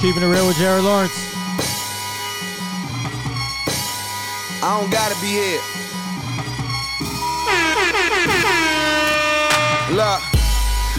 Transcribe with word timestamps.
Keeping 0.00 0.22
it 0.22 0.32
real 0.32 0.46
with 0.46 0.56
Jared 0.56 0.82
Lawrence. 0.82 1.12
I 4.64 4.80
don't 4.80 4.88
gotta 4.88 5.12
be 5.20 5.28
here. 5.28 5.60
Look, 9.92 10.24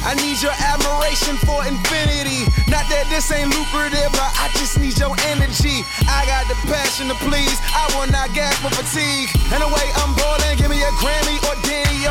I 0.05 0.13
need 0.21 0.37
your 0.37 0.53
admiration 0.53 1.33
for 1.49 1.65
infinity. 1.65 2.45
Not 2.69 2.85
that 2.93 3.09
this 3.09 3.33
ain't 3.33 3.49
lucrative, 3.49 4.13
but 4.13 4.29
I 4.37 4.53
just 4.61 4.77
need 4.77 4.93
your 5.01 5.17
energy. 5.33 5.81
I 6.05 6.21
got 6.29 6.45
the 6.45 6.53
passion 6.69 7.09
to 7.09 7.17
please. 7.25 7.57
I 7.73 7.89
will 7.97 8.05
not 8.13 8.29
gas 8.37 8.53
for 8.61 8.69
fatigue. 8.69 9.33
And 9.49 9.65
the 9.65 9.69
way 9.73 9.87
I'm 9.97 10.13
balling, 10.13 10.61
give 10.61 10.69
me 10.69 10.77
a 10.77 10.93
Grammy 11.01 11.41
or 11.49 11.57
Danny 11.65 12.05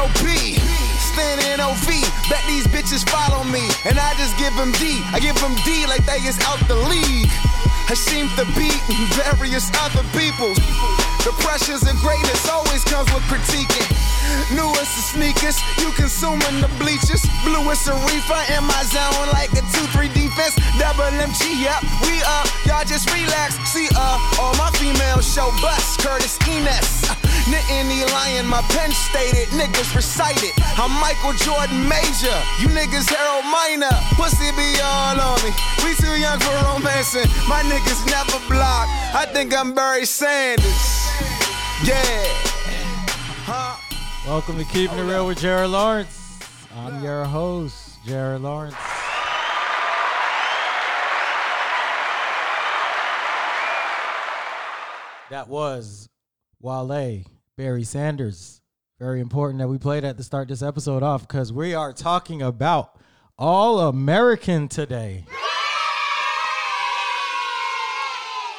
O.P. 1.20 1.30
Standing 1.36 1.60
OV, 1.60 1.86
bet 2.32 2.42
these 2.48 2.66
bitches 2.68 3.04
follow 3.08 3.44
me. 3.44 3.60
And 3.84 3.98
I 3.98 4.14
just 4.16 4.36
give 4.38 4.54
them 4.56 4.72
D. 4.80 5.04
I 5.12 5.20
give 5.20 5.36
them 5.40 5.54
D 5.64 5.84
like 5.86 6.04
they 6.08 6.16
is 6.24 6.40
out 6.48 6.60
the 6.66 6.76
league. 6.88 7.28
I 7.90 7.94
seem 7.94 8.28
to 8.40 8.44
beat 8.56 8.80
various 9.20 9.68
other 9.84 10.04
people. 10.16 10.54
The 11.26 11.34
pressures 11.44 11.82
of 11.84 11.96
greatness 12.00 12.48
always 12.48 12.84
comes 12.84 13.12
with 13.12 13.24
critiquing. 13.28 13.88
Newest 14.54 14.96
of 14.96 15.04
sneakers, 15.12 15.60
you 15.76 15.92
consuming 15.92 16.64
the 16.64 16.70
bleachers. 16.80 17.20
Bluest 17.44 17.88
of 17.88 18.00
reefer 18.08 18.40
in 18.56 18.64
my 18.64 18.82
zone 18.88 19.28
like 19.36 19.52
a 19.52 19.64
2-3 19.92 20.08
defense. 20.16 20.56
Double 20.80 21.10
MG, 21.20 21.60
yep, 21.60 21.82
we 22.06 22.16
up. 22.24 22.48
Y'all 22.64 22.84
just 22.86 23.12
relax. 23.12 23.58
See, 23.68 23.88
uh, 23.92 24.40
all 24.40 24.54
my 24.56 24.70
females 24.80 25.28
show 25.28 25.50
bust. 25.60 26.00
Curtis 26.00 26.38
Enis. 26.48 27.19
Nittany 27.48 28.04
Lion, 28.12 28.46
my 28.46 28.60
pen 28.68 28.90
stated, 28.92 29.48
niggas 29.48 29.94
recited. 29.94 30.52
I'm 30.76 30.92
Michael 31.00 31.32
Jordan 31.32 31.88
Major, 31.88 32.36
you 32.60 32.68
niggas 32.68 33.08
Harold 33.08 33.46
Miner. 33.48 33.94
Pussy 34.16 34.50
be 34.52 34.68
all 34.82 35.20
on 35.20 35.38
me. 35.42 35.50
We 35.84 35.94
too 35.96 36.20
young 36.20 36.38
for 36.40 36.52
romancing. 36.64 37.28
My 37.48 37.62
niggas 37.62 38.04
never 38.06 38.38
block. 38.48 38.88
I 39.14 39.26
think 39.32 39.56
I'm 39.56 39.74
Barry 39.74 40.04
Sanders. 40.04 41.08
Yeah. 41.84 42.24
Huh? 43.46 43.76
Welcome 44.26 44.58
to 44.58 44.64
Keeping 44.64 44.98
It 44.98 45.02
Real 45.02 45.26
with 45.26 45.40
Jared 45.40 45.70
Lawrence. 45.70 46.38
I'm 46.76 47.02
your 47.02 47.24
host, 47.24 48.04
Jared 48.04 48.42
Lawrence. 48.42 48.76
That 55.30 55.48
was 55.48 56.09
Wale, 56.60 57.22
Barry 57.56 57.84
Sanders. 57.84 58.60
Very 58.98 59.20
important 59.20 59.60
that 59.60 59.68
we 59.68 59.78
played 59.78 60.04
that 60.04 60.18
to 60.18 60.22
start 60.22 60.46
this 60.46 60.62
episode 60.62 61.02
off 61.02 61.26
because 61.26 61.54
we 61.54 61.74
are 61.74 61.94
talking 61.94 62.42
about 62.42 62.98
All 63.38 63.80
American 63.80 64.68
today. 64.68 65.24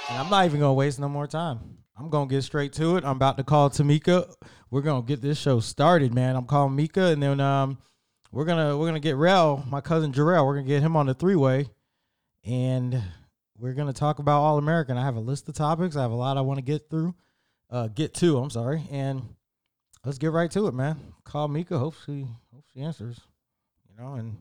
And 0.10 0.18
I'm 0.18 0.32
not 0.32 0.46
even 0.46 0.60
gonna 0.60 0.74
waste 0.74 1.00
no 1.00 1.08
more 1.08 1.28
time. 1.28 1.78
I'm 1.96 2.10
gonna 2.10 2.28
get 2.28 2.42
straight 2.42 2.74
to 2.74 2.98
it. 2.98 3.06
I'm 3.06 3.18
about 3.18 3.38
to 3.38 3.44
call 3.44 3.70
Tamika. 3.70 4.34
We're 4.72 4.82
gonna 4.82 5.04
get 5.04 5.22
this 5.22 5.38
show 5.38 5.60
started, 5.60 6.12
man. 6.12 6.36
I'm 6.36 6.46
calling 6.46 6.76
Mika, 6.76 7.06
and 7.08 7.22
then 7.22 7.40
um, 7.40 7.78
we're 8.32 8.46
gonna 8.46 8.76
we're 8.76 8.88
gonna 8.88 9.00
get 9.00 9.16
Rel, 9.16 9.64
my 9.70 9.80
cousin 9.80 10.12
Jarrell. 10.12 10.44
We're 10.48 10.56
gonna 10.56 10.68
get 10.68 10.82
him 10.82 10.96
on 10.96 11.06
the 11.06 11.14
three 11.14 11.36
way, 11.36 11.70
and 12.44 13.00
we're 13.60 13.74
gonna 13.74 13.94
talk 13.94 14.18
about 14.18 14.42
All 14.42 14.58
American. 14.58 14.98
I 14.98 15.06
have 15.06 15.18
a 15.18 15.22
list 15.22 15.48
of 15.48 15.54
topics. 15.54 15.96
I 15.96 16.02
have 16.02 16.12
a 16.12 16.16
lot 16.16 16.38
I 16.38 16.42
want 16.42 16.58
to 16.58 16.64
get 16.64 16.90
through, 16.90 17.14
uh, 17.72 17.88
get 17.88 18.14
to. 18.16 18.38
I'm 18.38 18.50
sorry, 18.50 18.84
and 18.92 19.24
let's 20.06 20.18
get 20.18 20.32
right 20.32 20.52
to 20.52 20.68
it, 20.68 20.74
man. 20.74 21.00
Call 21.24 21.48
Mika. 21.48 21.80
Hope 21.80 21.96
she 22.06 22.28
hope 22.54 22.66
she 22.74 22.82
answers. 22.82 23.20
You 23.90 24.04
know, 24.04 24.14
and 24.14 24.38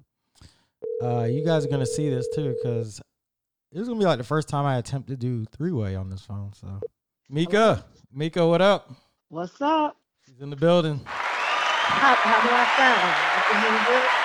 uh, 1.02 1.24
you 1.24 1.44
guys 1.44 1.64
are 1.64 1.68
gonna 1.68 1.86
see 1.86 2.10
this 2.10 2.28
too 2.34 2.54
because 2.54 3.00
is 3.72 3.88
gonna 3.88 4.00
be 4.00 4.04
like 4.04 4.18
the 4.18 4.24
first 4.24 4.48
time 4.48 4.66
I 4.66 4.78
attempt 4.78 5.08
to 5.08 5.16
do 5.16 5.44
three 5.46 5.72
way 5.72 5.94
on 5.94 6.10
this 6.10 6.22
phone. 6.22 6.52
So, 6.52 6.80
Mika, 7.28 7.84
Mika, 8.12 8.46
what 8.46 8.60
up? 8.60 8.90
What's 9.28 9.60
up? 9.60 9.96
She's 10.26 10.40
in 10.40 10.50
the 10.50 10.56
building. 10.56 11.00
How, 11.04 12.14
how 12.14 12.40
do 12.42 12.48
I 12.52 12.66
sound? 12.76 13.00
I 13.36 13.42
can 13.50 13.60
hear 13.62 13.94
you? 13.94 14.20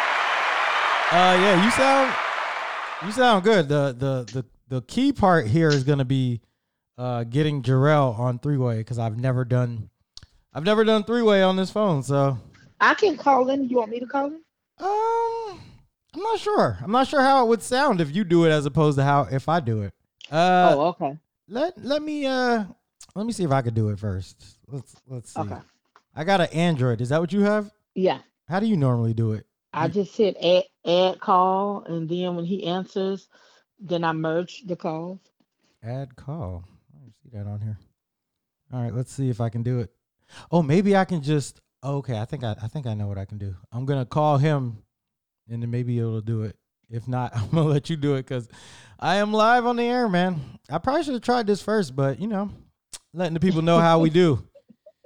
Uh, 1.12 1.36
yeah, 1.40 1.64
you 1.64 1.72
sound 1.72 2.16
you 3.06 3.12
sound 3.12 3.44
good. 3.44 3.70
The 3.70 3.96
the 3.98 4.42
the 4.42 4.46
the 4.68 4.82
key 4.82 5.14
part 5.14 5.48
here 5.48 5.70
is 5.70 5.84
gonna 5.84 6.06
be 6.06 6.42
uh 6.98 7.24
getting 7.24 7.62
Jarrell 7.62 8.18
on 8.18 8.40
three 8.40 8.58
way 8.58 8.78
because 8.78 9.00
I've 9.00 9.18
never 9.18 9.46
done 9.46 9.90
I've 10.56 10.64
never 10.64 10.86
done 10.86 11.04
three 11.04 11.22
way 11.22 11.44
on 11.44 11.58
this 11.58 11.70
phone. 11.70 12.02
So, 12.02 12.38
I 12.80 12.94
can 12.94 13.18
call 13.18 13.50
in. 13.50 13.68
You 13.68 13.78
want 13.78 13.92
me 13.92 14.00
to 14.00 14.06
call 14.06 14.28
in? 14.28 14.42
um, 14.80 15.60
I'm 16.14 16.22
not 16.22 16.40
sure. 16.40 16.78
I'm 16.82 16.92
not 16.92 17.08
sure 17.10 17.22
how 17.22 17.46
it 17.46 17.50
would 17.50 17.62
sound 17.62 18.00
if 18.00 18.16
you 18.16 18.24
do 18.24 18.46
it 18.46 18.52
as 18.52 18.66
opposed 18.66 18.98
to 18.98 19.04
how 19.04 19.28
if 19.30 19.50
I 19.50 19.60
do 19.60 19.82
it. 19.82 19.94
Uh, 20.32 20.76
oh, 20.78 20.88
okay. 20.88 21.18
let 21.50 21.78
let 21.84 22.02
me 22.02 22.26
uh 22.26 22.64
let 23.16 23.26
me 23.26 23.34
see 23.34 23.44
if 23.44 23.52
I 23.52 23.62
could 23.62 23.74
do 23.74 23.90
it 23.90 24.00
first. 24.00 24.58
Let's 24.68 24.96
let's 25.08 25.34
see. 25.34 25.42
Okay. 25.42 25.58
I 26.16 26.24
got 26.24 26.40
an 26.40 26.48
Android. 26.54 27.02
Is 27.02 27.10
that 27.10 27.20
what 27.20 27.34
you 27.34 27.42
have? 27.42 27.70
Yeah. 27.94 28.20
How 28.48 28.62
do 28.62 28.66
you 28.66 28.78
normally 28.78 29.14
do 29.14 29.34
it? 29.34 29.46
I 29.74 29.90
just 29.90 30.16
hit 30.16 30.38
add, 30.42 30.64
add 30.90 31.20
call, 31.20 31.84
and 31.84 32.08
then 32.08 32.38
when 32.38 32.46
he 32.46 32.66
answers, 32.66 33.28
then 33.78 34.06
I 34.06 34.14
merge 34.14 34.64
the 34.66 34.78
calls. 34.78 35.20
Add 35.84 36.16
call. 36.16 36.64
I 37.36 37.44
don't 37.44 37.46
see 37.46 37.50
that 37.50 37.52
on 37.52 37.62
here. 37.62 37.78
All 38.74 38.82
right, 38.82 38.94
let's 38.94 39.12
see 39.12 39.30
if 39.30 39.42
I 39.42 39.50
can 39.50 39.64
do 39.64 39.80
it. 39.80 39.92
Oh, 40.52 40.62
maybe 40.62 40.96
I 40.96 41.06
can 41.06 41.22
just. 41.22 41.62
Okay, 41.84 42.18
I 42.18 42.26
think 42.26 42.44
I, 42.44 42.56
I 42.62 42.68
think 42.68 42.88
I 42.88 42.94
know 42.94 43.08
what 43.08 43.18
I 43.18 43.26
can 43.26 43.38
do. 43.38 43.56
I'm 43.72 43.86
gonna 43.86 44.06
call 44.06 44.38
him, 44.38 44.78
and 45.50 45.62
then 45.62 45.70
maybe 45.70 45.98
it'll 46.00 46.22
do 46.22 46.44
it. 46.44 46.56
If 46.90 47.08
not, 47.08 47.36
I'm 47.36 47.50
gonna 47.50 47.64
let 47.64 47.90
you 47.90 47.96
do 47.96 48.16
it 48.16 48.24
because 48.24 48.48
I 49.00 49.16
am 49.18 49.34
live 49.34 49.66
on 49.66 49.76
the 49.76 49.84
air, 49.84 50.10
man. 50.10 50.42
I 50.70 50.78
probably 50.80 51.04
should 51.04 51.14
have 51.14 51.24
tried 51.24 51.48
this 51.48 51.62
first, 51.62 51.96
but 51.96 52.20
you 52.20 52.28
know, 52.28 52.52
letting 53.14 53.34
the 53.34 53.40
people 53.40 53.62
know 53.62 53.80
how 53.80 54.00
we 54.00 54.10
do. 54.10 54.44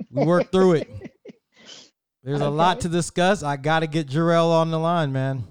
We 0.09 0.25
work 0.25 0.51
through 0.51 0.73
it. 0.73 0.89
There's 2.23 2.41
a 2.41 2.49
lot 2.49 2.81
to 2.81 2.89
discuss. 2.89 3.43
I 3.43 3.57
got 3.57 3.79
to 3.79 3.87
get 3.87 4.07
Jarrell 4.07 4.51
on 4.51 4.71
the 4.71 4.79
line, 4.79 5.11
man. 5.11 5.43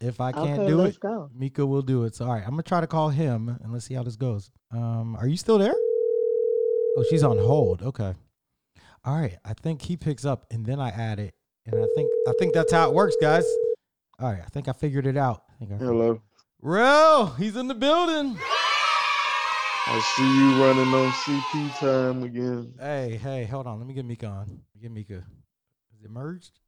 If 0.00 0.20
I 0.20 0.32
can't 0.32 0.60
okay, 0.60 0.68
do 0.68 0.84
it, 0.84 0.98
go. 1.00 1.30
Mika 1.34 1.64
will 1.64 1.82
do 1.82 2.04
it. 2.04 2.14
So, 2.14 2.26
all 2.26 2.34
right, 2.34 2.42
I'm 2.42 2.50
gonna 2.50 2.62
try 2.62 2.80
to 2.80 2.86
call 2.86 3.08
him 3.08 3.48
and 3.62 3.72
let's 3.72 3.86
see 3.86 3.94
how 3.94 4.02
this 4.02 4.16
goes. 4.16 4.50
Um, 4.72 5.16
are 5.16 5.26
you 5.26 5.36
still 5.36 5.58
there? 5.58 5.74
Oh, 6.96 7.04
she's 7.10 7.22
on 7.22 7.38
hold. 7.38 7.82
Okay. 7.82 8.14
All 9.04 9.16
right. 9.20 9.36
I 9.44 9.52
think 9.54 9.82
he 9.82 9.96
picks 9.96 10.24
up 10.24 10.46
and 10.50 10.64
then 10.64 10.80
I 10.80 10.90
add 10.90 11.18
it, 11.18 11.34
and 11.66 11.74
I 11.74 11.86
think 11.94 12.10
I 12.28 12.32
think 12.38 12.54
that's 12.54 12.72
how 12.72 12.88
it 12.88 12.94
works, 12.94 13.16
guys. 13.20 13.44
All 14.20 14.30
right. 14.32 14.42
I 14.44 14.48
think 14.50 14.68
I 14.68 14.72
figured 14.72 15.06
it 15.06 15.16
out. 15.16 15.44
I 15.50 15.54
think 15.58 15.72
I- 15.72 15.76
Hello. 15.84 16.20
Rel, 16.62 17.26
he's 17.34 17.56
in 17.56 17.68
the 17.68 17.74
building. 17.74 18.38
I 19.86 20.00
see 20.16 20.38
you 20.38 20.62
running 20.64 20.94
on 20.94 21.12
CP 21.12 21.78
time 21.78 22.22
again. 22.22 22.72
Hey, 22.80 23.20
hey, 23.22 23.44
hold 23.44 23.66
on. 23.66 23.78
Let 23.78 23.86
me 23.86 23.92
get 23.92 24.06
Mika 24.06 24.26
on. 24.26 24.60
Get 24.80 24.90
Mika. 24.90 25.16
Is 25.94 26.02
it 26.04 26.10
merged? 26.10 26.58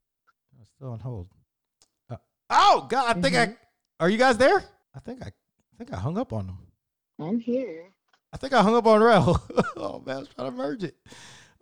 No, 0.55 0.61
it's 0.61 0.71
still 0.71 0.91
on 0.91 1.01
hold. 1.01 1.29
Uh, 2.11 2.17
oh 2.51 2.87
God! 2.91 3.17
I 3.17 3.21
think 3.23 3.37
I. 3.37 3.57
Are 4.01 4.11
you 4.11 4.19
guys 4.19 4.37
there? 4.37 4.63
I 4.95 4.99
think 5.01 5.23
I. 5.23 5.29
I 5.29 5.77
think 5.79 5.95
I 5.95 5.97
hung 5.97 6.19
up 6.19 6.33
on 6.35 6.47
them. 6.47 6.59
I'm 7.19 7.39
here. 7.41 7.91
I 8.33 8.37
think 8.37 8.53
I 8.53 8.63
hung 8.63 8.75
up 8.75 8.87
on 8.87 9.03
Rel. 9.03 9.47
oh 9.77 10.03
man, 10.05 10.17
I 10.17 10.19
was 10.21 10.29
trying 10.29 10.51
to 10.51 10.57
merge 10.57 10.83
it. 10.83 10.97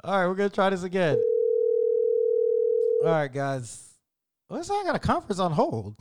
All 0.03 0.19
right, 0.19 0.27
we're 0.27 0.35
gonna 0.35 0.49
try 0.49 0.71
this 0.71 0.83
again. 0.83 1.17
All 3.03 3.11
right, 3.11 3.33
guys. 3.33 3.91
What's 4.49 4.71
I 4.71 4.83
got 4.85 4.97
a 4.97 4.99
conference 4.99 5.39
on 5.39 5.53
hold? 5.53 5.95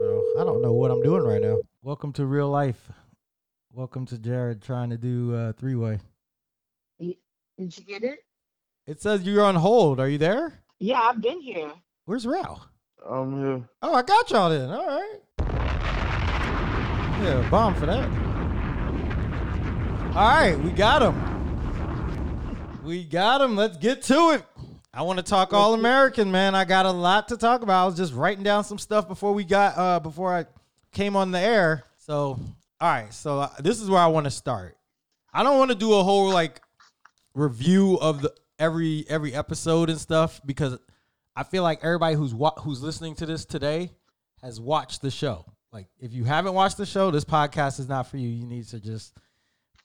No, 0.00 0.24
I 0.38 0.44
don't 0.44 0.62
know 0.62 0.72
what 0.72 0.90
I'm 0.90 1.02
doing 1.02 1.22
right 1.22 1.40
now. 1.40 1.58
Welcome 1.82 2.12
to 2.14 2.26
real 2.26 2.48
life. 2.48 2.90
Welcome 3.72 4.04
to 4.06 4.18
Jared 4.18 4.62
trying 4.62 4.90
to 4.90 4.98
do 4.98 5.34
uh, 5.34 5.52
three 5.52 5.74
way. 5.74 5.98
Did 7.00 7.16
you 7.58 7.84
get 7.84 8.02
it? 8.02 8.20
It 8.86 9.00
says 9.00 9.22
you're 9.22 9.44
on 9.44 9.54
hold. 9.54 10.00
Are 10.00 10.08
you 10.08 10.18
there? 10.18 10.60
Yeah, 10.78 11.00
I've 11.00 11.20
been 11.20 11.40
here. 11.40 11.72
Where's 12.04 12.26
Rel? 12.26 12.68
I'm 13.08 13.40
here. 13.40 13.68
Oh, 13.82 13.94
I 13.94 14.02
got 14.02 14.30
y'all 14.30 14.50
then. 14.50 14.70
All 14.70 14.86
right. 14.86 15.18
Yeah, 17.22 17.48
bomb 17.50 17.74
for 17.74 17.86
that. 17.86 18.21
All 20.14 20.28
right, 20.28 20.58
we 20.58 20.70
got 20.72 21.00
him. 21.00 22.82
We 22.84 23.02
got 23.02 23.40
him. 23.40 23.56
Let's 23.56 23.78
get 23.78 24.02
to 24.02 24.32
it. 24.32 24.44
I 24.92 25.00
want 25.00 25.18
to 25.18 25.22
talk 25.22 25.54
all 25.54 25.72
American, 25.72 26.30
man. 26.30 26.54
I 26.54 26.66
got 26.66 26.84
a 26.84 26.90
lot 26.90 27.28
to 27.28 27.38
talk 27.38 27.62
about. 27.62 27.82
I 27.82 27.86
was 27.86 27.96
just 27.96 28.12
writing 28.12 28.44
down 28.44 28.62
some 28.62 28.76
stuff 28.76 29.08
before 29.08 29.32
we 29.32 29.42
got 29.42 29.78
uh 29.78 30.00
before 30.00 30.36
I 30.36 30.44
came 30.92 31.16
on 31.16 31.30
the 31.30 31.38
air. 31.38 31.84
So, 31.96 32.38
all 32.78 32.92
right. 32.92 33.10
So 33.14 33.40
uh, 33.40 33.48
this 33.60 33.80
is 33.80 33.88
where 33.88 34.02
I 34.02 34.06
want 34.08 34.24
to 34.24 34.30
start. 34.30 34.76
I 35.32 35.42
don't 35.42 35.58
want 35.58 35.70
to 35.70 35.74
do 35.74 35.94
a 35.94 36.02
whole 36.02 36.28
like 36.28 36.60
review 37.32 37.96
of 37.98 38.20
the 38.20 38.34
every 38.58 39.06
every 39.08 39.32
episode 39.32 39.88
and 39.88 39.98
stuff 39.98 40.42
because 40.44 40.76
I 41.34 41.42
feel 41.42 41.62
like 41.62 41.82
everybody 41.82 42.16
who's 42.16 42.34
wa- 42.34 42.60
who's 42.60 42.82
listening 42.82 43.14
to 43.14 43.24
this 43.24 43.46
today 43.46 43.92
has 44.42 44.60
watched 44.60 45.00
the 45.00 45.10
show. 45.10 45.46
Like, 45.72 45.86
if 45.98 46.12
you 46.12 46.24
haven't 46.24 46.52
watched 46.52 46.76
the 46.76 46.84
show, 46.84 47.10
this 47.10 47.24
podcast 47.24 47.80
is 47.80 47.88
not 47.88 48.08
for 48.08 48.18
you. 48.18 48.28
You 48.28 48.44
need 48.44 48.68
to 48.68 48.78
just 48.78 49.16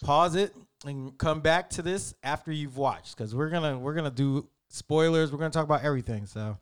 pause 0.03 0.35
it 0.35 0.55
and 0.85 1.17
come 1.17 1.41
back 1.41 1.69
to 1.71 1.81
this 1.81 2.13
after 2.23 2.51
you've 2.51 2.77
watched 2.77 3.17
because 3.17 3.33
we're 3.33 3.49
gonna 3.49 3.77
we're 3.77 3.93
gonna 3.93 4.11
do 4.11 4.47
spoilers. 4.69 5.31
We're 5.31 5.39
gonna 5.39 5.51
talk 5.51 5.63
about 5.63 5.83
everything. 5.83 6.25
So, 6.25 6.57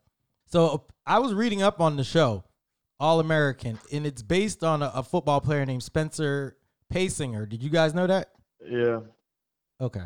so 0.45 0.85
I 1.05 1.19
was 1.19 1.33
reading 1.33 1.61
up 1.61 1.81
on 1.81 1.97
the 1.97 2.03
show, 2.03 2.43
All 2.99 3.19
American, 3.19 3.79
and 3.91 4.05
it's 4.05 4.21
based 4.21 4.63
on 4.63 4.81
a, 4.81 4.91
a 4.95 5.03
football 5.03 5.41
player 5.41 5.65
named 5.65 5.83
Spencer 5.83 6.57
Paysinger. 6.93 7.47
Did 7.47 7.61
you 7.63 7.69
guys 7.69 7.93
know 7.93 8.07
that? 8.07 8.31
Yeah. 8.65 9.01
Okay. 9.81 10.05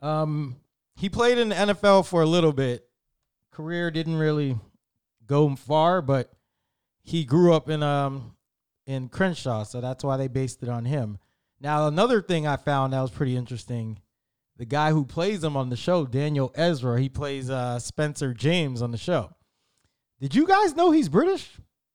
Um, 0.00 0.56
he 0.96 1.08
played 1.08 1.38
in 1.38 1.48
the 1.48 1.54
NFL 1.54 2.06
for 2.06 2.22
a 2.22 2.26
little 2.26 2.52
bit. 2.52 2.86
Career 3.50 3.90
didn't 3.90 4.16
really 4.16 4.58
go 5.26 5.54
far, 5.56 6.02
but 6.02 6.30
he 7.02 7.24
grew 7.24 7.54
up 7.54 7.68
in 7.68 7.82
um 7.82 8.36
in 8.86 9.08
Crenshaw, 9.08 9.64
so 9.64 9.80
that's 9.80 10.04
why 10.04 10.16
they 10.16 10.28
based 10.28 10.62
it 10.62 10.68
on 10.68 10.84
him. 10.84 11.18
Now, 11.64 11.88
another 11.88 12.20
thing 12.20 12.46
I 12.46 12.56
found 12.56 12.92
that 12.92 13.00
was 13.00 13.10
pretty 13.10 13.38
interesting, 13.38 13.98
the 14.58 14.66
guy 14.66 14.90
who 14.90 15.06
plays 15.06 15.42
him 15.42 15.56
on 15.56 15.70
the 15.70 15.76
show, 15.76 16.04
Daniel 16.04 16.52
Ezra, 16.54 17.00
he 17.00 17.08
plays 17.08 17.48
uh 17.48 17.78
Spencer 17.78 18.34
James 18.34 18.82
on 18.82 18.90
the 18.90 18.98
show. 18.98 19.30
Did 20.20 20.34
you 20.34 20.46
guys 20.46 20.76
know 20.76 20.90
he's 20.90 21.08
British? 21.08 21.50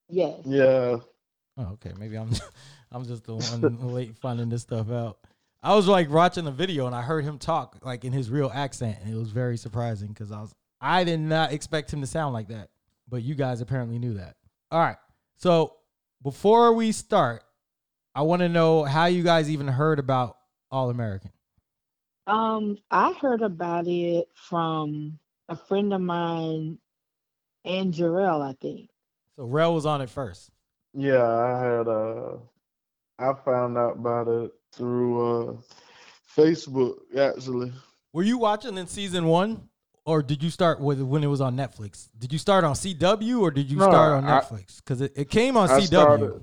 Yes. 0.09 0.39
Yeah. 0.43 0.97
Oh, 1.57 1.73
okay. 1.73 1.91
Maybe 1.99 2.17
I'm 2.17 2.31
I'm 2.91 3.05
just 3.05 3.25
the 3.25 3.35
one 3.35 3.93
late 3.93 4.17
finding 4.17 4.49
this 4.49 4.63
stuff 4.63 4.89
out. 4.89 5.19
I 5.61 5.75
was 5.75 5.87
like 5.87 6.09
watching 6.09 6.45
the 6.45 6.51
video 6.51 6.87
and 6.87 6.95
I 6.95 7.03
heard 7.03 7.23
him 7.23 7.37
talk 7.37 7.77
like 7.83 8.03
in 8.03 8.11
his 8.11 8.31
real 8.31 8.51
accent, 8.51 8.97
and 9.03 9.13
it 9.13 9.17
was 9.17 9.29
very 9.29 9.55
surprising 9.55 10.07
because 10.07 10.31
I 10.31 10.41
was 10.41 10.51
I 10.81 11.03
did 11.03 11.19
not 11.19 11.53
expect 11.53 11.93
him 11.93 12.01
to 12.01 12.07
sound 12.07 12.33
like 12.33 12.47
that, 12.47 12.69
but 13.07 13.21
you 13.21 13.35
guys 13.35 13.61
apparently 13.61 13.99
knew 13.99 14.15
that. 14.15 14.35
All 14.71 14.79
right, 14.79 14.97
so 15.37 15.75
before 16.23 16.73
we 16.73 16.91
start, 16.91 17.43
I 18.15 18.21
want 18.23 18.41
to 18.41 18.49
know 18.49 18.83
how 18.83 19.05
you 19.05 19.23
guys 19.23 19.49
even 19.49 19.67
heard 19.67 19.99
about 19.99 20.37
All 20.71 20.89
American. 20.89 21.31
Um, 22.27 22.77
I 22.91 23.13
heard 23.13 23.41
about 23.41 23.87
it 23.87 24.27
from 24.35 25.17
a 25.47 25.55
friend 25.55 25.93
of 25.93 26.01
mine, 26.01 26.77
and 27.65 27.93
Jarrell, 27.93 28.41
I 28.41 28.53
think. 28.61 28.89
So 29.35 29.45
Rel 29.45 29.73
was 29.73 29.85
on 29.85 30.01
it 30.01 30.09
first. 30.09 30.51
Yeah, 30.93 31.23
I 31.23 31.59
had 31.63 31.87
uh 31.87 32.37
I 33.19 33.33
found 33.45 33.77
out 33.77 33.97
about 33.97 34.27
it 34.27 34.51
through 34.73 35.49
uh 35.49 35.53
Facebook 36.35 36.95
actually. 37.17 37.71
Were 38.13 38.23
you 38.23 38.37
watching 38.37 38.77
in 38.77 38.87
season 38.87 39.25
one, 39.25 39.69
or 40.05 40.21
did 40.23 40.43
you 40.43 40.49
start 40.49 40.79
with 40.81 40.99
when 41.01 41.23
it 41.23 41.27
was 41.27 41.41
on 41.41 41.55
Netflix? 41.55 42.09
Did 42.17 42.33
you 42.33 42.39
start 42.39 42.63
on 42.63 42.73
CW 42.73 43.41
or 43.41 43.51
did 43.51 43.69
you 43.71 43.77
No, 43.77 43.85
start 43.85 44.13
on 44.13 44.25
I- 44.25 44.39
Netflix? 44.41 44.77
Because 44.77 45.01
it, 45.01 45.13
it 45.15 45.29
came 45.29 45.55
on 45.57 45.69
I 45.69 45.79
CW. 45.79 45.85
started 45.87 46.41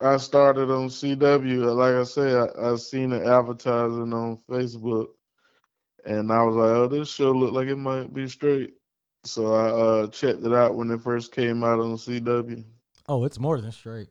I 0.00 0.16
started 0.18 0.70
on 0.70 0.88
CW. 0.88 1.74
Like 1.74 1.94
I 1.94 2.04
said, 2.04 2.50
I, 2.58 2.72
I 2.72 2.76
seen 2.76 3.10
the 3.10 3.24
advertising 3.24 4.12
on 4.12 4.38
Facebook 4.48 5.06
and 6.04 6.30
I 6.30 6.42
was 6.42 6.54
like, 6.54 6.70
Oh, 6.70 6.86
this 6.86 7.08
show 7.08 7.32
look 7.32 7.52
like 7.52 7.68
it 7.68 7.76
might 7.76 8.12
be 8.12 8.28
straight. 8.28 8.74
So 9.24 9.54
I 9.54 9.68
uh 9.70 10.06
checked 10.08 10.44
it 10.44 10.52
out 10.52 10.76
when 10.76 10.90
it 10.90 11.02
first 11.02 11.32
came 11.32 11.64
out 11.64 11.80
on 11.80 11.96
CW. 11.96 12.64
Oh, 13.08 13.24
it's 13.24 13.38
more 13.38 13.60
than 13.60 13.72
straight. 13.72 14.08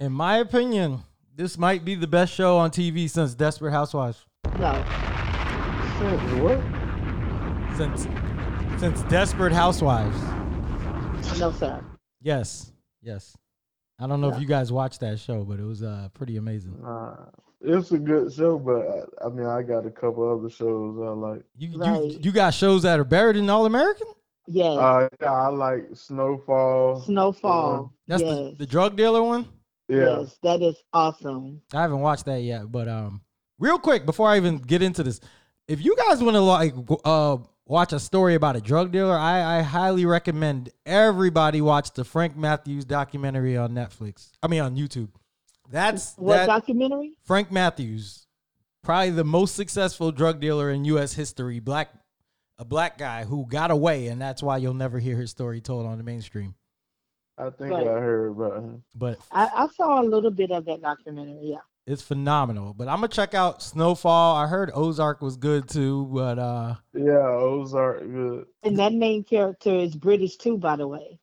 In 0.00 0.12
my 0.12 0.38
opinion, 0.38 1.02
this 1.34 1.58
might 1.58 1.84
be 1.84 1.94
the 1.94 2.06
best 2.06 2.32
show 2.32 2.56
on 2.56 2.70
TV 2.70 3.08
since 3.08 3.34
Desperate 3.34 3.72
Housewives. 3.72 4.24
No. 4.58 4.72
Since 5.98 6.32
What? 6.40 6.60
Since 7.76 8.80
since 8.80 9.02
Desperate 9.10 9.52
Housewives. 9.52 10.18
No, 11.38 11.52
sir. 11.52 11.84
Yes. 12.20 12.72
Yes. 13.02 13.36
I 13.98 14.06
don't 14.06 14.20
know 14.20 14.28
if 14.30 14.40
you 14.40 14.46
guys 14.46 14.72
watched 14.72 15.00
that 15.00 15.18
show, 15.20 15.44
but 15.44 15.58
it 15.58 15.64
was 15.64 15.82
uh 15.82 16.08
pretty 16.14 16.36
amazing. 16.36 16.84
Uh, 16.84 17.26
it's 17.60 17.92
a 17.92 17.98
good 17.98 18.32
show, 18.32 18.58
but 18.58 19.08
I, 19.22 19.26
I 19.26 19.28
mean, 19.30 19.46
I 19.46 19.62
got 19.62 19.86
a 19.86 19.90
couple 19.90 20.28
other 20.30 20.50
shows 20.50 20.98
I 21.00 21.10
like. 21.10 21.42
You 21.56 21.78
Right. 21.78 22.02
you 22.10 22.18
you 22.22 22.32
got 22.32 22.54
shows 22.54 22.82
that 22.82 22.98
are 22.98 23.04
better 23.04 23.32
than 23.32 23.48
All 23.48 23.66
American? 23.66 24.08
Yes. 24.46 24.76
Uh, 24.76 25.08
yeah, 25.22 25.32
I 25.32 25.48
like 25.48 25.86
Snowfall. 25.94 27.00
Snowfall. 27.02 27.92
That's 28.06 28.22
yes. 28.22 28.30
the, 28.30 28.54
the 28.58 28.66
drug 28.66 28.96
dealer 28.96 29.22
one? 29.22 29.48
Yeah, 29.88 30.18
Yes, 30.20 30.36
that 30.42 30.60
is 30.62 30.76
awesome. 30.92 31.62
I 31.72 31.82
haven't 31.82 32.00
watched 32.00 32.24
that 32.26 32.40
yet, 32.42 32.70
but 32.70 32.88
um, 32.88 33.22
real 33.58 33.78
quick 33.78 34.04
before 34.06 34.28
I 34.28 34.36
even 34.36 34.58
get 34.58 34.82
into 34.82 35.02
this, 35.02 35.20
if 35.68 35.82
you 35.82 35.96
guys 35.96 36.22
want 36.22 36.34
to 36.34 36.40
like 36.40 36.74
uh 37.04 37.38
watch 37.66 37.92
a 37.92 38.00
story 38.00 38.34
about 38.34 38.56
a 38.56 38.60
drug 38.60 38.92
dealer, 38.92 39.16
I 39.16 39.58
I 39.58 39.62
highly 39.62 40.06
recommend 40.06 40.70
everybody 40.86 41.60
watch 41.60 41.92
the 41.92 42.04
Frank 42.04 42.36
Matthews 42.36 42.84
documentary 42.84 43.56
on 43.56 43.72
Netflix. 43.72 44.30
I 44.42 44.48
mean 44.48 44.60
on 44.60 44.76
YouTube. 44.76 45.08
That's 45.70 46.14
What 46.16 46.36
that 46.36 46.46
documentary? 46.46 47.16
Frank 47.24 47.50
Matthews, 47.50 48.26
probably 48.82 49.10
the 49.10 49.24
most 49.24 49.54
successful 49.54 50.12
drug 50.12 50.40
dealer 50.40 50.70
in 50.70 50.84
U.S. 50.84 51.14
history. 51.14 51.58
Black, 51.58 51.90
a 52.58 52.64
black 52.64 52.98
guy 52.98 53.24
who 53.24 53.46
got 53.46 53.70
away, 53.70 54.08
and 54.08 54.20
that's 54.20 54.42
why 54.42 54.58
you'll 54.58 54.74
never 54.74 54.98
hear 54.98 55.16
his 55.16 55.30
story 55.30 55.60
told 55.62 55.86
on 55.86 55.96
the 55.96 56.04
mainstream. 56.04 56.54
I 57.36 57.50
think 57.50 57.72
Right. 57.72 57.86
I 57.86 57.98
heard 57.98 58.28
about 58.32 58.56
him. 58.58 58.84
But 58.94 59.18
I, 59.32 59.48
I 59.54 59.68
saw 59.68 60.00
a 60.00 60.04
little 60.04 60.30
bit 60.30 60.50
of 60.52 60.66
that 60.66 60.82
documentary. 60.82 61.40
Yeah. 61.42 61.58
It's 61.86 62.02
phenomenal. 62.02 62.74
But 62.74 62.88
I'm 62.88 62.96
gonna 62.96 63.08
check 63.08 63.34
out 63.34 63.62
Snowfall. 63.62 64.36
I 64.36 64.46
heard 64.46 64.70
Ozark 64.74 65.20
was 65.20 65.36
good 65.36 65.68
too, 65.68 66.06
but 66.12 66.38
uh, 66.38 66.74
Yeah, 66.94 67.26
Ozark, 67.28 68.00
good. 68.00 68.46
And 68.62 68.78
that 68.78 68.92
main 68.92 69.24
character 69.24 69.74
is 69.74 69.94
British 69.94 70.36
too, 70.36 70.58
by 70.58 70.76
the 70.76 70.88
way. 70.88 71.18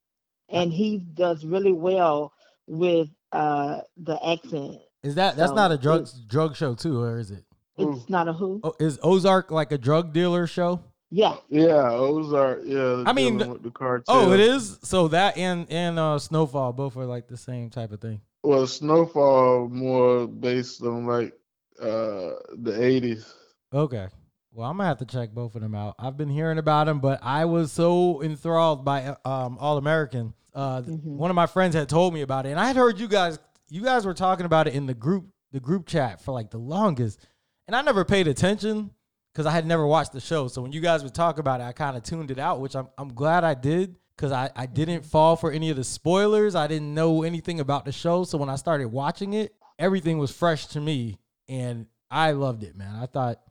And 0.49 0.71
he 0.71 0.97
does 0.97 1.45
really 1.45 1.73
well 1.73 2.33
with 2.67 3.09
uh 3.31 3.81
the 3.97 4.23
accent. 4.27 4.79
is 5.03 5.15
that 5.15 5.37
that's 5.37 5.51
So, 5.51 5.55
not 5.55 5.71
a 5.71 5.77
drug 5.77 6.07
drug 6.27 6.55
show 6.55 6.75
too, 6.75 7.01
or 7.01 7.19
is 7.19 7.31
it? 7.31 7.45
It's 7.77 8.09
not 8.09 8.27
a 8.27 8.33
who? 8.33 8.59
Oh, 8.63 8.73
is 8.79 8.99
Ozark 9.01 9.49
like 9.49 9.71
a 9.71 9.77
drug 9.77 10.13
dealer 10.13 10.45
show? 10.45 10.81
Yeah. 11.09 11.37
Yeah, 11.49 11.89
Ozark. 11.91 12.61
Yeah, 12.65 13.03
I 13.05 13.13
mean, 13.13 13.37
with 13.37 13.63
the 13.63 13.71
cartel. 13.71 14.15
Oh, 14.15 14.31
it 14.33 14.39
is. 14.39 14.77
So 14.83 15.07
that 15.09 15.37
and 15.37 15.65
and 15.69 15.97
uh, 15.97 16.19
Snowfall 16.19 16.73
both 16.73 16.95
are 16.95 17.05
like 17.05 17.27
the 17.27 17.37
same 17.37 17.69
type 17.69 17.91
of 17.91 17.99
thing. 17.99 18.21
Well, 18.43 18.65
Snowfall 18.67 19.69
more 19.69 20.27
based 20.27 20.81
on 20.83 21.05
like 21.05 21.33
uh 21.81 22.31
the 22.57 22.77
eighties. 22.79 23.33
Okay. 23.73 24.07
Well, 24.53 24.69
I'm 24.69 24.77
gonna 24.77 24.89
have 24.89 24.97
to 24.97 25.05
check 25.05 25.31
both 25.31 25.55
of 25.55 25.61
them 25.61 25.75
out. 25.75 25.95
I've 25.97 26.17
been 26.17 26.29
hearing 26.29 26.57
about 26.57 26.85
them, 26.87 26.99
but 26.99 27.19
I 27.23 27.45
was 27.45 27.71
so 27.71 28.21
enthralled 28.21 28.83
by 28.83 29.15
um, 29.23 29.57
All 29.59 29.77
American. 29.77 30.33
Uh, 30.53 30.81
Mhm. 30.81 31.03
One 31.03 31.29
of 31.31 31.35
my 31.35 31.45
friends 31.45 31.73
had 31.75 31.87
told 31.87 32.13
me 32.13 32.21
about 32.21 32.45
it, 32.45 32.49
and 32.49 32.59
I 32.59 32.65
had 32.67 32.75
heard 32.75 32.99
you 32.99 33.07
guys. 33.07 33.39
You 33.69 33.81
guys 33.83 34.05
were 34.05 34.13
talking 34.13 34.45
about 34.45 34.67
it 34.67 34.73
in 34.73 34.85
the 34.85 34.93
group, 34.93 35.27
the 35.53 35.61
group 35.61 35.87
chat 35.87 36.19
for 36.19 36.33
like 36.33 36.49
the 36.51 36.57
longest, 36.57 37.25
and 37.67 37.75
I 37.75 37.81
never 37.81 38.03
paid 38.03 38.27
attention 38.27 38.91
because 39.31 39.45
I 39.45 39.51
had 39.51 39.65
never 39.65 39.87
watched 39.87 40.11
the 40.11 40.19
show. 40.19 40.49
So 40.49 40.61
when 40.61 40.73
you 40.73 40.81
guys 40.81 41.03
would 41.03 41.13
talk 41.15 41.39
about 41.39 41.61
it, 41.61 41.63
I 41.63 41.71
kind 41.71 41.95
of 41.95 42.03
tuned 42.03 42.31
it 42.31 42.39
out, 42.39 42.59
which 42.59 42.75
I'm 42.75 42.89
I'm 42.97 43.13
glad 43.13 43.45
I 43.45 43.53
did 43.53 43.95
because 44.15 44.31
I 44.31 44.49
I 44.55 44.65
didn't 44.65 45.05
fall 45.05 45.35
for 45.35 45.51
any 45.51 45.69
of 45.69 45.77
the 45.77 45.83
spoilers. 45.83 46.55
I 46.55 46.67
didn't 46.67 46.93
know 46.93 47.23
anything 47.23 47.59
about 47.59 47.85
the 47.85 47.91
show, 47.91 48.23
so 48.23 48.37
when 48.37 48.49
I 48.49 48.55
started 48.55 48.87
watching 48.87 49.33
it, 49.33 49.55
everything 49.79 50.17
was 50.17 50.31
fresh 50.31 50.67
to 50.67 50.81
me, 50.81 51.19
and 51.49 51.87
I 52.09 52.31
loved 52.31 52.63
it, 52.63 52.75
man. 52.75 52.95
I 52.95 53.05
thought 53.05 53.41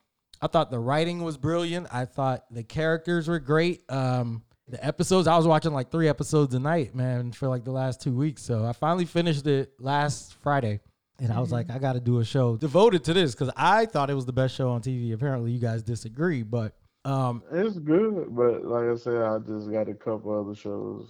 I 0.42 0.46
thought 0.46 0.70
the 0.70 0.78
writing 0.78 1.23
was 1.23 1.37
brilliant. 1.37 1.88
I 1.92 2.04
thought 2.06 2.44
the 2.50 2.62
characters 2.62 3.28
were 3.28 3.38
great. 3.38 3.82
Um, 3.90 4.42
the 4.68 4.85
episodes 4.85 5.26
I 5.26 5.37
was 5.37 5.46
watching 5.46 5.73
like 5.73 5.90
three 5.90 6.08
episodes 6.08 6.54
a 6.54 6.61
night, 6.61 6.94
man, 6.94 7.32
for 7.32 7.49
like 7.49 7.64
the 7.64 7.73
last 7.73 8.00
two 8.00 8.14
weeks. 8.14 8.42
So 8.42 8.64
I 8.64 8.73
finally 8.73 9.04
finished 9.04 9.46
it 9.46 9.73
last 9.78 10.35
Friday, 10.35 10.80
and 11.18 11.32
I 11.32 11.40
was 11.40 11.52
like, 11.52 11.70
I 11.70 11.78
got 11.78 11.94
to 11.94 12.00
do 12.00 12.20
a 12.20 12.25
show 12.25 12.56
devoted 12.56 13.04
to 13.04 13.14
this 13.14 13.35
because 13.35 13.50
I 13.56 13.87
thought 13.87 14.11
it 14.11 14.14
was 14.14 14.26
the 14.26 14.32
best 14.32 14.54
show 14.54 14.70
on 14.70 14.80
TV. 14.80 15.12
Apparently, 15.12 15.50
you 15.50 15.58
guys 15.58 15.82
disagree, 15.82 16.42
but 16.42 16.75
um, 17.04 17.42
It's 17.52 17.78
good, 17.78 18.26
but 18.35 18.64
like 18.64 18.85
I 18.88 18.97
said, 18.97 19.23
I 19.23 19.38
just 19.38 19.71
got 19.71 19.88
a 19.88 19.95
couple 19.95 20.38
other 20.38 20.54
shows. 20.54 21.09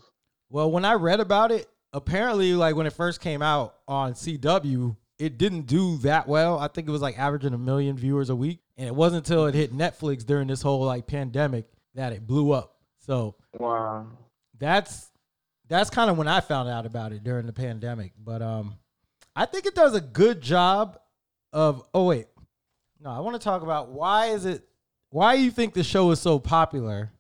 Well, 0.49 0.71
when 0.71 0.85
I 0.85 0.95
read 0.95 1.21
about 1.21 1.53
it, 1.53 1.69
apparently, 1.93 2.55
like 2.55 2.77
when 2.77 2.87
it 2.87 2.93
first 2.93 3.21
came 3.21 3.43
out 3.43 3.77
on 3.89 4.15
CW, 4.15 4.97
it 5.19 5.39
didn't 5.39 5.63
do 5.63 5.99
that 5.99 6.27
well. 6.29 6.59
I 6.59 6.69
think 6.69 6.89
it 6.89 6.91
was 6.91 7.03
like 7.03 7.19
averaging 7.19 7.55
a 7.55 7.59
million 7.59 7.97
viewers 7.97 8.31
a 8.31 8.37
week, 8.37 8.61
and 8.77 8.87
it 8.87 8.95
wasn't 8.95 9.27
until 9.29 9.47
it 9.47 9.55
hit 9.55 9.73
Netflix 9.77 10.25
during 10.25 10.49
this 10.49 10.63
whole 10.63 10.85
like 10.85 11.07
pandemic 11.07 11.67
that 11.95 12.13
it 12.13 12.27
blew 12.27 12.53
up. 12.53 12.77
So 13.01 13.35
Wow. 13.59 14.07
that's 14.59 15.11
that's 15.69 15.91
kind 15.91 16.11
of 16.11 16.19
when 16.19 16.29
I 16.29 16.41
found 16.41 16.69
out 16.69 16.87
about 16.87 17.13
it 17.13 17.23
during 17.23 17.47
the 17.47 17.53
pandemic. 17.53 18.13
But 18.23 18.43
um, 18.43 18.77
I 19.37 19.47
think 19.47 19.67
it 19.67 19.75
does 19.75 19.95
a 19.95 20.01
good 20.01 20.41
job 20.41 20.99
of. 21.53 21.85
Oh 21.95 22.05
wait, 22.07 22.27
no, 23.01 23.11
I 23.11 23.21
want 23.21 23.35
to 23.35 23.45
talk 23.45 23.63
about 23.63 23.91
why 23.91 24.27
is 24.27 24.47
it 24.47 24.67
why 25.11 25.37
do 25.37 25.43
you 25.43 25.51
think 25.51 25.75
the 25.75 25.85
show 25.85 26.11
is 26.11 26.21
so 26.21 26.39
popular, 26.39 27.13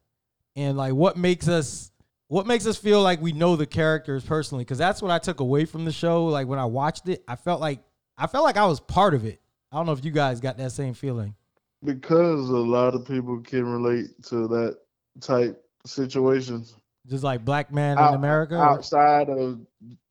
and 0.57 0.77
like 0.77 0.95
what 0.95 1.17
makes 1.17 1.49
us 1.49 1.91
what 2.29 2.47
makes 2.47 2.65
us 2.65 2.77
feel 2.77 3.03
like 3.03 3.21
we 3.21 3.33
know 3.33 3.57
the 3.57 3.67
characters 3.67 4.25
personally 4.25 4.63
because 4.63 4.79
that's 4.79 5.03
what 5.03 5.11
I 5.11 5.19
took 5.19 5.41
away 5.41 5.65
from 5.65 5.85
the 5.85 5.93
show. 5.93 6.27
Like 6.27 6.47
when 6.47 6.61
I 6.61 6.65
watched 6.65 7.09
it, 7.09 7.25
I 7.27 7.35
felt 7.35 7.61
like 7.61 7.81
I 8.17 8.29
felt 8.29 8.45
like 8.45 8.57
I 8.57 8.67
was 8.67 8.79
part 8.79 9.15
of 9.15 9.25
it. 9.25 9.41
I 9.73 9.77
don't 9.77 9.87
know 9.87 9.93
if 9.93 10.05
you 10.05 10.13
guys 10.13 10.41
got 10.41 10.57
that 10.59 10.71
same 10.73 10.95
feeling. 10.95 11.35
Because 11.83 12.49
a 12.49 12.57
lot 12.57 12.95
of 12.95 13.05
people 13.07 13.41
can 13.41 13.65
relate 13.65 14.11
to 14.27 14.47
that 14.49 14.79
type 15.21 15.61
situations. 15.87 16.75
Just 17.09 17.25
like 17.25 17.45
black 17.45 17.73
man 17.73 17.99
in 17.99 18.15
America. 18.15 18.57
outside 18.57 19.29
of 19.29 19.59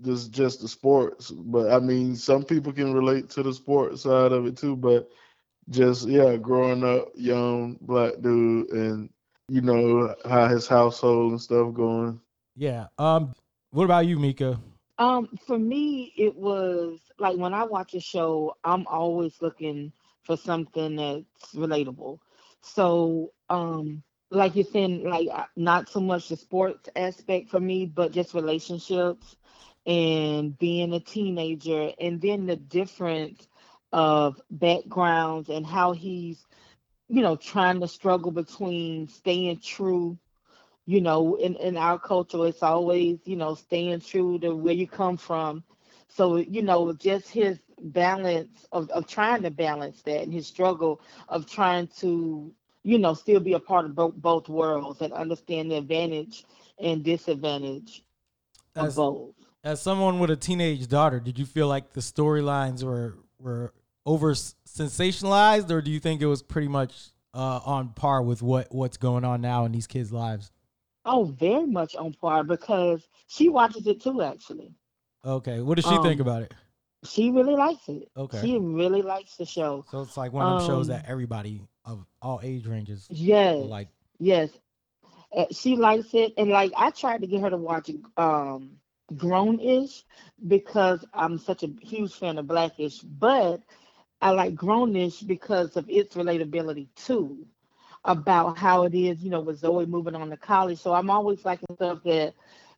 just 0.02 0.32
just 0.32 0.62
the 0.62 0.68
sports. 0.68 1.32
But 1.32 1.72
I 1.72 1.80
mean, 1.80 2.18
some 2.18 2.44
people 2.44 2.74
can 2.74 2.94
relate 2.94 3.30
to 3.30 3.44
the 3.44 3.54
sports 3.54 4.02
side 4.02 4.34
of 4.34 4.46
it 4.46 4.58
too. 4.58 4.76
But 4.76 5.10
just 5.70 6.08
yeah, 6.08 6.38
growing 6.38 6.84
up 6.84 7.10
young 7.16 7.78
black 7.82 8.14
dude, 8.22 8.70
and 8.72 9.10
you 9.48 9.62
know 9.62 10.16
how 10.26 10.48
his 10.48 10.68
household 10.68 11.32
and 11.32 11.42
stuff 11.42 11.74
going. 11.74 12.22
Yeah. 12.56 12.88
Um. 12.98 13.34
What 13.72 13.86
about 13.86 14.08
you, 14.08 14.20
Mika? 14.20 14.60
Um, 15.00 15.30
for 15.48 15.60
me, 15.60 16.14
it 16.18 16.36
was 16.36 17.00
like 17.20 17.38
when 17.38 17.54
I 17.54 17.64
watch 17.64 17.96
a 17.96 18.02
show, 18.02 18.56
I'm 18.64 18.88
always 18.88 19.42
looking 19.42 19.94
for 20.24 20.38
something 20.38 20.96
that's 20.98 21.56
relatable. 21.56 22.20
So, 22.62 23.34
um, 23.50 24.04
like 24.32 24.56
you're 24.56 24.66
saying, 24.66 25.04
like 25.10 25.30
uh, 25.32 25.46
not 25.58 25.90
so 25.90 26.02
much 26.02 26.30
the 26.30 26.38
sports 26.38 26.90
aspect 26.96 27.50
for 27.50 27.60
me, 27.60 27.86
but 27.86 28.12
just 28.14 28.34
relationships 28.34 29.38
and 29.86 30.58
being 30.60 30.94
a 30.94 31.00
teenager, 31.02 31.92
and 32.00 32.22
then 32.22 32.48
the 32.48 32.58
difference 32.58 33.49
of 33.92 34.42
backgrounds 34.52 35.50
and 35.50 35.66
how 35.66 35.92
he's, 35.94 36.46
you 37.08 37.22
know, 37.22 37.36
trying 37.36 37.80
to 37.82 37.88
struggle 37.88 38.32
between 38.32 39.08
staying 39.08 39.60
true 39.60 40.18
you 40.90 41.02
know, 41.02 41.36
in, 41.36 41.56
in 41.58 41.78
our 41.78 42.00
culture, 42.00 42.48
it's 42.48 42.64
always, 42.64 43.20
you 43.26 43.36
know, 43.36 43.54
staying 43.54 44.00
true 44.00 44.40
to 44.40 44.56
where 44.56 44.74
you 44.74 44.88
come 44.88 45.18
from. 45.18 45.64
So, 46.08 46.38
you 46.38 46.64
know, 46.64 46.92
just 46.94 47.30
his 47.30 47.60
balance 47.80 48.66
of, 48.72 48.90
of 48.90 49.06
trying 49.06 49.44
to 49.44 49.52
balance 49.52 50.02
that 50.02 50.24
and 50.24 50.34
his 50.34 50.48
struggle 50.48 51.00
of 51.28 51.46
trying 51.46 51.90
to, 52.00 52.52
you 52.82 52.98
know, 52.98 53.14
still 53.14 53.40
be 53.40 53.54
a 53.54 53.60
part 53.60 53.86
of 53.86 53.94
both, 53.94 54.16
both 54.16 54.50
worlds 54.50 55.02
and 55.02 55.14
understand 55.14 55.70
the 55.70 55.76
advantage 55.78 56.44
and 56.80 57.04
disadvantage 57.04 58.04
of 58.76 58.88
As, 58.88 58.96
both. 58.96 59.36
as 59.64 59.82
someone 59.84 60.18
with 60.18 60.32
a 60.32 60.38
teenage 60.38 60.88
daughter, 60.88 61.20
did 61.20 61.38
you 61.38 61.46
feel 61.46 61.68
like 61.68 61.94
the 61.94 62.02
storylines 62.02 62.84
were 62.84 63.20
were 63.38 63.74
over 64.10 64.34
sensationalized, 64.34 65.70
or 65.70 65.82
do 65.82 65.92
you 65.92 66.00
think 66.00 66.20
it 66.22 66.26
was 66.26 66.42
pretty 66.42 66.68
much 66.68 67.12
uh, 67.36 67.60
on 67.64 67.90
par 67.90 68.24
with 68.24 68.42
what 68.42 68.68
what's 68.72 68.98
going 68.98 69.24
on 69.24 69.40
now 69.40 69.66
in 69.66 69.72
these 69.72 69.86
kids' 69.86 70.12
lives? 70.12 70.52
Oh, 71.06 71.26
very 71.26 71.68
much 71.68 71.96
on 71.96 72.14
par 72.14 72.44
because 72.44 73.08
she 73.28 73.50
watches 73.50 73.86
it 73.86 74.02
too, 74.02 74.24
actually. 74.24 74.74
Okay, 75.24 75.62
what 75.62 75.76
does 75.76 75.86
she 75.86 75.98
think 75.98 76.20
Um, 76.20 76.28
about 76.28 76.42
it? 76.42 76.54
She 77.06 77.30
really 77.30 77.56
likes 77.56 77.88
it. 77.88 78.10
Okay. 78.18 78.42
She 78.42 78.58
really 78.58 79.04
likes 79.04 79.38
the 79.38 79.46
show. 79.46 79.86
So 79.92 80.02
it's 80.02 80.18
like 80.18 80.34
one 80.34 80.46
of 80.50 80.58
them 80.58 80.68
shows 80.68 80.90
um, 80.90 80.96
that 80.96 81.06
everybody 81.08 81.62
of 81.86 82.04
all 82.22 82.40
age 82.42 82.66
ranges 82.66 83.08
Yes. 83.12 83.62
like. 83.62 83.90
Yes, 84.20 84.50
uh, 85.38 85.46
she 85.52 85.76
likes 85.76 86.14
it, 86.14 86.34
and 86.36 86.50
like 86.50 86.72
I 86.76 86.90
tried 86.90 87.22
to 87.22 87.28
get 87.28 87.42
her 87.42 87.50
to 87.52 87.58
watch 87.58 87.92
um 88.18 88.72
Grown-ish 89.16 90.04
because 90.48 91.04
I'm 91.14 91.40
such 91.40 91.64
a 91.64 91.70
huge 91.82 92.14
fan 92.14 92.38
of 92.38 92.46
Blackish, 92.48 93.00
but 93.00 93.62
I 94.22 94.32
like 94.32 94.56
Grown-ish 94.56 95.22
because 95.22 95.78
of 95.78 95.90
its 95.90 96.16
relatability 96.16 96.88
too, 96.96 97.46
about 98.06 98.58
how 98.58 98.84
it 98.84 98.94
is, 98.94 99.24
you 99.24 99.30
know, 99.30 99.42
with 99.42 99.60
Zoe 99.60 99.86
moving 99.86 100.16
on 100.16 100.30
to 100.30 100.38
college. 100.38 100.80
So 100.80 100.94
I'm 100.94 101.10
always 101.10 101.46
liking 101.46 101.76
stuff 101.76 102.04
that, 102.04 102.34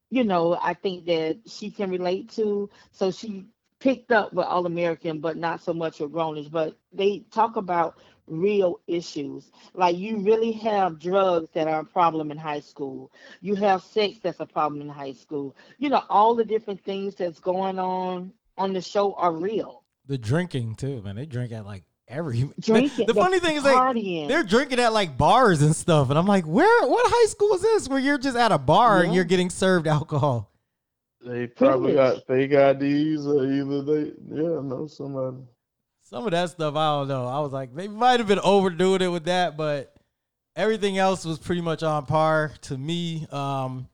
you 0.09 0.23
know, 0.23 0.57
I 0.61 0.73
think 0.73 1.05
that 1.05 1.39
she 1.47 1.71
can 1.71 1.89
relate 1.89 2.29
to. 2.31 2.69
So 2.91 3.11
she 3.11 3.45
picked 3.79 4.11
up 4.11 4.33
with 4.33 4.45
All 4.45 4.65
American, 4.65 5.19
but 5.19 5.37
not 5.37 5.61
so 5.61 5.73
much 5.73 5.99
with 5.99 6.11
Grown-ish. 6.11 6.47
But 6.47 6.77
they 6.93 7.19
talk 7.31 7.55
about 7.55 7.97
real 8.27 8.79
issues. 8.87 9.51
Like 9.73 9.97
you 9.97 10.19
really 10.19 10.51
have 10.53 10.99
drugs 10.99 11.49
that 11.53 11.67
are 11.67 11.81
a 11.81 11.85
problem 11.85 12.31
in 12.31 12.37
high 12.37 12.59
school. 12.59 13.11
You 13.41 13.55
have 13.55 13.83
sex 13.83 14.19
that's 14.21 14.39
a 14.39 14.45
problem 14.45 14.81
in 14.81 14.89
high 14.89 15.13
school. 15.13 15.55
You 15.79 15.89
know, 15.89 16.03
all 16.09 16.35
the 16.35 16.45
different 16.45 16.83
things 16.83 17.15
that's 17.15 17.39
going 17.39 17.79
on 17.79 18.31
on 18.57 18.73
the 18.73 18.81
show 18.81 19.13
are 19.15 19.33
real. 19.33 19.80
The 20.11 20.17
drinking 20.17 20.75
too, 20.75 21.01
man. 21.01 21.15
They 21.15 21.25
drink 21.25 21.53
at 21.53 21.65
like 21.65 21.85
every. 22.05 22.43
Drinking, 22.59 23.05
The, 23.07 23.13
funny 23.13 23.39
thing 23.39 23.55
is, 23.55 23.63
like, 23.63 23.95
they're 24.27 24.43
drinking 24.43 24.81
at 24.81 24.91
like 24.91 25.17
bars 25.17 25.61
and 25.61 25.73
stuff, 25.73 26.09
and 26.09 26.19
I'm 26.19 26.27
like, 26.27 26.43
where? 26.43 26.85
What 26.85 27.05
high 27.09 27.27
school 27.29 27.53
is 27.53 27.61
this? 27.61 27.87
Where 27.87 27.97
you're 27.97 28.17
just 28.17 28.35
at 28.35 28.51
a 28.51 28.57
bar 28.57 29.03
and 29.03 29.15
you're 29.15 29.23
getting 29.23 29.49
served 29.49 29.87
alcohol? 29.87 30.51
They 31.25 31.47
probably 31.47 31.93
Privilege. 31.93 32.25
got 32.25 32.27
fake 32.27 32.51
IDs 32.51 33.25
or 33.25 33.45
either 33.45 33.83
they, 33.83 34.11
yeah, 34.29 34.59
I 34.59 34.61
know 34.61 34.85
somebody. 34.85 35.37
Some 36.01 36.25
of 36.25 36.31
that 36.31 36.49
stuff, 36.49 36.75
I 36.75 36.99
don't 36.99 37.07
know. 37.07 37.25
I 37.25 37.39
was 37.39 37.53
like, 37.53 37.73
they 37.73 37.87
might 37.87 38.19
have 38.19 38.27
been 38.27 38.41
overdoing 38.43 39.01
it 39.01 39.07
with 39.07 39.23
that, 39.25 39.55
but 39.55 39.95
everything 40.57 40.97
else 40.97 41.23
was 41.23 41.39
pretty 41.39 41.61
much 41.61 41.83
on 41.83 42.05
par 42.05 42.51
to 42.63 42.77
me. 42.77 43.27
Um, 43.31 43.87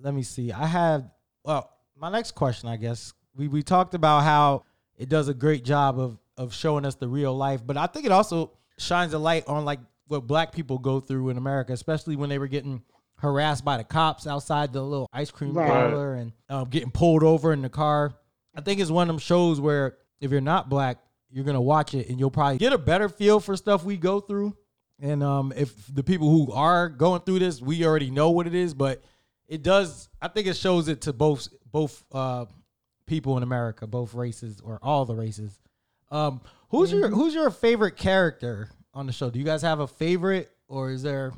let 0.00 0.14
me 0.14 0.24
see. 0.24 0.50
I 0.50 0.66
had 0.66 1.12
well, 1.44 1.70
my 1.96 2.10
next 2.10 2.32
question, 2.32 2.68
I 2.68 2.76
guess. 2.76 3.12
We 3.36 3.46
we 3.46 3.62
talked 3.62 3.94
about 3.94 4.24
how 4.24 4.64
it 4.96 5.08
does 5.08 5.28
a 5.28 5.34
great 5.34 5.64
job 5.64 5.98
of 5.98 6.18
of 6.36 6.52
showing 6.52 6.84
us 6.84 6.96
the 6.96 7.06
real 7.08 7.34
life, 7.36 7.64
but 7.64 7.76
I 7.76 7.86
think 7.86 8.06
it 8.06 8.12
also 8.12 8.52
shines 8.76 9.12
a 9.12 9.18
light 9.18 9.44
on 9.46 9.64
like 9.64 9.78
what 10.08 10.26
black 10.26 10.52
people 10.52 10.78
go 10.78 10.98
through 11.00 11.28
in 11.28 11.36
America, 11.36 11.72
especially 11.72 12.16
when 12.16 12.28
they 12.28 12.38
were 12.38 12.48
getting 12.48 12.82
harassed 13.18 13.64
by 13.64 13.76
the 13.76 13.84
cops 13.84 14.26
outside 14.26 14.72
the 14.72 14.82
little 14.82 15.08
ice 15.12 15.30
cream 15.30 15.54
Right. 15.54 15.68
parlor 15.68 16.14
and 16.14 16.32
um, 16.48 16.68
getting 16.68 16.90
pulled 16.90 17.22
over 17.22 17.52
in 17.52 17.62
the 17.62 17.68
car. 17.68 18.14
I 18.54 18.60
think 18.60 18.80
it's 18.80 18.90
one 18.90 19.08
of 19.08 19.14
them 19.14 19.18
shows 19.20 19.60
where 19.60 19.96
if 20.20 20.30
you're 20.32 20.40
not 20.40 20.68
black, 20.68 20.98
you're 21.30 21.44
gonna 21.44 21.60
watch 21.62 21.94
it 21.94 22.08
and 22.08 22.18
you'll 22.18 22.30
probably 22.32 22.58
get 22.58 22.72
a 22.72 22.78
better 22.78 23.08
feel 23.08 23.38
for 23.40 23.56
stuff 23.56 23.84
we 23.84 23.96
go 23.96 24.18
through. 24.20 24.56
And 25.00 25.22
um, 25.22 25.52
if 25.56 25.72
the 25.92 26.02
people 26.02 26.28
who 26.30 26.52
are 26.52 26.88
going 26.88 27.20
through 27.22 27.38
this, 27.40 27.60
we 27.62 27.84
already 27.86 28.10
know 28.10 28.30
what 28.30 28.46
it 28.48 28.54
is, 28.54 28.74
but 28.74 29.02
it 29.48 29.62
does. 29.62 30.08
I 30.20 30.28
think 30.28 30.46
it 30.48 30.56
shows 30.56 30.88
it 30.88 31.02
to 31.02 31.12
both 31.12 31.48
both 31.70 32.02
uh, 32.12 32.46
people 33.06 33.36
in 33.36 33.42
America, 33.42 33.86
both 33.86 34.14
races 34.14 34.60
or 34.64 34.78
all 34.82 35.04
the 35.04 35.14
races. 35.14 35.58
Um, 36.10 36.40
who's 36.70 36.92
your 36.92 37.08
who's 37.08 37.34
your 37.34 37.50
favorite 37.50 37.96
character 37.96 38.70
on 38.92 39.06
the 39.06 39.12
show? 39.12 39.30
Do 39.30 39.38
you 39.38 39.44
guys 39.44 39.62
have 39.62 39.80
a 39.80 39.86
favorite, 39.86 40.50
or 40.68 40.90
is 40.90 41.02
there 41.02 41.32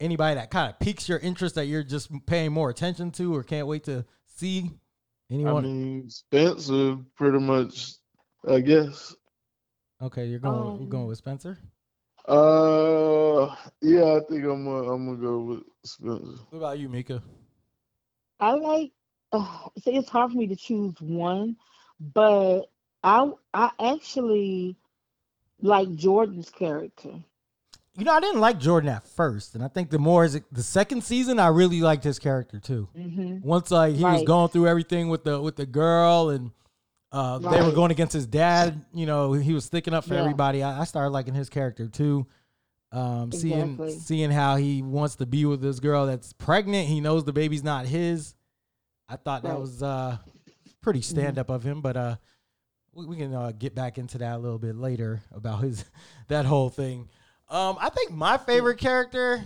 anybody 0.00 0.34
that 0.34 0.50
kind 0.50 0.68
of 0.70 0.78
piques 0.80 1.08
your 1.08 1.18
interest 1.18 1.54
that 1.54 1.66
you're 1.66 1.82
just 1.84 2.10
paying 2.26 2.52
more 2.52 2.70
attention 2.70 3.10
to, 3.12 3.34
or 3.34 3.42
can't 3.42 3.66
wait 3.66 3.84
to 3.84 4.04
see? 4.26 4.70
Anyone? 5.30 5.54
I 5.54 5.58
Anyone? 5.58 5.62
mean, 5.64 6.10
Spencer, 6.10 6.96
pretty 7.16 7.38
much, 7.38 7.92
I 8.48 8.60
guess. 8.60 9.14
okay, 10.02 10.26
you're 10.26 10.40
going. 10.40 10.54
we're 10.64 10.70
Um, 10.72 10.88
going 10.88 11.06
with 11.06 11.18
Spencer. 11.18 11.58
Uh, 12.28 13.54
yeah, 13.80 14.14
I 14.14 14.20
think 14.28 14.44
I'm 14.44 14.64
gonna, 14.64 14.92
I'm 14.92 15.06
gonna 15.06 15.16
go 15.18 15.38
with 15.40 15.62
Spencer. 15.84 16.38
What 16.50 16.58
about 16.58 16.78
you, 16.78 16.88
Mika? 16.88 17.22
I 18.40 18.52
like. 18.54 18.92
Uh, 19.32 19.68
see, 19.82 19.92
it's 19.96 20.08
hard 20.10 20.32
for 20.32 20.38
me 20.38 20.46
to 20.48 20.56
choose 20.56 20.94
one, 21.00 21.56
but 22.14 22.62
I 23.02 23.30
I 23.54 23.70
actually 23.80 24.76
like 25.60 25.94
Jordan's 25.94 26.50
character. 26.50 27.14
You 27.94 28.04
know, 28.04 28.12
I 28.12 28.20
didn't 28.20 28.40
like 28.40 28.58
Jordan 28.58 28.88
at 28.88 29.06
first, 29.06 29.54
and 29.54 29.62
I 29.62 29.68
think 29.68 29.90
the 29.90 29.98
more 29.98 30.24
is 30.24 30.34
it, 30.34 30.44
the 30.50 30.62
second 30.62 31.04
season, 31.04 31.38
I 31.38 31.48
really 31.48 31.80
liked 31.82 32.04
his 32.04 32.18
character 32.18 32.58
too. 32.58 32.88
hmm 32.94 33.38
Once 33.42 33.70
like 33.70 33.94
he 33.94 34.04
was 34.04 34.22
going 34.22 34.48
through 34.48 34.66
everything 34.66 35.08
with 35.08 35.24
the 35.24 35.40
with 35.40 35.56
the 35.56 35.66
girl, 35.66 36.30
and 36.30 36.50
uh, 37.10 37.38
they 37.38 37.60
were 37.62 37.72
going 37.72 37.90
against 37.90 38.12
his 38.14 38.26
dad. 38.26 38.84
You 38.94 39.06
know, 39.06 39.32
he 39.34 39.52
was 39.52 39.64
sticking 39.64 39.92
up 39.94 40.04
for 40.04 40.14
Yeah. 40.14 40.20
everybody. 40.20 40.62
I, 40.62 40.80
I 40.80 40.84
started 40.84 41.10
liking 41.10 41.34
his 41.34 41.48
character 41.50 41.86
too. 41.88 42.26
Um, 42.92 43.32
seeing 43.32 43.74
Exactly. 43.74 43.98
seeing 43.98 44.30
how 44.30 44.56
he 44.56 44.82
wants 44.82 45.16
to 45.16 45.26
be 45.26 45.44
with 45.46 45.60
this 45.62 45.80
girl 45.80 46.06
that's 46.06 46.32
pregnant. 46.34 46.88
He 46.88 47.00
knows 47.00 47.24
the 47.24 47.32
baby's 47.32 47.64
not 47.64 47.86
his. 47.86 48.34
I 49.12 49.16
thought 49.16 49.42
that 49.42 49.60
was 49.60 49.82
uh, 49.82 50.16
pretty 50.80 51.02
stand 51.02 51.38
up 51.38 51.50
of 51.50 51.62
him, 51.62 51.82
but 51.82 51.96
uh, 51.98 52.16
we, 52.94 53.04
we 53.04 53.16
can 53.16 53.34
uh, 53.34 53.52
get 53.56 53.74
back 53.74 53.98
into 53.98 54.16
that 54.18 54.36
a 54.36 54.38
little 54.38 54.58
bit 54.58 54.74
later 54.74 55.20
about 55.32 55.62
his 55.62 55.84
that 56.28 56.46
whole 56.46 56.70
thing. 56.70 57.08
Um, 57.50 57.76
I 57.78 57.90
think 57.90 58.10
my 58.10 58.38
favorite 58.38 58.78
character, 58.78 59.44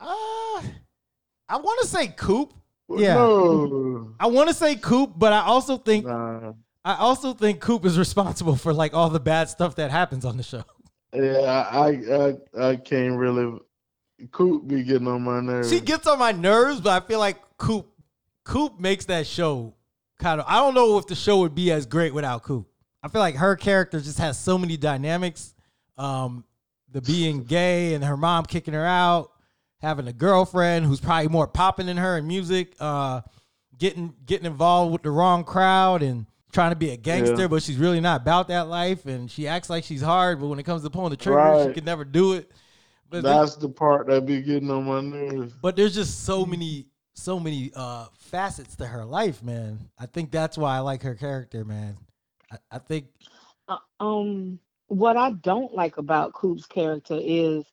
uh, 0.00 0.06
I 0.06 1.56
want 1.56 1.82
to 1.82 1.86
say 1.86 2.08
Coop. 2.08 2.54
Yeah. 2.88 3.14
No. 3.14 4.14
I 4.18 4.28
want 4.28 4.48
to 4.48 4.54
say 4.54 4.74
Coop, 4.74 5.12
but 5.16 5.34
I 5.34 5.40
also 5.40 5.76
think 5.76 6.06
Nah. 6.06 6.54
I 6.82 6.94
also 6.94 7.34
think 7.34 7.60
Coop 7.60 7.84
is 7.84 7.98
responsible 7.98 8.56
for 8.56 8.72
like 8.72 8.94
all 8.94 9.10
the 9.10 9.20
bad 9.20 9.50
stuff 9.50 9.76
that 9.76 9.90
happens 9.90 10.24
on 10.24 10.38
the 10.38 10.42
show. 10.42 10.64
Yeah, 11.12 11.68
I, 11.70 12.36
I, 12.58 12.68
I 12.70 12.76
can't 12.76 13.18
really. 13.18 13.58
Coop 14.32 14.66
be 14.66 14.82
getting 14.82 15.06
on 15.06 15.22
my 15.22 15.40
nerves. 15.40 15.70
She 15.70 15.80
gets 15.80 16.06
on 16.06 16.18
my 16.18 16.32
nerves, 16.32 16.80
but 16.80 17.02
I 17.02 17.06
feel 17.06 17.18
like 17.18 17.36
Coop 17.58 17.86
Coop 18.48 18.80
makes 18.80 19.04
that 19.04 19.26
show 19.26 19.74
kind 20.18 20.40
of. 20.40 20.46
I 20.48 20.56
don't 20.56 20.74
know 20.74 20.96
if 20.98 21.06
the 21.06 21.14
show 21.14 21.40
would 21.40 21.54
be 21.54 21.70
as 21.70 21.84
great 21.86 22.14
without 22.14 22.42
Coop. 22.42 22.66
I 23.02 23.08
feel 23.08 23.20
like 23.20 23.36
her 23.36 23.54
character 23.56 24.00
just 24.00 24.18
has 24.18 24.38
so 24.38 24.56
many 24.58 24.76
dynamics. 24.76 25.54
Um, 25.98 26.44
the 26.90 27.02
being 27.02 27.44
gay 27.44 27.92
and 27.94 28.02
her 28.02 28.16
mom 28.16 28.46
kicking 28.46 28.72
her 28.72 28.84
out, 28.86 29.30
having 29.80 30.08
a 30.08 30.12
girlfriend 30.14 30.86
who's 30.86 30.98
probably 30.98 31.28
more 31.28 31.46
popping 31.46 31.86
than 31.86 31.98
her 31.98 32.16
in 32.16 32.26
music, 32.26 32.74
uh, 32.80 33.20
getting 33.76 34.14
getting 34.24 34.46
involved 34.46 34.92
with 34.92 35.02
the 35.02 35.10
wrong 35.10 35.44
crowd 35.44 36.02
and 36.02 36.24
trying 36.50 36.70
to 36.70 36.76
be 36.76 36.90
a 36.90 36.96
gangster, 36.96 37.42
Yeah. 37.42 37.46
but 37.48 37.62
she's 37.62 37.76
really 37.76 38.00
not 38.00 38.22
about 38.22 38.48
that 38.48 38.68
life, 38.68 39.04
and 39.04 39.30
she 39.30 39.46
acts 39.46 39.68
like 39.68 39.84
she's 39.84 40.00
hard, 40.00 40.40
but 40.40 40.46
when 40.48 40.58
it 40.58 40.62
comes 40.62 40.82
to 40.82 40.88
pulling 40.90 41.10
the 41.10 41.16
trigger, 41.18 41.66
she 41.68 41.74
can 41.74 41.84
never 41.84 42.04
do 42.06 42.32
it. 42.32 42.50
But 43.10 43.22
That's 43.22 43.56
the 43.56 43.68
part 43.68 44.06
that 44.06 44.24
be 44.24 44.40
getting 44.40 44.70
on 44.70 44.84
my 44.86 45.00
nerves. 45.02 45.52
but 45.60 45.76
there's 45.76 45.94
just 45.94 46.24
so 46.24 46.46
many 46.46 46.86
so 47.18 47.40
many 47.40 47.70
uh 47.74 48.06
facets 48.18 48.76
to 48.76 48.86
her 48.86 49.04
life 49.04 49.42
man 49.42 49.78
i 49.98 50.06
think 50.06 50.30
that's 50.30 50.56
why 50.58 50.76
i 50.76 50.80
like 50.80 51.02
her 51.02 51.14
character 51.14 51.64
man 51.64 51.96
i, 52.52 52.56
I 52.72 52.78
think 52.78 53.06
Uh, 53.68 53.78
um, 54.00 54.58
what 54.88 55.16
I 55.16 55.32
don't 55.32 55.74
like 55.74 55.98
about 55.98 56.32
Coop's 56.32 56.66
character 56.66 57.18
is, 57.20 57.64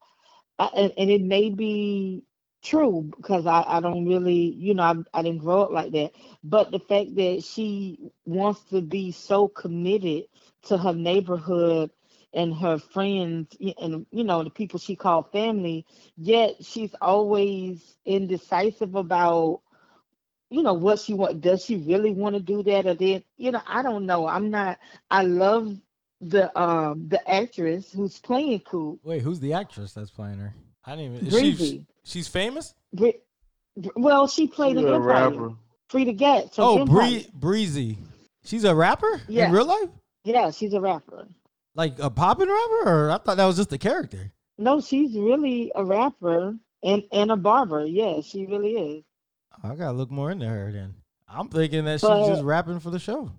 I, 0.59 0.65
and, 0.75 0.93
and 0.97 1.09
it 1.09 1.21
may 1.21 1.49
be 1.49 2.23
true 2.63 3.09
because 3.15 3.45
I, 3.45 3.63
I 3.67 3.79
don't 3.79 4.07
really, 4.07 4.53
you 4.57 4.73
know, 4.73 4.83
I, 4.83 5.19
I 5.19 5.21
didn't 5.23 5.39
grow 5.39 5.63
up 5.63 5.71
like 5.71 5.91
that. 5.93 6.11
But 6.43 6.71
the 6.71 6.79
fact 6.79 7.15
that 7.15 7.43
she 7.43 8.11
wants 8.25 8.61
to 8.71 8.81
be 8.81 9.11
so 9.11 9.47
committed 9.47 10.25
to 10.63 10.77
her 10.77 10.93
neighborhood 10.93 11.91
and 12.35 12.53
her 12.53 12.77
friends 12.77 13.55
and 13.81 14.05
you 14.11 14.23
know 14.23 14.43
the 14.43 14.49
people 14.51 14.77
she 14.79 14.95
called 14.95 15.31
family, 15.31 15.85
yet 16.17 16.55
she's 16.63 16.93
always 17.01 17.95
indecisive 18.05 18.93
about 18.95 19.61
you 20.51 20.61
know 20.61 20.73
what 20.73 20.99
she 20.99 21.13
want. 21.15 21.41
Does 21.41 21.65
she 21.65 21.77
really 21.77 22.11
want 22.11 22.35
to 22.35 22.41
do 22.41 22.61
that 22.63 22.85
or 22.85 22.93
then 22.93 23.23
you 23.37 23.51
know 23.51 23.61
I 23.65 23.81
don't 23.81 24.05
know. 24.05 24.27
I'm 24.27 24.51
not. 24.51 24.77
I 25.09 25.23
love 25.23 25.75
the 26.21 26.57
um 26.59 27.07
the 27.09 27.29
actress 27.29 27.91
who's 27.91 28.19
playing 28.19 28.61
cool 28.61 28.97
Wait, 29.03 29.21
who's 29.21 29.39
the 29.39 29.53
actress 29.53 29.93
that's 29.93 30.11
playing 30.11 30.37
her? 30.37 30.53
I 30.85 30.95
didn't 30.95 31.15
even. 31.15 31.27
Is 31.27 31.33
Bre-Z. 31.33 31.55
she, 31.71 31.85
she's 32.03 32.27
famous. 32.27 32.73
Bri- 32.93 33.19
Br- 33.75 33.89
Well, 33.95 34.27
she 34.27 34.47
played 34.47 34.77
She's 34.77 34.85
a 34.85 34.93
Empire. 34.93 35.29
rapper. 35.29 35.53
Freda 35.91 36.17
Gatz. 36.17 36.55
from 36.55 36.63
Oh, 36.63 36.81
Empire. 36.81 36.95
Bree, 36.95 37.27
Bre-Z. 37.65 37.97
She's 38.45 38.63
a 38.63 38.73
rapper 38.75 39.21
Yeah. 39.27 39.47
in 39.47 39.51
real 39.51 39.65
life, 39.65 39.89
Yeah, 40.23 40.51
she's 40.51 40.73
a 40.73 40.79
rapper. 40.81 41.27
Like 41.75 42.00
a 42.00 42.10
poppin' 42.10 42.50
rapper, 42.50 42.89
or 42.89 43.12
I 43.12 43.17
thought 43.17 43.38
that 43.38 43.46
was 43.46 43.58
just 43.58 43.74
a 43.74 43.77
character. 43.77 44.32
No, 44.58 44.82
she's 44.82 45.15
really 45.17 45.72
a 45.75 45.84
rapper 45.84 46.55
and 46.84 47.03
and 47.12 47.32
a 47.32 47.36
barber. 47.36 47.86
Yeah, 47.86 48.22
she 48.22 48.46
really 48.46 48.72
is. 48.74 49.03
I 49.63 49.75
gotta 49.75 49.96
look 49.96 50.12
more 50.12 50.32
into 50.32 50.48
her 50.48 50.72
then. 50.72 50.96
I'm 51.27 51.50
thinking 51.50 51.86
that 51.86 52.01
But- 52.01 52.20
she's 52.20 52.29
just 52.36 52.44
rapping 52.44 52.79
for 52.79 52.89
the 52.89 53.00
show. 53.00 53.32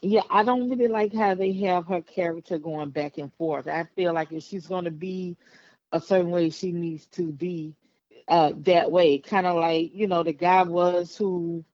Yeah, 0.00 0.22
I 0.30 0.44
don't 0.44 0.70
really 0.70 0.86
like 0.86 1.12
how 1.12 1.34
they 1.34 1.52
have 1.54 1.86
her 1.88 2.02
character 2.02 2.56
going 2.56 2.90
back 2.90 3.18
and 3.18 3.32
forth. 3.34 3.66
I 3.66 3.82
feel 3.96 4.12
like 4.12 4.30
if 4.30 4.44
she's 4.44 4.68
going 4.68 4.84
to 4.84 4.92
be 4.92 5.36
a 5.90 6.00
certain 6.00 6.30
way, 6.30 6.50
she 6.50 6.70
needs 6.70 7.06
to 7.06 7.32
be 7.32 7.74
uh, 8.28 8.52
that 8.58 8.92
way. 8.92 9.18
Kind 9.18 9.46
of 9.46 9.56
like 9.56 9.90
you 9.94 10.06
know 10.06 10.22
the 10.22 10.32
guy 10.32 10.62
was 10.62 11.16
who 11.16 11.64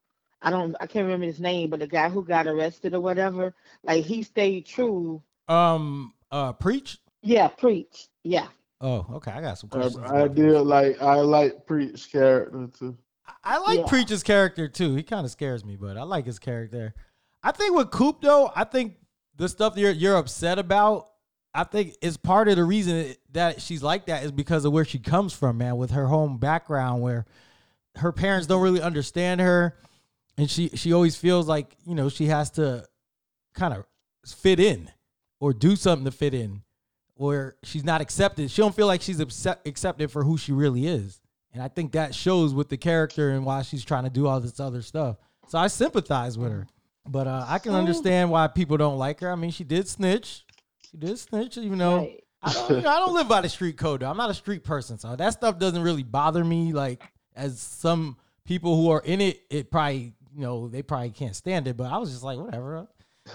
I 0.41 0.51
don't 0.51 0.75
I 0.81 0.87
can't 0.87 1.05
remember 1.05 1.27
his 1.27 1.41
name, 1.41 1.71
but 1.71 1.81
the 1.81 1.87
guy 1.87 2.09
who 2.09 2.25
got 2.25 2.47
arrested 2.47 2.95
or 2.95 3.01
whatever. 3.01 3.55
Like 3.83 4.05
he 4.05 4.23
stayed 4.23 4.67
true. 4.67 5.23
Um, 5.49 6.15
uh, 6.31 6.53
preach. 6.53 6.99
Yeah, 7.23 7.49
preach. 7.49 8.09
Yeah. 8.23 8.47
Oh, 8.81 9.07
okay. 9.15 9.31
I 9.31 9.41
got 9.41 9.59
some 9.59 9.71
I, 9.73 9.77
questions. 9.77 10.05
I 10.05 10.21
about 10.21 10.35
did 10.35 10.51
this. 10.51 10.63
like 10.63 11.01
I 11.01 11.17
like 11.17 11.67
Preach 11.67 12.11
character 12.11 12.69
too. 12.79 12.97
I 13.43 13.59
like 13.59 13.81
Yeah. 13.81 13.87
Preach's 13.87 14.23
character 14.23 14.69
too. 14.69 14.95
He 14.95 15.03
kind 15.03 15.25
of 15.25 15.31
scares 15.31 15.65
me, 15.65 15.77
but 15.77 15.97
I 15.97 16.03
like 16.03 16.27
his 16.27 16.39
character. 16.39 16.95
I 17.43 17.53
think 17.53 17.75
with 17.77 17.91
Coop 17.91 18.21
though, 18.21 18.51
I 18.55 18.65
think 18.65 18.97
the 19.37 19.49
stuff 19.49 19.77
you're 19.77 19.91
you're 19.93 20.17
upset 20.17 20.59
about, 20.59 21.09
I 21.55 21.65
think 21.65 21.97
is 22.03 22.17
part 22.17 22.49
of 22.49 22.57
the 22.57 22.65
reason 22.65 23.15
that 23.33 23.63
she's 23.63 23.83
like 23.83 24.07
that 24.07 24.25
is 24.25 24.33
because 24.33 24.65
of 24.65 24.73
where 24.73 24.85
she 24.85 24.99
comes 24.99 25.33
from, 25.33 25.59
man, 25.59 25.77
with 25.77 25.93
her 25.93 26.07
home 26.07 26.37
background 26.37 27.01
where 27.01 27.25
her 27.97 28.13
parents 28.13 28.47
don't 28.47 28.61
really 28.63 28.83
understand 28.83 29.41
her 29.41 29.77
and 30.37 30.51
she 30.51 30.69
she 30.71 30.93
always 30.93 31.17
feels 31.17 31.47
like, 31.49 31.75
you 31.87 31.95
know, 31.95 32.09
she 32.09 32.27
has 32.27 32.51
to 32.53 32.85
kind 33.55 33.73
of 33.73 33.87
fit 34.27 34.61
in 34.61 34.91
or 35.45 35.53
do 35.53 35.77
something 35.77 36.07
to 36.07 36.11
fit 36.11 36.33
in 36.33 36.63
or 37.17 37.55
she's 37.63 37.85
not 37.85 38.01
accepted. 38.01 38.51
She 38.51 38.63
don't 38.63 38.75
feel 38.75 38.87
like 38.87 39.03
she's 39.03 39.21
accept, 39.21 39.69
accepted 39.69 40.11
for 40.11 40.25
who 40.25 40.39
she 40.39 40.53
really 40.53 40.87
is. 40.87 41.21
And 41.53 41.63
I 41.63 41.69
think 41.69 41.93
that 41.93 42.15
shows 42.15 42.55
with 42.55 42.71
the 42.71 42.79
character 42.79 43.29
and 43.29 43.45
why 43.45 43.61
she's 43.61 43.85
trying 43.85 44.05
to 44.05 44.11
do 44.11 44.27
all 44.27 44.41
this 44.41 44.59
other 44.59 44.81
stuff. 44.81 45.17
So 45.49 45.59
I 45.59 45.67
sympathize 45.67 46.39
with 46.39 46.51
her. 46.51 46.67
But 47.07 47.27
uh, 47.27 47.45
I 47.47 47.59
can 47.59 47.75
understand 47.75 48.31
why 48.31 48.47
people 48.47 48.79
don't 48.79 48.97
like 48.97 49.21
her. 49.21 49.31
I 49.31 49.35
mean, 49.35 49.51
she 49.51 49.65
did 49.65 49.87
snitch. 49.87 50.47
She 50.91 50.97
did 50.97 51.19
snitch, 51.19 51.59
even 51.59 51.77
though 51.77 51.99
Right. 51.99 52.25
I 52.43 52.53
don't, 52.55 52.71
you 52.71 52.81
know, 52.81 52.89
I 52.89 52.99
don't 53.01 53.13
live 53.13 53.29
by 53.29 53.43
the 53.43 53.51
street 53.51 53.77
code. 53.77 54.01
Though. 54.01 54.11
I'm 54.11 54.17
not 54.17 54.31
a 54.31 54.35
street 54.35 54.65
person, 54.65 54.99
so 54.99 55.15
that 55.15 55.35
stuff 55.35 55.59
doesn't 55.59 55.83
really 55.83 56.03
bother 56.03 56.43
me. 56.43 56.73
Like 56.73 57.03
as 57.37 57.61
some 57.61 58.17
people 58.47 58.77
who 58.77 58.89
are 58.91 59.03
in 59.05 59.21
it, 59.21 59.43
it 59.51 59.71
probably 59.71 60.15
you 60.35 60.41
know 60.41 60.69
they 60.69 60.83
probably 60.83 61.11
can't 61.11 61.37
stand 61.37 61.69
it. 61.69 61.77
But 61.77 61.93
I 61.93 61.99
was 61.99 62.11
just 62.11 62.23
like, 62.23 62.39
whatever. 62.39 62.89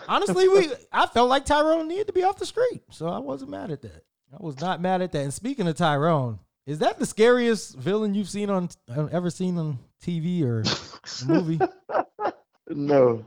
Honestly, 0.07 0.47
we 0.47 0.69
I 0.91 1.07
felt 1.07 1.29
like 1.29 1.45
Tyrone 1.45 1.87
needed 1.87 2.07
to 2.07 2.13
be 2.13 2.23
off 2.23 2.37
the 2.37 2.45
street, 2.45 2.83
so 2.91 3.07
I 3.07 3.19
wasn't 3.19 3.51
mad 3.51 3.71
at 3.71 3.81
that. 3.81 4.03
I 4.33 4.37
was 4.39 4.59
not 4.59 4.81
mad 4.81 5.01
at 5.01 5.11
that. 5.13 5.21
And 5.23 5.33
speaking 5.33 5.67
of 5.67 5.75
Tyrone, 5.75 6.39
is 6.67 6.79
that 6.79 6.99
the 6.99 7.05
scariest 7.05 7.75
villain 7.75 8.13
you've 8.13 8.29
seen 8.29 8.49
on 8.51 8.69
uh, 8.95 9.05
ever 9.11 9.29
seen 9.31 9.57
on 9.57 9.79
TV 10.03 10.43
or 10.43 10.63
movie? 11.27 11.59
No, 12.71 13.25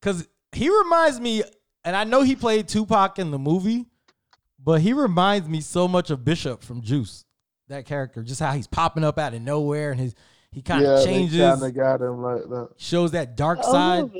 Because 0.00 0.26
he 0.52 0.70
reminds 0.70 1.20
me, 1.20 1.42
and 1.84 1.94
I 1.94 2.04
know 2.04 2.22
he 2.22 2.34
played 2.34 2.68
Tupac 2.68 3.18
in 3.18 3.30
the 3.30 3.38
movie, 3.38 3.84
but 4.58 4.80
he 4.80 4.94
reminds 4.94 5.46
me 5.46 5.60
so 5.60 5.86
much 5.86 6.08
of 6.10 6.24
Bishop 6.24 6.62
from 6.62 6.80
Juice. 6.80 7.26
That 7.68 7.84
character, 7.84 8.22
just 8.22 8.40
how 8.40 8.52
he's 8.52 8.66
popping 8.66 9.04
up 9.04 9.18
out 9.18 9.34
of 9.34 9.42
nowhere 9.42 9.90
and 9.90 10.00
his 10.00 10.14
he 10.50 10.62
kind 10.62 10.86
of 10.86 11.00
they 11.00 11.04
changes, 11.04 11.38
kind 11.38 11.62
of 11.62 11.74
got 11.74 12.00
him 12.00 12.22
like 12.22 12.48
that. 12.48 12.68
shows 12.78 13.10
that 13.10 13.36
dark 13.36 13.58
A 13.58 13.64
side. 13.64 14.10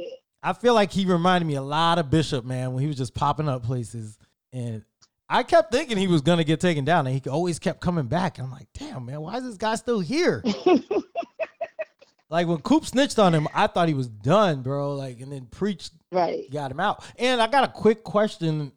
Little 0.43 0.53
bit. 0.53 0.59
I 0.59 0.61
feel 0.61 0.75
like 0.75 0.93
he 0.93 1.05
reminded 1.05 1.47
me 1.47 1.55
a 1.55 1.63
lot 1.63 1.99
of 1.99 2.11
Bishop, 2.11 2.45
man, 2.45 2.73
when 2.73 2.83
he 2.83 2.87
was 2.89 2.97
just 2.97 3.15
popping 3.15 3.49
up 3.49 3.65
places. 3.65 4.19
And 4.53 4.85
I 5.29 5.43
kept 5.43 5.71
thinking 5.73 5.97
he 5.99 6.07
was 6.07 6.21
gonna 6.23 6.45
get 6.45 6.61
taken 6.61 6.85
down, 6.85 7.07
and 7.07 7.15
he 7.23 7.29
always 7.31 7.59
kept 7.59 7.81
coming 7.81 8.07
back. 8.07 8.39
And 8.39 8.47
I'm 8.47 8.53
like, 8.53 8.69
damn, 8.75 9.07
man, 9.07 9.21
why 9.21 9.37
is 9.37 9.45
this 9.45 9.57
guy 9.57 9.75
still 9.75 10.01
here? 10.01 10.43
like 12.31 12.47
when 12.47 12.59
Coop 12.59 12.85
snitched 12.87 13.19
on 13.19 13.35
him, 13.35 13.49
I 13.55 13.67
thought 13.67 13.89
he 13.89 13.95
was 13.95 14.09
done, 14.09 14.63
bro. 14.63 14.95
Like, 14.95 15.21
and 15.21 15.33
then 15.33 15.47
preached 15.47 15.93
Right. 16.11 16.51
got 16.51 16.71
him 16.71 16.81
out. 16.81 17.05
And 17.19 17.41
I 17.41 17.47
got 17.47 17.65
a 17.65 17.73
quick 17.73 18.03
question. 18.05 18.73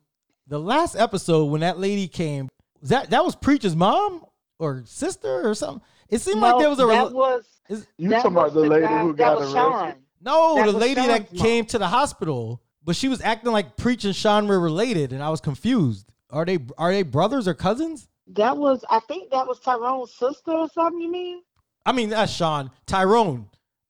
The 0.47 0.60
last 0.60 0.95
episode 0.97 1.45
when 1.45 1.62
that 1.62 1.80
lady 1.80 2.08
came, 2.10 2.50
was 2.82 2.89
that 2.89 3.10
that 3.12 3.24
was 3.24 3.36
Preacher's 3.36 3.76
mom 3.76 4.26
or 4.60 4.84
sister 4.86 5.47
or 5.47 5.56
something? 5.56 5.82
It 6.10 6.19
seemed 6.19 6.41
like 6.41 6.60
there 6.60 6.69
was 6.69 6.80
a 6.80 6.86
that 6.88 7.06
rela- 7.08 7.13
was 7.13 7.45
is- 7.69 7.88
You 7.97 8.10
talking 8.10 8.32
about 8.34 8.54
the 8.54 8.60
lady 8.62 8.86
guy- 8.86 9.02
who 9.02 9.13
that 9.13 9.17
got 9.17 9.39
was 9.39 9.54
arrested? 9.54 9.71
Sean. 9.71 9.93
No 10.22 10.56
that 10.56 10.72
the 10.72 10.78
lady 10.78 10.96
that 10.96 11.32
mom. 11.34 11.42
came 11.42 11.66
to 11.66 11.78
the 11.78 11.88
hospital, 11.88 12.62
but 12.84 12.96
she 12.96 13.08
was 13.08 13.22
acting 13.22 13.52
like 13.52 13.78
Preach 13.78 14.06
and 14.06 14.16
Sean 14.16 14.48
were 14.48 14.60
related, 14.60 15.14
and 15.14 15.22
I 15.24 15.30
was 15.30 15.42
confused. 15.42 16.12
Are 16.30 16.46
they 16.46 16.60
are 16.78 16.92
they 16.92 17.04
brothers 17.04 17.48
or 17.48 17.54
cousins? 17.54 18.08
That 18.28 18.58
was 18.58 18.84
I 18.90 19.00
think 19.02 19.32
that 19.32 19.48
was 19.48 19.60
Tyrone's 19.60 20.14
sister 20.14 20.52
or 20.52 20.70
something. 20.70 21.02
You 21.02 21.12
mean? 21.12 21.42
I 21.86 21.92
mean, 21.92 22.10
that's 22.10 22.32
Sean 22.32 22.72
Tyrone. 22.86 23.48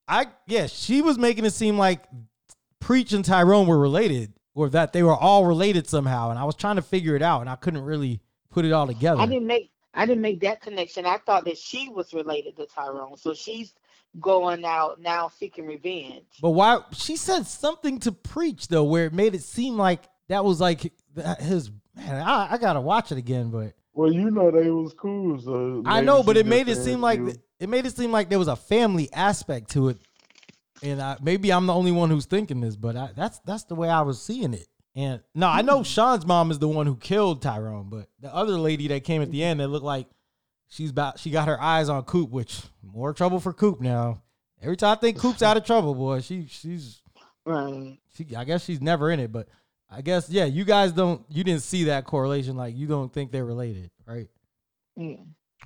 I 0.07 0.27
yeah, 0.47 0.67
she 0.67 1.01
was 1.01 1.17
making 1.17 1.45
it 1.45 1.53
seem 1.53 1.77
like 1.77 2.03
Preach 2.79 3.13
and 3.13 3.23
Tyrone 3.23 3.67
were 3.67 3.79
related, 3.79 4.33
or 4.55 4.69
that 4.69 4.93
they 4.93 5.03
were 5.03 5.15
all 5.15 5.45
related 5.45 5.87
somehow, 5.87 6.29
and 6.29 6.39
I 6.39 6.43
was 6.43 6.55
trying 6.55 6.77
to 6.77 6.81
figure 6.81 7.15
it 7.15 7.21
out, 7.21 7.41
and 7.41 7.49
I 7.49 7.55
couldn't 7.55 7.83
really 7.83 8.21
put 8.49 8.65
it 8.65 8.71
all 8.71 8.87
together. 8.87 9.21
I 9.21 9.25
didn't 9.25 9.47
make 9.47 9.71
I 9.93 10.05
didn't 10.05 10.21
make 10.21 10.41
that 10.41 10.61
connection. 10.61 11.05
I 11.05 11.17
thought 11.17 11.45
that 11.45 11.57
she 11.57 11.89
was 11.89 12.13
related 12.13 12.57
to 12.57 12.65
Tyrone, 12.65 13.17
so 13.17 13.33
she's 13.33 13.73
going 14.19 14.65
out 14.65 14.99
now 14.99 15.29
seeking 15.29 15.65
revenge. 15.65 16.25
But 16.41 16.51
why 16.51 16.81
she 16.93 17.15
said 17.15 17.47
something 17.47 17.99
to 17.99 18.11
preach 18.11 18.67
though, 18.67 18.83
where 18.83 19.05
it 19.05 19.13
made 19.13 19.35
it 19.35 19.43
seem 19.43 19.77
like 19.77 20.03
that 20.29 20.43
was 20.43 20.59
like 20.59 20.91
his 21.39 21.71
man. 21.95 22.21
I, 22.21 22.53
I 22.53 22.57
gotta 22.57 22.81
watch 22.81 23.11
it 23.11 23.17
again, 23.17 23.51
but 23.51 23.73
Well, 23.93 24.11
you 24.11 24.31
know 24.31 24.51
they 24.51 24.69
was 24.69 24.93
cool, 24.93 25.39
so 25.39 25.83
I 25.85 26.01
know, 26.01 26.23
but 26.23 26.37
it 26.37 26.45
made 26.45 26.67
it 26.67 26.77
seem 26.77 27.01
like 27.01 27.19
you- 27.19 27.35
it 27.59 27.69
made 27.69 27.85
it 27.85 27.95
seem 27.95 28.11
like 28.11 28.29
there 28.29 28.39
was 28.39 28.47
a 28.47 28.55
family 28.55 29.11
aspect 29.13 29.71
to 29.71 29.89
it, 29.89 29.97
and 30.81 31.01
I, 31.01 31.17
maybe 31.21 31.53
I'm 31.53 31.67
the 31.67 31.73
only 31.73 31.91
one 31.91 32.09
who's 32.09 32.25
thinking 32.25 32.61
this, 32.61 32.75
but 32.75 32.95
I, 32.95 33.09
that's 33.15 33.39
that's 33.39 33.63
the 33.65 33.75
way 33.75 33.89
I 33.89 34.01
was 34.01 34.21
seeing 34.21 34.53
it. 34.53 34.67
And 34.95 35.21
no, 35.33 35.47
I 35.47 35.61
know 35.61 35.77
hmm. 35.77 35.83
Sean's 35.83 36.25
mom 36.25 36.51
is 36.51 36.59
the 36.59 36.67
one 36.67 36.85
who 36.85 36.97
killed 36.97 37.41
Tyrone, 37.41 37.89
but 37.89 38.09
the 38.19 38.33
other 38.33 38.57
lady 38.57 38.87
that 38.89 39.03
came 39.03 39.21
at 39.21 39.31
the 39.31 39.43
end 39.43 39.59
that 39.59 39.69
looked 39.69 39.85
like 39.85 40.07
she's 40.71 40.89
about 40.89 41.19
she 41.19 41.29
got 41.29 41.47
her 41.47 41.61
eyes 41.61 41.87
on 41.89 42.03
Coop, 42.05 42.31
which 42.31 42.61
more 42.81 43.13
trouble 43.13 43.39
for 43.39 43.53
Coop 43.53 43.79
now. 43.79 44.23
Every 44.61 44.77
time 44.77 44.97
I 44.97 44.99
think 44.99 45.19
Coop's 45.19 45.43
out 45.43 45.57
of 45.57 45.65
trouble, 45.65 45.93
boy, 45.93 46.21
she 46.21 46.47
she's 46.47 47.01
Right. 47.45 47.97
she 48.15 48.35
I 48.35 48.43
guess 48.43 48.63
she's 48.63 48.81
never 48.81 49.11
in 49.11 49.19
it, 49.19 49.31
but 49.31 49.47
I 49.89 50.01
guess 50.01 50.29
yeah, 50.29 50.45
you 50.45 50.63
guys 50.65 50.91
don't 50.91 51.23
you 51.29 51.43
didn't 51.43 51.63
see 51.63 51.85
that 51.85 52.05
correlation, 52.05 52.55
like 52.55 52.75
you 52.75 52.87
don't 52.87 53.11
think 53.13 53.31
they're 53.31 53.45
related, 53.45 53.91
right? 54.07 54.27
Yeah. 54.95 55.15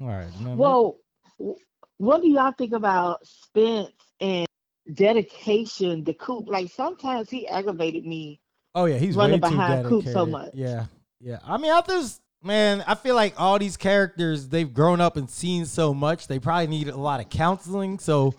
All 0.01 0.07
right. 0.07 0.27
no, 0.41 0.49
no. 0.51 0.55
Well, 0.55 0.95
w- 1.39 1.57
what 1.97 2.21
do 2.21 2.29
y'all 2.29 2.51
think 2.57 2.73
about 2.73 3.25
Spence 3.25 3.91
and 4.19 4.45
dedication 4.93 6.03
to 6.05 6.13
Coop? 6.13 6.45
Like 6.47 6.71
sometimes 6.71 7.29
he 7.29 7.47
aggravated 7.47 8.05
me. 8.05 8.39
oh 8.73 8.85
yeah, 8.85 8.97
he's 8.97 9.15
running 9.15 9.39
way 9.41 9.49
too 9.49 9.55
behind 9.55 9.87
Coop 9.87 10.05
so 10.05 10.25
much. 10.25 10.51
Yeah, 10.53 10.85
yeah. 11.19 11.39
I 11.45 11.57
mean, 11.57 11.71
I 11.71 11.81
just 11.81 12.21
man, 12.45 12.83
I 12.87 12.95
feel 12.95 13.15
like 13.15 13.33
all 13.37 13.57
these 13.59 13.75
characters 13.75 14.47
they've 14.47 14.71
grown 14.71 15.01
up 15.01 15.17
and 15.17 15.29
seen 15.29 15.65
so 15.65 15.93
much, 15.93 16.27
they 16.27 16.39
probably 16.39 16.67
need 16.67 16.87
a 16.87 16.97
lot 16.97 17.19
of 17.19 17.29
counseling. 17.29 17.99
So 17.99 18.35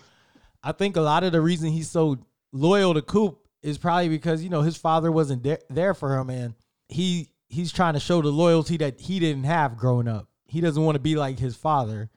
I 0.63 0.71
think 0.71 0.95
a 0.95 1.01
lot 1.01 1.23
of 1.23 1.31
the 1.31 1.41
reason 1.41 1.69
he's 1.69 1.89
so 1.89 2.17
loyal 2.51 2.93
to 2.93 3.01
Coop 3.01 3.39
is 3.61 3.77
probably 3.77 4.09
because 4.09 4.43
you 4.43 4.49
know 4.49 4.61
his 4.61 4.77
father 4.77 5.11
wasn't 5.11 5.43
de- 5.43 5.59
there 5.69 5.93
for 5.93 6.17
him, 6.17 6.29
and 6.29 6.55
he 6.87 7.29
he's 7.49 7.71
trying 7.71 7.93
to 7.93 7.99
show 7.99 8.21
the 8.21 8.29
loyalty 8.29 8.77
that 8.77 8.99
he 8.99 9.19
didn't 9.19 9.43
have 9.43 9.77
growing 9.77 10.07
up. 10.07 10.27
He 10.45 10.61
doesn't 10.61 10.81
want 10.81 10.95
to 10.95 11.01
be 11.01 11.15
like 11.15 11.37
his 11.37 11.55
father, 11.55 12.09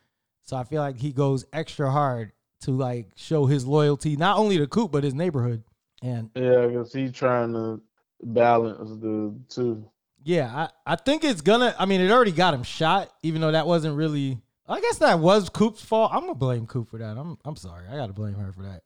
so 0.43 0.57
I 0.57 0.65
feel 0.65 0.83
like 0.83 0.99
he 0.99 1.13
goes 1.13 1.45
extra 1.53 1.91
hard 1.91 2.33
to 2.63 2.73
like 2.73 3.09
show 3.17 3.47
his 3.47 3.67
loyalty 3.67 4.17
not 4.17 4.39
only 4.39 4.59
to 4.59 4.67
Coop 4.67 4.93
but 4.93 5.03
his 5.03 5.15
neighborhood. 5.15 5.65
And 6.03 6.31
yeah, 6.35 6.67
because 6.67 6.93
he's 6.93 7.13
trying 7.13 7.53
to 7.55 7.81
balance 8.23 8.91
the 9.01 9.35
two. 9.49 9.85
Yeah, 10.25 10.69
I, 10.87 10.93
I 10.93 10.97
think 10.97 11.25
it's 11.25 11.41
gonna. 11.41 11.75
I 11.79 11.87
mean, 11.87 12.01
it 12.01 12.11
already 12.11 12.33
got 12.33 12.55
him 12.55 12.63
shot, 12.63 13.11
even 13.23 13.41
though 13.41 13.53
that 13.53 13.67
wasn't 13.67 13.97
really 13.97 14.39
I 14.69 14.81
guess 14.81 14.99
that 14.99 15.19
was 15.19 15.49
Coop's 15.49 15.83
fault. 15.83 16.13
I'm 16.15 16.21
gonna 16.21 16.35
blame 16.37 16.67
Coop 16.67 16.89
for 16.91 16.99
that. 16.99 17.19
I'm 17.19 17.37
I'm 17.45 17.57
sorry. 17.57 17.87
I 17.91 17.97
gotta 17.97 18.13
blame 18.13 18.35
her 18.35 18.53
for 18.53 18.63
that. 18.63 18.83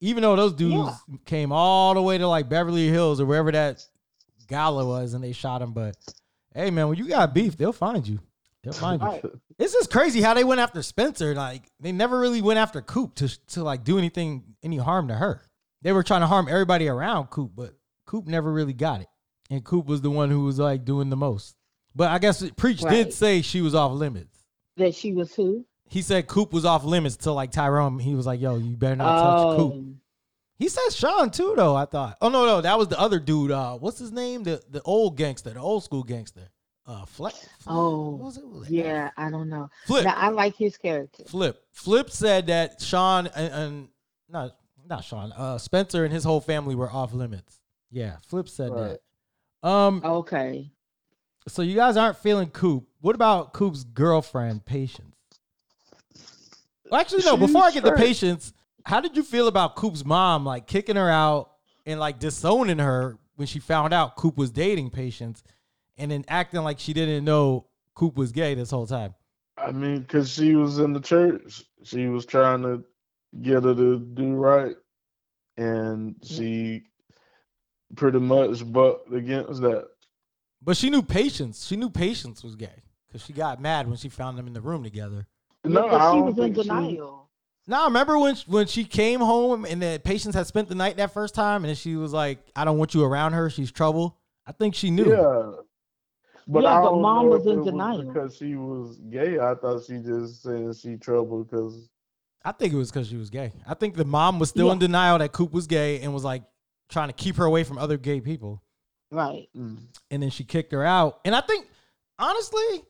Even 0.00 0.22
though 0.22 0.34
those 0.34 0.52
dudes 0.52 0.74
Yeah. 1.08 1.16
came 1.26 1.52
all 1.52 1.94
the 1.94 2.02
way 2.02 2.18
to 2.18 2.26
like 2.26 2.48
Beverly 2.48 2.88
Hills 2.88 3.20
or 3.20 3.26
wherever 3.26 3.52
that 3.52 3.84
gala 4.48 4.84
was 4.84 5.14
and 5.14 5.22
they 5.22 5.32
shot 5.32 5.62
him, 5.62 5.72
but 5.72 5.96
hey 6.54 6.70
man, 6.70 6.88
when 6.88 6.98
you 6.98 7.06
got 7.08 7.34
beef, 7.34 7.56
they'll 7.56 7.72
find 7.72 8.06
you. 8.06 8.18
They'll 8.64 8.72
find 8.72 9.00
you. 9.00 9.06
Right. 9.06 9.24
It's 9.60 9.72
just 9.72 9.92
crazy 9.92 10.20
how 10.20 10.34
they 10.34 10.42
went 10.44 10.60
after 10.60 10.82
Spencer. 10.82 11.34
Like 11.34 11.62
they 11.78 11.92
never 11.92 12.18
really 12.18 12.42
went 12.42 12.58
after 12.58 12.80
Coop 12.82 13.14
to 13.16 13.28
to 13.48 13.62
like 13.62 13.84
do 13.84 13.96
anything 13.96 14.56
any 14.64 14.76
harm 14.78 15.06
to 15.08 15.14
her. 15.14 15.42
They 15.82 15.92
were 15.92 16.02
trying 16.02 16.22
to 16.22 16.26
harm 16.26 16.48
everybody 16.48 16.88
around 16.88 17.26
Coop, 17.26 17.52
but 17.54 17.74
Coop 18.06 18.26
never 18.26 18.52
really 18.52 18.72
got 18.72 19.02
it. 19.02 19.08
And 19.50 19.64
Coop 19.64 19.86
was 19.86 20.00
the 20.02 20.10
one 20.10 20.30
who 20.30 20.44
was 20.44 20.58
like 20.58 20.84
doing 20.84 21.10
the 21.10 21.16
most. 21.16 21.56
But 21.94 22.10
I 22.10 22.18
guess 22.18 22.48
Preach 22.56 22.80
did 22.80 23.12
say 23.12 23.42
she 23.42 23.60
was 23.60 23.74
off 23.74 23.92
limits. 23.92 24.44
That 24.76 24.94
she 24.94 25.12
was 25.12 25.34
who? 25.34 25.64
He 25.88 26.02
said 26.02 26.26
Coop 26.26 26.52
was 26.52 26.64
off 26.64 26.84
limits 26.84 27.16
to 27.18 27.32
like 27.32 27.50
Tyrone. 27.50 27.98
He 27.98 28.14
was 28.14 28.26
like, 28.26 28.40
"Yo, 28.40 28.56
you 28.58 28.76
better 28.76 28.96
not 28.96 29.16
touch 29.22 29.56
Coop." 29.56 29.72
Oh, 29.74 29.84
He 30.58 30.68
said 30.68 30.90
Sean 30.92 31.30
too, 31.30 31.54
though. 31.56 31.74
I 31.74 31.86
thought. 31.86 32.18
Oh 32.20 32.28
no, 32.28 32.44
no, 32.44 32.60
that 32.60 32.78
was 32.78 32.88
the 32.88 33.00
other 33.00 33.18
dude. 33.18 33.50
Uh, 33.50 33.74
what's 33.78 33.98
his 33.98 34.12
name? 34.12 34.42
The 34.42 34.62
the 34.70 34.82
old 34.82 35.16
gangster, 35.16 35.50
the 35.50 35.60
old 35.60 35.82
school 35.82 36.02
gangster. 36.04 36.50
Uh, 36.86 37.04
Fleck. 37.06 37.34
Oh, 37.66 38.10
what 38.10 38.18
was 38.26 38.36
it? 38.38 38.46
Was 38.48 38.68
it 38.68 38.72
yeah, 38.72 39.10
I 39.16 39.30
don't 39.30 39.48
know. 39.48 39.68
Flip. 39.86 40.04
Now 40.04 40.14
I 40.16 40.28
like 40.28 40.56
his 40.56 40.76
character. 40.76 41.24
Flip. 41.26 41.58
Flip 41.72 42.10
said 42.10 42.46
that 42.46 42.80
Sean 42.80 43.26
and, 43.28 43.52
and 43.54 43.88
not 44.28 44.56
not 44.88 45.04
Sean. 45.04 45.32
Uh, 45.32 45.58
Spencer 45.58 46.04
and 46.04 46.12
his 46.12 46.24
whole 46.24 46.40
family 46.40 46.74
were 46.74 46.90
off 46.90 47.12
limits. 47.12 47.60
Yeah, 47.90 48.16
Flip 48.26 48.48
said 48.48 48.70
Right. 48.70 48.80
that. 48.90 49.00
Um. 49.62 50.02
Okay. 50.04 50.70
So 51.48 51.62
you 51.62 51.74
guys 51.74 51.96
aren't 51.96 52.18
feeling 52.18 52.50
Coop. 52.50 52.86
What 53.00 53.14
about 53.14 53.52
Coop's 53.52 53.84
girlfriend, 53.84 54.64
Patience? 54.64 55.16
Well, 56.90 57.00
actually, 57.00 57.24
no. 57.24 57.36
She's 57.36 57.46
Before 57.46 57.64
I 57.64 57.70
get 57.70 57.82
to 57.84 57.88
straight. 57.88 58.06
Patience, 58.06 58.52
how 58.84 59.00
did 59.00 59.16
you 59.16 59.22
feel 59.22 59.48
about 59.48 59.76
Coop's 59.76 60.04
mom, 60.04 60.44
like 60.44 60.66
kicking 60.66 60.96
her 60.96 61.08
out 61.10 61.52
and 61.86 61.98
like 61.98 62.18
disowning 62.18 62.78
her 62.78 63.18
when 63.36 63.46
she 63.46 63.58
found 63.60 63.94
out 63.94 64.16
Coop 64.16 64.36
was 64.36 64.50
dating 64.50 64.90
Patience, 64.90 65.42
and 65.96 66.10
then 66.10 66.24
acting 66.28 66.62
like 66.62 66.78
she 66.78 66.92
didn't 66.92 67.24
know 67.24 67.66
Coop 67.94 68.16
was 68.16 68.32
gay 68.32 68.54
this 68.54 68.70
whole 68.70 68.86
time? 68.86 69.14
I 69.56 69.72
mean, 69.72 70.00
because 70.00 70.30
she 70.30 70.54
was 70.54 70.78
in 70.78 70.92
the 70.92 71.00
church, 71.00 71.64
she 71.82 72.06
was 72.06 72.26
trying 72.26 72.62
to 72.62 72.84
get 73.42 73.64
her 73.64 73.74
to 73.74 73.98
do 73.98 74.34
right, 74.34 74.76
and 75.56 76.16
she 76.22 76.84
pretty 77.96 78.18
much 78.18 78.70
bucked 78.70 79.12
against 79.12 79.60
that. 79.62 79.86
But 80.62 80.76
she 80.76 80.90
knew 80.90 81.02
Patience. 81.02 81.66
She 81.66 81.76
knew 81.76 81.88
Patience 81.90 82.42
was 82.42 82.56
gay 82.56 82.82
because 83.06 83.24
she 83.24 83.32
got 83.32 83.60
mad 83.60 83.86
when 83.88 83.96
she 83.96 84.08
found 84.08 84.36
them 84.38 84.46
in 84.46 84.52
the 84.52 84.60
room 84.60 84.82
together. 84.82 85.26
No, 85.64 85.86
Yeah, 85.86 85.94
I 85.96 85.98
she 86.12 86.16
don't 86.18 86.26
was 86.26 86.38
in 86.38 86.42
think 86.54 86.56
she- 86.56 86.62
denial. 86.62 87.28
Now, 87.66 87.84
remember 87.84 88.18
when 88.18 88.34
when 88.46 88.66
she 88.66 88.84
came 88.84 89.20
home 89.20 89.66
and 89.66 89.82
the 89.82 90.00
Patience 90.02 90.34
had 90.34 90.46
spent 90.46 90.68
the 90.70 90.74
night 90.74 90.96
that 90.96 91.12
first 91.12 91.34
time, 91.34 91.66
and 91.66 91.76
she 91.76 91.96
was 91.96 92.14
like, 92.14 92.38
"I 92.56 92.64
don't 92.64 92.78
want 92.78 92.94
you 92.94 93.04
around 93.04 93.34
her. 93.34 93.50
She's 93.50 93.70
trouble." 93.70 94.16
I 94.46 94.52
think 94.52 94.74
she 94.74 94.90
knew. 94.90 95.10
Yeah. 95.10 95.52
But 96.46 96.62
Yeah, 96.62 96.78
I 96.78 96.82
but 96.82 96.96
mom 96.96 97.26
know 97.26 97.32
was 97.32 97.46
if 97.46 97.52
in 97.52 97.60
it 97.60 97.64
denial. 97.66 98.02
because 98.04 98.34
she 98.34 98.54
was 98.54 98.98
gay. 99.10 99.38
I 99.38 99.54
thought 99.54 99.84
she 99.84 99.98
just 99.98 100.42
said 100.42 100.74
she 100.76 100.96
trouble 100.96 101.44
because 101.44 101.90
I 102.42 102.52
think 102.52 102.72
it 102.72 102.76
was 102.76 102.90
because 102.90 103.06
she 103.08 103.16
was 103.18 103.28
gay. 103.28 103.52
I 103.66 103.74
think 103.74 103.96
the 103.96 104.04
mom 104.06 104.38
was 104.38 104.48
still 104.48 104.72
in 104.72 104.78
denial 104.78 105.18
that 105.18 105.32
Coop 105.32 105.52
was 105.52 105.66
gay 105.66 106.00
and 106.00 106.14
was 106.14 106.24
like 106.24 106.44
trying 106.88 107.08
to 107.08 107.14
keep 107.14 107.36
her 107.36 107.44
away 107.44 107.64
from 107.64 107.78
other 107.78 107.96
gay 107.98 108.20
people. 108.20 108.62
Right. 109.10 109.48
mm, 109.56 109.78
And 110.10 110.22
then 110.22 110.30
she 110.30 110.44
kicked 110.44 110.72
her 110.72 110.84
out. 110.84 111.20
And 111.24 111.34
I 111.34 111.40
think, 111.40 111.66
honestly, 112.18 112.82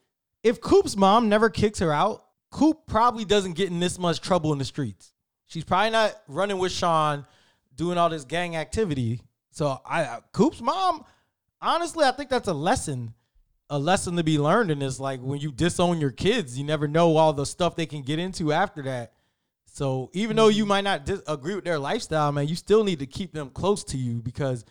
if 0.43 0.61
Coop's 0.61 0.97
mom 0.97 1.29
never 1.29 1.51
kicks 1.51 1.79
her 1.81 1.93
out, 1.93 2.25
Coop 2.51 2.87
probably 2.87 3.25
doesn't 3.25 3.53
get 3.55 3.69
in 3.71 3.79
this 3.81 3.99
much 3.99 4.21
trouble 4.21 4.53
in 4.53 4.59
the 4.59 4.65
streets. 4.65 5.13
She's 5.47 5.65
probably 5.65 5.91
not 5.91 6.15
running 6.29 6.59
with 6.59 6.73
Sean, 6.73 7.27
doing 7.75 7.99
all 7.99 8.09
this 8.09 8.25
gang 8.25 8.57
activity. 8.57 9.21
So 9.51 9.81
I, 9.85 10.03
I- 10.05 10.21
Coop's 10.33 10.61
mom, 10.61 11.05
honestly, 11.61 12.05
I 12.05 12.11
think 12.13 12.31
that's 12.31 12.49
a 12.49 12.55
lesson, 12.55 13.15
a 13.71 13.79
lesson 13.79 14.17
to 14.17 14.25
be 14.25 14.39
learned 14.39 14.71
in 14.71 14.79
this. 14.79 14.99
Like 15.01 15.21
when 15.21 15.41
you 15.41 15.53
disown 15.53 16.01
your 16.01 16.11
kids, 16.11 16.59
you 16.59 16.65
never 16.65 16.89
know 16.89 17.17
all 17.17 17.33
the 17.33 17.47
stuff 17.47 17.77
they 17.77 17.87
can 17.87 18.03
get 18.03 18.19
into 18.19 18.53
after 18.53 18.83
that. 18.85 19.13
So 19.71 20.11
even 20.13 20.37
though 20.37 20.49
you 20.49 20.67
might 20.67 20.85
not 20.85 21.05
dis- 21.05 21.23
agree 21.27 21.55
with 21.55 21.65
their 21.65 21.79
lifestyle, 21.79 22.33
man, 22.33 22.49
you 22.49 22.57
still 22.57 22.85
need 22.85 22.99
to 22.99 23.07
keep 23.07 23.33
them 23.33 23.51
close 23.51 23.85
to 23.85 23.97
you 23.97 24.21
because 24.21 24.65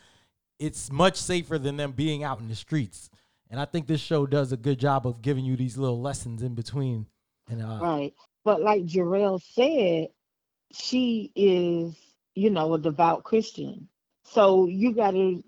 it's 0.58 0.90
much 0.90 1.16
safer 1.16 1.58
than 1.58 1.76
them 1.76 1.92
being 1.92 2.24
out 2.24 2.40
in 2.40 2.48
the 2.48 2.54
streets. 2.54 3.08
And 3.50 3.58
I 3.58 3.64
think 3.64 3.86
this 3.86 4.00
show 4.00 4.26
does 4.26 4.52
a 4.52 4.56
good 4.56 4.78
job 4.78 5.06
of 5.06 5.22
giving 5.22 5.44
you 5.44 5.56
these 5.56 5.78
little 5.78 6.00
lessons 6.00 6.42
in 6.42 6.54
between. 6.54 7.06
And 7.48 7.62
uh, 7.62 7.78
Right. 7.80 8.14
But 8.44 8.60
like 8.60 8.84
Jarrell 8.84 9.40
said, 9.40 10.08
she 10.72 11.32
is, 11.34 11.94
you 12.34 12.50
know, 12.50 12.74
a 12.74 12.78
devout 12.78 13.24
Christian. 13.24 13.88
So 14.24 14.66
you 14.66 14.92
got 14.92 15.12
to 15.12 15.42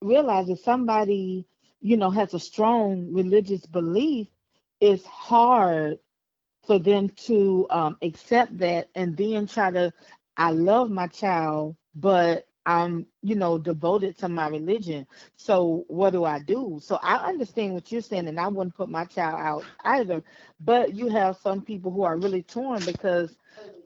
realize 0.00 0.48
if 0.48 0.60
somebody, 0.60 1.46
you 1.80 1.96
know, 1.96 2.10
has 2.10 2.32
a 2.32 2.40
strong 2.40 3.12
religious 3.12 3.66
belief, 3.66 4.28
it's 4.80 5.04
hard 5.04 5.98
for 6.66 6.78
them 6.78 7.08
to 7.26 7.66
um, 7.70 7.96
accept 8.02 8.58
that 8.58 8.88
and 8.94 9.16
then 9.16 9.46
try 9.46 9.70
to, 9.70 9.92
I 10.36 10.50
love 10.50 10.90
my 10.90 11.06
child, 11.06 11.76
but 11.94 12.46
I'm, 12.66 13.06
you 13.22 13.34
know, 13.34 13.58
devoted 13.58 14.16
to 14.18 14.28
my 14.28 14.48
religion. 14.48 15.06
So 15.36 15.84
what 15.88 16.10
do 16.10 16.24
I 16.24 16.38
do? 16.38 16.80
So 16.82 16.98
I 17.02 17.16
understand 17.16 17.74
what 17.74 17.92
you're 17.92 18.00
saying, 18.00 18.26
and 18.26 18.40
I 18.40 18.48
wouldn't 18.48 18.74
put 18.74 18.88
my 18.88 19.04
child 19.04 19.38
out 19.38 19.64
either. 19.84 20.22
But 20.60 20.94
you 20.94 21.08
have 21.10 21.36
some 21.36 21.60
people 21.60 21.90
who 21.90 22.02
are 22.02 22.16
really 22.16 22.42
torn 22.42 22.82
because, 22.86 23.36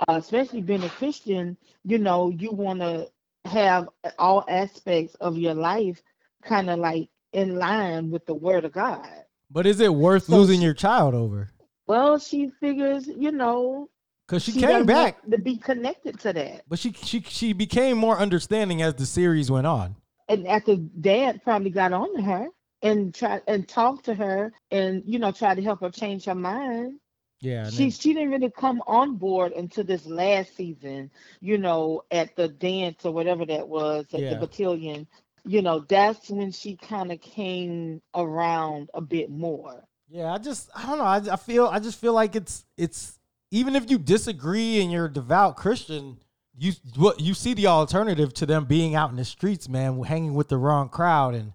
uh, 0.07 0.15
especially 0.15 0.63
being 0.63 0.85
a 0.85 0.89
Christian, 0.91 1.57
you 1.85 1.99
know, 1.99 2.31
you 2.31 2.53
want 2.53 2.81
to 2.81 3.09
have 3.45 3.89
all 4.19 4.45
aspects 4.49 5.15
of 5.17 5.37
your 5.37 5.55
life 5.55 6.01
kind 6.43 6.71
of 6.71 6.79
like 6.79 7.09
in 7.33 7.57
line 7.57 8.11
with 8.11 8.27
the 8.27 8.35
Word 8.35 8.65
of 8.65 8.73
God. 8.73 9.09
but 9.51 9.67
is 9.67 9.81
it 9.81 9.93
worth 9.95 10.25
So 10.25 10.37
losing 10.37 10.63
your 10.63 10.75
child 10.75 11.15
over? 11.15 11.51
Well, 11.89 12.19
she 12.19 12.51
figures, 12.61 13.07
you 13.09 13.33
know, 13.33 13.89
Because 14.27 14.45
she, 14.45 14.53
she 14.53 14.61
came 14.61 14.87
back, 14.87 15.23
to 15.31 15.39
be 15.39 15.57
connected 15.57 16.21
to 16.21 16.33
that. 16.35 16.63
but 16.69 16.79
she 16.79 16.93
she 16.93 17.21
she 17.23 17.53
became 17.53 17.97
more 17.99 18.19
understanding 18.19 18.83
as 18.83 18.95
the 18.95 19.07
series 19.07 19.51
went 19.51 19.67
on. 19.67 19.97
and 20.29 20.47
after 20.47 20.77
dad 20.77 21.43
probably 21.43 21.71
got 21.71 21.93
on 21.93 22.15
to 22.17 22.23
her 22.23 22.49
and 22.83 23.15
tried 23.15 23.43
and 23.49 23.67
talked 23.67 24.05
to 24.05 24.15
her 24.15 24.53
and 24.71 25.03
you 25.07 25.19
know 25.19 25.33
tried 25.33 25.57
to 25.57 25.63
help 25.63 25.81
her 25.81 25.91
change 25.91 26.27
her 26.27 26.35
mind 26.35 27.01
Yeah, 27.41 27.71
she 27.71 27.77
then- 27.85 27.91
she 27.91 28.13
didn't 28.15 28.31
really 28.31 28.51
come 28.51 28.83
on 28.87 29.17
board 29.17 29.53
until 29.53 29.85
this 29.85 30.05
last 30.07 30.55
season 30.57 31.11
you 31.41 31.57
know 31.59 32.03
at 32.11 32.37
the 32.37 32.49
dance 32.49 33.05
or 33.07 33.13
whatever 33.13 33.47
that 33.47 33.67
was 33.67 34.05
at 34.13 34.21
Yeah. 34.21 34.31
the 34.31 34.37
battalion 34.47 35.07
you 35.45 35.63
know 35.63 35.81
that's 35.81 36.29
when 36.29 36.53
she 36.53 36.77
kind 36.77 37.11
of 37.11 37.21
came 37.23 38.03
around 38.15 38.91
a 38.95 39.01
bit 39.01 39.31
more 39.31 39.83
Yeah, 40.11 40.33
I 40.33 40.39
just 40.39 40.71
I 40.75 40.87
don't 40.87 40.99
know. 40.99 41.05
I, 41.05 41.35
I 41.35 41.37
feel 41.37 41.67
I 41.67 41.79
just 41.79 42.01
feel 42.01 42.15
like 42.15 42.35
it's 42.35 42.65
it's 42.77 43.19
even 43.51 43.77
if 43.77 43.91
you 43.91 43.99
disagree 43.99 44.81
and 44.81 44.91
you're 44.91 45.07
a 45.07 45.13
devout 45.13 45.57
Christian, 45.57 46.19
you 46.57 46.73
what 46.97 47.21
you 47.21 47.35
see 47.35 47.55
the 47.55 47.67
alternative 47.67 48.33
to 48.35 48.47
them 48.47 48.65
being 48.65 48.95
out 48.95 49.11
in 49.11 49.17
the 49.17 49.25
streets, 49.25 49.69
man, 49.69 50.03
hanging 50.03 50.35
with 50.35 50.49
the 50.49 50.57
wrong 50.57 50.89
crowd, 50.89 51.35
and 51.35 51.53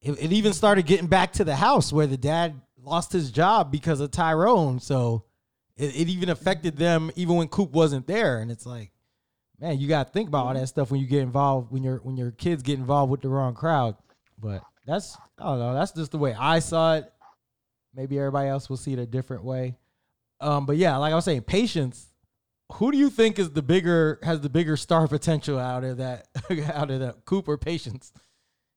it, 0.00 0.12
it 0.12 0.32
even 0.32 0.52
started 0.52 0.86
getting 0.86 1.08
back 1.08 1.32
to 1.34 1.44
the 1.44 1.56
house 1.56 1.92
where 1.92 2.06
the 2.06 2.16
dad 2.16 2.60
lost 2.82 3.12
his 3.12 3.30
job 3.30 3.70
because 3.70 4.00
of 4.00 4.10
Tyrone. 4.10 4.80
So 4.80 5.24
it, 5.76 5.94
it 5.96 6.08
even 6.08 6.28
affected 6.28 6.76
them 6.76 7.10
even 7.16 7.36
when 7.36 7.48
Coop 7.48 7.72
wasn't 7.72 8.06
there, 8.06 8.38
and 8.38 8.50
it's 8.50 8.66
like, 8.66 8.92
man, 9.58 9.78
you 9.78 9.88
got 9.88 10.06
to 10.06 10.12
think 10.12 10.28
about 10.28 10.46
all 10.46 10.54
that 10.54 10.68
stuff 10.68 10.90
when 10.90 11.00
you 11.00 11.06
get 11.06 11.22
involved 11.22 11.72
when 11.72 11.82
your 11.82 11.98
when 11.98 12.16
your 12.16 12.30
kids 12.30 12.62
get 12.62 12.78
involved 12.78 13.10
with 13.10 13.20
the 13.20 13.28
wrong 13.28 13.54
crowd. 13.54 13.96
But 14.38 14.62
that's 14.86 15.16
I 15.38 15.44
don't 15.44 15.58
know. 15.58 15.74
That's 15.74 15.92
just 15.92 16.12
the 16.12 16.18
way 16.18 16.34
I 16.34 16.60
saw 16.60 16.96
it. 16.96 17.12
Maybe 17.94 18.18
everybody 18.18 18.48
else 18.48 18.68
will 18.68 18.76
see 18.76 18.92
it 18.92 18.98
a 18.98 19.06
different 19.06 19.44
way. 19.44 19.76
Um, 20.40 20.64
but 20.66 20.76
yeah, 20.76 20.96
like 20.96 21.12
I 21.12 21.16
was 21.16 21.24
saying, 21.24 21.42
patience. 21.42 22.06
Who 22.74 22.92
do 22.92 22.98
you 22.98 23.10
think 23.10 23.40
is 23.40 23.50
the 23.50 23.62
bigger 23.62 24.20
has 24.22 24.40
the 24.42 24.48
bigger 24.48 24.76
star 24.76 25.08
potential 25.08 25.58
out 25.58 25.82
of 25.82 25.96
that 25.96 26.28
out 26.72 26.90
of 26.92 27.00
that 27.00 27.24
Coop 27.24 27.48
or 27.48 27.58
Patience? 27.58 28.12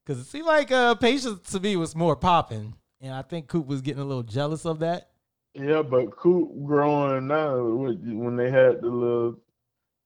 Because 0.04 0.20
it 0.20 0.26
seemed 0.26 0.48
like 0.48 0.72
uh, 0.72 0.96
Patience 0.96 1.52
to 1.52 1.60
me 1.60 1.76
was 1.76 1.96
more 1.96 2.16
popping, 2.16 2.74
and 3.02 3.14
I 3.14 3.22
think 3.22 3.48
Coop 3.48 3.68
was 3.68 3.82
getting 3.82 4.02
a 4.02 4.06
little 4.06 4.24
jealous 4.24 4.66
of 4.66 4.80
that. 4.80 5.12
yeah, 5.54 5.84
but 5.84 6.10
Coop 6.18 6.50
growing 6.66 7.28
now 7.28 7.62
when 7.64 8.36
they 8.36 8.50
had 8.50 8.82
the 8.82 8.88
little 8.90 9.40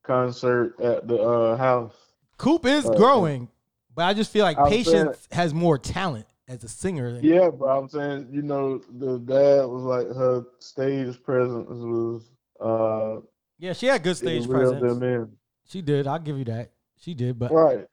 concert 0.04 0.76
at 0.82 1.08
the 1.08 1.18
uh, 1.22 1.56
house. 1.58 1.96
Coop 2.38 2.66
is 2.66 2.86
Uh, 2.86 2.94
growing, 2.94 3.48
but 3.96 4.04
I 4.04 4.14
just 4.14 4.32
feel 4.32 4.44
like 4.44 4.58
I 4.58 4.64
was 4.64 4.72
saying- 4.72 4.84
Patience 4.86 5.28
has 5.32 5.54
more 5.54 5.78
talent 5.78 6.28
as 6.48 6.64
a 6.64 6.68
singer. 6.68 7.20
Yeah, 7.22 7.50
but 7.50 7.66
I'm 7.66 7.90
saying, 7.90 8.30
you 8.32 8.42
know, 8.42 8.82
the 8.98 9.20
dad 9.20 9.66
was 9.66 9.84
like 9.84 10.08
her 10.08 10.46
stage 10.60 11.22
presence 11.24 11.68
was 11.70 12.32
uh 12.60 13.22
yeah, 13.60 13.74
she 13.74 13.88
had 13.88 14.04
good 14.04 14.18
stage 14.18 14.48
presence. 14.48 15.32
She 15.68 15.82
did. 15.82 16.08
I'll 16.08 16.20
give 16.20 16.38
you 16.38 16.46
that. 16.46 16.72
She 17.00 17.14
did, 17.14 17.38
but 17.38 17.52
Right. 17.52 17.86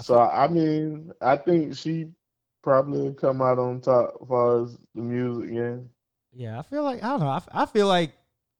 So 0.00 0.18
I 0.18 0.48
mean, 0.48 1.12
I 1.20 1.36
think 1.36 1.76
she 1.76 2.06
probably 2.62 3.12
come 3.14 3.42
out 3.42 3.58
on 3.58 3.80
top 3.80 4.18
as 4.20 4.28
far 4.28 4.62
as 4.64 4.78
the 4.94 5.02
music 5.02 5.52
game. 5.52 5.90
Yeah, 6.32 6.58
I 6.58 6.62
feel 6.62 6.82
like 6.82 7.02
I 7.02 7.08
don't 7.08 7.20
know. 7.20 7.40
I 7.52 7.66
feel 7.66 7.86
like 7.86 8.12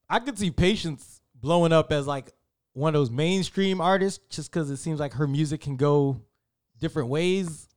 I 0.09 0.19
could 0.19 0.39
see 0.39 0.51
Patience 0.51 1.21
blowing 1.35 1.73
up 1.73 1.93
as 1.93 2.07
like 2.07 2.33
one 2.73 2.95
of 2.95 3.01
those 3.01 3.11
mainstream 3.11 3.81
artists 3.81 4.23
just 4.29 4.51
because 4.51 4.71
it 4.71 4.77
seems 4.77 5.01
like 5.01 5.15
her 5.15 5.27
music 5.27 5.61
can 5.61 5.77
go 5.77 6.21
different 6.79 7.09
ways. 7.09 7.69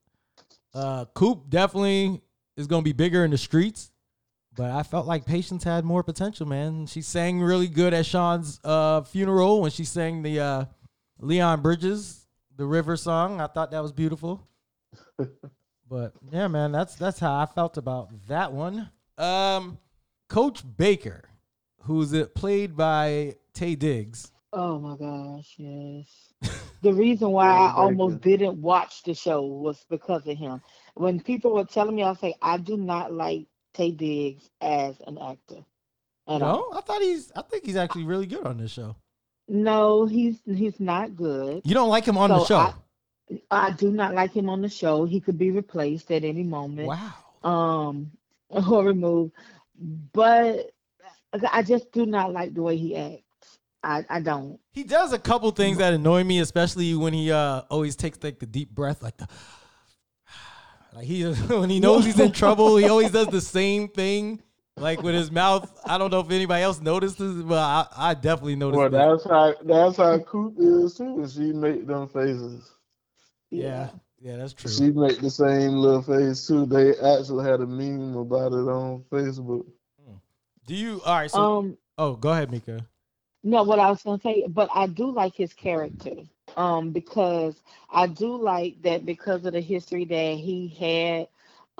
Uh, 0.73 1.05
Coop 1.13 1.49
definitely 1.49 2.21
is 2.57 2.67
going 2.67 2.81
to 2.81 2.86
be 2.86 2.93
bigger 2.93 3.23
in 3.23 3.31
the 3.31 3.38
streets, 3.38 3.91
but 4.55 4.71
I 4.71 4.83
felt 4.83 5.05
like 5.05 5.25
Patience 5.25 5.63
had 5.63 5.86
more 5.86 6.03
potential, 6.03 6.47
man. 6.47 6.86
She 6.88 7.01
sang 7.01 7.41
really 7.41 7.67
good 7.67 7.93
at 7.93 8.05
Sean's 8.05 8.59
uh, 8.63 9.01
funeral 9.01 9.62
when 9.62 9.71
she 9.71 9.86
sang 9.86 10.23
the 10.23 10.39
uh, 10.39 10.65
Leon 11.19 11.62
Bridges, 11.62 12.27
the 12.55 12.65
River 12.65 12.97
song. 12.97 13.41
I 13.41 13.47
thought 13.47 13.71
that 13.71 13.81
was 13.81 13.91
beautiful. 13.91 14.47
but 15.89 16.13
yeah, 16.31 16.47
man, 16.47 16.71
that's 16.71 16.95
that's 16.95 17.19
how 17.19 17.33
I 17.36 17.45
felt 17.45 17.77
about 17.77 18.09
that 18.27 18.51
one. 18.51 18.89
Um, 19.17 19.77
Coach 20.29 20.63
Baker, 20.77 21.23
who's 21.81 22.13
it 22.13 22.33
played 22.36 22.75
by 22.75 23.36
Taye 23.53 23.77
Diggs. 23.77 24.31
Oh 24.51 24.79
my 24.79 24.95
gosh, 24.95 25.53
yes. 25.57 26.33
The 26.82 26.93
reason 26.93 27.32
why 27.32 27.47
Yeah, 27.47 27.53
I 27.53 27.73
almost 27.75 28.21
good. 28.21 28.39
didn't 28.39 28.62
watch 28.62 29.03
the 29.03 29.13
show 29.13 29.41
was 29.45 29.86
because 29.89 30.27
of 30.27 30.38
him. 30.38 30.62
When 30.95 31.19
people 31.21 31.53
were 31.53 31.63
telling 31.65 31.95
me, 31.95 32.03
I 32.03 32.10
was 32.10 32.21
like, 32.21 32.36
I 32.41 32.58
do 32.58 32.75
not 32.77 33.13
like 33.13 33.45
Taye 33.73 33.95
Diggs 33.95 34.49
as 34.62 34.95
an 35.08 35.17
actor. 35.17 35.63
At 36.27 36.41
all. 36.41 36.69
No, 36.71 36.77
I 36.77 36.82
thought 36.82 37.01
he's. 37.01 37.32
I 37.36 37.41
think 37.41 37.65
he's 37.65 37.75
actually 37.77 38.03
really 38.06 38.25
good 38.25 38.45
on 38.45 38.58
this 38.58 38.71
show. 38.71 38.95
No, 39.47 40.06
he's 40.06 40.39
he's 40.45 40.79
not 40.79 41.15
good. 41.15 41.62
You 41.65 41.73
don't 41.73 41.89
like 41.89 42.06
him 42.06 42.17
on 42.17 42.29
the 42.29 42.43
show? 42.45 42.58
I- 42.58 42.73
I 43.49 43.71
do 43.71 43.89
not 43.89 44.13
like 44.13 44.32
him 44.34 44.49
on 44.49 44.62
the 44.62 44.69
show. 44.69 45.06
He 45.06 45.19
could 45.19 45.38
be 45.38 45.49
replaced 45.51 46.12
at 46.12 46.23
any 46.23 46.43
moment. 46.43 46.88
wow. 46.88 47.13
um 47.43 48.12
or 48.49 48.84
removed 48.86 49.32
but 50.13 50.69
i 51.51 51.63
just 51.63 51.91
do 51.91 52.06
not 52.06 52.32
like 52.32 52.53
the 52.53 52.62
way 52.62 52.77
he 52.77 52.95
acts 52.95 53.23
i 53.84 54.06
i 54.10 54.19
don't 54.19 54.60
He 54.72 54.84
does 54.84 55.13
a 55.13 55.19
couple 55.19 55.52
things 55.52 55.78
that 55.78 55.93
annoy 55.93 56.24
me, 56.24 56.39
especially 56.39 56.96
when 56.96 57.13
he 57.13 57.32
uh 57.32 57.62
always 57.69 57.96
takes 57.96 58.24
like 58.24 58.39
the 58.39 58.46
deep 58.46 58.69
breath, 58.72 59.02
like 59.02 59.17
the 59.17 59.28
like 60.93 61.06
he 61.06 61.24
when 61.48 61.69
he 61.69 61.80
knows 61.80 62.06
he's 62.06 62.19
in 62.19 62.32
trouble, 62.32 62.78
he 62.78 62.88
always 62.88 63.12
does 63.12 63.28
the 63.28 63.41
same 63.41 63.88
thing, 63.88 64.41
like 64.78 65.02
with 65.02 65.15
his 65.15 65.32
mouth. 65.32 65.69
I 65.86 65.98
don't 65.98 66.12
know 66.12 66.22
if 66.22 66.32
anybody 66.32 66.63
else 66.63 66.82
notices, 66.82 67.43
but 67.43 67.60
I, 67.60 67.88
I 67.96 68.13
definitely 68.13 68.56
noticed. 68.56 68.78
Well, 68.78 68.88
it. 68.88 68.91
that's 68.91 69.24
how 69.26 69.56
that's 69.63 69.98
how 69.98 70.19
Coop 70.19 70.56
is 70.58 70.96
too. 70.96 71.28
She 71.28 71.52
make 71.54 71.86
them 71.86 72.08
faces. 72.08 72.72
yeah, 73.52 73.89
yeah, 74.19 74.38
that's 74.38 74.54
true. 74.54 74.72
She 74.72 74.91
make 74.91 75.19
the 75.19 75.30
same 75.30 75.72
little 75.74 76.02
face 76.02 76.48
too. 76.48 76.65
They 76.65 76.91
actually 76.91 77.46
had 77.46 77.60
a 77.60 77.67
meme 77.67 78.15
about 78.15 78.54
it 78.54 78.67
on 78.67 79.04
Facebook. 79.12 79.65
Do 80.65 80.76
you? 80.76 81.02
All 81.06 81.15
right. 81.15 81.30
So, 81.30 81.60
um 81.60 81.78
oh, 81.98 82.15
go 82.15 82.32
ahead, 82.32 82.50
Mika. 82.50 82.88
No 83.43 83.63
what 83.63 83.79
i 83.79 83.89
was 83.89 84.03
going 84.03 84.19
to 84.19 84.23
say 84.23 84.45
but 84.49 84.69
i 84.75 84.88
do 84.88 85.12
like 85.12 85.36
his 85.36 85.53
character 85.53 86.15
um 86.58 86.91
because 86.91 87.62
i 87.91 88.08
do 88.08 88.38
like 88.38 88.82
that 88.84 89.06
because 89.06 89.45
of 89.45 89.53
the 89.53 89.62
history 89.62 90.06
that 90.06 90.36
he 90.38 90.67
had 90.69 91.27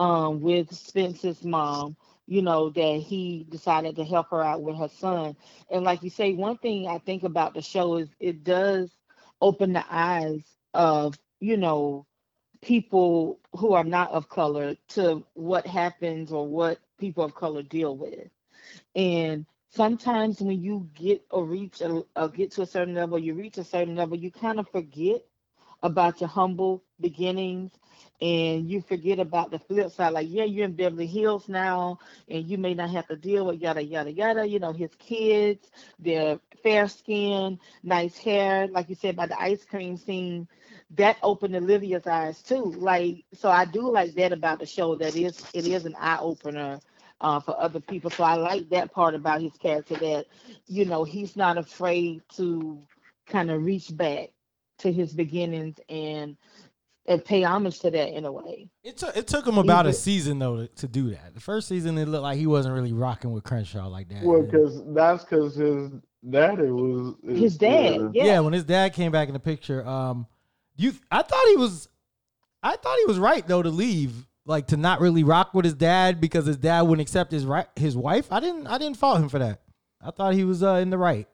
um 0.04 0.42
with 0.42 0.74
spencer's 0.74 1.44
mom 1.44 1.96
you 2.28 2.42
know 2.42 2.70
that 2.72 3.04
he 3.06 3.46
decided 3.50 3.96
to 3.98 4.06
help 4.06 4.30
her 4.32 4.44
out 4.44 4.62
with 4.64 4.78
her 4.78 4.90
son. 4.90 5.36
And 5.70 5.84
like 5.84 6.04
you 6.04 6.10
say 6.10 6.34
one 6.34 6.58
thing 6.58 6.88
i 6.88 7.00
think 7.00 7.24
about 7.24 7.54
the 7.54 7.62
show 7.62 7.98
is 7.98 8.10
it 8.20 8.44
does 8.44 8.92
open 9.42 9.74
the 9.74 9.86
eyes 9.90 10.44
of 10.74 11.18
you 11.42 11.58
know 11.58 12.06
people 12.62 13.40
who 13.54 13.74
are 13.74 13.84
not 13.84 14.12
of 14.12 14.30
color 14.30 14.76
to 14.90 15.24
what 15.34 15.68
happens 15.68 16.32
or 16.32 16.48
what 16.48 16.80
people 17.00 17.24
of 17.24 17.36
color 17.36 17.64
deal 17.64 17.96
with. 17.98 18.30
And 18.96 19.46
sometimes 19.74 20.42
when 20.42 20.62
you 20.62 20.90
get 20.96 21.26
or 21.32 21.46
reach 21.46 21.82
a, 21.82 22.04
or 22.16 22.30
get 22.30 22.52
to 22.52 22.62
a 22.62 22.68
certain 22.68 22.96
level 22.96 23.20
you 23.20 23.34
reach 23.34 23.58
a 23.58 23.64
certain 23.64 23.96
level 23.96 24.18
you 24.18 24.32
kind 24.32 24.60
of 24.60 24.70
forget 24.70 25.22
about 25.84 26.22
your 26.22 26.30
humble 26.30 26.84
beginnings 27.02 27.72
and 28.22 28.70
you 28.70 28.82
forget 28.82 29.20
about 29.20 29.52
the 29.52 29.60
flip 29.60 29.92
side. 29.92 30.14
Like 30.14 30.28
yeah 30.30 30.46
you're 30.46 30.66
in 30.66 30.76
beverly 30.76 31.08
hills 31.08 31.50
now 31.50 32.00
and 32.30 32.46
you 32.48 32.58
may 32.58 32.74
not 32.74 32.90
have 32.92 33.08
to 33.08 33.16
deal 33.18 33.46
with 33.48 33.60
yada 33.60 33.84
yada 33.84 34.12
yada 34.12 34.46
you 34.48 34.60
know 34.60 34.74
his 34.74 34.94
kids 34.96 35.72
their 36.00 36.40
fair 36.64 36.88
skin 36.88 37.60
nice 37.84 38.18
hair 38.18 38.68
like 38.68 38.90
you 38.90 38.96
said 38.96 39.16
about 39.16 39.30
the 39.30 39.42
ice 39.42 39.66
cream 39.66 39.98
scene 39.98 40.48
that 40.92 41.18
opened 41.24 41.56
olivia's 41.56 42.08
eyes 42.08 42.42
too. 42.42 42.64
Like 42.78 43.26
so 43.34 43.50
i 43.50 43.66
do 43.66 43.90
like 43.92 44.14
that 44.16 44.32
about 44.32 44.60
the 44.60 44.66
show 44.66 44.96
that 44.96 45.16
is 45.16 45.46
it 45.54 45.66
is 45.68 45.86
an 45.86 45.96
eye-opener 46.00 46.80
uh, 47.22 47.40
for 47.40 47.60
other 47.60 47.80
people. 47.80 48.10
So 48.10 48.24
I 48.24 48.36
like 48.36 48.70
that 48.70 48.92
part 48.92 49.16
about 49.16 49.42
his 49.42 49.54
character 49.54 49.96
that, 49.96 50.26
you 50.68 50.86
know, 50.86 51.04
he's 51.04 51.36
not 51.36 51.58
afraid 51.58 52.22
to 52.36 52.82
kind 53.28 53.50
of 53.52 53.64
reach 53.64 53.96
back 53.96 54.30
to 54.80 54.92
his 54.92 55.14
beginnings 55.14 55.78
and 55.90 56.38
and 57.06 57.24
pay 57.26 57.44
homage 57.44 57.80
to 57.80 57.92
that 57.92 58.16
in 58.16 58.24
a 58.24 58.32
way. 58.32 58.70
It 58.84 58.98
took 58.98 59.16
it 59.18 59.28
took 59.28 59.46
him 59.46 59.58
about 59.58 59.86
a 59.86 59.94
season 59.94 60.40
though 60.40 60.56
to, 60.56 60.68
to 60.68 60.88
do 60.88 61.10
that. 61.10 61.34
The 61.34 61.42
first 61.42 61.68
season, 61.68 61.98
it 61.98 62.08
looked 62.08 62.24
like 62.24 62.38
he 62.38 62.48
wasn't 62.48 62.76
really 62.76 62.94
rocking 62.94 63.34
with 63.34 63.44
Crenshaw 63.44 63.88
like 63.88 64.08
that. 64.10 64.24
Well, 64.24 64.44
because 64.44 64.82
that's 64.94 65.24
because 65.24 65.56
his 65.56 65.92
daddy 66.30 66.64
was 66.64 67.16
His 67.28 67.58
dad, 67.58 68.12
yeah. 68.14 68.26
yeah. 68.26 68.40
when 68.40 68.54
his 68.54 68.64
dad 68.64 68.94
came 68.94 69.12
back 69.12 69.28
in 69.28 69.34
the 69.34 69.40
picture, 69.40 69.86
um, 69.86 70.28
you, 70.76 70.94
I 71.12 71.22
thought 71.22 71.48
he 71.50 71.58
was, 71.58 71.90
I 72.62 72.76
thought 72.78 72.98
he 73.00 73.06
was 73.06 73.20
right 73.20 73.46
though 73.46 73.62
to 73.62 73.70
leave, 73.70 74.26
like 74.46 74.68
to 74.68 74.78
not 74.78 75.00
really 75.00 75.24
rock 75.24 75.54
with 75.54 75.66
his 75.66 75.74
dad 75.74 76.20
because 76.20 76.46
his 76.46 76.58
dad 76.58 76.82
wouldn't 76.82 77.08
accept 77.08 77.32
his 77.32 77.46
right 77.46 77.68
his 77.76 77.96
wife. 77.96 78.32
I 78.32 78.40
didn't, 78.40 78.68
I 78.68 78.78
didn't 78.78 78.98
fault 78.98 79.20
him 79.20 79.30
for 79.30 79.40
that. 79.40 79.62
I 80.02 80.12
thought 80.12 80.34
he 80.34 80.44
was 80.44 80.64
uh, 80.64 80.76
in 80.76 80.90
the 80.90 80.98
right. 80.98 81.28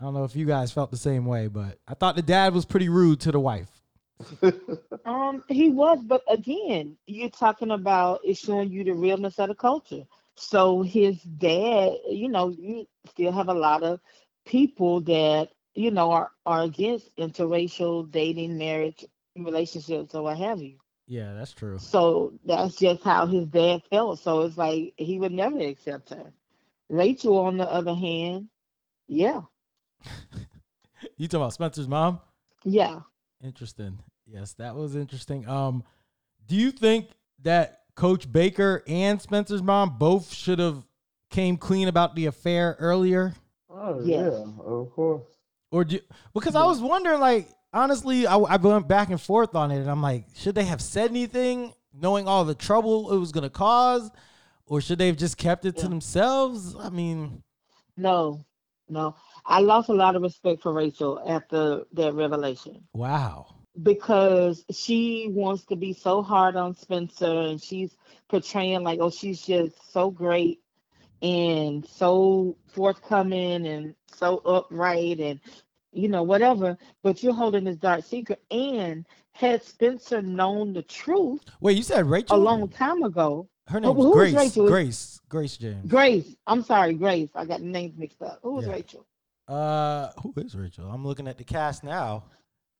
I 0.00 0.04
don't 0.04 0.14
know 0.14 0.24
if 0.24 0.36
you 0.36 0.46
guys 0.46 0.72
felt 0.72 0.90
the 0.90 0.96
same 0.96 1.24
way, 1.24 1.48
but 1.48 1.78
I 1.86 1.94
thought 1.94 2.16
the 2.16 2.22
dad 2.22 2.54
was 2.54 2.64
pretty 2.64 2.88
rude 2.88 3.20
to 3.20 3.32
the 3.32 3.40
wife. 3.40 3.70
Um, 5.04 5.42
he 5.48 5.70
was, 5.70 6.00
but 6.04 6.22
again, 6.28 6.94
you're 7.06 7.30
talking 7.30 7.70
about 7.70 8.20
it's 8.24 8.40
showing 8.40 8.70
you 8.70 8.84
the 8.84 8.92
realness 8.92 9.38
of 9.38 9.48
the 9.48 9.54
culture. 9.54 10.02
So 10.34 10.82
his 10.82 11.22
dad, 11.22 11.92
you 12.10 12.28
know, 12.28 12.50
you 12.50 12.86
still 13.08 13.32
have 13.32 13.48
a 13.48 13.54
lot 13.54 13.82
of 13.82 14.00
people 14.44 15.00
that 15.02 15.48
you 15.74 15.90
know 15.90 16.10
are 16.10 16.30
are 16.44 16.62
against 16.62 17.16
interracial 17.16 18.10
dating, 18.10 18.58
marriage, 18.58 19.02
relationships, 19.34 20.14
or 20.14 20.24
what 20.24 20.36
have 20.36 20.60
you. 20.60 20.76
Yeah, 21.08 21.32
that's 21.34 21.52
true. 21.52 21.78
So 21.78 22.34
that's 22.44 22.76
just 22.76 23.02
how 23.02 23.26
his 23.26 23.46
dad 23.46 23.82
felt. 23.90 24.18
So 24.20 24.42
it's 24.42 24.58
like 24.58 24.92
he 24.98 25.18
would 25.18 25.32
never 25.32 25.58
accept 25.58 26.10
her. 26.10 26.32
Rachel, 26.90 27.38
on 27.38 27.56
the 27.56 27.70
other 27.70 27.94
hand, 27.94 28.48
yeah, 29.08 29.40
You 31.16 31.26
talking 31.28 31.42
about 31.42 31.52
Spencer's 31.54 31.88
mom? 31.88 32.20
yeah. 32.64 33.00
Interesting. 33.42 33.98
Yes, 34.26 34.52
that 34.54 34.74
was 34.74 34.96
interesting. 34.96 35.48
Um, 35.48 35.84
do 36.46 36.56
you 36.56 36.70
think 36.72 37.08
that 37.42 37.82
Coach 37.94 38.30
Baker 38.30 38.82
and 38.86 39.20
Spencer's 39.22 39.62
mom 39.62 39.96
both 39.98 40.32
should 40.34 40.58
have 40.58 40.84
came 41.30 41.56
clean 41.56 41.88
about 41.88 42.14
the 42.16 42.26
affair 42.26 42.76
earlier? 42.80 43.34
Oh 43.70 44.00
Yes. 44.04 44.34
yeah, 44.34 44.62
of 44.64 44.90
course. 44.92 45.22
Or 45.70 45.84
do, 45.84 46.00
because 46.34 46.56
I 46.56 46.64
was 46.64 46.80
wondering, 46.80 47.20
like, 47.20 47.48
honestly, 47.72 48.26
I, 48.26 48.36
I 48.36 48.56
went 48.56 48.88
back 48.88 49.10
and 49.10 49.20
forth 49.20 49.54
on 49.54 49.70
it, 49.70 49.78
and 49.78 49.90
I'm 49.90 50.02
like, 50.02 50.26
should 50.34 50.54
they 50.54 50.64
have 50.64 50.80
said 50.80 51.10
anything, 51.10 51.72
knowing 51.92 52.26
all 52.28 52.44
the 52.44 52.54
trouble 52.54 53.12
it 53.12 53.18
was 53.18 53.32
gonna 53.32 53.50
cause, 53.50 54.10
or 54.66 54.80
should 54.80 54.98
they 54.98 55.06
have 55.06 55.16
just 55.16 55.36
kept 55.38 55.64
it 55.64 55.76
to 55.78 55.88
themselves? 55.88 56.76
I 56.78 56.90
mean, 56.90 57.42
No, 57.96 58.40
no. 58.88 59.14
I 59.46 59.60
lost 59.60 59.88
a 59.88 59.94
lot 59.94 60.14
of 60.16 60.22
respect 60.22 60.62
for 60.62 60.72
Rachel 60.72 61.22
after 61.26 61.84
that 61.94 62.14
revelation. 62.14 62.82
wow. 62.92 63.54
because 63.82 64.64
she 64.70 65.28
wants 65.30 65.64
to 65.66 65.76
be 65.76 65.92
so 65.92 66.20
hard 66.22 66.56
on 66.56 66.74
Spencer 66.74 67.40
and 67.42 67.62
she's 67.62 67.96
portraying 68.28 68.82
like, 68.82 68.98
oh, 69.00 69.10
she's 69.10 69.40
just 69.40 69.92
so 69.92 70.10
great 70.10 70.60
and 71.22 71.86
so 71.86 72.56
forthcoming 72.68 73.66
and 73.66 73.94
so 74.14 74.38
upright 74.38 75.18
and 75.20 75.40
you 75.92 76.08
know, 76.08 76.22
whatever, 76.22 76.76
but 77.02 77.22
you're 77.22 77.32
holding 77.34 77.64
this 77.64 77.76
dark 77.76 78.04
secret. 78.04 78.42
And 78.50 79.06
had 79.32 79.62
Spencer 79.62 80.20
known 80.22 80.72
the 80.72 80.82
truth 80.82 81.42
Wait, 81.60 81.76
you 81.76 81.82
said 81.82 82.06
Rachel? 82.06 82.36
a 82.36 82.38
long 82.38 82.68
time 82.68 83.02
ago, 83.02 83.48
Her 83.66 83.80
who 83.80 84.08
is 84.22 84.32
Grace. 84.32 84.34
Rachel? 84.34 84.66
Grace. 84.68 85.20
Grace 85.28 85.56
James. 85.56 85.88
Grace, 85.90 86.34
I'm 86.46 86.62
sorry, 86.62 86.94
Grace, 86.94 87.30
I 87.34 87.44
got 87.44 87.60
the 87.60 87.66
names 87.66 87.96
mixed 87.98 88.20
up. 88.22 88.40
Who 88.42 88.52
was 88.54 88.66
Yeah. 88.66 88.72
Rachel? 88.72 89.06
Uh, 89.46 90.08
who 90.22 90.32
is 90.36 90.54
Rachel? 90.54 90.86
I'm 90.90 91.06
looking 91.06 91.26
at 91.28 91.38
the 91.38 91.44
cast 91.44 91.82
now. 91.84 92.24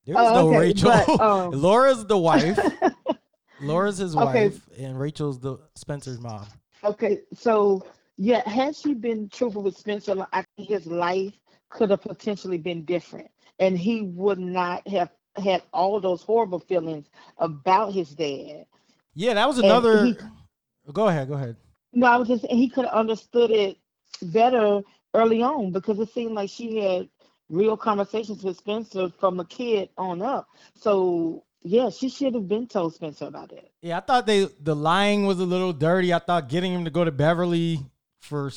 There's 0.04 0.18
Oh, 0.18 0.34
no 0.34 0.48
okay, 0.48 0.58
Rachel. 0.58 0.90
but, 0.90 1.08
um, 1.20 1.50
Laura's 1.52 2.04
the 2.06 2.18
wife. 2.18 2.58
Laura's 3.60 3.98
his 3.98 4.14
Okay. 4.14 4.48
wife, 4.48 4.68
and 4.78 4.98
Rachel's 4.98 5.38
the 5.40 5.58
Spencer's 5.74 6.20
mom. 6.20 6.46
Okay, 6.84 7.22
so 7.34 7.84
yeah, 8.16 8.48
had 8.48 8.76
she 8.76 8.94
been 8.94 9.28
truthful 9.28 9.62
with 9.62 9.76
Spencer, 9.76 10.14
like, 10.14 10.28
I 10.32 10.44
think 10.56 10.68
his 10.68 10.86
life 10.86 11.34
could 11.68 11.90
have 11.90 12.02
potentially 12.02 12.58
been 12.58 12.84
different, 12.84 13.30
and 13.58 13.78
he 13.78 14.02
would 14.02 14.38
not 14.38 14.86
have 14.88 15.10
had 15.36 15.62
all 15.72 16.00
those 16.00 16.22
horrible 16.22 16.60
feelings 16.60 17.06
about 17.38 17.92
his 17.92 18.10
dad. 18.10 18.66
Yeah, 19.14 19.34
that 19.34 19.46
was 19.46 19.58
another. 19.58 20.06
he- 20.06 20.18
Go 20.92 21.08
ahead. 21.08 21.28
Go 21.28 21.34
ahead. 21.34 21.56
No, 21.92 22.06
I 22.06 22.16
was 22.16 22.28
just 22.28 22.46
he 22.46 22.68
could 22.68 22.84
have 22.86 22.94
understood 22.94 23.50
it 23.50 23.76
better 24.22 24.82
early 25.14 25.42
on 25.42 25.72
because 25.72 25.98
it 25.98 26.12
seemed 26.12 26.34
like 26.34 26.50
she 26.50 26.78
had 26.78 27.08
real 27.50 27.76
conversations 27.76 28.42
with 28.44 28.56
Spencer 28.56 29.10
from 29.18 29.40
a 29.40 29.44
kid 29.44 29.88
on 29.96 30.22
up. 30.22 30.48
So 30.74 31.44
yeah, 31.62 31.90
she 31.90 32.08
should 32.08 32.34
have 32.34 32.48
been 32.48 32.66
told 32.66 32.94
Spencer 32.94 33.26
about 33.26 33.52
it. 33.52 33.70
Yeah, 33.82 33.98
I 33.98 34.00
thought 34.00 34.26
they 34.26 34.48
the 34.60 34.76
lying 34.76 35.26
was 35.26 35.40
a 35.40 35.44
little 35.44 35.72
dirty. 35.72 36.12
I 36.12 36.18
thought 36.18 36.48
getting 36.48 36.72
him 36.72 36.84
to 36.84 36.90
go 36.90 37.04
to 37.04 37.12
Beverly 37.12 37.80
for 38.20 38.50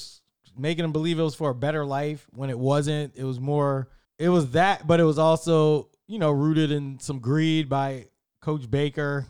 making 0.57 0.83
them 0.83 0.91
believe 0.91 1.19
it 1.19 1.23
was 1.23 1.35
for 1.35 1.49
a 1.49 1.55
better 1.55 1.85
life 1.85 2.27
when 2.33 2.49
it 2.49 2.59
wasn't. 2.59 3.13
It 3.15 3.23
was 3.23 3.39
more 3.39 3.87
it 4.21 4.29
was 4.29 4.51
that, 4.51 4.85
but 4.85 4.99
it 4.99 5.03
was 5.03 5.17
also, 5.17 5.89
you 6.07 6.19
know, 6.19 6.29
rooted 6.29 6.71
in 6.71 6.99
some 6.99 7.19
greed 7.19 7.67
by 7.67 8.05
Coach 8.39 8.69
Baker. 8.69 9.25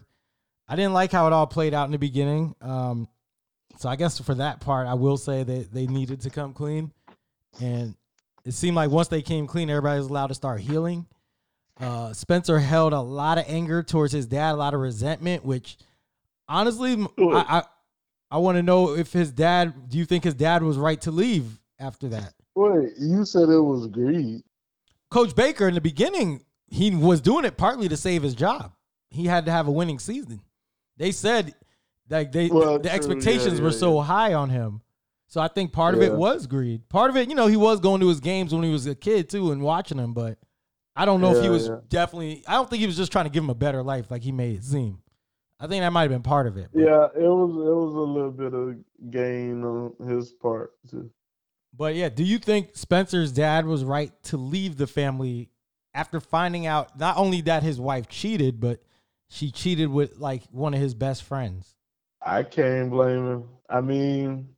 I 0.68 0.76
didn't 0.76 0.92
like 0.92 1.14
how 1.14 1.28
it 1.28 1.34
all 1.34 1.48
played 1.48 1.74
out 1.74 1.86
in 1.86 1.92
the 1.92 1.98
beginning. 1.98 2.56
Um, 2.60 3.08
so 3.78 3.88
I 3.88 3.96
guess 3.96 4.20
for 4.20 4.36
that 4.36 4.60
part, 4.60 4.88
I 4.88 4.96
will 4.96 5.16
say 5.16 5.44
that 5.44 5.74
they 5.74 5.88
needed 5.88 6.22
to 6.22 6.30
come 6.30 6.52
clean. 6.54 6.92
And 7.62 7.96
it 8.44 8.54
seemed 8.54 8.76
like 8.76 8.92
once 8.92 9.08
they 9.08 9.22
came 9.22 9.48
clean, 9.48 9.70
everybody 9.70 9.98
was 9.98 10.08
allowed 10.08 10.28
to 10.28 10.36
start 10.36 10.60
healing. 10.60 11.06
Uh, 11.80 12.12
Spencer 12.12 12.60
held 12.60 12.92
a 12.92 13.00
lot 13.00 13.38
of 13.38 13.46
anger 13.48 13.84
towards 13.84 14.12
his 14.12 14.26
dad, 14.26 14.52
a 14.52 14.58
lot 14.58 14.74
of 14.74 14.82
resentment, 14.82 15.46
which 15.46 15.78
honestly. 16.50 17.08
I 17.18 17.46
I, 17.48 17.64
I 18.32 18.38
want 18.38 18.58
to 18.58 18.64
know 18.64 18.96
if 18.96 19.12
his 19.12 19.32
dad. 19.32 19.90
Do 19.90 19.98
you 19.98 20.06
think 20.06 20.24
his 20.24 20.34
dad 20.34 20.64
was 20.64 20.78
right 20.78 21.00
to 21.02 21.12
leave 21.12 21.60
after 21.80 22.08
that? 22.10 22.34
Wait, 22.56 22.94
you 22.98 23.26
said 23.26 23.50
it 23.50 23.60
was 23.60 23.88
greed. 23.88 24.42
Coach 25.10 25.36
Baker 25.36 25.68
in 25.68 25.74
the 25.74 25.82
beginning, 25.82 26.42
he 26.68 26.96
was 26.96 27.20
doing 27.20 27.44
it 27.44 27.58
partly 27.58 27.90
to 27.90 27.98
save 27.98 28.24
his 28.24 28.34
job. 28.34 28.72
He 29.10 29.26
had 29.26 29.46
to 29.46 29.52
have 29.52 29.68
a 29.68 29.72
winning 29.72 30.00
season. 30.00 30.42
They 30.98 31.12
said 31.12 31.54
like 32.10 32.32
they 32.32 32.48
Well, 32.48 32.80
the 32.80 32.88
true, 32.88 32.96
expectations 32.96 33.60
yeah, 33.60 33.66
were 33.66 33.72
yeah, 33.72 33.78
so 33.78 34.00
high 34.00 34.34
on 34.34 34.50
him. 34.50 34.82
So 35.28 35.40
I 35.40 35.48
think 35.48 35.72
part 35.72 35.96
of 35.96 36.02
it 36.02 36.14
was 36.14 36.46
greed. 36.46 36.88
Part 36.90 37.10
of 37.10 37.16
it, 37.16 37.30
you 37.30 37.36
know, 37.36 37.48
he 37.48 37.56
was 37.56 37.80
going 37.80 38.02
to 38.02 38.10
his 38.10 38.20
games 38.20 38.54
when 38.54 38.64
he 38.64 38.72
was 38.72 38.86
a 38.86 38.96
kid 38.96 39.30
too 39.30 39.52
and 39.52 39.62
watching 39.62 39.98
them, 39.98 40.14
but 40.14 40.38
I 40.94 41.06
don't 41.06 41.22
know 41.22 41.34
if 41.34 41.42
he 41.42 41.50
was 41.50 41.68
yeah. 41.68 41.78
definitely 41.88 42.44
I 42.48 42.54
don't 42.54 42.70
think 42.70 42.82
he 42.82 42.88
was 42.88 42.98
just 42.98 43.12
trying 43.12 43.26
to 43.26 43.32
give 43.32 43.44
him 43.44 43.50
a 43.50 43.56
better 43.56 43.82
life 43.82 44.12
like 44.12 44.24
he 44.24 44.32
made 44.32 44.58
it 44.58 44.64
seem. 44.64 45.02
I 45.62 45.68
think 45.68 45.82
that 45.82 45.94
might 45.94 46.02
have 46.04 46.12
been 46.12 46.24
part 46.24 46.48
of 46.48 46.58
it. 46.58 46.70
but- 46.74 46.82
Yeah, 46.82 47.06
it 47.16 47.28
was 47.28 47.52
it 47.52 47.76
was 47.76 47.94
a 47.94 48.00
little 48.00 48.32
bit 48.32 48.54
of 48.54 48.76
gain 49.12 49.64
on 49.64 49.94
his 50.08 50.32
part 50.34 50.72
too. 50.90 51.10
But 51.78 51.96
yeah, 51.96 52.10
do 52.10 52.24
you 52.24 52.38
think 52.40 52.72
Spencer's 52.76 53.32
dad 53.32 53.66
was 53.66 53.84
right 53.86 54.12
to 54.24 54.38
leave 54.38 54.78
the 54.78 54.88
family 54.88 55.50
after 55.94 56.20
finding 56.20 56.66
out 56.66 57.00
not 57.00 57.18
only 57.18 57.42
that 57.42 57.64
his 57.64 57.80
wife 57.80 58.10
cheated, 58.10 58.60
but 58.60 58.82
she 59.30 59.52
cheated 59.52 59.90
with 59.90 60.18
like 60.18 60.44
one 60.52 60.74
of 60.74 60.80
his 60.82 60.94
best 60.94 61.24
friends? 61.24 61.76
I 62.22 62.44
can't 62.44 62.90
blame 62.90 63.26
him. 63.28 63.44
I 63.70 63.82
mean, 63.82 64.50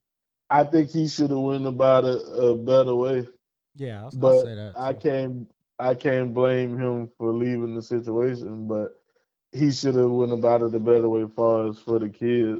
I 0.49 0.63
think 0.63 0.89
he 0.89 1.07
should 1.07 1.29
have 1.29 1.39
went 1.39 1.67
about 1.67 2.05
it 2.05 2.21
a 2.37 2.55
better 2.55 2.95
way. 2.95 3.27
Yeah, 3.75 4.03
I'll 4.03 4.11
But 4.15 4.41
say 4.43 4.55
that. 4.55 4.73
I 4.77 4.93
can't 4.93 5.47
I 5.79 5.95
can't 5.95 6.33
blame 6.33 6.77
him 6.77 7.09
for 7.17 7.33
leaving 7.33 7.75
the 7.75 7.81
situation, 7.81 8.67
but 8.67 9.02
he 9.53 9.71
should 9.71 9.95
have 9.95 10.09
went 10.09 10.33
about 10.33 10.61
it 10.61 10.73
a 10.73 10.79
better 10.79 11.07
way 11.07 11.23
as 11.23 11.29
far 11.35 11.69
as 11.69 11.77
for 11.79 11.99
the 11.99 12.09
kid. 12.09 12.59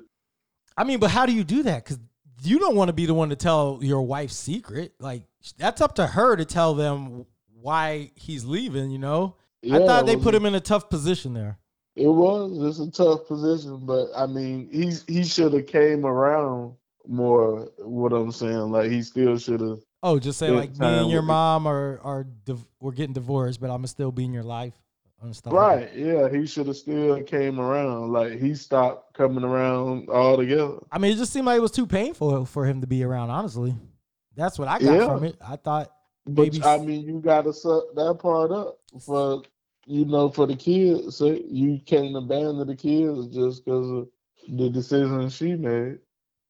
I 0.78 0.84
mean, 0.84 1.00
but 1.00 1.12
how 1.12 1.26
do 1.26 1.34
you 1.34 1.44
do 1.44 1.64
that? 1.64 1.84
Because 1.84 2.00
you 2.44 2.60
don't 2.60 2.76
want 2.76 2.90
to 2.90 2.94
be 2.94 3.06
the 3.06 3.14
one 3.14 3.30
to 3.30 3.36
tell 3.36 3.80
your 3.82 4.02
wife's 4.04 4.36
secret. 4.36 4.94
Like 5.00 5.24
that's 5.58 5.82
up 5.82 5.96
to 5.96 6.08
her 6.08 6.36
to 6.36 6.46
tell 6.46 6.74
them 6.74 7.26
why 7.62 8.12
he's 8.16 8.46
leaving. 8.46 8.92
You 8.92 9.00
know, 9.00 9.36
yeah, 9.62 9.78
I 9.78 9.80
thought 9.80 10.06
they 10.06 10.16
put 10.16 10.36
him 10.36 10.46
in 10.46 10.56
a 10.56 10.60
tough 10.60 10.90
position 10.90 11.34
there. 11.34 11.58
It 11.96 12.08
was. 12.08 12.80
It's 12.80 12.80
a 12.80 12.92
tough 12.92 13.28
position, 13.28 13.86
but 13.86 14.08
I 14.16 14.26
mean, 14.26 14.70
he's 14.72 15.04
he 15.08 15.24
should 15.24 15.54
have 15.54 15.68
came 15.68 16.06
around 16.06 16.76
more. 17.08 17.70
What 17.78 18.14
I'm 18.14 18.32
saying, 18.32 18.72
like 18.72 18.92
he 18.92 19.02
still 19.04 19.38
should 19.38 19.62
have. 19.62 19.80
Oh, 20.02 20.20
just 20.20 20.38
say 20.38 20.50
like 20.50 20.78
me 20.78 20.88
and 20.88 21.12
your 21.12 21.22
mom 21.22 21.68
are 21.68 22.00
are 22.04 22.24
div- 22.24 22.66
we're 22.80 22.92
getting 22.92 23.14
divorced, 23.14 23.62
but 23.62 23.68
I'm 23.68 23.78
gonna 23.78 23.88
still 23.88 24.12
be 24.12 24.26
in 24.26 24.34
your 24.34 24.44
life 24.44 24.74
and 25.24 25.36
stuff. 25.36 25.54
like. 25.54 25.78
Right? 25.80 25.96
Yeah, 25.96 26.30
he 26.30 26.46
should 26.46 26.68
have 26.68 26.76
still 26.78 27.22
came 27.24 27.60
around. 27.60 28.12
Like 28.12 28.40
he 28.40 28.54
stopped 28.56 29.14
coming 29.16 29.44
around 29.44 30.10
altogether. 30.10 30.78
I 30.92 30.98
mean, 31.00 31.12
it 31.14 31.18
just 31.18 31.34
seemed 31.34 31.46
like 31.48 31.58
it 31.58 31.62
was 31.62 31.72
too 31.72 31.88
painful 31.88 32.46
for 32.46 32.66
him 32.66 32.82
to 32.82 32.88
be 32.88 33.04
around. 33.04 33.30
Honestly, 33.30 33.76
that's 34.36 34.58
what 34.60 34.68
I 34.68 34.80
got 34.80 34.94
Yeah. 34.94 35.06
from 35.08 35.24
it. 35.24 35.38
I 35.46 35.56
thought, 35.56 35.92
But 36.26 36.44
Maybe 36.54 36.64
I 36.64 36.76
s- 36.78 36.86
mean, 36.86 37.02
you 37.06 37.20
got 37.20 37.44
to 37.44 37.52
suck 37.54 37.84
that 37.96 38.18
part 38.20 38.52
up 38.52 38.78
for 39.06 39.42
you 39.86 40.06
know 40.06 40.30
for 40.30 40.46
the 40.48 40.56
kids. 40.56 41.18
So 41.18 41.26
you 41.48 41.80
can't 41.86 42.16
abandon 42.16 42.66
the 42.68 42.76
kids 42.76 43.28
just 43.28 43.66
because 43.66 43.90
of 43.90 44.08
the 44.48 44.70
decision 44.70 45.30
she 45.30 45.56
made. 45.56 46.00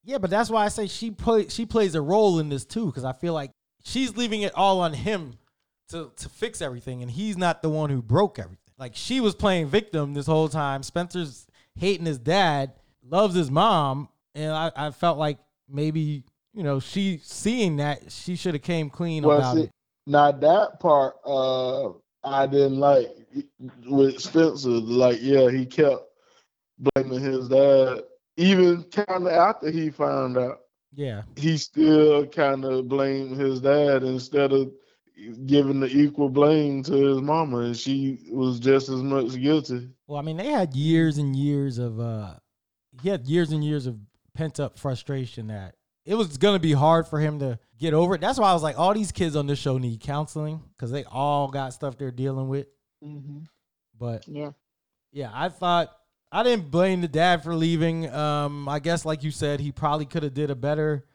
yeah, 0.03 0.17
but 0.19 0.29
that's 0.29 0.49
why 0.51 0.65
I 0.65 0.69
say 0.69 0.86
she 0.88 1.09
play 1.12 1.47
she 1.49 1.65
plays 1.65 1.95
a 1.95 2.01
role 2.01 2.38
in 2.39 2.49
this 2.49 2.65
too, 2.65 2.86
because 2.88 3.03
I 3.03 3.13
feel 3.13 3.33
like 3.33 3.49
she's 3.83 4.15
leaving 4.15 4.41
it 4.43 4.53
all 4.55 4.79
on 4.81 4.93
him 4.93 5.33
to 5.89 6.12
to 6.17 6.29
fix 6.29 6.62
everything, 6.62 7.01
and 7.01 7.09
he's 7.09 7.36
not 7.38 7.62
the 7.63 7.69
one 7.69 7.89
who 7.89 8.01
broke 8.03 8.38
everything. 8.38 8.59
Like 8.84 8.98
she 8.98 9.22
was 9.22 9.34
playing 9.34 9.67
victim 9.67 10.13
this 10.13 10.26
whole 10.26 10.50
time. 10.50 10.84
Spencer's 10.84 11.48
hating 11.76 12.06
his 12.06 12.19
dad, 12.19 12.74
loves 13.10 13.34
his 13.34 13.50
mom, 13.50 14.10
and 14.36 14.52
I, 14.52 14.74
I 14.76 14.91
felt 14.91 15.17
like 15.17 15.38
maybe 15.69 16.26
you 16.54 16.63
know 16.63 16.82
she 16.82 17.22
seeing 17.24 17.78
that 17.78 18.12
she 18.12 18.36
should 18.36 18.56
have 18.56 18.62
came 18.62 18.89
clean 18.89 19.24
Well, 19.24 19.38
about 19.38 19.56
see, 19.56 19.63
it. 19.63 19.72
Now 20.06 20.34
that 20.34 20.82
part, 20.82 21.15
uh, 21.26 21.91
I 22.26 22.46
didn't 22.46 22.78
like 22.78 23.08
with 23.86 24.19
Spencer. 24.19 24.67
Like, 24.67 25.19
yeah, 25.22 25.50
he 25.50 25.65
kept 25.65 26.04
blaming 26.78 27.22
his 27.22 27.48
dad, 27.48 28.02
even 28.36 28.84
kind 28.91 29.28
of 29.28 29.32
after 29.32 29.72
he 29.72 29.91
found 29.91 30.38
out. 30.38 30.60
Yeah, 30.93 31.22
He 31.38 31.56
still 31.56 32.28
kind 32.28 32.65
of 32.65 32.89
blamed 32.89 33.39
his 33.39 33.62
dad 33.62 34.04
instead 34.04 34.52
of 34.52 34.74
giving 35.45 35.79
the 35.79 35.88
equal 35.88 36.29
blame 36.29 36.83
to 36.83 36.93
his 36.93 37.21
mama, 37.21 37.59
and 37.59 37.77
she 37.77 38.19
was 38.29 38.59
just 38.59 38.89
as 38.89 39.01
much 39.01 39.33
guilty. 39.39 39.89
Well, 40.07 40.19
I 40.19 40.21
mean, 40.21 40.38
they 40.38 40.49
had 40.49 40.75
years 40.75 41.17
and 41.17 41.36
years 41.36 41.77
of 41.77 41.99
uh 41.99 42.36
he 43.01 43.09
had 43.09 43.25
years 43.27 43.51
and 43.51 43.63
years 43.63 43.86
of 43.88 43.97
pent 44.33 44.59
up 44.59 44.77
frustration 44.79 45.47
that 45.47 45.75
it 46.05 46.15
was 46.15 46.38
gonna 46.38 46.59
be 46.59 46.73
hard 46.73 47.07
for 47.07 47.19
him 47.19 47.39
to 47.39 47.59
get 47.77 47.93
over 47.93 48.15
it. 48.15 48.21
That's 48.21 48.39
why 48.39 48.49
I 48.49 48.53
was 48.53 48.63
like, 48.63 48.77
all 48.77 48.93
these 48.93 49.12
kids 49.12 49.36
on 49.36 49.47
this 49.47 49.59
show 49.59 49.77
need 49.77 49.99
counseling 49.99 50.62
because 50.75 50.91
they 50.91 51.03
all 51.05 51.47
got 51.49 51.73
stuff 51.73 51.97
they're 51.97 52.12
dealing 52.12 52.47
with. 52.49 52.67
hmm 53.01 53.39
But 53.97 54.27
Yeah. 54.27 54.51
yeah, 55.12 55.31
I 55.33 55.49
thought 55.49 55.95
I 56.31 56.43
didn't 56.43 56.71
blame 56.71 57.01
the 57.01 57.07
dad 57.07 57.43
for 57.43 57.55
leaving. 57.55 58.09
Um, 58.12 58.67
I 58.67 58.79
guess 58.79 59.05
like 59.05 59.23
you 59.23 59.31
said, 59.31 59.59
he 59.59 59.71
probably 59.71 60.05
could 60.05 60.23
have 60.23 60.33
did 60.33 60.49
a 60.49 60.55
better 60.55 61.05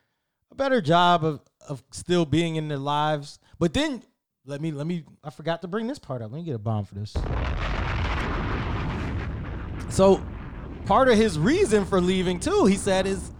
a 0.51 0.55
better 0.55 0.81
job 0.81 1.25
of 1.25 1.41
of 1.69 1.83
still 1.91 2.25
being 2.25 2.57
in 2.57 2.69
their 2.69 2.79
lives. 2.79 3.39
But 3.59 3.75
then 3.75 4.03
let 4.45 4.61
me 4.61 4.73
let 4.73 4.87
me 4.87 5.05
I 5.23 5.31
forgot 5.31 5.63
to 5.63 5.69
bring 5.69 5.87
this 5.87 5.99
part 5.99 6.23
up. 6.23 6.33
Let 6.33 6.39
me 6.39 6.45
get 6.45 6.55
a 6.55 6.59
bomb 6.59 6.85
for 6.85 6.95
this. 6.95 7.15
So 9.91 10.23
part 10.87 11.09
of 11.09 11.17
his 11.17 11.39
reason 11.39 11.85
for 11.85 12.01
leaving 12.01 12.41
too, 12.41 12.67
he 12.67 12.77
said, 12.77 13.07
is 13.07 13.33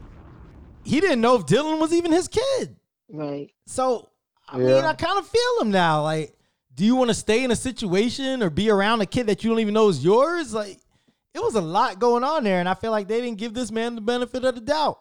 he 0.85 1.01
didn't 1.01 1.21
know 1.21 1.37
if 1.37 1.47
Dylan 1.47 1.81
was 1.81 1.93
even 1.93 2.13
his 2.13 2.29
kid. 2.29 2.77
Right. 3.11 3.51
So 3.67 4.09
I 4.49 4.59
mean, 4.59 4.85
I 4.85 4.95
kind 4.95 5.19
of 5.19 5.27
feel 5.27 5.61
him 5.61 5.71
now. 5.71 6.03
Like, 6.03 6.35
do 6.75 6.85
you 6.85 6.97
want 6.97 7.11
to 7.11 7.15
stay 7.15 7.45
in 7.45 7.51
a 7.51 7.57
situation 7.57 8.43
or 8.43 8.51
be 8.51 8.71
around 8.71 9.01
a 9.01 9.07
kid 9.07 9.27
that 9.27 9.45
you 9.45 9.51
don't 9.51 9.61
even 9.61 9.75
know 9.75 9.89
is 9.89 10.03
yours? 10.03 10.55
Like, 10.55 10.79
it 11.35 11.41
was 11.41 11.55
a 11.55 11.61
lot 11.61 11.99
going 11.99 12.25
on 12.25 12.45
there, 12.45 12.61
and 12.61 12.69
I 12.69 12.75
feel 12.75 12.91
like 12.91 13.09
they 13.09 13.21
didn't 13.21 13.39
give 13.39 13.53
this 13.53 13.71
man 13.71 13.95
the 13.95 14.01
benefit 14.01 14.45
of 14.45 14.55
the 14.55 14.61
doubt. 14.61 14.99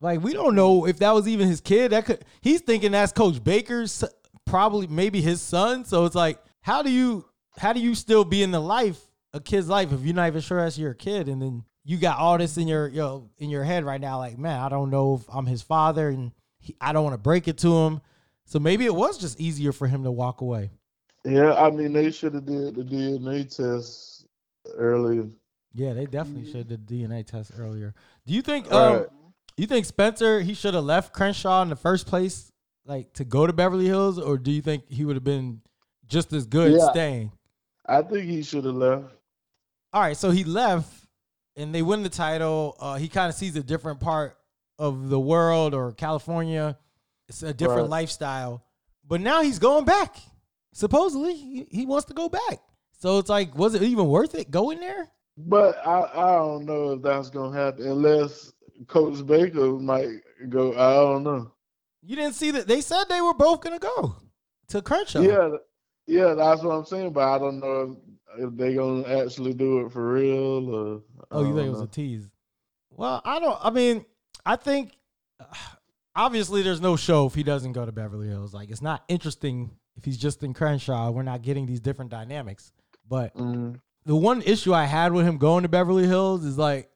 Like, 0.00 0.20
we 0.20 0.32
don't 0.32 0.56
know 0.56 0.86
if 0.86 0.98
that 0.98 1.12
was 1.14 1.28
even 1.28 1.46
his 1.46 1.60
kid. 1.60 1.92
That 1.92 2.06
could 2.06 2.24
he's 2.40 2.60
thinking 2.60 2.90
that's 2.90 3.12
Coach 3.12 3.42
Baker's, 3.42 4.02
probably 4.46 4.86
maybe 4.86 5.20
his 5.20 5.40
son. 5.40 5.84
So 5.84 6.04
it's 6.04 6.14
like, 6.14 6.38
how 6.60 6.82
do 6.82 6.90
you 6.90 7.24
how 7.58 7.72
do 7.72 7.80
you 7.80 7.94
still 7.94 8.24
be 8.24 8.42
in 8.42 8.50
the 8.50 8.60
life 8.60 9.00
a 9.34 9.40
kid's 9.40 9.68
life 9.68 9.92
if 9.92 10.02
you're 10.02 10.14
not 10.14 10.26
even 10.28 10.40
sure 10.40 10.62
that's 10.62 10.78
your 10.78 10.94
kid, 10.94 11.28
and 11.28 11.40
then 11.40 11.64
you 11.84 11.98
got 11.98 12.18
all 12.18 12.38
this 12.38 12.56
in 12.56 12.68
your 12.68 12.88
yo 12.88 13.28
in 13.38 13.50
your 13.50 13.64
head 13.64 13.84
right 13.84 14.00
now? 14.00 14.18
Like, 14.18 14.38
man, 14.38 14.60
I 14.60 14.68
don't 14.68 14.90
know 14.90 15.14
if 15.20 15.22
I'm 15.34 15.46
his 15.46 15.62
father, 15.62 16.08
and 16.08 16.32
he, 16.58 16.76
I 16.80 16.92
don't 16.92 17.04
want 17.04 17.14
to 17.14 17.18
break 17.18 17.48
it 17.48 17.58
to 17.58 17.74
him. 17.86 18.00
So 18.44 18.58
maybe 18.58 18.84
it 18.84 18.94
was 18.94 19.18
just 19.18 19.40
easier 19.40 19.72
for 19.72 19.86
him 19.86 20.04
to 20.04 20.10
walk 20.10 20.40
away. 20.40 20.70
Yeah, 21.24 21.54
I 21.54 21.70
mean, 21.70 21.92
they 21.92 22.10
should 22.10 22.34
have 22.34 22.44
did 22.46 22.74
the 22.74 22.82
DNA 22.82 23.44
test 23.54 24.26
earlier. 24.74 25.26
Yeah, 25.72 25.94
they 25.94 26.04
definitely 26.06 26.44
should 26.46 26.68
have 26.70 26.86
did 26.86 26.86
DNA 26.86 27.26
test 27.26 27.52
earlier. 27.56 27.94
Do 28.26 28.34
you 28.34 28.42
think 28.42 28.70
um 28.72 28.98
Right. 28.98 29.06
you 29.56 29.66
think 29.66 29.86
Spencer 29.86 30.40
he 30.40 30.52
should 30.54 30.74
have 30.74 30.84
left 30.84 31.14
Crenshaw 31.14 31.62
in 31.62 31.70
the 31.70 31.76
first 31.76 32.06
place, 32.06 32.51
like 32.84 33.12
to 33.14 33.24
go 33.24 33.46
to 33.46 33.52
Beverly 33.52 33.86
Hills, 33.86 34.18
or 34.18 34.38
do 34.38 34.50
you 34.50 34.62
think 34.62 34.88
he 34.88 35.04
would 35.04 35.16
have 35.16 35.24
been 35.24 35.60
just 36.06 36.32
as 36.32 36.46
good 36.46 36.72
Yeah. 36.72 36.90
staying? 36.90 37.32
I 37.86 38.02
think 38.02 38.24
he 38.24 38.42
should 38.42 38.64
have 38.64 38.74
left. 38.74 39.04
All 39.92 40.00
right, 40.00 40.16
so 40.16 40.30
he 40.30 40.44
left 40.44 41.06
and 41.56 41.74
they 41.74 41.82
win 41.82 42.02
the 42.02 42.08
title. 42.08 42.76
Uh, 42.80 42.96
he 42.96 43.08
kind 43.08 43.28
of 43.28 43.34
sees 43.34 43.56
a 43.56 43.62
different 43.62 44.00
part 44.00 44.36
of 44.78 45.08
the 45.10 45.20
world 45.20 45.74
or 45.74 45.92
California. 45.92 46.78
It's 47.28 47.42
a 47.42 47.52
different 47.52 47.82
Right. 47.82 48.00
lifestyle. 48.00 48.64
But 49.06 49.20
now 49.20 49.42
he's 49.42 49.58
going 49.58 49.84
back. 49.84 50.16
Supposedly, 50.72 51.34
he, 51.34 51.66
he 51.70 51.86
wants 51.86 52.06
to 52.06 52.14
go 52.14 52.28
back. 52.28 52.60
So 52.98 53.18
it's 53.18 53.28
like, 53.28 53.54
was 53.56 53.74
it 53.74 53.82
even 53.82 54.06
worth 54.06 54.34
it 54.34 54.50
going 54.50 54.80
there? 54.80 55.10
But 55.36 55.76
I, 55.86 56.02
I 56.14 56.36
don't 56.36 56.64
know 56.64 56.92
if 56.92 57.02
that's 57.02 57.30
gonna 57.30 57.56
happen 57.56 57.86
unless 57.86 58.52
Coach 58.86 59.24
Baker 59.26 59.72
might 59.78 60.08
go. 60.48 60.72
I 60.72 60.94
don't 60.94 61.24
know. 61.24 61.50
You 62.02 62.16
didn't 62.16 62.34
see 62.34 62.50
that? 62.52 62.66
They 62.66 62.80
said 62.80 63.04
they 63.08 63.20
were 63.20 63.34
both 63.34 63.60
gonna 63.60 63.78
go 63.78 64.16
to 64.68 64.82
Crenshaw. 64.82 65.20
Yeah, 65.20 65.50
yeah, 66.06 66.34
that's 66.34 66.62
what 66.62 66.72
I'm 66.72 66.84
saying. 66.84 67.12
But 67.12 67.28
I 67.28 67.38
don't 67.38 67.60
know 67.60 67.96
if, 68.36 68.44
if 68.44 68.56
they 68.56 68.74
gonna 68.74 69.06
actually 69.06 69.54
do 69.54 69.86
it 69.86 69.92
for 69.92 70.12
real 70.14 70.74
or. 70.74 71.02
Oh, 71.30 71.40
you 71.40 71.54
think 71.54 71.56
don't 71.56 71.66
it 71.66 71.70
was 71.70 71.80
a 71.82 71.86
tease? 71.86 72.28
Well, 72.90 73.22
I 73.24 73.38
don't. 73.40 73.58
I 73.62 73.70
mean, 73.70 74.04
I 74.44 74.56
think 74.56 74.96
obviously 76.16 76.62
there's 76.62 76.80
no 76.80 76.96
show 76.96 77.26
if 77.26 77.34
he 77.34 77.42
doesn't 77.42 77.72
go 77.72 77.86
to 77.86 77.92
Beverly 77.92 78.28
Hills. 78.28 78.52
Like, 78.52 78.70
it's 78.70 78.82
not 78.82 79.04
interesting 79.08 79.70
if 79.96 80.04
he's 80.04 80.18
just 80.18 80.42
in 80.42 80.54
Crenshaw. 80.54 81.10
We're 81.10 81.22
not 81.22 81.42
getting 81.42 81.66
these 81.66 81.80
different 81.80 82.10
dynamics. 82.10 82.72
But 83.08 83.34
Mm, 83.36 83.80
the 84.06 84.16
one 84.16 84.42
issue 84.42 84.74
I 84.74 84.84
had 84.84 85.12
with 85.12 85.26
him 85.26 85.38
going 85.38 85.62
to 85.62 85.68
Beverly 85.68 86.06
Hills 86.06 86.44
is 86.44 86.58
like, 86.58 86.90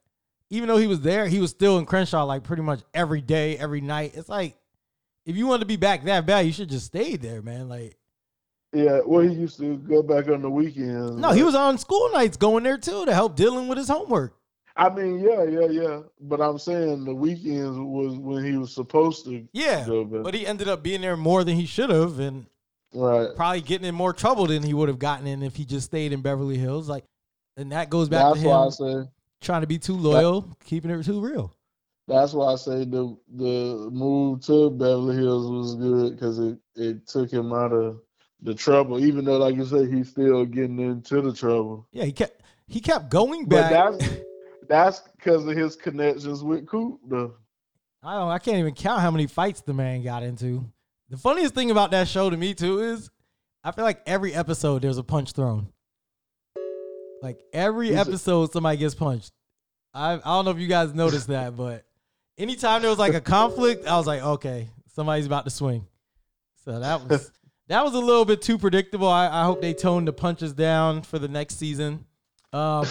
even 0.50 0.68
though 0.68 0.76
he 0.76 0.86
was 0.86 1.00
there, 1.00 1.26
he 1.26 1.38
was 1.40 1.50
still 1.50 1.78
in 1.78 1.86
Crenshaw 1.86 2.24
like 2.24 2.42
pretty 2.44 2.62
much 2.62 2.80
every 2.94 3.20
day, 3.20 3.58
every 3.58 3.80
night. 3.80 4.12
It's 4.14 4.28
like, 4.28 4.56
if 5.26 5.36
you 5.36 5.46
wanted 5.46 5.60
to 5.60 5.66
be 5.66 5.76
back 5.76 6.04
that 6.04 6.24
bad, 6.24 6.46
you 6.46 6.52
should 6.52 6.70
just 6.70 6.86
stay 6.86 7.16
there, 7.16 7.42
man. 7.42 7.68
Like, 7.68 7.96
yeah, 8.72 9.00
well, 9.04 9.22
he 9.22 9.34
used 9.34 9.58
to 9.58 9.76
go 9.76 10.02
back 10.02 10.28
on 10.28 10.40
the 10.40 10.50
weekends. 10.50 11.16
no, 11.16 11.32
he 11.32 11.42
was 11.42 11.54
on 11.54 11.76
school 11.78 12.10
nights 12.12 12.36
going 12.36 12.62
there 12.62 12.78
too 12.78 13.04
to 13.04 13.12
help 13.12 13.36
dealing 13.36 13.68
with 13.68 13.76
his 13.76 13.88
homework. 13.88 14.36
I 14.76 14.90
mean, 14.90 15.18
yeah, 15.18 15.42
yeah, 15.44 15.66
yeah. 15.66 16.00
But 16.20 16.40
I'm 16.40 16.58
saying 16.58 17.04
the 17.04 17.14
weekends 17.14 17.78
was 17.78 18.18
when 18.18 18.44
he 18.44 18.56
was 18.56 18.74
supposed 18.74 19.24
to 19.24 19.46
Yeah, 19.52 19.86
but 19.86 20.34
he 20.34 20.46
ended 20.46 20.68
up 20.68 20.82
being 20.82 21.00
there 21.00 21.16
more 21.16 21.44
than 21.44 21.56
he 21.56 21.66
should 21.66 21.90
have, 21.90 22.18
and 22.18 22.46
right. 22.92 23.34
probably 23.34 23.62
getting 23.62 23.88
in 23.88 23.94
more 23.94 24.12
trouble 24.12 24.46
than 24.46 24.62
he 24.62 24.74
would 24.74 24.88
have 24.88 24.98
gotten 24.98 25.26
in 25.26 25.42
if 25.42 25.56
he 25.56 25.64
just 25.64 25.86
stayed 25.86 26.12
in 26.12 26.20
Beverly 26.20 26.58
Hills. 26.58 26.88
Like, 26.88 27.04
and 27.56 27.72
that 27.72 27.88
goes 27.90 28.08
back 28.08 28.34
That's 28.34 28.76
to 28.76 28.84
him 28.84 29.08
trying 29.40 29.62
to 29.62 29.66
be 29.66 29.78
too 29.78 29.96
loyal, 29.96 30.56
keeping 30.64 30.90
it 30.90 31.02
too 31.04 31.20
real. 31.20 31.54
That's 32.08 32.32
why 32.32 32.52
I 32.52 32.56
say 32.56 32.84
the 32.84 33.16
the 33.34 33.88
move 33.92 34.40
to 34.46 34.70
Beverly 34.70 35.16
Hills 35.16 35.50
was 35.50 35.74
good 35.74 36.12
because 36.14 36.38
it, 36.38 36.58
it 36.76 37.06
took 37.08 37.32
him 37.32 37.52
out 37.52 37.72
of 37.72 38.00
the 38.42 38.54
trouble. 38.54 39.04
Even 39.04 39.24
though, 39.24 39.38
like 39.38 39.56
you 39.56 39.64
said, 39.64 39.92
he's 39.92 40.10
still 40.10 40.44
getting 40.44 40.78
into 40.78 41.20
the 41.20 41.32
trouble. 41.32 41.88
Yeah, 41.90 42.04
he 42.04 42.12
kept 42.12 42.42
he 42.68 42.80
kept 42.80 43.10
going 43.10 43.46
But 43.46 43.70
back. 43.70 43.98
that's 43.98 44.14
that's 44.68 45.00
because 45.16 45.46
of 45.46 45.56
his 45.56 45.74
connections 45.74 46.44
with 46.44 46.66
Coop, 46.66 47.00
though. 47.08 47.34
I 48.04 48.14
don't. 48.14 48.28
I 48.30 48.38
can't 48.38 48.58
even 48.58 48.74
count 48.74 49.00
how 49.00 49.10
many 49.10 49.26
fights 49.26 49.62
the 49.62 49.74
man 49.74 50.02
got 50.04 50.22
into. 50.22 50.64
The 51.10 51.16
funniest 51.16 51.54
thing 51.54 51.72
about 51.72 51.90
that 51.90 52.06
show 52.06 52.30
to 52.30 52.36
me 52.36 52.54
too 52.54 52.80
is, 52.82 53.10
I 53.64 53.72
feel 53.72 53.84
like 53.84 54.02
every 54.06 54.32
episode 54.32 54.82
there's 54.82 54.98
a 54.98 55.04
punch 55.04 55.32
thrown. 55.32 55.72
Like 57.22 57.40
every 57.52 57.96
episode 57.96 58.52
somebody 58.52 58.76
gets 58.76 58.94
punched. 58.94 59.32
I 59.92 60.14
I 60.14 60.18
don't 60.18 60.44
know 60.44 60.50
if 60.52 60.58
you 60.58 60.68
guys 60.68 60.94
noticed 60.94 61.28
that, 61.28 61.56
but 61.56 61.84
anytime 62.38 62.82
there 62.82 62.90
was 62.90 62.98
like 62.98 63.14
a 63.14 63.20
conflict, 63.20 63.86
I 63.86 63.96
was 63.96 64.06
like, 64.06 64.22
okay, 64.22 64.68
somebody's 64.94 65.26
about 65.26 65.44
to 65.44 65.50
swing. 65.50 65.86
So 66.64 66.80
that 66.80 67.08
was 67.08 67.30
that 67.68 67.84
was 67.84 67.94
a 67.94 67.98
little 67.98 68.24
bit 68.24 68.42
too 68.42 68.58
predictable. 68.58 69.08
I, 69.08 69.28
I 69.28 69.44
hope 69.44 69.60
they 69.60 69.74
tone 69.74 70.04
the 70.04 70.12
punches 70.12 70.52
down 70.52 71.02
for 71.02 71.18
the 71.18 71.28
next 71.28 71.58
season. 71.58 72.04
Um, 72.52 72.86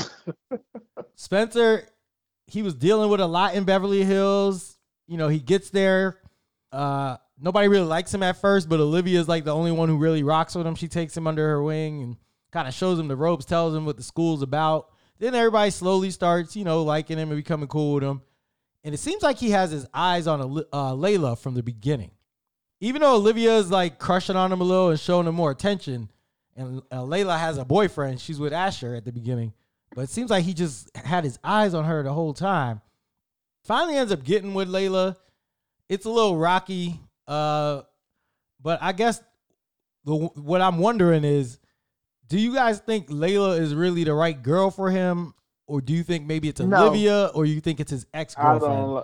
Spencer, 1.15 1.87
he 2.47 2.61
was 2.61 2.73
dealing 2.73 3.09
with 3.09 3.19
a 3.19 3.27
lot 3.27 3.55
in 3.55 3.63
Beverly 3.63 4.03
Hills. 4.03 4.77
You 5.07 5.17
know, 5.17 5.27
he 5.27 5.39
gets 5.39 5.69
there. 5.69 6.19
Uh, 6.71 7.17
nobody 7.39 7.67
really 7.67 7.85
likes 7.85 8.13
him 8.13 8.23
at 8.23 8.37
first, 8.37 8.67
but 8.67 8.79
Olivia's 8.79 9.27
like 9.27 9.43
the 9.43 9.53
only 9.53 9.71
one 9.71 9.89
who 9.89 9.97
really 9.97 10.23
rocks 10.23 10.55
with 10.55 10.67
him. 10.67 10.75
She 10.75 10.87
takes 10.87 11.15
him 11.15 11.27
under 11.27 11.47
her 11.47 11.63
wing 11.63 12.01
and 12.03 12.17
kind 12.51 12.67
of 12.67 12.73
shows 12.73 12.99
him 12.99 13.07
the 13.07 13.15
ropes, 13.15 13.45
tells 13.45 13.75
him 13.75 13.85
what 13.85 13.97
the 13.97 14.03
school's 14.03 14.41
about. 14.41 14.89
Then 15.19 15.33
everybody 15.35 15.71
slowly 15.71 16.11
starts, 16.11 16.55
you 16.55 16.65
know, 16.65 16.83
liking 16.83 17.17
him 17.17 17.31
and 17.31 17.37
becoming 17.39 17.67
cool 17.67 17.95
with 17.95 18.03
him. 18.03 18.21
And 18.85 18.93
it 18.93 18.99
seems 18.99 19.23
like 19.23 19.39
he 19.39 19.49
has 19.49 19.71
his 19.71 19.87
eyes 19.95 20.27
on 20.27 20.41
uh, 20.71 20.93
Layla 20.93 21.39
from 21.39 21.55
the 21.55 21.63
beginning. 21.63 22.11
Even 22.79 23.01
though 23.01 23.15
Olivia 23.15 23.57
is 23.57 23.71
like 23.71 23.97
crushing 23.97 24.35
on 24.35 24.51
him 24.51 24.61
a 24.61 24.63
little 24.63 24.91
and 24.91 24.99
showing 24.99 25.25
him 25.25 25.33
more 25.33 25.49
attention, 25.49 26.11
and 26.55 26.83
uh, 26.91 26.97
Layla 26.97 27.37
has 27.39 27.57
a 27.57 27.65
boyfriend, 27.65 28.21
she's 28.21 28.39
with 28.39 28.53
Asher 28.53 28.93
at 28.93 29.03
the 29.03 29.11
beginning. 29.11 29.53
But 29.95 30.03
it 30.03 30.09
seems 30.11 30.29
like 30.29 30.43
he 30.43 30.53
just 30.53 30.95
had 30.95 31.23
his 31.23 31.39
eyes 31.43 31.73
on 31.73 31.85
her 31.85 32.03
the 32.03 32.13
whole 32.13 32.33
time. 32.33 32.79
Finally 33.63 33.97
ends 33.97 34.11
up 34.11 34.23
getting 34.23 34.53
with 34.53 34.69
Layla. 34.69 35.15
It's 35.89 36.05
a 36.05 36.09
little 36.11 36.37
rocky. 36.37 36.99
Uh, 37.27 37.81
but 38.61 38.83
I 38.83 38.91
guess 38.91 39.19
the 40.03 40.13
what 40.15 40.61
I'm 40.61 40.77
wondering 40.77 41.23
is, 41.23 41.57
do 42.27 42.37
you 42.37 42.53
guys 42.53 42.79
think 42.79 43.07
Layla 43.07 43.59
is 43.59 43.73
really 43.73 44.03
the 44.03 44.13
right 44.13 44.39
girl 44.39 44.69
for 44.69 44.91
him, 44.91 45.33
or 45.67 45.81
do 45.81 45.93
you 45.93 46.03
think 46.03 46.25
maybe 46.25 46.47
it's 46.49 46.59
No. 46.61 46.87
Olivia, 46.87 47.31
or 47.33 47.45
you 47.45 47.59
think 47.61 47.79
it's 47.79 47.91
his 47.91 48.05
ex 48.13 48.35
I 48.37 48.43
girlfriend? 48.57 48.75
don't. 48.81 48.95
li- 48.95 49.03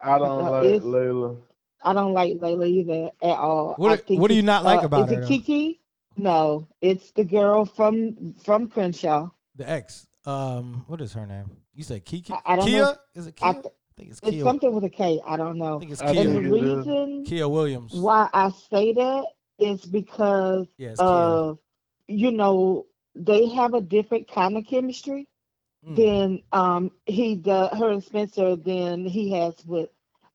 I 0.00 0.18
don't 0.18 0.44
Uh, 0.44 0.50
like 0.50 0.64
it's- 0.64 0.82
Layla. 0.82 1.36
I 1.82 1.92
don't 1.92 2.12
like 2.12 2.34
Layla 2.38 2.66
either 2.68 3.10
at 3.22 3.38
all. 3.38 3.74
What- 3.76 3.92
I 3.92 3.96
think 3.96 4.20
what 4.20 4.28
do 4.28 4.34
you 4.34 4.42
not 4.42 4.64
like 4.64 4.82
uh, 4.82 4.86
about 4.86 5.06
is 5.08 5.14
her, 5.14 5.18
it 5.18 5.20
though? 5.22 5.28
Kiki? 5.28 5.80
No, 6.16 6.66
it's 6.80 7.10
the 7.12 7.24
girl 7.24 7.64
from 7.64 8.34
from 8.42 8.68
Crenshaw. 8.68 9.28
The 9.56 9.68
ex. 9.68 10.06
Um, 10.24 10.84
what 10.88 11.00
is 11.00 11.12
her 11.12 11.26
name? 11.26 11.50
You 11.74 11.84
said 11.84 12.04
Kiki? 12.04 12.32
I- 12.32 12.40
I 12.44 12.56
don't 12.56 12.66
Kia? 12.66 12.82
know. 12.82 12.94
Is 13.14 13.26
it 13.26 13.36
Kia? 13.36 13.46
I 13.48 13.50
I, 13.50 13.54
think 13.96 14.10
it's 14.10 14.20
It's 14.20 14.30
Kia. 14.30 14.42
something 14.44 14.74
with 14.74 14.84
a 14.84 14.90
K. 14.90 15.20
I 15.26 15.36
don't 15.36 15.60
I 15.62 15.64
know. 15.66 15.78
think 15.78 15.92
it's 15.92 16.02
I 16.02 16.12
Kia. 16.12 16.20
And 16.22 16.30
the 16.30 16.34
think 16.34 16.46
it 16.46 16.64
is. 16.64 16.76
reason 16.86 17.24
Kia 17.24 17.48
Williams. 17.48 17.92
why 17.94 18.28
I 18.32 18.50
say 18.70 18.92
that 18.94 19.24
is 19.58 19.84
because 19.84 20.66
Yeah, 20.78 20.90
it's 20.90 21.00
Kia. 21.00 21.06
of 21.08 21.58
you 22.08 22.30
know 22.32 22.86
they 23.14 23.46
have 23.48 23.74
a 23.74 23.80
different 23.80 24.28
kind 24.28 24.56
of 24.56 24.66
chemistry 24.66 25.26
Mm. 25.86 25.96
than 25.96 26.42
um 26.52 26.90
he 27.06 27.36
does 27.36 27.76
her 27.78 27.90
and 27.90 28.02
Spencer 28.02 28.56
Then 28.56 29.04
he 29.06 29.30
has 29.32 29.54
with 29.64 29.88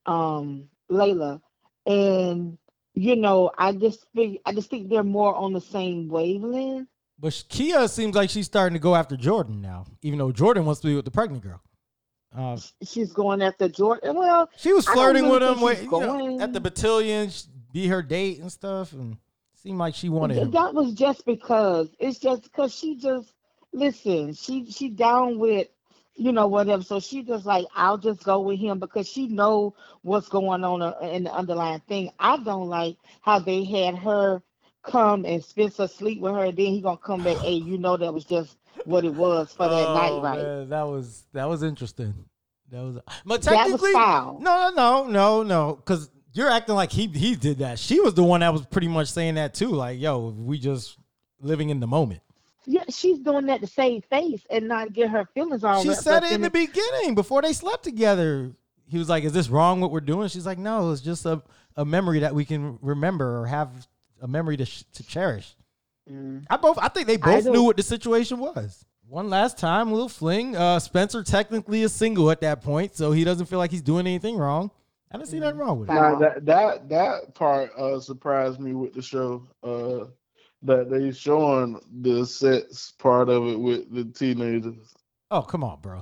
um 0.06 0.70
Layla. 0.90 1.42
And 1.86 2.58
you 2.94 3.16
know, 3.16 3.52
I 3.58 3.74
just 3.74 4.06
think 4.16 4.40
I 4.46 4.54
just 4.54 4.70
think 4.70 4.90
they're 4.90 5.04
more 5.04 5.36
on 5.36 5.54
the 5.54 5.62
same 5.62 6.08
wavelength. 6.10 6.88
But 7.20 7.44
Kia 7.50 7.88
seems 7.88 8.16
like 8.16 8.30
she's 8.30 8.46
starting 8.48 8.74
to 8.74 8.80
go 8.80 8.96
after 8.96 9.16
Jordan 9.16 9.62
now, 9.62 9.86
even 10.02 10.18
though 10.20 10.32
Jordan 10.32 10.66
wants 10.66 10.82
to 10.82 10.88
be 10.88 10.96
with 10.96 11.06
the 11.06 11.12
pregnant 11.12 11.44
girl. 11.44 11.62
Uh, 12.36 12.58
She's 12.84 13.12
going 13.12 13.42
after 13.42 13.68
Jordan. 13.68 14.16
Well, 14.16 14.50
she 14.58 14.72
was 14.74 14.86
flirting 14.88 15.26
really 15.26 15.40
with 15.40 15.44
him 15.44 15.76
she's 15.76 15.84
you 15.84 15.92
know, 15.92 16.00
going- 16.00 16.42
at 16.42 16.54
the 16.54 16.62
battalion, 16.62 17.30
be 17.74 17.88
her 17.88 18.02
date 18.02 18.40
and 18.40 18.50
stuff, 18.52 18.94
and 18.94 19.18
seemed 19.54 19.78
like 19.78 19.94
she 19.96 20.08
wanted 20.10 20.36
th- 20.36 20.46
him. 20.46 20.52
that 20.52 20.74
was 20.74 20.94
just 20.94 21.26
because 21.26 21.90
it's 22.00 22.18
just 22.20 22.44
because 22.44 22.74
she 22.74 22.96
just 22.96 23.34
listen. 23.74 24.34
She 24.34 24.70
she 24.72 24.90
down 24.90 25.40
with 25.40 25.68
you 26.16 26.32
know 26.32 26.48
whatever. 26.48 26.84
So 26.84 27.00
she 27.00 27.24
just 27.24 27.46
like 27.46 27.66
I'll 27.76 27.98
just 27.98 28.24
go 28.24 28.40
with 28.42 28.60
him 28.60 28.80
because 28.80 29.08
she 29.08 29.28
know 29.28 29.76
what's 30.02 30.30
going 30.30 30.64
on 30.64 30.82
uh, 30.82 30.96
in 31.02 31.24
the 31.24 31.34
underlying 31.34 31.82
thing. 31.88 32.12
I 32.20 32.38
don't 32.38 32.68
like 32.70 32.98
how 33.22 33.40
they 33.40 33.64
had 33.64 33.96
her 33.96 34.42
come 34.84 35.26
and 35.26 35.44
spend 35.44 35.74
some 35.74 35.88
sleep 35.88 36.20
with 36.22 36.34
her, 36.34 36.46
and 36.46 36.58
then 36.58 36.68
he 36.68 36.82
gonna 36.82 36.98
come 36.98 37.24
back. 37.24 37.38
Hey, 37.38 37.54
you 37.54 37.78
know 37.78 37.98
that 37.98 38.14
was 38.14 38.26
just 38.26 38.58
what 38.86 39.06
it 39.06 39.14
was 39.14 39.54
for 39.54 39.68
that 39.70 39.90
Oh, 39.90 39.94
night, 39.94 40.22
right? 40.22 40.38
man, 40.38 40.70
that 40.70 40.84
was 40.84 41.26
that 41.34 41.46
was 41.46 41.64
interesting. 41.64 42.14
That 42.72 42.84
was, 42.84 43.00
but 43.26 43.42
was 43.42 43.46
technically, 43.46 43.92
foul. 43.94 44.40
no, 44.42 44.70
no, 44.70 45.04
no, 45.04 45.08
no, 45.08 45.44
no, 45.44 45.76
because 45.76 46.10
you're 46.34 46.50
acting 46.50 46.76
like 46.76 46.92
he 46.92 47.08
he 47.08 47.36
did 47.36 47.60
that. 47.60 47.80
She 47.80 48.00
was 48.00 48.14
the 48.14 48.24
one 48.24 48.40
that 48.40 48.54
was 48.54 48.66
pretty 48.66 48.88
much 48.88 49.10
saying 49.12 49.36
that 49.36 49.54
too. 49.54 49.70
Like, 49.70 50.00
yo, 50.00 50.30
we 50.30 50.58
just 50.58 50.98
living 51.40 51.70
in 51.70 51.80
the 51.80 51.88
moment. 51.88 52.22
Yeah, 52.66 52.84
she's 52.90 53.20
doing 53.20 53.48
that 53.48 53.62
to 53.62 53.68
save 53.68 54.06
face 54.06 54.46
and 54.50 54.68
not 54.68 54.94
get 54.94 55.10
her 55.10 55.26
feelings 55.34 55.64
all 55.64 55.82
She 55.82 55.90
wrapped 55.90 56.02
said 56.02 56.24
it 56.24 56.32
in 56.32 56.42
the 56.42 56.48
it. 56.48 56.54
beginning 56.54 57.16
before 57.16 57.42
they 57.42 57.54
slept 57.54 57.84
together. 57.84 58.52
He 58.88 58.98
was 58.98 59.10
like, 59.10 59.24
"Is 59.24 59.34
this 59.34 59.50
wrong? 59.50 59.82
What 59.82 59.92
we're 59.92 60.02
doing?" 60.02 60.28
She's 60.28 60.46
like, 60.46 60.58
"No, 60.58 60.92
it's 60.92 61.02
just 61.02 61.26
a, 61.26 61.42
a 61.76 61.86
memory 61.86 62.20
that 62.20 62.36
we 62.36 62.46
can 62.46 62.78
remember 62.82 63.40
or 63.42 63.46
have 63.48 63.88
a 64.22 64.28
memory 64.28 64.58
to 64.58 64.66
sh- 64.66 64.84
to 64.94 65.04
cherish." 65.04 65.56
Mm. 66.10 66.46
I 66.50 66.58
both 66.58 66.78
I 66.80 66.88
think 66.90 67.08
they 67.08 67.18
both 67.18 67.46
knew 67.46 67.64
what 67.64 67.78
the 67.78 67.84
situation 67.84 68.40
was. 68.40 68.86
One 69.08 69.30
last 69.30 69.58
time, 69.58 69.92
little 69.92 70.08
fling. 70.10 70.56
Uh, 70.56 70.80
Spencer 70.80 71.24
technically 71.24 71.82
is 71.82 71.94
single 71.94 72.32
at 72.32 72.42
that 72.42 72.62
point, 72.62 72.96
so 72.96 73.12
he 73.12 73.24
doesn't 73.24 73.48
feel 73.48 73.60
like 73.60 73.72
he's 73.72 73.82
doing 73.82 74.08
anything 74.08 74.38
wrong. 74.38 74.72
I 75.12 75.18
don't 75.18 75.26
see 75.26 75.40
nothing 75.40 75.58
wrong 75.60 75.80
with 75.80 75.90
it. 75.90 75.94
Wow. 75.94 76.14
Now 76.14 76.20
that 76.20 76.46
that 76.46 76.90
that 76.90 77.36
part 77.36 77.72
uh 77.78 78.00
surprised 78.00 78.60
me 78.60 78.74
with 78.74 78.94
the 78.94 79.02
show. 79.02 79.46
Uh 79.64 80.06
that 80.64 80.90
they 80.90 81.12
showing 81.12 81.80
the 82.02 82.26
sex 82.26 82.92
part 82.98 83.30
of 83.30 83.48
it 83.48 83.60
with 83.60 83.94
the 83.94 84.06
teenagers. 84.06 84.94
Oh, 85.32 85.42
come 85.42 85.64
on, 85.64 85.80
bro. 85.82 86.02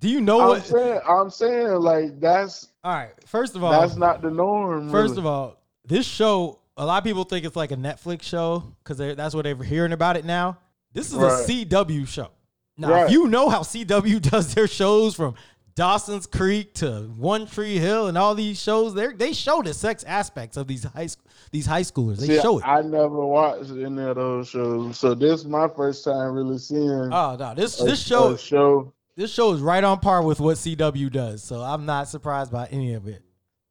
Do 0.00 0.08
you 0.10 0.20
know 0.20 0.40
I'm 0.40 0.48
what? 0.48 0.66
saying 0.66 1.00
I'm 1.08 1.30
saying 1.30 1.68
like 1.80 2.20
that's 2.20 2.68
All 2.82 2.92
right. 2.92 3.12
First 3.26 3.56
of 3.56 3.64
all, 3.64 3.72
that's 3.72 3.96
not 3.96 4.20
the 4.20 4.30
norm. 4.30 4.90
First 4.90 5.12
really. 5.12 5.20
of 5.22 5.26
all, 5.26 5.56
this 5.86 6.06
show, 6.06 6.58
a 6.76 6.84
lot 6.84 6.98
of 6.98 7.04
people 7.04 7.24
think 7.24 7.46
it's 7.46 7.56
like 7.56 7.72
a 7.72 7.76
Netflix 7.76 8.22
show 8.22 8.74
because 8.82 8.98
that's 9.16 9.34
what 9.34 9.44
they're 9.44 9.56
hearing 9.62 9.92
about 9.92 10.16
it 10.16 10.24
now. 10.24 10.58
This 10.92 11.08
is 11.10 11.14
Right. 11.16 11.32
a 11.32 11.46
CW 11.46 12.06
show. 12.06 12.28
Now, 12.76 12.90
Right. 12.90 13.06
if 13.06 13.12
you 13.12 13.28
know 13.28 13.48
how 13.48 13.62
CW 13.62 14.20
does 14.30 14.54
their 14.54 14.66
shows 14.66 15.14
from 15.14 15.34
Dawson's 15.76 16.26
Creek 16.26 16.74
to 16.74 17.10
One 17.16 17.46
Tree 17.46 17.78
Hill 17.78 18.06
and 18.06 18.16
all 18.16 18.34
these 18.34 18.60
shows, 18.60 18.94
they 18.94 19.08
they 19.08 19.32
show 19.32 19.60
the 19.60 19.74
sex 19.74 20.04
aspects 20.04 20.56
of 20.56 20.68
these 20.68 20.84
high 20.84 21.08
these 21.50 21.66
high 21.66 21.82
schoolers. 21.82 22.18
They 22.18 22.28
See, 22.28 22.40
show 22.40 22.58
it. 22.58 22.64
I 22.64 22.82
never 22.82 23.26
watched 23.26 23.70
any 23.70 24.02
of 24.02 24.14
those 24.16 24.48
shows, 24.48 24.98
so 24.98 25.14
this 25.14 25.40
is 25.40 25.46
my 25.46 25.68
first 25.68 26.04
time 26.04 26.32
really 26.32 26.58
seeing 26.58 27.12
oh 27.12 27.36
no, 27.36 27.54
this 27.56 27.80
a, 27.80 27.84
this 27.84 28.00
show 28.00 28.36
show. 28.36 28.92
this 29.16 29.32
show 29.32 29.52
is 29.52 29.60
right 29.60 29.82
on 29.82 29.98
par 29.98 30.22
with 30.22 30.38
what 30.38 30.58
CW 30.58 31.10
does. 31.10 31.42
So 31.42 31.60
I'm 31.60 31.84
not 31.86 32.08
surprised 32.08 32.52
by 32.52 32.66
any 32.66 32.94
of 32.94 33.08
it. 33.08 33.22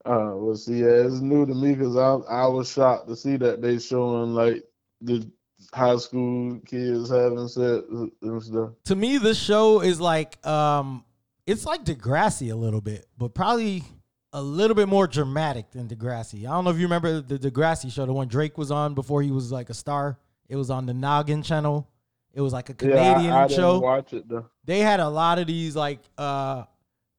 Uh, 0.06 0.36
well, 0.36 0.56
see, 0.56 0.80
yeah, 0.80 1.06
it's 1.06 1.22
new 1.22 1.46
to 1.46 1.54
me 1.54 1.74
because 1.74 1.96
I 1.96 2.16
I 2.30 2.48
was 2.48 2.70
shocked 2.70 3.08
to 3.08 3.16
see 3.16 3.38
that 3.38 3.62
they 3.62 3.80
showing 3.80 4.34
like 4.34 4.62
the 5.00 5.26
high 5.74 5.96
school 5.96 6.60
kids 6.66 7.10
having 7.10 7.48
sex 7.48 7.86
and 8.22 8.44
stuff. 8.44 8.72
To 8.86 8.96
me, 8.98 9.20
this 9.20 9.40
show 9.40 9.80
is 9.80 10.02
like 10.02 10.46
um, 10.46 11.06
it's 11.46 11.66
like 11.66 11.84
Degrassi 11.84 12.52
a 12.52 12.56
little 12.56 12.82
bit, 12.82 13.06
but 13.18 13.34
probably 13.34 13.84
a 14.32 14.42
little 14.42 14.76
bit 14.76 14.88
more 14.88 15.08
dramatic 15.08 15.72
than 15.72 15.88
Degrassi. 15.88 16.48
I 16.48 16.52
don't 16.52 16.64
know 16.64 16.72
if 16.72 16.78
you 16.78 16.84
remember 16.84 17.22
the 17.22 17.38
Degrassi 17.38 17.92
show, 17.92 18.06
the 18.06 18.14
one 18.14 18.28
Drake 18.28 18.58
was 18.58 18.72
on 18.72 18.94
before 18.94 19.22
he 19.22 19.32
was 19.32 19.52
like 19.52 19.70
a 19.70 19.74
star. 19.74 20.18
It 20.50 20.56
was 20.56 20.70
on 20.70 20.86
the 20.86 20.94
Noggin 20.94 21.44
channel. 21.44 21.90
It 22.34 22.42
was 22.42 22.52
like 22.52 22.70
a 22.70 22.74
Canadian 22.74 23.26
yeah, 23.26 23.38
I, 23.38 23.44
I 23.44 23.48
show. 23.48 23.74
Didn't 23.74 23.82
watch 23.84 24.14
it 24.14 24.28
though. 24.28 24.50
They 24.66 24.80
had 24.80 25.00
a 25.00 25.08
lot 25.08 25.38
of 25.38 25.48
these 25.48 25.76
like 25.76 26.00
uh 26.18 26.64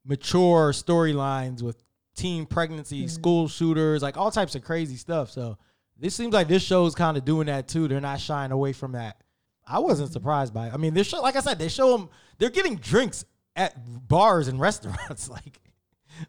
mature 0.05 0.73
storylines 0.73 1.63
with 1.63 1.83
teen 2.17 2.47
pregnancy, 2.47 3.07
school 3.09 3.49
shooters, 3.49 4.03
like 4.03 4.17
all 4.17 4.31
types 4.31 4.55
of 4.55 4.63
crazy 4.63 4.97
stuff. 4.97 5.31
So 5.31 5.57
this 5.99 6.15
seems 6.15 6.35
like 6.35 6.49
this 6.49 6.63
show 6.63 6.87
is 6.87 6.95
kind 6.95 7.17
of 7.17 7.25
doing 7.25 7.47
that 7.47 7.69
too. 7.69 7.87
They're 7.87 8.01
not 8.01 8.21
shying 8.21 8.51
away 8.51 8.73
from 8.73 8.93
that. 8.93 9.23
I 9.67 9.79
wasn't 9.79 10.13
surprised 10.13 10.53
by 10.53 10.69
it. 10.69 10.75
I 10.75 10.77
mean, 10.77 10.95
this 10.95 11.07
show, 11.07 11.23
like 11.23 11.37
I 11.37 11.41
said, 11.41 11.59
they 11.59 11.69
show 11.69 11.97
them 11.97 12.11
they're 12.39 12.51
getting 12.51 12.77
drinks 12.77 13.25
at 13.57 13.75
bars 14.09 14.49
and 14.49 14.61
restaurants, 14.69 15.29
like 15.29 15.61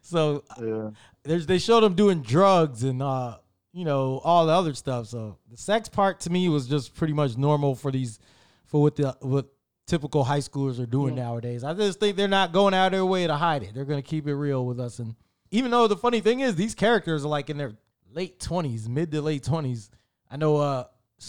so. 0.02 0.44
Yeah. 0.60 0.90
There's 1.24 1.46
they 1.46 1.58
showed 1.58 1.80
them 1.80 1.94
doing 1.94 2.22
drugs 2.22 2.82
and 2.84 3.02
uh 3.02 3.38
you 3.72 3.84
know 3.84 4.20
all 4.24 4.46
the 4.46 4.52
other 4.52 4.74
stuff. 4.74 5.06
So 5.06 5.38
the 5.50 5.56
sex 5.56 5.88
part 5.88 6.20
to 6.20 6.30
me 6.30 6.48
was 6.48 6.66
just 6.66 6.94
pretty 6.94 7.12
much 7.12 7.36
normal 7.36 7.74
for 7.74 7.90
these 7.90 8.18
for 8.66 8.80
what 8.82 8.96
the 8.96 9.16
what 9.20 9.46
typical 9.86 10.24
high 10.24 10.38
schoolers 10.38 10.80
are 10.80 10.86
doing 10.86 11.14
nowadays. 11.14 11.62
I 11.62 11.74
just 11.74 12.00
think 12.00 12.16
they're 12.16 12.26
not 12.28 12.52
going 12.52 12.74
out 12.74 12.86
of 12.86 12.92
their 12.92 13.04
way 13.04 13.26
to 13.26 13.36
hide 13.36 13.62
it. 13.62 13.74
They're 13.74 13.84
gonna 13.84 14.02
keep 14.02 14.26
it 14.26 14.34
real 14.34 14.64
with 14.64 14.80
us. 14.80 14.98
And 14.98 15.14
even 15.50 15.70
though 15.70 15.86
the 15.86 15.96
funny 15.96 16.20
thing 16.20 16.40
is 16.40 16.54
these 16.56 16.74
characters 16.74 17.24
are 17.24 17.28
like 17.28 17.50
in 17.50 17.56
their 17.56 17.74
late 18.12 18.40
twenties, 18.40 18.88
mid 18.88 19.10
to 19.12 19.22
late 19.22 19.44
twenties. 19.44 19.90
I 20.30 20.36
know 20.36 20.56
uh 20.56 20.84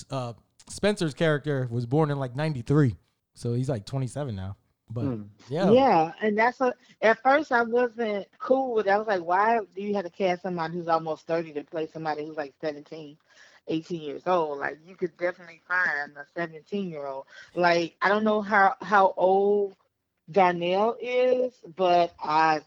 uh 0.10 0.34
Spencer's 0.70 1.14
character 1.14 1.68
was 1.70 1.86
born 1.86 2.12
in 2.12 2.18
like 2.18 2.36
ninety 2.36 2.62
three. 2.62 2.96
So 3.36 3.54
he's 3.54 3.70
like 3.70 3.86
twenty 3.86 4.08
seven 4.08 4.36
now. 4.36 4.58
But 4.90 5.02
Hmm. 5.04 5.24
yeah. 5.50 5.70
Yeah, 5.72 6.14
and 6.22 6.38
that's 6.38 6.62
a. 6.62 6.74
At 7.02 7.22
first, 7.22 7.52
I 7.52 7.62
wasn't 7.64 8.28
cool 8.40 8.74
with. 8.74 8.88
it. 8.88 8.92
I 8.92 8.98
was 8.98 9.08
like, 9.08 9.22
why 9.24 9.60
do 9.76 9.82
you 9.82 9.94
have 9.96 10.06
to 10.06 10.10
cast 10.10 10.44
somebody 10.44 10.74
who's 10.76 10.88
almost 10.88 11.28
thirty 11.28 11.52
to 11.54 11.64
play 11.64 11.88
somebody 11.88 12.26
who's 12.26 12.38
like 12.38 12.54
17, 12.62 13.18
18 13.68 14.02
years 14.02 14.24
old? 14.28 14.60
Like, 14.60 14.78
you 14.86 14.96
could 14.96 15.16
definitely 15.18 15.62
find 15.68 16.16
a 16.16 16.26
seventeen 16.36 16.90
year 16.90 17.06
old. 17.06 17.26
Like, 17.54 17.96
I 18.02 18.08
don't 18.10 18.24
know 18.24 18.42
how 18.42 18.76
how 18.82 19.14
old 19.18 19.76
Darnell 20.32 20.96
is, 21.02 21.54
but 21.76 22.14
I 22.24 22.62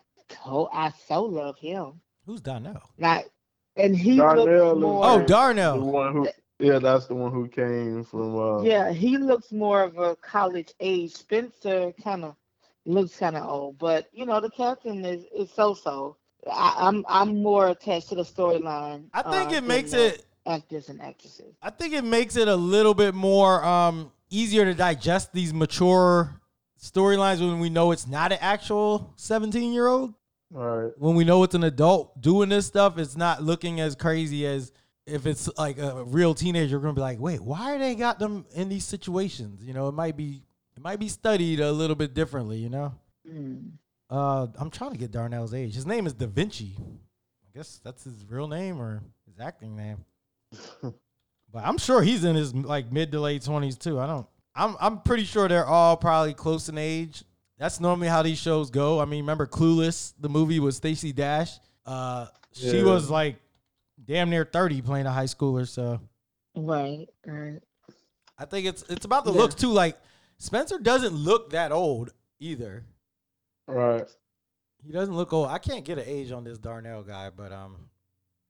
to- 0.45 0.69
I 0.73 0.91
so 1.09 1.25
love 1.25 1.59
him. 1.59 2.01
Who's 2.27 2.41
Donnell? 2.43 2.83
Like, 2.99 3.31
and 3.77 3.97
he 3.97 4.17
Darnell 4.17 4.47
looks 4.47 4.81
more. 4.81 5.07
Oh, 5.07 5.19
The 5.21 5.25
Darnell. 5.27 5.81
one 5.81 6.13
who, 6.13 6.29
yeah, 6.61 6.79
that's 6.79 7.07
the 7.07 7.15
one 7.15 7.33
who 7.33 7.49
came 7.49 8.05
from. 8.05 8.37
Uh, 8.37 8.63
Yeah, 8.63 8.93
he 8.93 9.19
looks 9.19 9.51
more 9.53 9.83
of 9.83 9.99
a 9.99 10.17
college 10.17 10.73
age. 10.81 11.13
Spencer 11.13 11.93
kind 12.03 12.25
of 12.25 12.37
looks 12.85 13.17
kind 13.19 13.37
of 13.37 13.49
old, 13.49 13.79
but 13.79 14.09
you 14.13 14.27
know 14.27 14.41
the 14.41 14.51
captain 14.51 15.05
is 15.05 15.25
is 15.35 15.51
so 15.51 15.75
so. 15.75 16.17
I'm 16.51 17.05
I'm 17.09 17.43
more 17.43 17.69
attached 17.69 18.09
to 18.11 18.15
the 18.15 18.23
storyline. 18.23 19.05
I 19.13 19.23
think 19.23 19.53
uh, 19.53 19.57
it 19.57 19.65
makes 19.65 19.91
the 19.91 20.15
it 20.15 20.27
actors 20.47 20.89
and 20.89 21.01
actresses. 21.01 21.55
I 21.63 21.71
think 21.71 21.95
it 21.95 22.05
makes 22.05 22.37
it 22.37 22.49
a 22.49 22.57
little 22.57 22.95
bit 22.95 23.15
more 23.15 23.65
um, 23.65 24.13
easier 24.31 24.65
to 24.65 24.75
digest 24.75 25.33
these 25.33 25.53
mature 25.53 26.41
storylines 26.81 27.41
when 27.41 27.61
we 27.61 27.69
know 27.69 27.93
it's 27.93 28.07
not 28.07 28.33
an 28.33 28.39
actual 28.41 29.13
17 29.17 29.73
year 29.73 29.87
old. 29.87 30.15
All 30.55 30.65
right. 30.65 30.93
When 30.97 31.15
we 31.15 31.25
know 31.25 31.43
it's 31.45 31.55
an 31.55 31.65
adult 31.65 32.21
doing 32.21 32.49
this 32.49 32.67
stuff, 32.67 32.99
it's 32.99 33.17
not 33.17 33.43
looking 33.43 33.81
as 33.81 33.95
crazy 33.95 34.47
as 34.47 34.73
if 35.11 35.27
it's 35.27 35.49
like 35.59 35.79
a 35.79 36.05
real 36.05 36.35
teenager. 36.35 36.71
you're 36.71 36.81
gonna 36.81 36.95
be 36.95 37.01
like, 37.01 37.19
wait, 37.21 37.41
why 37.41 37.75
are 37.75 37.79
they 37.79 37.95
got 37.95 38.19
them 38.19 38.47
in 38.55 38.69
these 38.69 38.85
situations? 38.85 39.63
You 39.63 39.73
know, 39.75 39.89
it 39.89 39.93
might 39.93 40.17
be 40.17 40.43
it 40.77 40.83
might 40.83 40.99
be 40.99 41.09
studied 41.09 41.61
a 41.61 41.73
little 41.73 41.97
bit 41.97 42.15
differently. 42.15 42.59
You 42.59 42.71
know, 42.71 42.95
Mm. 43.29 43.73
uh, 44.09 44.47
I'm 44.57 44.71
trying 44.71 44.93
to 44.93 44.99
get 44.99 45.11
Darnell's 45.13 45.53
age. 45.55 45.75
His 45.75 45.87
name 45.87 46.07
is 46.07 46.15
Da'Vinchi. 46.15 46.79
I 46.81 47.57
guess 47.59 47.81
that's 47.85 48.05
his 48.05 48.25
real 48.29 48.49
name 48.49 48.81
or 48.81 49.03
his 49.27 49.39
acting 49.41 49.77
name. 49.77 50.05
But 51.53 51.65
I'm 51.65 51.79
sure 51.79 52.01
he's 52.01 52.23
in 52.23 52.37
his 52.37 52.55
like 52.55 52.93
mid 52.93 53.11
to 53.13 53.21
late 53.21 53.43
twenties 53.43 53.77
too. 53.77 53.99
I 53.99 54.07
don't. 54.07 54.27
I'm 54.55 54.77
I'm 54.81 55.01
pretty 55.01 55.25
sure 55.25 55.49
they're 55.49 55.67
all 55.67 55.97
probably 55.97 56.33
close 56.33 56.69
in 56.69 56.79
age. 56.79 57.25
That's 57.59 57.81
normally 57.81 58.07
how 58.07 58.23
these 58.23 58.39
shows 58.39 58.71
go. 58.71 59.01
I 59.01 59.05
mean, 59.05 59.25
remember 59.25 59.47
Clueless? 59.47 60.15
The 60.21 60.29
movie 60.29 60.61
with 60.61 60.77
Stacey 60.77 61.13
Dash. 61.13 61.59
Uh, 61.85 62.27
she 62.53 62.83
was 62.85 63.11
like 63.11 63.37
damn 64.11 64.29
near 64.29 64.45
thirty 64.45 64.83
playing 64.83 65.07
a 65.07 65.13
high 65.13 65.25
schooler. 65.25 65.67
So 65.69 66.01
Right, 66.57 67.07
right. 67.25 67.61
I 68.37 68.45
think 68.45 68.67
it's 68.67 68.83
it's 68.89 69.05
about 69.05 69.25
the 69.25 69.33
Yeah. 69.33 69.39
looks 69.39 69.55
too. 69.55 69.71
Like 69.71 69.97
Spencer 70.39 70.79
doesn't 70.79 71.15
look 71.15 71.51
that 71.51 71.71
old 71.71 72.13
either. 72.41 72.85
Right. 73.69 74.09
He 74.85 74.93
doesn't 74.93 75.15
look 75.15 75.33
old. 75.33 75.49
I 75.49 75.59
can't 75.59 75.85
get 75.85 75.99
an 75.99 76.05
age 76.07 76.33
on 76.33 76.43
this 76.43 76.59
Darnell 76.59 77.03
guy, 77.03 77.31
but 77.31 77.53
um, 77.53 77.91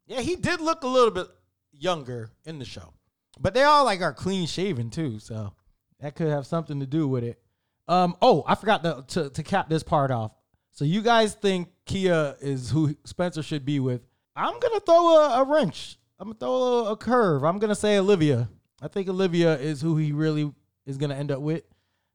yeah, 0.07 0.21
he 0.21 0.37
did 0.37 0.61
look 0.61 0.83
a 0.85 0.87
little 0.87 1.11
bit 1.11 1.27
younger 1.73 2.31
in 2.45 2.59
the 2.59 2.65
show. 2.65 2.95
But 3.39 3.53
they 3.53 3.65
all 3.65 3.85
like 3.85 4.01
are 4.01 4.15
clean 4.15 4.47
shaven 4.47 4.91
too, 4.91 5.19
so 5.19 5.53
that 5.99 6.15
could 6.15 6.29
have 6.29 6.47
something 6.47 6.81
to 6.81 6.87
do 6.87 7.07
with 7.07 7.25
it. 7.25 7.43
Um, 7.89 8.17
oh, 8.23 8.45
I 8.47 8.55
forgot 8.55 8.83
to 8.85 9.05
to, 9.09 9.31
to 9.31 9.43
cap 9.43 9.69
this 9.69 9.83
part 9.83 10.11
off. 10.11 10.33
So 10.73 10.85
you 10.85 11.03
guys 11.03 11.35
think 11.35 11.69
Kia 11.85 12.37
is 12.41 12.71
who 12.71 12.95
Spencer 13.05 13.43
should 13.43 13.65
be 13.67 13.81
with? 13.81 14.03
I'm 14.37 14.59
gonna 14.59 14.81
throw 14.81 15.09
a, 15.17 15.41
a 15.41 15.45
wrench. 15.45 15.99
I'm 16.19 16.29
gonna 16.29 16.39
throw 16.39 16.53
a, 16.87 16.93
a 16.93 16.97
curve. 16.97 17.45
I'm 17.45 17.59
gonna 17.59 17.75
say 17.75 17.99
Olivia. 17.99 18.49
I 18.83 18.89
think 18.89 19.09
Olivia 19.09 19.59
is 19.59 19.81
who 19.81 19.97
he 19.97 20.13
really 20.13 20.53
is 20.87 20.97
gonna 20.97 21.15
end 21.15 21.31
up 21.31 21.41
with. 21.41 21.63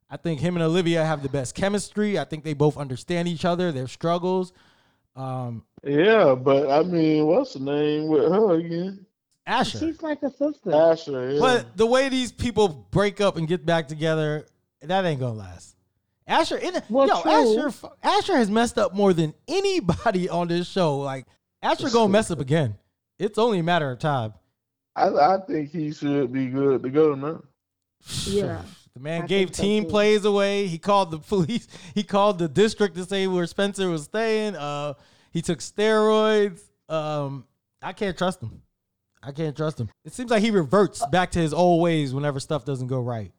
I 0.08 0.16
think 0.16 0.40
him 0.40 0.56
and 0.56 0.62
Olivia 0.62 1.04
have 1.04 1.22
the 1.22 1.28
best 1.28 1.54
chemistry. 1.54 2.18
I 2.18 2.24
think 2.24 2.44
they 2.44 2.54
both 2.54 2.76
understand 2.76 3.26
each 3.26 3.44
other, 3.44 3.72
their 3.72 3.88
struggles. 3.88 4.52
Um, 5.16 5.64
Yeah, 5.82 6.34
but 6.34 6.70
I 6.70 6.82
mean, 6.82 7.26
what's 7.26 7.54
the 7.54 7.60
name 7.60 8.08
with 8.08 8.30
her 8.30 8.54
again? 8.54 9.06
Asher. 9.46 9.78
She's 9.78 10.02
like 10.02 10.22
a 10.22 10.30
sister. 10.30 10.72
Asher. 10.72 11.32
Yeah. 11.32 11.40
But 11.40 11.76
the 11.76 11.86
way 11.86 12.08
these 12.08 12.32
people 12.32 12.68
break 12.90 13.20
up 13.20 13.36
and 13.36 13.46
get 13.46 13.64
back 13.64 13.88
together, 13.88 14.46
that 14.82 15.04
ain't 15.04 15.20
gonna 15.20 15.38
last. 15.38 15.76
Asher, 16.26 16.56
in, 16.56 16.74
Well, 16.88 17.06
yo, 17.06 17.22
true. 17.22 17.68
Asher, 17.68 17.88
Asher 18.02 18.36
has 18.36 18.50
messed 18.50 18.78
up 18.78 18.94
more 18.94 19.12
than 19.12 19.32
anybody 19.46 20.28
on 20.28 20.48
this 20.48 20.68
show. 20.68 20.98
Like 20.98 21.26
Asher 21.66 21.90
gonna 21.90 22.08
mess 22.12 22.30
up 22.30 22.40
again. 22.40 22.76
It's 23.18 23.38
only 23.38 23.58
a 23.58 23.62
matter 23.62 23.90
of 23.90 23.98
time. 23.98 24.34
I, 24.94 25.08
I 25.08 25.38
think 25.46 25.70
he 25.70 25.92
should 25.92 26.32
be 26.32 26.46
good 26.46 26.82
to 26.82 26.88
go 26.90 27.14
now. 27.14 27.42
Yeah. 28.26 28.62
The 28.94 29.00
man 29.02 29.24
I 29.24 29.26
gave 29.26 29.48
think 29.48 29.56
so, 29.56 29.62
team 29.62 29.84
plays 29.84 30.24
away. 30.24 30.66
He 30.68 30.78
called 30.78 31.10
the 31.10 31.18
police. 31.34 31.68
He 31.94 32.02
called 32.02 32.38
the 32.38 32.48
district 32.48 32.96
to 32.96 33.04
say 33.04 33.26
where 33.26 33.46
Spencer 33.46 33.90
was 33.90 34.04
staying. 34.04 34.56
Uh, 34.56 34.94
he 35.32 35.42
took 35.42 35.58
steroids. 35.58 36.60
Um, 36.88 37.44
I 37.82 37.92
can't 37.92 38.16
trust 38.16 38.40
him. 38.42 38.62
I 39.22 39.32
can't 39.32 39.54
trust 39.54 39.78
him. 39.78 39.90
It 40.06 40.14
seems 40.14 40.30
like 40.30 40.42
he 40.42 40.50
reverts 40.50 41.04
back 41.06 41.30
to 41.32 41.38
his 41.40 41.52
old 41.52 41.82
ways 41.82 42.14
whenever 42.14 42.40
stuff 42.40 42.64
doesn't 42.64 42.86
go 42.86 43.00
right. 43.00 43.32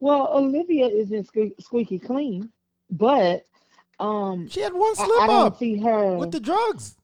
Well, 0.00 0.28
Olivia 0.32 0.86
isn't 0.88 1.32
sque- 1.32 1.58
squeaky 1.62 1.98
clean, 1.98 2.50
but 2.90 3.44
um, 3.98 4.46
She 4.48 4.60
had 4.60 4.74
one 4.74 4.92
I, 4.98 5.04
slip 5.06 5.20
I 5.22 5.26
don't 5.26 5.46
up 5.46 5.58
see 5.58 5.78
her. 5.78 6.16
with 6.18 6.32
the 6.32 6.40
drugs. 6.40 6.96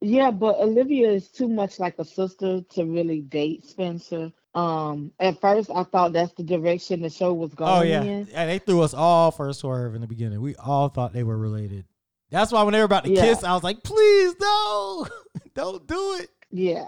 Yeah, 0.00 0.30
but 0.30 0.56
Olivia 0.58 1.10
is 1.10 1.28
too 1.28 1.48
much 1.48 1.78
like 1.78 1.98
a 1.98 2.04
sister 2.04 2.62
to 2.70 2.84
really 2.84 3.20
date 3.20 3.66
Spencer. 3.66 4.32
Um, 4.54 5.12
at 5.20 5.40
first 5.40 5.70
I 5.70 5.84
thought 5.84 6.12
that's 6.12 6.32
the 6.32 6.42
direction 6.42 7.02
the 7.02 7.10
show 7.10 7.32
was 7.34 7.54
going 7.54 7.70
Oh 7.70 7.82
yeah, 7.82 8.02
in. 8.02 8.26
yeah. 8.30 8.46
They 8.46 8.58
threw 8.58 8.80
us 8.82 8.94
all 8.94 9.30
for 9.30 9.48
a 9.48 9.54
swerve 9.54 9.94
in 9.94 10.00
the 10.00 10.06
beginning. 10.08 10.40
We 10.40 10.56
all 10.56 10.88
thought 10.88 11.12
they 11.12 11.22
were 11.22 11.36
related. 11.38 11.84
That's 12.30 12.50
why 12.50 12.62
when 12.62 12.72
they 12.72 12.78
were 12.78 12.84
about 12.84 13.04
to 13.04 13.10
Yeah. 13.12 13.22
kiss, 13.22 13.44
I 13.44 13.52
was 13.54 13.62
like, 13.62 13.82
"Please, 13.82 14.34
no, 14.40 15.06
don't 15.54 15.86
do 15.86 16.14
it." 16.20 16.30
Yeah, 16.50 16.86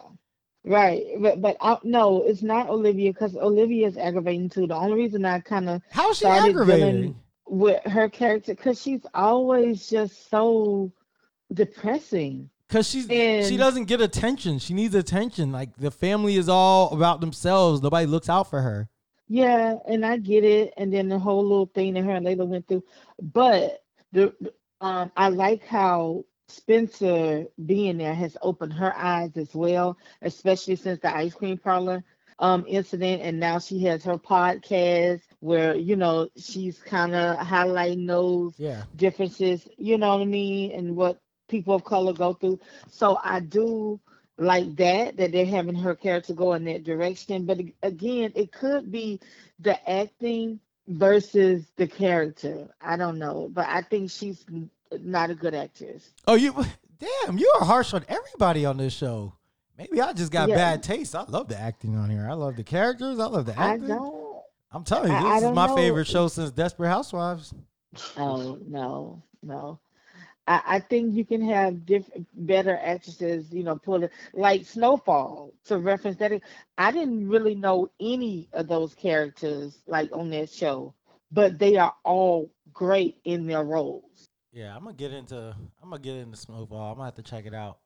right. 0.64 1.04
But 1.20 1.40
but 1.42 1.56
I, 1.60 1.78
no, 1.84 2.22
it's 2.22 2.42
not 2.42 2.68
Olivia 2.68 3.12
because 3.12 3.36
Olivia 3.36 3.86
is 3.88 3.96
aggravating 3.98 4.48
too. 4.48 4.66
The 4.66 4.74
only 4.74 4.94
reason 4.94 5.24
I 5.24 5.38
kind 5.40 5.68
of 5.68 5.82
How 5.90 6.10
is 6.10 6.18
she 6.18 6.26
aggravating? 6.26 7.14
with 7.46 7.82
her 7.84 8.08
character 8.08 8.54
because 8.54 8.80
she's 8.80 9.04
always 9.14 9.88
just 9.88 10.30
so 10.30 10.90
depressing. 11.52 12.48
Cause 12.72 12.88
she's 12.88 13.06
she 13.06 13.56
doesn't 13.58 13.84
get 13.84 14.00
attention. 14.00 14.58
She 14.58 14.72
needs 14.72 14.94
attention. 14.94 15.52
Like 15.52 15.76
the 15.76 15.90
family 15.90 16.36
is 16.36 16.48
all 16.48 16.90
about 16.92 17.20
themselves. 17.20 17.82
Nobody 17.82 18.06
looks 18.06 18.30
out 18.30 18.48
for 18.48 18.62
her. 18.62 18.88
Yeah, 19.28 19.76
and 19.86 20.04
I 20.06 20.16
get 20.16 20.42
it. 20.44 20.72
And 20.78 20.92
then 20.92 21.08
the 21.08 21.18
whole 21.18 21.42
little 21.42 21.66
thing 21.66 21.94
that 21.94 22.04
her 22.04 22.12
and 22.12 22.26
Layla 22.26 22.46
went 22.46 22.66
through. 22.68 22.84
But 23.20 23.82
the 24.12 24.34
um 24.80 25.12
I 25.16 25.28
like 25.28 25.64
how 25.66 26.24
Spencer 26.48 27.44
being 27.66 27.98
there 27.98 28.14
has 28.14 28.36
opened 28.42 28.72
her 28.74 28.96
eyes 28.96 29.36
as 29.36 29.54
well, 29.54 29.98
especially 30.22 30.76
since 30.76 30.98
the 31.00 31.14
ice 31.14 31.34
cream 31.34 31.58
parlor 31.58 32.02
um 32.38 32.64
incident 32.66 33.22
and 33.22 33.38
now 33.38 33.58
she 33.58 33.84
has 33.84 34.02
her 34.04 34.16
podcast 34.18 35.20
where, 35.40 35.74
you 35.76 35.96
know, 35.96 36.28
she's 36.36 36.78
kind 36.78 37.14
of 37.14 37.36
highlighting 37.38 38.06
those 38.08 38.54
Yeah. 38.58 38.84
differences, 38.96 39.68
you 39.76 39.98
know 39.98 40.16
what 40.16 40.22
I 40.22 40.26
mean, 40.26 40.72
and 40.72 40.96
what 40.96 41.20
people 41.52 41.74
of 41.74 41.84
color 41.84 42.12
go 42.12 42.32
through. 42.32 42.58
So 42.90 43.18
I 43.22 43.38
do 43.40 44.00
like 44.38 44.74
that 44.76 45.16
that 45.18 45.30
they're 45.30 45.46
having 45.46 45.76
her 45.76 45.94
character 45.94 46.32
go 46.34 46.54
in 46.54 46.64
that 46.64 46.82
direction. 46.82 47.44
But 47.46 47.60
again, 47.84 48.32
it 48.34 48.50
could 48.50 48.90
be 48.90 49.20
the 49.60 49.76
acting 49.88 50.58
versus 50.88 51.64
the 51.76 51.86
character. 51.86 52.66
I 52.80 52.96
don't 52.96 53.18
know, 53.18 53.48
but 53.52 53.66
I 53.68 53.82
think 53.82 54.10
she's 54.10 54.44
not 54.90 55.30
a 55.30 55.34
good 55.34 55.54
actress. 55.54 56.10
Oh, 56.26 56.34
you 56.34 56.52
damn, 56.98 57.38
you 57.38 57.52
are 57.60 57.64
harsh 57.66 57.94
on 57.94 58.04
everybody 58.08 58.64
on 58.64 58.78
this 58.78 58.94
show. 58.94 59.34
Maybe 59.78 60.00
I 60.00 60.12
just 60.12 60.32
got 60.32 60.48
Yeah. 60.48 60.56
bad 60.56 60.82
taste. 60.82 61.14
I 61.14 61.22
love 61.24 61.48
the 61.48 61.58
acting 61.58 61.96
on 61.96 62.10
here. 62.10 62.26
I 62.28 62.34
love 62.34 62.56
the 62.56 62.64
characters. 62.64 63.18
I 63.18 63.26
love 63.26 63.46
the 63.46 63.58
acting. 63.58 63.90
I 63.90 63.94
don't. 63.94 64.32
I'm 64.74 64.84
telling 64.84 65.12
you, 65.12 65.18
this 65.18 65.42
I 65.44 65.46
is 65.46 65.54
my 65.54 65.66
know. 65.66 65.76
favorite 65.76 66.06
show 66.06 66.28
since 66.28 66.50
Desperate 66.50 66.88
Housewives. 66.88 67.52
Oh 68.16 68.58
no, 68.66 69.22
no. 69.42 69.78
I, 70.46 70.62
I 70.66 70.80
think 70.80 71.14
you 71.14 71.24
can 71.24 71.40
have 71.48 71.86
different, 71.86 72.26
better 72.34 72.76
actresses. 72.82 73.52
You 73.52 73.62
know, 73.62 73.76
pull 73.76 74.02
it 74.02 74.12
like 74.32 74.66
Snowfall 74.66 75.52
to 75.66 75.78
reference 75.78 76.16
that. 76.18 76.40
I 76.78 76.90
didn't 76.90 77.28
really 77.28 77.54
know 77.54 77.90
any 78.00 78.48
of 78.52 78.68
those 78.68 78.94
characters 78.94 79.78
like 79.86 80.10
on 80.12 80.30
that 80.30 80.50
show, 80.50 80.94
but 81.30 81.58
they 81.58 81.76
are 81.76 81.94
all 82.04 82.50
great 82.72 83.18
in 83.24 83.46
their 83.46 83.64
roles. 83.64 84.28
Yeah, 84.52 84.76
I'm 84.76 84.84
gonna 84.84 84.96
get 84.96 85.12
into. 85.12 85.54
I'm 85.82 85.90
gonna 85.90 86.02
get 86.02 86.16
into 86.16 86.36
Snowfall. 86.36 86.90
I'm 86.90 86.94
gonna 86.96 87.06
have 87.06 87.14
to 87.14 87.22
check 87.22 87.46
it 87.46 87.54
out. 87.54 87.78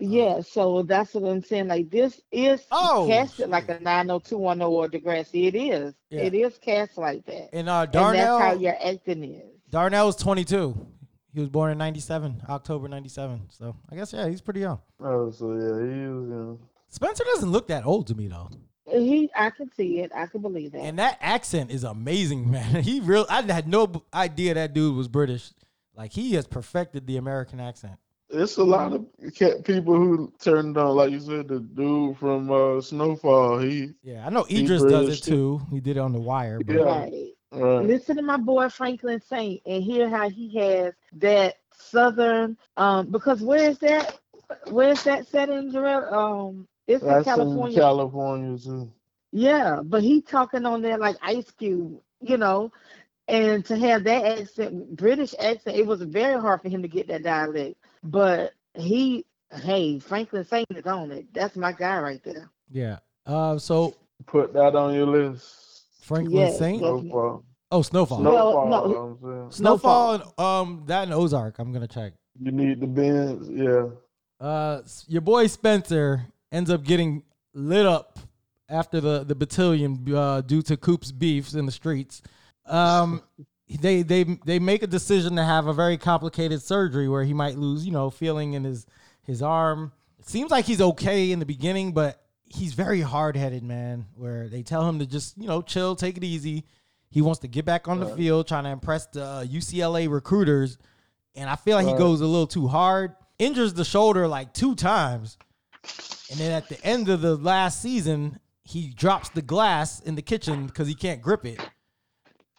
Yeah, 0.00 0.40
so 0.40 0.82
that's 0.82 1.14
what 1.14 1.24
I'm 1.30 1.42
saying. 1.42 1.68
Like 1.68 1.88
this 1.90 2.20
is 2.32 2.64
Oh, 2.72 3.06
casted 3.08 3.48
like 3.48 3.68
a 3.68 3.78
90210 3.78 4.62
or 4.66 4.88
Degrassi. 4.88 5.46
It 5.46 5.54
is. 5.54 5.94
Yeah. 6.10 6.22
It 6.22 6.34
is 6.34 6.58
cast 6.58 6.98
like 6.98 7.24
that. 7.26 7.50
And 7.52 7.68
uh, 7.68 7.82
and 7.82 7.92
that's 7.92 7.94
how 7.94 8.38
Darnell. 8.38 8.60
your 8.60 8.76
acting 8.84 9.22
is. 9.24 9.50
Darnell 9.70 10.06
was 10.06 10.16
22. 10.16 10.86
He 11.34 11.40
was 11.40 11.48
born 11.48 11.72
in 11.72 11.78
97, 11.78 12.42
October 12.48 12.86
97. 12.88 13.42
So 13.50 13.74
I 13.90 13.96
guess 13.96 14.12
yeah, 14.12 14.28
he's 14.28 14.40
pretty 14.40 14.60
young. 14.60 14.80
Oh, 15.00 15.30
so 15.32 15.50
yeah, 15.52 15.58
he 15.58 16.06
was. 16.08 16.28
You 16.28 16.34
know, 16.34 16.58
Spencer 16.88 17.24
doesn't 17.34 17.50
look 17.50 17.66
that 17.68 17.84
old 17.84 18.06
to 18.06 18.14
me 18.14 18.28
though. 18.28 18.48
He, 18.86 19.30
I 19.34 19.50
can 19.50 19.72
see 19.72 20.00
it. 20.00 20.12
I 20.14 20.26
can 20.26 20.42
believe 20.42 20.74
it. 20.74 20.78
And 20.78 20.98
that 20.98 21.18
accent 21.20 21.70
is 21.72 21.82
amazing, 21.84 22.50
man. 22.52 22.82
He 22.82 23.00
real. 23.00 23.26
I 23.28 23.42
had 23.42 23.66
no 23.66 23.90
idea 24.12 24.54
that 24.54 24.74
dude 24.74 24.94
was 24.96 25.08
British. 25.08 25.50
Like 25.96 26.12
he 26.12 26.34
has 26.34 26.46
perfected 26.46 27.06
the 27.06 27.16
American 27.16 27.60
accent. 27.60 27.94
it's 28.30 28.56
a 28.56 28.64
lot 28.64 28.92
of 28.92 29.04
people 29.64 29.94
who 29.94 30.32
turned 30.40 30.76
on, 30.76 30.94
like 30.96 31.10
you 31.12 31.20
said, 31.20 31.48
the 31.48 31.60
dude 31.60 32.16
from 32.18 32.50
uh, 32.50 32.80
Snowfall. 32.80 33.58
He 33.60 33.90
Yeah, 34.02 34.26
I 34.26 34.30
know 34.30 34.42
He 34.44 34.62
Idris 34.64 34.82
does 34.82 34.90
British, 35.06 35.20
it 35.20 35.24
too. 35.24 35.60
too. 35.60 35.66
He 35.70 35.80
did 35.80 35.96
it 35.96 36.00
on 36.00 36.12
the 36.12 36.20
wire. 36.20 36.58
But 36.60 36.76
Yeah. 36.76 37.08
Right. 37.54 37.76
right. 37.78 37.86
Listen 37.86 38.16
to 38.16 38.22
my 38.22 38.36
boy 38.36 38.68
Franklin 38.68 39.20
Saint 39.20 39.62
and 39.66 39.82
hear 39.82 40.08
how 40.08 40.28
he 40.28 40.56
has 40.58 40.94
that 41.14 41.56
southern 41.76 42.56
um 42.76 43.10
because 43.10 43.42
where 43.42 43.70
is 43.70 43.78
that 43.78 44.18
where 44.70 44.90
is 44.90 45.02
that 45.04 45.26
set 45.28 45.48
in 45.48 45.72
Jarrell? 45.72 46.12
Um 46.12 46.68
it's 46.86 47.02
in 47.04 47.24
California. 47.24 47.76
in 47.78 47.82
California 47.82 48.58
too. 48.58 48.92
yeah, 49.32 49.80
but 49.82 50.02
he 50.02 50.20
talking 50.20 50.66
on 50.66 50.82
there 50.82 50.98
like 50.98 51.16
Ice 51.22 51.50
Cube, 51.52 52.00
you 52.20 52.36
know. 52.36 52.72
And 53.26 53.64
to 53.66 53.76
have 53.78 54.04
that 54.04 54.40
accent, 54.40 54.96
British 54.96 55.34
accent, 55.38 55.76
it 55.78 55.86
was 55.86 56.02
very 56.02 56.38
hard 56.38 56.60
for 56.60 56.68
him 56.68 56.82
to 56.82 56.88
get 56.88 57.08
that 57.08 57.22
dialect. 57.22 57.76
But 58.02 58.52
he 58.74 59.24
hey, 59.62 59.98
Franklin 59.98 60.44
Saint 60.44 60.66
is 60.74 60.86
on 60.86 61.12
it. 61.12 61.32
That's 61.32 61.56
my 61.56 61.72
guy 61.72 61.98
right 62.00 62.22
there. 62.22 62.50
yeah. 62.70 62.98
Uh, 63.26 63.58
so 63.58 63.94
Put 64.26 64.52
that 64.54 64.76
on 64.76 64.94
your 64.94 65.06
list. 65.06 65.63
Franklin 66.04 66.36
Yes, 66.36 66.58
Saint. 66.58 66.80
Snowfall. 66.80 67.44
Oh, 67.70 67.82
Snowfall. 67.82 68.22
Well, 68.22 68.52
Snowfall. 68.68 69.18
no. 69.22 69.38
I'm. 69.44 69.50
Snowfall 69.50 70.14
and 70.14 70.22
um 70.38 70.82
that 70.86 71.04
and 71.04 71.14
Ozark. 71.14 71.58
I'm 71.58 71.72
gonna 71.72 71.88
check. 71.88 72.12
You 72.38 72.52
need 72.52 72.80
the 72.80 72.86
bins. 72.86 73.48
Yeah. 73.50 73.86
Uh, 74.46 74.82
your 75.08 75.22
boy 75.22 75.46
Spencer 75.46 76.26
ends 76.52 76.70
up 76.70 76.84
getting 76.84 77.22
lit 77.54 77.86
up 77.86 78.18
after 78.68 79.00
the 79.00 79.24
the 79.24 79.34
battalion 79.34 80.04
uh, 80.14 80.40
due 80.42 80.62
to 80.62 80.76
Coop's 80.76 81.10
beefs 81.10 81.54
in 81.54 81.64
the 81.66 81.72
streets. 81.72 82.20
Um, 82.66 83.22
they 83.80 84.02
they 84.02 84.24
they 84.44 84.58
make 84.58 84.82
a 84.82 84.86
decision 84.86 85.36
to 85.36 85.44
have 85.44 85.66
a 85.66 85.72
very 85.72 85.96
complicated 85.96 86.62
surgery 86.62 87.08
where 87.08 87.24
he 87.24 87.32
might 87.32 87.56
lose, 87.56 87.86
you 87.86 87.92
know, 87.92 88.10
feeling 88.10 88.52
in 88.52 88.64
his 88.64 88.86
his 89.22 89.40
arm. 89.40 89.90
It 90.18 90.28
seems 90.28 90.50
like 90.50 90.66
he's 90.66 90.80
okay 90.80 91.32
in 91.32 91.38
the 91.38 91.46
beginning, 91.46 91.92
but 91.92 92.20
he's 92.46 92.74
very 92.74 93.00
hard 93.00 93.36
headed, 93.36 93.62
man. 93.62 94.06
Where 94.16 94.48
they 94.48 94.62
tell 94.62 94.88
him 94.88 94.98
to 94.98 95.06
just 95.06 95.36
you 95.38 95.46
know 95.48 95.62
chill, 95.62 95.96
take 95.96 96.16
it 96.16 96.24
easy. 96.24 96.64
He 97.10 97.22
wants 97.22 97.40
to 97.40 97.48
get 97.48 97.64
back 97.64 97.86
on 97.86 98.00
the 98.00 98.06
field, 98.16 98.48
trying 98.48 98.64
to 98.64 98.70
impress 98.70 99.06
the 99.06 99.24
uh, 99.24 99.44
UCLA 99.44 100.10
recruiters, 100.10 100.78
and 101.36 101.48
I 101.48 101.54
feel 101.56 101.76
like 101.76 101.86
he 101.86 101.92
goes 101.98 102.20
a 102.20 102.26
little 102.26 102.46
too 102.48 102.66
hard. 102.66 103.14
Injures 103.38 103.72
the 103.74 103.84
shoulder 103.84 104.26
like 104.26 104.52
two 104.52 104.74
times, 104.74 105.38
and 106.30 106.38
then 106.40 106.50
at 106.52 106.68
the 106.68 106.82
end 106.84 107.08
of 107.08 107.20
the 107.20 107.36
last 107.36 107.80
season, 107.82 108.38
he 108.64 108.88
drops 108.88 109.28
the 109.28 109.42
glass 109.42 110.00
in 110.00 110.14
the 110.16 110.22
kitchen 110.22 110.66
because 110.66 110.88
he 110.88 110.94
can't 110.94 111.20
grip 111.22 111.44
it, 111.44 111.60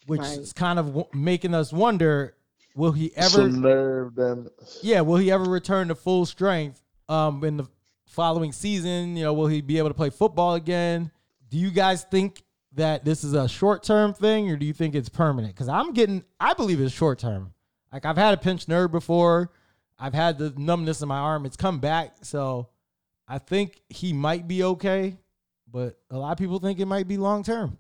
which 0.08 0.22
Right. 0.22 0.40
is 0.40 0.54
kind 0.54 0.80
of 0.80 0.88
w- 0.88 1.08
making 1.14 1.54
us 1.54 1.74
wonder: 1.74 2.36
Will 2.76 2.92
he 2.94 3.12
ever? 3.16 3.50
Yeah, 4.82 5.02
will 5.02 5.18
he 5.18 5.32
ever 5.32 5.46
return 5.46 5.88
to 5.90 5.96
full 5.96 6.26
strength 6.26 6.82
um 7.10 7.44
in 7.44 7.58
the 7.58 7.66
following 8.16 8.52
season? 8.52 9.16
You 9.16 9.26
know, 9.26 9.34
will 9.34 9.48
he 9.48 9.62
be 9.62 9.78
able 9.78 9.90
to 9.90 9.94
play 9.94 10.10
football 10.10 10.56
again? 10.56 11.12
Do 11.50 11.58
you 11.58 11.70
guys 11.70 12.04
think 12.04 12.42
that 12.74 13.06
this 13.06 13.24
is 13.24 13.34
a 13.34 13.48
short 13.48 13.84
term 13.84 14.14
thing 14.14 14.50
or 14.50 14.58
do 14.58 14.66
you 14.66 14.74
think 14.74 14.96
it's 14.96 15.10
permanent? 15.10 15.54
Because 15.54 15.70
I'm 15.70 15.94
getting 15.94 16.24
I 16.40 16.54
believe 16.54 16.82
it's 16.82 16.94
short 16.94 17.20
term. 17.20 17.54
Like 17.94 18.06
I've 18.06 18.18
had 18.18 18.34
a 18.34 18.38
pinched 18.38 18.68
nerve 18.68 18.92
before. 18.92 19.52
I've 20.00 20.14
had 20.14 20.38
the 20.38 20.54
numbness 20.58 21.02
in 21.02 21.08
my 21.08 21.20
arm. 21.20 21.46
It's 21.46 21.56
come 21.56 21.80
back. 21.80 22.16
So 22.24 22.70
I 23.28 23.38
think 23.38 23.82
he 23.90 24.14
might 24.14 24.48
be 24.48 24.64
okay. 24.64 25.18
But 25.72 25.98
a 26.10 26.18
lot 26.18 26.32
of 26.32 26.38
people 26.38 26.60
think 26.60 26.80
it 26.80 26.86
might 26.86 27.08
be 27.08 27.18
long 27.18 27.44
term. 27.44 27.78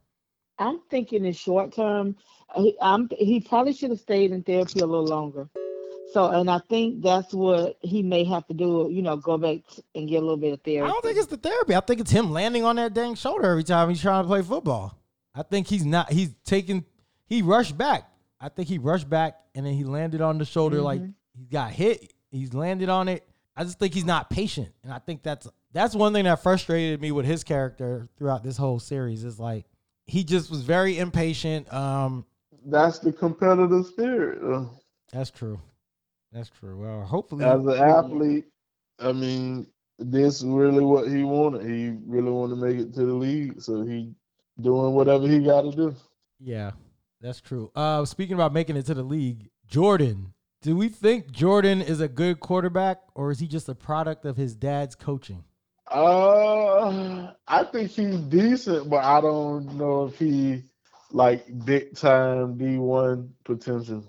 I'm 0.59 0.81
thinking 0.89 1.25
in 1.25 1.33
short 1.33 1.73
term, 1.73 2.15
he, 2.55 2.77
he 3.17 3.39
probably 3.41 3.73
should 3.73 3.89
have 3.89 3.99
stayed 3.99 4.31
in 4.31 4.43
therapy 4.43 4.79
a 4.79 4.85
little 4.85 5.05
longer. 5.05 5.49
So, 6.15 6.29
and 6.29 6.49
I 6.49 6.59
think 6.69 7.03
that's 7.03 7.33
what 7.33 7.77
he 7.81 8.01
may 8.01 8.23
have 8.23 8.47
to 8.47 8.53
do. 8.53 8.87
You 8.89 9.01
know, 9.01 9.17
go 9.17 9.37
back 9.37 9.57
and 9.93 10.07
get 10.07 10.15
a 10.15 10.21
little 10.21 10.37
bit 10.37 10.53
of 10.53 10.61
therapy. 10.61 10.81
I 10.81 10.87
don't 10.87 11.03
think 11.03 11.17
it's 11.17 11.27
the 11.27 11.35
therapy. 11.35 11.75
I 11.75 11.81
think 11.81 11.99
it's 11.99 12.09
him 12.09 12.31
landing 12.31 12.63
on 12.63 12.77
that 12.77 12.93
dang 12.93 13.15
shoulder 13.15 13.43
every 13.49 13.65
time 13.65 13.89
he's 13.89 13.99
trying 13.99 14.23
to 14.23 14.27
play 14.29 14.41
football. 14.41 14.97
I 15.35 15.43
think 15.43 15.67
he's 15.67 15.83
not. 15.83 16.09
He's 16.09 16.29
taking. 16.45 16.85
He 17.25 17.41
rushed 17.41 17.77
back. 17.77 18.09
I 18.39 18.47
think 18.47 18.69
he 18.69 18.77
rushed 18.77 19.09
back 19.09 19.41
and 19.55 19.65
then 19.65 19.73
he 19.73 19.83
landed 19.83 20.21
on 20.21 20.37
the 20.37 20.45
shoulder 20.45 20.81
like 20.81 21.01
he 21.37 21.43
got 21.51 21.71
hit. 21.71 22.13
He's 22.31 22.53
landed 22.53 22.87
on 22.87 23.09
it. 23.09 23.27
I 23.57 23.65
just 23.65 23.77
think 23.77 23.93
he's 23.93 24.05
not 24.05 24.29
patient, 24.29 24.69
and 24.85 24.93
I 24.93 24.99
think 24.99 25.21
that's 25.21 25.49
that's 25.73 25.95
one 25.95 26.13
thing 26.13 26.23
that 26.23 26.41
frustrated 26.41 27.01
me 27.01 27.11
with 27.11 27.25
his 27.25 27.43
character 27.43 28.07
throughout 28.17 28.41
this 28.41 28.55
whole 28.55 28.79
series. 28.79 29.25
Is 29.25 29.37
like 29.37 29.65
he 30.05 30.23
just 30.23 30.49
was 30.49 30.61
very 30.61 30.97
impatient. 30.97 31.73
Um, 31.73 32.25
That's 32.65 32.99
the 32.99 33.11
competitive 33.11 33.85
spirit. 33.87 34.69
that's 35.11 35.29
true. 35.29 35.59
That's 36.35 36.49
true. 36.49 36.77
Well, 36.77 37.05
hopefully, 37.05 37.45
As 37.45 37.61
an 37.61 37.69
athlete, 37.69 38.43
I 38.99 39.13
mean, 39.13 39.67
this 39.97 40.43
really 40.43 40.83
what 40.83 41.07
he 41.07 41.23
wanted. 41.23 41.65
He 41.65 41.95
really 42.05 42.29
wanted 42.29 42.55
to 42.55 42.61
make 42.61 42.77
it 42.77 42.93
to 42.95 43.05
the 43.05 43.13
league, 43.13 43.61
so 43.61 43.83
he 43.83 44.13
doing 44.59 44.93
whatever 44.93 45.29
he 45.29 45.39
got 45.39 45.61
to 45.61 45.71
do. 45.71 45.95
Yeah, 46.41 46.71
that's 47.21 47.39
true. 47.39 47.71
Uh, 47.73 48.03
speaking 48.03 48.33
about 48.33 48.51
making 48.51 48.75
it 48.75 48.85
to 48.87 48.93
the 48.93 49.03
league, 49.03 49.49
Jordan. 49.65 50.33
Do 50.61 50.75
we 50.75 50.89
think 50.89 51.31
Jordan 51.31 51.81
is 51.81 52.01
a 52.01 52.07
good 52.09 52.41
quarterback, 52.41 52.99
or 53.13 53.31
is 53.31 53.39
he 53.39 53.47
just 53.47 53.69
a 53.69 53.75
product 53.75 54.25
of 54.25 54.35
his 54.35 54.55
dad's 54.55 54.95
coaching? 54.95 55.45
Uh, 55.89 57.31
I 57.47 57.63
think 57.71 57.91
he's 57.91 58.17
decent, 58.19 58.89
but 58.89 59.05
I 59.05 59.21
don't 59.21 59.77
know 59.77 60.07
if 60.07 60.19
he 60.19 60.63
like 61.11 61.45
big 61.63 61.95
time 61.95 62.57
D 62.57 62.77
one 62.77 63.33
potential. 63.45 64.03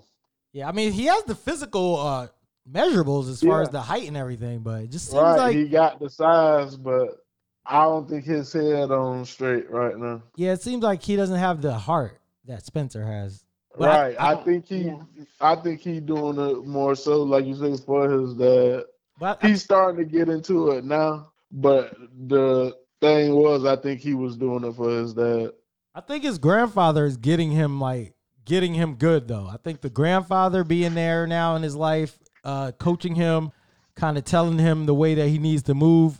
Yeah, 0.57 0.67
I 0.67 0.71
mean 0.71 0.91
he 0.91 1.05
has 1.05 1.23
the 1.25 1.35
physical 1.35 1.97
uh, 1.99 2.27
measurables 2.67 3.29
as 3.29 3.41
far 3.41 3.57
Yeah. 3.59 3.61
as 3.61 3.69
the 3.69 3.79
height 3.81 4.07
and 4.07 4.17
everything, 4.17 4.61
but 4.61 4.81
it 4.85 4.89
just 4.89 5.05
seems 5.11 5.21
Right, 5.21 5.37
like 5.37 5.55
he 5.55 5.67
got 5.67 5.99
the 5.99 6.09
size, 6.09 6.75
but 6.75 7.23
I 7.63 7.83
don't 7.83 8.09
think 8.09 8.25
his 8.25 8.51
head 8.51 8.89
on 8.89 9.23
straight 9.25 9.69
right 9.69 9.95
now. 9.95 10.23
yeah, 10.35 10.53
it 10.53 10.63
seems 10.63 10.81
like 10.81 11.03
he 11.03 11.15
doesn't 11.15 11.37
have 11.37 11.61
the 11.61 11.75
heart 11.75 12.19
that 12.45 12.65
Spencer 12.65 13.05
has. 13.05 13.43
But 13.77 13.89
I- 13.89 14.01
right, 14.01 14.15
I, 14.19 14.35
think 14.43 14.65
he, 14.67 14.85
yeah. 14.85 15.03
I 15.39 15.53
think 15.57 15.79
he 15.81 15.99
doing 15.99 16.39
it 16.39 16.65
more 16.65 16.95
so, 16.95 17.21
like 17.21 17.45
you 17.45 17.53
said, 17.53 17.79
for 17.85 18.09
his 18.09 18.33
dad. 18.33 18.85
But 19.19 19.43
I- 19.43 19.49
He's 19.49 19.63
starting 19.63 20.03
to 20.03 20.11
get 20.11 20.27
into 20.27 20.71
it 20.71 20.83
now, 20.83 21.33
but 21.51 21.95
the 22.27 22.75
thing 22.99 23.35
was, 23.35 23.63
I 23.63 23.75
think 23.75 24.01
he 24.01 24.15
was 24.15 24.35
doing 24.35 24.63
it 24.63 24.75
for 24.75 24.89
his 24.89 25.13
dad. 25.13 25.51
I 25.93 26.01
think 26.01 26.23
his 26.23 26.39
grandfather 26.39 27.05
is 27.05 27.17
getting 27.17 27.51
him 27.51 27.79
like 27.79 28.15
getting 28.47 28.73
him 28.73 28.95
good 28.95 29.27
though. 29.27 29.45
I 29.45 29.57
think 29.57 29.81
the 29.81 29.89
grandfather 29.91 30.63
being 30.63 30.95
there 30.95 31.27
now 31.27 31.55
in 31.55 31.61
his 31.61 31.75
life, 31.75 32.17
uh, 32.43 32.71
coaching 32.71 33.13
him, 33.15 33.51
kind 33.95 34.17
of 34.17 34.23
telling 34.25 34.57
him 34.57 34.87
the 34.87 34.95
way 34.95 35.13
that 35.13 35.27
he 35.27 35.37
needs 35.37 35.61
to 35.63 35.75
move. 35.75 36.19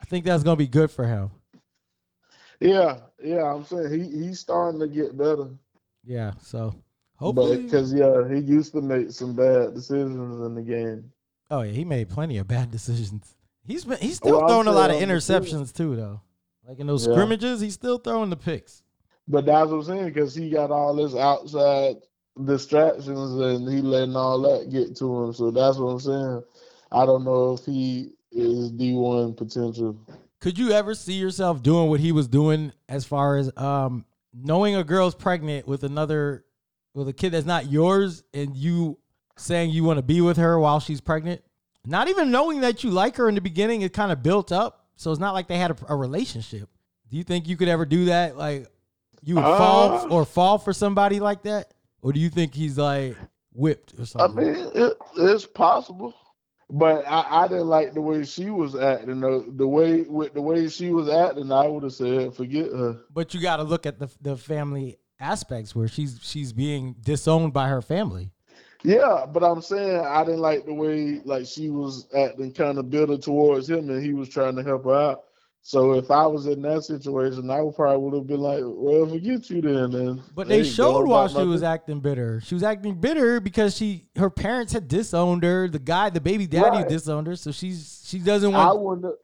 I 0.00 0.04
think 0.04 0.24
that's 0.24 0.44
gonna 0.44 0.56
be 0.56 0.68
good 0.68 0.90
for 0.92 1.06
him. 1.06 1.30
Yeah, 2.60 2.98
yeah, 3.22 3.52
I'm 3.52 3.64
saying 3.64 3.90
he 3.92 4.24
he's 4.26 4.40
starting 4.40 4.80
to 4.80 4.86
get 4.86 5.16
better. 5.16 5.48
Yeah. 6.04 6.32
So 6.40 6.74
hopefully, 7.16 7.62
because 7.62 7.92
yeah, 7.92 8.28
he 8.28 8.38
used 8.40 8.72
to 8.72 8.80
make 8.80 9.10
some 9.10 9.34
bad 9.34 9.74
decisions 9.74 10.40
in 10.46 10.54
the 10.54 10.62
game. 10.62 11.10
Oh 11.50 11.62
yeah, 11.62 11.72
he 11.72 11.84
made 11.84 12.08
plenty 12.08 12.38
of 12.38 12.46
bad 12.46 12.70
decisions. 12.70 13.34
He's 13.66 13.84
been 13.84 13.98
he's 13.98 14.16
still 14.16 14.38
Well, 14.38 14.48
throwing 14.48 14.66
a 14.68 14.72
lot 14.72 14.90
of 14.90 14.96
saying 14.96 15.10
on 15.10 15.16
the 15.16 15.20
field. 15.20 15.42
interceptions 15.42 15.74
too, 15.74 15.96
though. 15.96 16.20
Like 16.68 16.78
in 16.78 16.86
those 16.86 17.06
Yeah. 17.06 17.14
scrimmages, 17.14 17.60
he's 17.60 17.74
still 17.74 17.98
throwing 17.98 18.30
the 18.30 18.36
picks. 18.36 18.82
But 19.26 19.46
that's 19.46 19.70
what 19.70 19.78
I'm 19.78 19.82
saying 19.84 20.04
because 20.06 20.34
he 20.34 20.50
got 20.50 20.70
all 20.70 20.94
this 20.94 21.14
outside 21.14 21.96
distractions 22.42 23.08
and 23.08 23.68
he 23.68 23.80
letting 23.80 24.16
all 24.16 24.40
that 24.42 24.70
get 24.70 24.96
to 24.96 25.24
him. 25.24 25.32
So 25.32 25.50
that's 25.50 25.78
what 25.78 25.86
I'm 25.86 26.00
saying. 26.00 26.42
I 26.92 27.06
don't 27.06 27.24
know 27.24 27.54
if 27.54 27.64
he 27.64 28.12
is 28.32 28.72
D1 28.72 29.36
potential. 29.36 29.96
Could 30.40 30.58
you 30.58 30.72
ever 30.72 30.94
see 30.94 31.14
yourself 31.14 31.62
doing 31.62 31.88
what 31.88 32.00
he 32.00 32.12
was 32.12 32.28
doing 32.28 32.72
as 32.88 33.04
far 33.04 33.36
as 33.36 33.56
um 33.56 34.04
knowing 34.34 34.74
a 34.74 34.84
girl's 34.84 35.14
pregnant 35.14 35.66
with 35.66 35.84
another 35.84 36.44
with 36.92 37.08
a 37.08 37.12
kid 37.12 37.30
that's 37.30 37.46
not 37.46 37.70
yours 37.70 38.24
and 38.34 38.56
you 38.56 38.98
saying 39.36 39.70
you 39.70 39.84
want 39.84 39.98
to 39.98 40.02
be 40.02 40.20
with 40.20 40.36
her 40.36 40.58
while 40.58 40.80
she's 40.80 41.00
pregnant? 41.00 41.42
Not 41.86 42.08
even 42.08 42.30
knowing 42.30 42.60
that 42.60 42.84
you 42.84 42.90
like 42.90 43.16
her 43.16 43.28
in 43.28 43.34
the 43.34 43.40
beginning, 43.40 43.82
it 43.82 43.92
kind 43.92 44.12
of 44.12 44.22
built 44.22 44.52
up. 44.52 44.86
So 44.96 45.10
it's 45.10 45.20
not 45.20 45.34
like 45.34 45.48
they 45.48 45.58
had 45.58 45.70
a, 45.70 45.76
a 45.88 45.96
relationship. 45.96 46.68
Do 47.10 47.16
you 47.16 47.24
think 47.24 47.48
you 47.48 47.56
could 47.56 47.68
ever 47.68 47.84
do 47.84 48.06
that? 48.06 48.36
Like 48.36 48.68
you 49.24 49.36
would 49.36 49.42
fall 49.42 49.92
Uh. 49.92 50.08
or 50.08 50.24
fall 50.24 50.58
for 50.58 50.72
somebody 50.72 51.20
like 51.20 51.42
that? 51.42 51.72
Or 52.02 52.12
do 52.12 52.20
you 52.20 52.28
think 52.30 52.54
he's 52.54 52.76
like 52.78 53.16
whipped 53.52 53.94
or 53.98 54.04
something? 54.06 54.38
I 54.38 54.52
mean, 54.52 54.70
it, 54.74 54.92
it's 55.16 55.46
possible. 55.46 56.14
But 56.70 57.06
I, 57.06 57.44
I 57.44 57.48
didn't 57.48 57.68
like 57.68 57.92
the 57.94 58.00
way 58.00 58.24
she 58.24 58.50
was 58.50 58.74
acting. 58.74 59.20
The, 59.20 59.44
the 59.56 59.66
way 59.66 60.02
with 60.02 60.32
the 60.34 60.40
way 60.40 60.68
she 60.68 60.90
was 60.90 61.08
acting, 61.08 61.52
I 61.52 61.66
would 61.68 61.82
have 61.82 61.92
said, 61.92 62.34
forget 62.34 62.66
her. 62.70 63.00
But 63.12 63.34
you 63.34 63.40
got 63.40 63.56
to 63.56 63.62
look 63.62 63.86
at 63.86 63.98
the 63.98 64.08
the 64.20 64.36
family 64.36 64.98
aspects 65.20 65.74
where 65.74 65.88
she's 65.88 66.18
she's 66.22 66.52
being 66.52 66.96
disowned 67.00 67.52
by 67.52 67.68
her 67.68 67.82
family. 67.82 68.30
Yeah, 68.82 69.24
but 69.30 69.42
I'm 69.42 69.62
saying 69.62 69.98
I 70.04 70.24
didn't 70.24 70.40
like 70.40 70.66
the 70.66 70.74
way 70.74 71.20
like 71.24 71.46
she 71.46 71.70
was 71.70 72.06
acting 72.14 72.52
kind 72.52 72.78
of 72.78 72.90
bitter 72.90 73.16
towards 73.18 73.68
him 73.70 73.88
and 73.88 74.02
he 74.02 74.12
was 74.12 74.28
trying 74.28 74.56
to 74.56 74.62
help 74.62 74.84
her 74.84 74.94
out. 74.94 75.24
So 75.66 75.94
if 75.94 76.10
I 76.10 76.26
was 76.26 76.44
in 76.46 76.60
that 76.60 76.84
situation, 76.84 77.50
I 77.50 77.62
would 77.62 77.74
probably 77.74 77.96
would 78.04 78.14
have 78.18 78.26
been 78.26 78.40
like, 78.40 78.60
Well, 78.62 79.06
forget 79.06 79.48
you 79.48 79.62
then 79.62 79.94
and 79.94 80.22
But 80.34 80.46
they 80.46 80.62
showed 80.62 81.04
go 81.04 81.10
while 81.10 81.26
she 81.26 81.42
was 81.42 81.62
acting 81.62 82.00
bitter. 82.00 82.42
She 82.42 82.54
was 82.54 82.62
acting 82.62 83.00
bitter 83.00 83.40
because 83.40 83.74
she 83.74 84.06
her 84.16 84.28
parents 84.28 84.74
had 84.74 84.88
disowned 84.88 85.42
her. 85.42 85.66
The 85.66 85.78
guy, 85.78 86.10
the 86.10 86.20
baby 86.20 86.46
daddy, 86.46 86.76
Right. 86.78 86.88
disowned 86.88 87.28
her. 87.28 87.36
So 87.36 87.50
she's 87.50 88.02
she 88.06 88.18
doesn't 88.18 88.52
want. 88.52 88.62
I 88.68 88.72
want. 88.74 89.02
wouldn't 89.02 89.18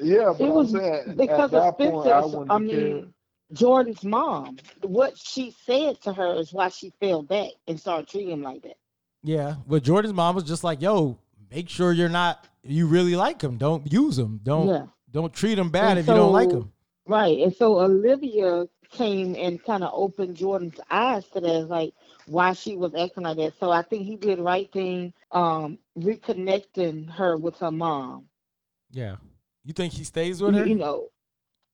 yeah, 0.00 0.34
but 0.36 0.44
It 0.48 0.52
was 0.52 0.72
saying 0.72 1.14
because 1.16 1.52
of 1.52 1.62
that 1.62 1.78
point 1.78 2.08
I 2.08 2.18
I 2.18 2.22
have 2.22 2.32
cared. 2.32 2.60
mean, 2.60 3.14
Jordan's 3.52 4.02
mom. 4.02 4.58
What 4.82 5.16
she 5.16 5.54
said 5.64 6.00
to 6.02 6.12
her 6.12 6.34
is 6.40 6.52
why 6.52 6.70
she 6.70 6.92
fell 6.98 7.22
back 7.22 7.50
and 7.68 7.78
started 7.78 8.08
treating 8.08 8.32
him 8.32 8.42
like 8.42 8.62
that. 8.62 8.78
Yeah, 9.22 9.54
but 9.68 9.84
Jordan's 9.84 10.12
mom 10.12 10.34
was 10.34 10.42
just 10.42 10.64
like, 10.64 10.82
"Yo, 10.82 11.18
make 11.52 11.68
sure 11.68 11.92
you're 11.92 12.08
not. 12.08 12.48
You 12.64 12.88
really 12.88 13.14
like 13.14 13.40
him. 13.40 13.58
Don't 13.58 13.92
use 13.92 14.18
him. 14.18 14.40
Don't 14.42 14.66
Yeah. 14.66 14.86
Don't 15.14 15.32
treat 15.32 15.54
them 15.54 15.70
bad 15.70 15.92
And 15.92 16.00
if 16.00 16.08
you 16.08 16.14
don't 16.14 16.32
like 16.32 16.50
them. 16.50 16.72
Right. 17.06 17.38
And 17.38 17.54
so 17.54 17.80
Olivia 17.80 18.66
came 18.90 19.34
and 19.36 19.62
kind 19.62 19.84
of 19.84 19.90
opened 19.92 20.36
Jordan's 20.36 20.80
eyes 20.90 21.26
to 21.28 21.40
that, 21.40 21.68
like 21.68 21.94
why 22.26 22.52
she 22.52 22.76
was 22.76 22.94
acting 22.94 23.24
like 23.24 23.36
that. 23.36 23.54
So 23.58 23.70
I 23.70 23.82
think 23.82 24.04
he 24.04 24.16
did 24.16 24.38
the 24.38 24.42
right 24.42 24.70
thing, 24.72 25.12
um, 25.32 25.78
reconnecting 25.98 27.10
her 27.10 27.36
with 27.36 27.56
her 27.58 27.70
mom. 27.70 28.26
Yeah. 28.90 29.16
You 29.64 29.72
think 29.72 29.92
he 29.92 30.04
stays 30.04 30.42
with 30.42 30.54
her, 30.54 30.66
you 30.66 30.74
know, 30.74 31.08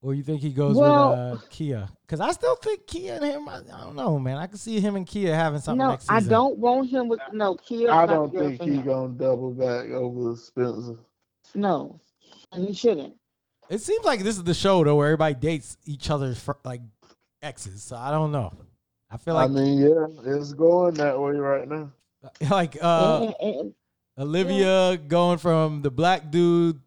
or 0.03 0.15
you 0.15 0.23
think 0.23 0.41
he 0.41 0.51
goes 0.51 0.77
Well- 0.77 1.33
with 1.33 1.43
uh, 1.43 1.47
Kia? 1.51 1.89
Because 2.07 2.21
I 2.21 2.33
still 2.33 2.57
think 2.57 2.87
Kia 2.87 3.15
and 3.15 3.25
him. 3.25 3.49
I, 3.49 3.59
I 3.59 3.85
don't 3.85 3.97
know, 3.97 4.19
man. 4.19 4.39
I 4.39 4.47
can 4.47 4.57
see 4.57 4.81
him 4.81 4.97
and 4.97 5.07
Kia 5.07 5.35
having 5.35 5.61
something 5.61 5.79
no, 5.79 5.91
next 5.91 6.11
I 6.11 6.21
don't 6.21 6.59
want 6.59 6.89
him 6.89 7.09
with 7.09 7.21
no 7.33 7.55
Kia. 7.57 7.91
I 7.91 8.07
don't 8.07 8.33
think 8.33 8.63
he 8.63 8.79
gonna 8.79 9.11
double 9.11 9.53
back 9.53 9.91
over 9.91 10.35
Spencer. 10.37 10.97
No, 11.55 12.01
and 12.53 12.67
he 12.67 12.73
shouldn't. 12.73 13.15
It 13.71 13.81
seems 13.81 14.05
like 14.05 14.21
this 14.25 14.37
is 14.37 14.43
the 14.43 14.53
show 14.53 14.83
though, 14.83 14.97
where 14.97 15.07
everybody 15.07 15.35
dates 15.35 15.79
each 15.87 16.11
other's 16.11 16.41
fr- 16.41 16.53
like 16.65 16.81
exes. 17.41 17.85
So 17.85 17.97
I 17.97 18.11
don't 18.11 18.33
know. 18.33 18.53
I 19.09 19.17
feel 19.17 19.35
like 19.35 19.49
I 19.49 19.53
mean, 19.53 19.79
yeah, 19.79 20.07
it's 20.27 20.53
going 20.53 20.95
that 20.95 21.19
way 21.19 21.37
right 21.37 21.69
now. 21.69 21.93
like 22.51 22.77
uh, 22.83 23.33
and, 23.41 23.55
and, 23.57 23.75
Olivia 24.19 24.97
going 24.97 25.39
from 25.39 25.83
the 25.83 25.91
black 25.91 26.33
dude 26.33 26.81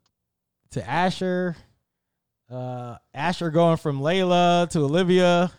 to 0.71 0.87
Asher. 0.87 1.55
Uh, 2.51 2.97
Asher 3.13 3.49
going 3.49 3.77
from 3.77 4.01
Layla 4.01 4.69
to 4.71 4.79
Olivia. 4.79 5.51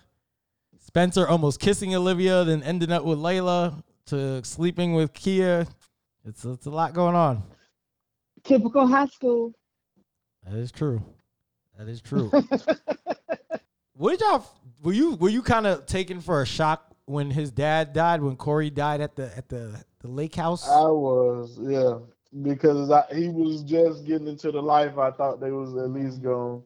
Spencer 0.79 1.27
almost 1.27 1.59
kissing 1.59 1.95
Olivia, 1.95 2.45
then 2.45 2.63
ending 2.63 2.93
up 2.93 3.03
with 3.03 3.19
Layla 3.19 3.83
to 4.07 4.45
sleeping 4.45 4.93
with 4.93 5.15
Kia. 5.15 5.67
It's 6.27 6.45
it's 6.45 6.67
a 6.67 6.71
lot 6.71 6.93
going 6.93 7.17
on. 7.17 7.43
typical 8.45 8.87
high 8.87 9.07
school. 9.07 9.55
That 10.45 10.57
is 10.57 10.71
true. 10.71 11.03
That 11.79 11.89
is 11.89 12.01
true. 12.01 12.31
what 13.95 14.11
did 14.11 14.21
y'all? 14.21 14.47
Were 14.83 14.93
you 14.93 15.15
were 15.15 15.29
you 15.29 15.43
kind 15.43 15.67
of 15.67 15.87
taken 15.87 16.21
for 16.21 16.43
a 16.43 16.47
shock 16.47 16.95
when 17.07 17.31
his 17.31 17.51
dad 17.51 17.93
died? 17.93 18.23
When 18.23 18.37
Corey 18.37 18.71
died 18.71 19.01
at 19.01 19.17
the 19.17 19.37
at 19.37 19.49
the 19.49 19.85
the 20.01 20.09
lake 20.09 20.35
house? 20.35 20.69
I 20.69 20.83
was, 20.83 21.59
yeah, 21.61 21.99
because 22.43 22.91
I, 22.91 23.05
he 23.15 23.29
was 23.29 23.63
just 23.63 24.05
getting 24.05 24.29
into 24.29 24.53
the 24.53 24.63
life. 24.63 24.99
I 24.99 25.11
thought 25.11 25.41
they 25.41 25.51
was 25.51 25.75
at 25.77 25.91
least 25.91 26.23
gonna 26.23 26.61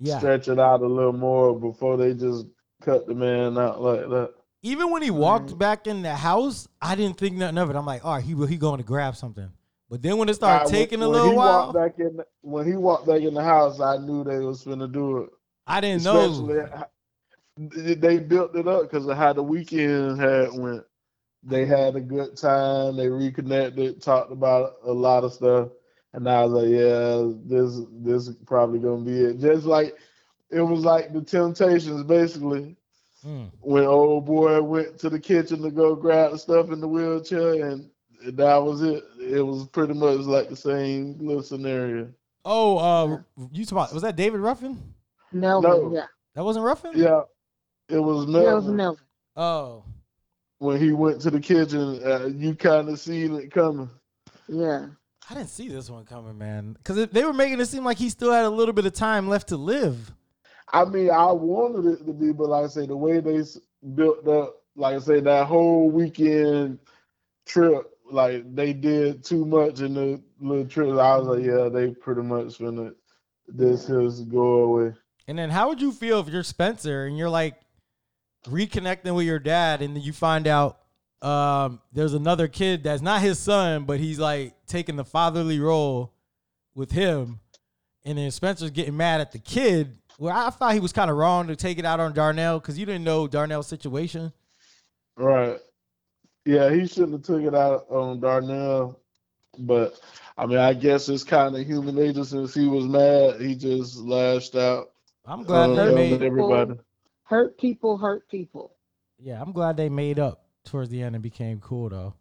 yeah. 0.00 0.18
stretch 0.18 0.48
it 0.48 0.58
out 0.58 0.82
a 0.82 0.86
little 0.86 1.12
more 1.12 1.58
before 1.58 1.96
they 1.96 2.12
just 2.14 2.46
cut 2.82 3.06
the 3.06 3.14
man 3.14 3.56
out 3.56 3.80
like 3.80 4.08
that. 4.08 4.34
Even 4.62 4.90
when 4.90 5.02
he 5.02 5.10
walked 5.10 5.50
mm. 5.50 5.58
back 5.58 5.86
in 5.86 6.02
the 6.02 6.14
house, 6.14 6.68
I 6.80 6.94
didn't 6.94 7.18
think 7.18 7.36
nothing 7.36 7.58
of 7.58 7.70
it. 7.70 7.76
I'm 7.76 7.86
like, 7.86 8.04
all 8.04 8.14
right, 8.14 8.24
he 8.24 8.34
he 8.46 8.56
going 8.56 8.78
to 8.78 8.84
grab 8.84 9.14
something. 9.14 9.50
But 9.90 10.02
then 10.02 10.16
when 10.18 10.28
it 10.28 10.34
started 10.34 10.66
I- 10.68 10.70
taking 10.70 11.02
a 11.02 11.08
when 11.08 11.12
little 11.12 11.30
he 11.30 11.36
while, 11.36 11.72
back 11.72 11.98
in, 11.98 12.20
when 12.40 12.66
he 12.66 12.74
walked 12.74 13.06
back 13.06 13.20
in 13.22 13.34
the 13.34 13.42
house, 13.44 13.80
I 13.80 13.98
knew 13.98 14.24
they 14.24 14.38
was 14.38 14.64
finna 14.64 14.90
do 14.90 15.18
it. 15.18 15.30
I 15.66 15.80
didn't 15.80 16.04
know. 16.04 16.66
They 17.56 18.18
built 18.18 18.56
it 18.56 18.66
up 18.66 18.82
because 18.82 19.06
of 19.06 19.16
how 19.16 19.32
the 19.32 19.42
weekend 19.42 20.20
had 20.20 20.48
went. 20.54 20.82
They 21.44 21.64
had 21.66 21.94
a 21.94 22.00
good 22.00 22.36
time. 22.36 22.96
They 22.96 23.08
reconnected, 23.08 24.02
talked 24.02 24.32
about 24.32 24.76
a 24.84 24.92
lot 24.92 25.22
of 25.24 25.32
stuff, 25.32 25.68
and 26.14 26.28
I 26.28 26.44
was 26.44 26.52
like, 26.64 26.70
"Yeah, 26.70 27.32
this 27.44 27.80
this 28.02 28.28
is 28.28 28.36
probably 28.46 28.80
gonna 28.80 29.04
be 29.04 29.20
it." 29.20 29.38
Just 29.38 29.66
like 29.66 29.94
it 30.50 30.62
was 30.62 30.84
like 30.84 31.12
the 31.12 31.20
Temptations, 31.22 32.02
basically, 32.04 32.76
Mm. 33.24 33.50
when 33.60 33.84
old 33.84 34.26
boy 34.26 34.60
went 34.62 34.98
to 34.98 35.08
the 35.10 35.18
kitchen 35.20 35.62
to 35.62 35.70
go 35.70 35.94
grab 35.94 36.32
the 36.32 36.38
stuff 36.38 36.70
in 36.70 36.80
the 36.80 36.88
wheelchair, 36.88 37.66
and 37.68 37.88
that 38.32 38.56
was 38.56 38.82
it. 38.82 39.04
It 39.24 39.40
was 39.42 39.66
pretty 39.68 39.94
much 39.94 40.20
like 40.20 40.48
the 40.48 40.56
same 40.56 41.16
little 41.20 41.42
scenario. 41.42 42.08
Oh, 42.44 42.78
uh, 42.78 43.18
you 43.52 43.64
talking 43.64 43.78
about, 43.78 43.92
was 43.94 44.02
that 44.02 44.16
David 44.16 44.40
Ruffin? 44.40 44.80
Melvin, 45.32 45.70
No. 45.70 45.94
yeah, 45.94 46.06
That 46.34 46.44
wasn't 46.44 46.64
Ruffin? 46.64 46.92
Yeah, 46.94 47.22
it 47.88 47.98
was 47.98 48.28
yeah, 48.28 48.50
it 48.50 48.54
was 48.54 48.64
Melvin. 48.66 48.76
Melvin. 48.76 49.04
Oh, 49.36 49.84
when 50.58 50.78
he 50.78 50.92
went 50.92 51.20
to 51.22 51.30
the 51.30 51.40
kitchen, 51.40 52.00
uh, 52.04 52.26
you 52.26 52.54
kind 52.54 52.88
of 52.88 52.98
seen 53.00 53.34
it 53.34 53.50
coming. 53.50 53.90
Yeah, 54.46 54.88
I 55.28 55.34
didn't 55.34 55.48
see 55.48 55.68
this 55.68 55.90
one 55.90 56.04
coming, 56.04 56.36
man. 56.38 56.74
Because 56.74 57.08
they 57.08 57.24
were 57.24 57.32
making 57.32 57.60
it 57.60 57.66
seem 57.66 57.84
like 57.84 57.96
he 57.98 58.10
still 58.10 58.30
had 58.30 58.44
a 58.44 58.50
little 58.50 58.74
bit 58.74 58.86
of 58.86 58.92
time 58.92 59.28
left 59.28 59.48
to 59.48 59.56
live. 59.56 60.12
I 60.72 60.84
mean, 60.84 61.10
I 61.10 61.32
wanted 61.32 61.86
it 61.86 62.06
to 62.06 62.12
be, 62.12 62.32
but 62.32 62.48
like 62.48 62.64
I 62.64 62.68
say, 62.68 62.86
the 62.86 62.96
way 62.96 63.20
they 63.20 63.42
built 63.94 64.26
up, 64.28 64.56
like 64.76 64.96
I 64.96 64.98
say, 64.98 65.20
that 65.20 65.46
whole 65.46 65.90
weekend 65.90 66.78
trip, 67.46 67.90
like 68.14 68.54
they 68.54 68.72
did 68.72 69.24
too 69.24 69.44
much 69.44 69.80
in 69.80 69.94
the 69.94 70.22
little 70.40 70.66
trip. 70.66 70.88
I 70.88 71.16
was 71.16 71.26
like, 71.26 71.44
yeah, 71.44 71.68
they 71.68 71.90
pretty 71.90 72.22
much 72.22 72.58
finna 72.58 72.94
this 73.48 73.88
is 73.88 74.22
go 74.22 74.64
away. 74.64 74.94
And 75.26 75.38
then 75.38 75.50
how 75.50 75.68
would 75.68 75.80
you 75.80 75.92
feel 75.92 76.20
if 76.20 76.28
you're 76.28 76.42
Spencer 76.42 77.06
and 77.06 77.16
you're 77.16 77.30
like 77.30 77.56
reconnecting 78.46 79.14
with 79.14 79.26
your 79.26 79.38
dad 79.38 79.82
and 79.82 79.96
then 79.96 80.02
you 80.02 80.12
find 80.12 80.46
out 80.46 80.78
um, 81.22 81.80
there's 81.92 82.14
another 82.14 82.48
kid 82.48 82.84
that's 82.84 83.02
not 83.02 83.22
his 83.22 83.38
son, 83.38 83.84
but 83.84 83.98
he's 83.98 84.18
like 84.18 84.54
taking 84.66 84.96
the 84.96 85.04
fatherly 85.04 85.60
role 85.60 86.12
with 86.74 86.92
him. 86.92 87.40
And 88.04 88.18
then 88.18 88.30
Spencer's 88.30 88.70
getting 88.70 88.96
mad 88.96 89.22
at 89.22 89.32
the 89.32 89.38
kid. 89.38 89.96
Well, 90.18 90.36
I 90.36 90.50
thought 90.50 90.74
he 90.74 90.80
was 90.80 90.92
kind 90.92 91.10
of 91.10 91.16
wrong 91.16 91.46
to 91.48 91.56
take 91.56 91.78
it 91.78 91.86
out 91.86 92.00
on 92.00 92.12
Darnell 92.12 92.60
because 92.60 92.78
you 92.78 92.84
didn't 92.84 93.04
know 93.04 93.26
Darnell's 93.26 93.66
situation. 93.66 94.32
Right. 95.16 95.58
Yeah, 96.44 96.70
he 96.70 96.86
shouldn't 96.86 97.12
have 97.12 97.22
took 97.22 97.42
it 97.42 97.54
out 97.54 97.86
on 97.90 98.20
Darnell, 98.20 99.00
but 99.58 99.98
I 100.36 100.46
mean, 100.46 100.58
I 100.58 100.74
guess 100.74 101.08
it's 101.08 101.24
kind 101.24 101.56
of 101.56 101.66
human 101.66 101.94
nature. 101.94 102.24
Since 102.24 102.54
he 102.54 102.66
was 102.66 102.84
mad, 102.84 103.40
he 103.40 103.54
just 103.54 103.96
lashed 103.96 104.54
out. 104.56 104.90
I'm 105.24 105.42
glad 105.44 105.70
on 105.70 105.76
they 105.76 105.82
hurt 105.84 105.94
made 105.94 106.22
everybody. 106.22 106.74
hurt 107.24 107.56
people, 107.58 107.96
hurt 107.96 108.28
people. 108.28 108.74
yeah, 109.18 109.40
I'm 109.40 109.52
glad 109.52 109.76
they 109.76 109.88
made 109.88 110.18
up 110.18 110.44
towards 110.64 110.90
the 110.90 111.02
end 111.02 111.14
and 111.16 111.22
became 111.22 111.60
cool 111.60 111.88
though. 111.88 112.14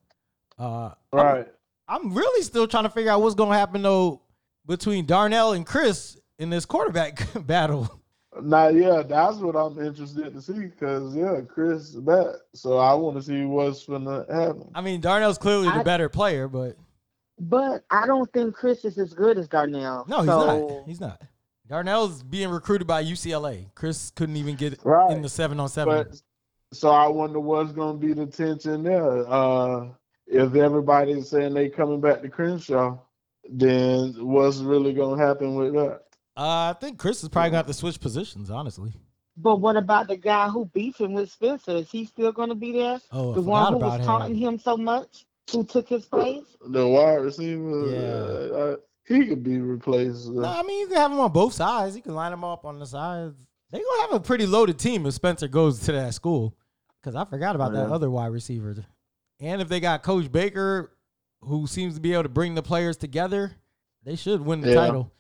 Uh, 0.57 0.91
Right. 1.11 1.47
I'm 1.88 2.13
really 2.13 2.43
still 2.43 2.65
trying 2.67 2.84
to 2.84 2.89
figure 2.89 3.11
out 3.11 3.21
what's 3.21 3.36
gonna 3.36 3.57
happen 3.57 3.82
though 3.82 4.21
between 4.65 5.05
Darnell 5.05 5.51
and 5.51 5.65
Chris 5.65 6.17
in 6.39 6.49
this 6.49 6.65
quarterback 6.65 7.28
battle. 7.45 7.89
Now, 8.41 8.69
yeah, 8.69 9.03
that's 9.03 9.38
what 9.38 9.55
I'm 9.55 9.79
interested 9.86 10.34
to 10.34 10.41
see 10.41 10.53
because 10.67 11.15
yeah, 11.15 11.41
Chris 11.47 11.89
is 11.89 11.95
back, 11.97 12.36
so 12.53 12.77
I 12.77 12.93
want 12.93 13.17
to 13.17 13.23
see 13.23 13.45
what's 13.45 13.86
gonna 13.86 14.25
happen. 14.29 14.71
I 14.73 14.81
mean, 14.81 15.01
Darnell's 15.01 15.38
clearly 15.38 15.67
the 15.67 15.75
I- 15.75 15.84
better 15.84 16.09
player, 16.09 16.47
but 16.47 16.75
But 17.39 17.84
I 17.89 18.07
don't 18.07 18.31
think 18.34 18.55
Chris 18.55 18.86
is 18.86 18.97
as 18.97 19.13
good 19.13 19.38
as 19.38 19.47
Darnell. 19.47 20.05
No, 20.07 20.17
he's 20.19 20.25
so, 20.27 20.67
not. 20.67 20.86
He's 20.88 21.01
not. 21.01 21.21
Darnell's 21.67 22.23
being 22.23 22.49
recruited 22.49 22.88
by 22.88 23.03
UCLA. 23.03 23.67
Chris 23.75 24.11
couldn't 24.11 24.36
even 24.38 24.55
get 24.55 24.79
Right. 24.84 25.11
in 25.11 25.21
the 25.21 25.29
seven 25.29 25.59
on 25.59 25.69
seven. 25.69 25.95
But 25.95 26.21
so 26.73 26.89
I 26.89 27.07
wonder 27.07 27.39
what's 27.39 27.71
gonna 27.71 27.97
be 27.97 28.13
the 28.13 28.25
tension 28.25 28.84
there. 28.84 29.27
Uh 29.31 29.89
if 30.27 30.55
everybody's 30.55 31.29
saying 31.29 31.53
they 31.53 31.69
coming 31.69 32.01
back 32.01 32.21
to 32.21 32.29
Crenshaw, 32.29 32.97
then 33.49 34.13
what's 34.25 34.59
really 34.59 34.93
gonna 34.93 35.23
happen 35.23 35.55
with 35.55 35.73
that? 35.73 36.02
Uh, 36.36 36.71
I 36.71 36.75
think 36.79 36.97
Chris 36.97 37.21
is 37.23 37.29
probably 37.29 37.49
gonna 37.51 37.57
have 37.57 37.67
to 37.67 37.73
switch 37.73 37.99
positions. 37.99 38.49
Honestly. 38.49 38.93
But 39.38 39.57
what 39.61 39.77
about 39.77 40.07
the 40.07 40.17
guy 40.17 40.47
who 40.49 40.65
beefing 40.65 41.13
with 41.13 41.31
Spencer? 41.31 41.71
Is 41.77 41.89
he 41.89 42.05
still 42.05 42.31
going 42.31 42.49
to 42.49 42.55
be 42.55 42.71
there? 42.71 42.99
Oh, 43.11 43.31
I 43.31 43.36
the 43.36 43.41
one 43.41 43.73
who 43.73 43.77
about 43.79 43.97
was 43.97 44.05
taunting 44.05 44.36
him. 44.36 44.53
him 44.53 44.59
so 44.59 44.77
much, 44.77 45.25
who 45.51 45.63
took 45.63 45.89
his 45.89 46.05
place? 46.05 46.43
The 46.69 46.88
wide 46.88 47.15
receiver, 47.15 47.88
Yeah. 47.89 48.55
uh, 48.55 48.57
uh, 48.59 48.75
he 49.07 49.25
could 49.25 49.43
be 49.43 49.57
replaced. 49.59 50.27
uh, 50.27 50.34
No, 50.34 50.43
I 50.47 50.61
mean 50.61 50.81
you 50.81 50.88
can 50.88 50.97
have 50.97 51.11
him 51.11 51.19
on 51.19 51.31
both 51.31 51.53
sides. 51.53 51.95
You 51.95 52.03
can 52.03 52.13
line 52.13 52.29
them 52.29 52.43
up 52.43 52.63
on 52.63 52.77
the 52.77 52.86
sides. 52.86 53.36
They're 53.71 53.81
gonna 53.81 54.01
have 54.03 54.13
a 54.13 54.19
pretty 54.23 54.45
loaded 54.45 54.77
team 54.77 55.03
if 55.07 55.15
Spencer 55.15 55.47
goes 55.47 55.79
to 55.81 55.91
that 55.93 56.13
school. 56.13 56.55
Cause 57.03 57.15
I 57.15 57.25
forgot 57.25 57.55
about 57.55 57.73
that 57.73 57.89
other 57.89 58.11
wide 58.11 58.27
receiver. 58.27 58.75
And 59.41 59.61
if 59.63 59.67
they 59.67 59.79
got 59.79 60.03
Coach 60.03 60.31
Baker, 60.31 60.95
who 61.41 61.65
seems 61.65 61.95
to 61.95 62.01
be 62.01 62.13
able 62.13 62.23
to 62.23 62.29
bring 62.29 62.53
the 62.53 62.61
players 62.63 62.97
together, 62.97 63.51
they 64.03 64.15
should 64.15 64.41
win 64.41 64.61
the 64.61 64.69
Yeah. 64.69 64.75
title. 64.75 65.11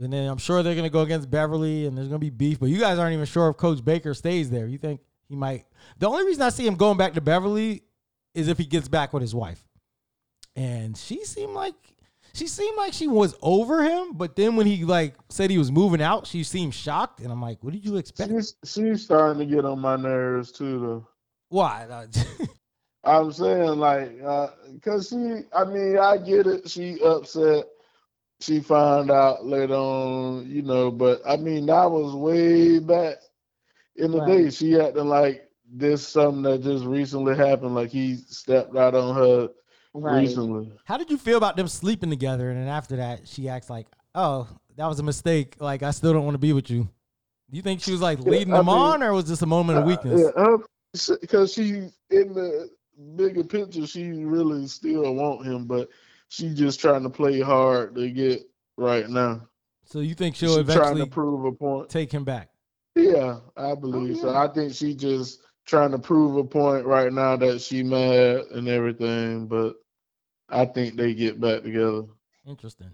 And 0.00 0.12
then 0.12 0.28
I'm 0.28 0.38
sure 0.38 0.62
they're 0.62 0.74
gonna 0.74 0.90
go 0.90 1.02
against 1.02 1.30
Beverly, 1.30 1.86
and 1.86 1.96
there's 1.96 2.08
gonna 2.08 2.18
be 2.18 2.30
beef. 2.30 2.58
But 2.60 2.70
you 2.70 2.80
guys 2.80 2.98
aren't 2.98 3.14
even 3.14 3.26
sure 3.26 3.48
if 3.48 3.56
Coach 3.56 3.84
Baker 3.84 4.14
stays 4.14 4.50
there. 4.50 4.66
You 4.66 4.78
think 4.78 5.00
he 5.28 5.36
might? 5.36 5.66
The 5.98 6.08
only 6.08 6.24
reason 6.24 6.42
I 6.42 6.48
see 6.48 6.66
him 6.66 6.74
going 6.74 6.98
back 6.98 7.14
to 7.14 7.20
Beverly 7.20 7.82
is 8.34 8.48
if 8.48 8.58
he 8.58 8.64
gets 8.64 8.88
back 8.88 9.12
with 9.12 9.22
his 9.22 9.34
wife. 9.34 9.62
And 10.56 10.96
she 10.96 11.24
seemed 11.24 11.52
like 11.52 11.74
she 12.34 12.48
seemed 12.48 12.76
like 12.76 12.92
she 12.92 13.06
was 13.06 13.36
over 13.42 13.82
him, 13.82 14.14
but 14.14 14.34
then 14.34 14.56
when 14.56 14.66
he 14.66 14.84
like 14.84 15.14
said 15.28 15.50
he 15.50 15.58
was 15.58 15.70
moving 15.70 16.02
out, 16.02 16.26
she 16.26 16.42
seemed 16.42 16.74
shocked, 16.74 17.20
and 17.20 17.30
I'm 17.30 17.40
like, 17.40 17.62
"What 17.62 17.72
did 17.72 17.84
you 17.84 17.96
expect? 17.96 18.30
She's 18.30 18.54
she's 18.64 19.04
starting 19.04 19.38
to 19.38 19.46
get 19.46 19.64
on 19.64 19.80
my 19.80 19.96
nerves 19.96 20.50
too, 20.50 20.80
though. 20.80 21.08
Why?" 21.48 21.86
I'm 23.04 23.30
saying 23.32 23.78
like, 23.78 24.20
uh, 24.24 24.48
cause 24.82 25.08
she, 25.10 25.42
I 25.54 25.64
mean, 25.64 25.98
I 25.98 26.16
get 26.16 26.46
it. 26.46 26.68
She 26.68 26.98
upset. 27.02 27.66
She 28.44 28.60
found 28.60 29.10
out 29.10 29.46
later 29.46 29.74
on, 29.74 30.46
you 30.50 30.62
know. 30.62 30.90
But 30.90 31.22
I 31.26 31.36
mean, 31.36 31.66
that 31.66 31.90
was 31.90 32.14
way 32.14 32.78
back 32.78 33.16
in 33.96 34.10
the 34.12 34.20
Right. 34.20 34.44
day. 34.44 34.50
She 34.50 34.78
acting 34.78 35.06
like 35.08 35.48
this 35.72 36.06
something 36.06 36.42
that 36.42 36.62
just 36.62 36.84
recently 36.84 37.36
happened. 37.36 37.74
Like 37.74 37.90
he 37.90 38.16
stepped 38.16 38.76
out 38.76 38.94
on 38.94 39.14
her 39.14 39.48
Right. 39.94 40.20
recently. 40.20 40.72
How 40.84 40.98
did 40.98 41.10
you 41.10 41.16
feel 41.16 41.38
about 41.38 41.56
them 41.56 41.68
sleeping 41.68 42.10
together? 42.10 42.50
And 42.50 42.60
then 42.60 42.68
after 42.68 42.96
that, 42.96 43.26
she 43.26 43.48
acts 43.48 43.70
like, 43.70 43.86
"Oh, 44.14 44.46
that 44.76 44.86
was 44.86 44.98
a 44.98 45.04
mistake. 45.04 45.56
Like 45.58 45.82
I 45.82 45.90
still 45.92 46.12
don't 46.12 46.24
want 46.24 46.34
to 46.34 46.38
be 46.38 46.52
with 46.52 46.68
you." 46.70 46.88
Do 47.50 47.56
you 47.56 47.62
think 47.62 47.80
she 47.80 47.92
was 47.92 48.02
like 48.02 48.18
leading 48.20 48.52
I 48.52 48.58
them 48.58 48.68
mean, 48.68 48.76
on, 48.76 49.02
or 49.02 49.12
was 49.12 49.26
this 49.26 49.40
a 49.42 49.46
moment 49.46 49.78
of 49.78 49.84
Uh, 49.84 49.86
weakness? 49.86 50.32
yeah, 50.36 50.56
because 51.20 51.52
she 51.52 51.88
in 52.10 52.34
the 52.34 52.70
bigger 53.16 53.44
picture, 53.44 53.86
she 53.86 54.10
really 54.10 54.66
still 54.66 55.14
want 55.14 55.46
him, 55.46 55.66
but 55.66 55.88
she 56.34 56.52
just 56.54 56.80
trying 56.80 57.04
to 57.04 57.10
play 57.10 57.40
hard 57.40 57.94
to 57.94 58.10
get 58.10 58.42
right 58.76 59.08
now. 59.08 59.48
So 59.86 60.00
you 60.00 60.14
think 60.14 60.34
she'll 60.34 60.56
She's 60.56 60.74
trying 60.74 60.98
eventually 60.98 61.04
to 61.04 61.10
prove 61.10 61.44
a 61.44 61.52
point. 61.52 61.88
take 61.90 62.10
him 62.12 62.24
back? 62.24 62.48
Yeah, 62.96 63.40
I 63.56 63.74
believe 63.74 64.16
so. 64.18 64.32
yeah. 64.32 64.42
I 64.42 64.48
think 64.48 64.74
she 64.74 64.94
just 64.94 65.40
trying 65.66 65.92
to 65.92 65.98
prove 65.98 66.36
a 66.36 66.44
point 66.44 66.86
right 66.86 67.12
now 67.12 67.36
that 67.36 67.60
she 67.60 67.82
mad 67.82 68.42
and 68.52 68.68
everything, 68.68 69.46
but 69.46 69.74
I 70.48 70.64
think 70.66 70.96
they 70.96 71.14
get 71.14 71.40
back 71.40 71.62
together. 71.62 72.02
Interesting. 72.46 72.90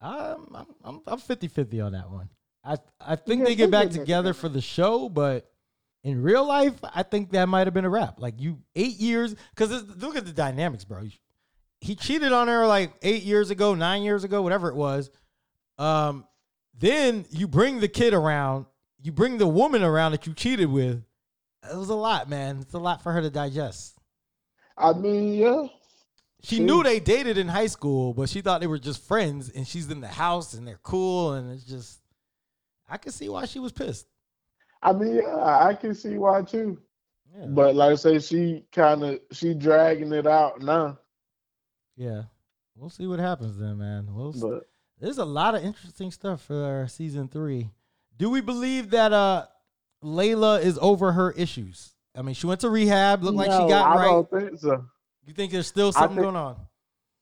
I'm 0.00 0.46
I'm 0.54 0.66
I'm, 0.84 1.00
I'm 1.06 1.18
50-50 1.20 1.84
on 1.86 1.92
that 1.92 2.10
one. 2.10 2.28
I 2.64 2.76
I 3.00 3.16
think 3.16 3.40
Yeah, 3.40 3.44
they 3.46 3.54
get 3.54 3.66
they 3.66 3.70
back 3.70 3.88
get 3.88 3.92
back 3.94 4.00
together 4.00 4.32
for 4.34 4.48
the 4.48 4.60
show, 4.60 5.08
but 5.08 5.50
in 6.02 6.22
real 6.22 6.44
life, 6.46 6.74
I 6.94 7.02
think 7.02 7.30
that 7.32 7.46
might 7.48 7.66
have 7.66 7.74
been 7.74 7.84
a 7.84 7.90
wrap. 7.90 8.20
Like 8.20 8.40
you 8.40 8.60
eight 8.74 8.96
years, 8.98 9.34
because 9.54 9.70
look 9.96 10.16
at 10.16 10.24
the 10.24 10.32
dynamics, 10.32 10.84
bro. 10.84 11.02
He 11.80 11.94
cheated 11.94 12.32
on 12.32 12.48
her 12.48 12.66
like 12.66 12.92
eight 13.02 13.22
years 13.22 13.50
ago, 13.50 13.74
nine 13.74 14.02
years 14.02 14.24
ago, 14.24 14.42
whatever 14.42 14.68
it 14.68 14.74
was. 14.74 15.10
Um, 15.78 16.26
then 16.78 17.24
you 17.30 17.48
bring 17.48 17.80
the 17.80 17.88
kid 17.88 18.12
around, 18.12 18.66
you 19.02 19.12
bring 19.12 19.38
the 19.38 19.46
woman 19.46 19.82
around 19.82 20.12
that 20.12 20.26
you 20.26 20.34
cheated 20.34 20.70
with. 20.70 21.02
It 21.70 21.76
was 21.76 21.88
a 21.88 21.94
lot, 21.94 22.28
man. 22.28 22.58
It's 22.60 22.74
a 22.74 22.78
lot 22.78 23.02
for 23.02 23.12
her 23.12 23.20
to 23.20 23.30
digest. 23.30 23.98
I 24.76 24.92
mean, 24.92 25.34
yeah. 25.34 25.66
She 26.42 26.58
knew 26.58 26.82
they 26.82 27.00
dated 27.00 27.36
in 27.36 27.48
high 27.48 27.66
school, 27.66 28.14
but 28.14 28.30
she 28.30 28.40
thought 28.40 28.62
they 28.62 28.66
were 28.66 28.78
just 28.78 29.06
friends, 29.06 29.50
and 29.50 29.66
she's 29.66 29.90
in 29.90 30.00
the 30.00 30.08
house 30.08 30.54
and 30.54 30.66
they're 30.66 30.80
cool, 30.82 31.34
and 31.34 31.52
it's 31.52 31.64
just 31.64 32.00
I 32.88 32.96
can 32.96 33.12
see 33.12 33.28
why 33.28 33.44
she 33.44 33.58
was 33.58 33.72
pissed. 33.72 34.06
I 34.82 34.92
mean, 34.92 35.16
yeah, 35.16 35.66
I 35.66 35.74
can 35.74 35.94
see 35.94 36.16
why 36.16 36.42
too. 36.42 36.78
Yeah. 37.36 37.46
But 37.46 37.76
like 37.76 37.92
I 37.92 37.94
say, 37.94 38.18
she 38.18 38.64
kind 38.72 39.04
of 39.04 39.20
she 39.32 39.54
dragging 39.54 40.12
it 40.12 40.26
out 40.26 40.60
now. 40.60 40.98
Yeah. 42.00 42.22
We'll 42.74 42.88
see 42.90 43.06
what 43.06 43.18
happens 43.18 43.58
then, 43.58 43.76
man. 43.78 44.08
We'll 44.10 44.32
But 44.32 44.66
there's 44.98 45.18
a 45.18 45.24
lot 45.24 45.54
of 45.54 45.62
interesting 45.62 46.10
stuff 46.10 46.42
for 46.42 46.86
season 46.88 47.28
three. 47.28 47.70
Do 48.16 48.30
we 48.30 48.40
believe 48.40 48.90
that 48.90 49.12
uh 49.12 49.46
Layla 50.02 50.62
is 50.62 50.78
over 50.80 51.12
her 51.12 51.32
issues? 51.32 51.94
I 52.16 52.22
mean, 52.22 52.34
she 52.34 52.46
went 52.46 52.60
to 52.62 52.70
rehab, 52.70 53.22
looked 53.22 53.36
like 53.36 53.50
she 53.52 53.68
got 53.68 53.86
I 53.86 53.94
right. 53.96 54.04
don't 54.06 54.30
think 54.30 54.58
so. 54.58 54.84
You 55.26 55.34
think 55.34 55.52
there's 55.52 55.66
still 55.66 55.92
something 55.92 56.16
think- 56.16 56.24
going 56.24 56.36
on? 56.36 56.56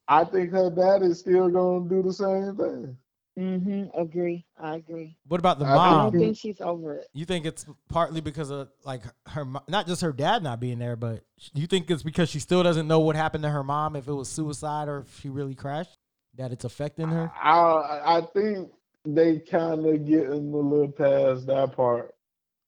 I 0.07 0.24
think 0.24 0.51
her 0.53 0.70
dad 0.70 1.03
is 1.03 1.18
still 1.18 1.49
gonna 1.51 1.89
do 1.89 2.03
the 2.03 2.12
same 2.12 2.57
thing. 2.57 2.97
Mm-hmm. 3.39 4.01
Agree. 4.01 4.45
I 4.61 4.76
agree. 4.76 5.16
What 5.28 5.39
about 5.39 5.59
the 5.61 5.64
I 5.66 5.76
I 5.76 6.03
don't 6.03 6.12
think- 6.12 6.22
think 6.24 6.36
she's 6.36 6.61
over 6.61 6.95
it. 6.95 7.07
You 7.12 7.24
think 7.24 7.47
it's 7.47 7.64
partly 7.89 8.20
because 8.20 8.51
of 8.51 8.68
like 8.84 9.03
her, 9.28 9.47
not 9.68 9.86
just 9.86 10.03
her 10.03 10.12
dad 10.12 10.43
not 10.43 10.59
being 10.61 10.78
there, 10.78 10.97
but 10.97 11.22
you 11.55 11.66
think 11.66 11.91
it's 11.91 12.03
because 12.03 12.28
she 12.28 12.41
still 12.41 12.62
doesn't 12.62 12.89
know 12.89 12.99
what 13.01 13.14
happened 13.16 13.45
to 13.45 13.51
her 13.51 13.62
mom, 13.62 13.95
if 13.97 14.09
it 14.09 14.12
was 14.12 14.28
suicide 14.28 14.89
or 14.89 15.01
if 15.01 15.20
she 15.20 15.28
really 15.28 15.55
crashed, 15.55 15.97
that 16.36 16.51
it's 16.53 16.64
affecting 16.64 17.09
her. 17.09 17.30
I 17.41 18.18
I 18.18 18.20
think 18.34 18.70
they 19.05 19.39
kind 19.39 19.86
of 19.86 20.05
getting 20.05 20.53
a 20.53 20.57
little 20.57 20.91
past 20.93 21.47
that 21.47 21.72
part. 21.76 22.14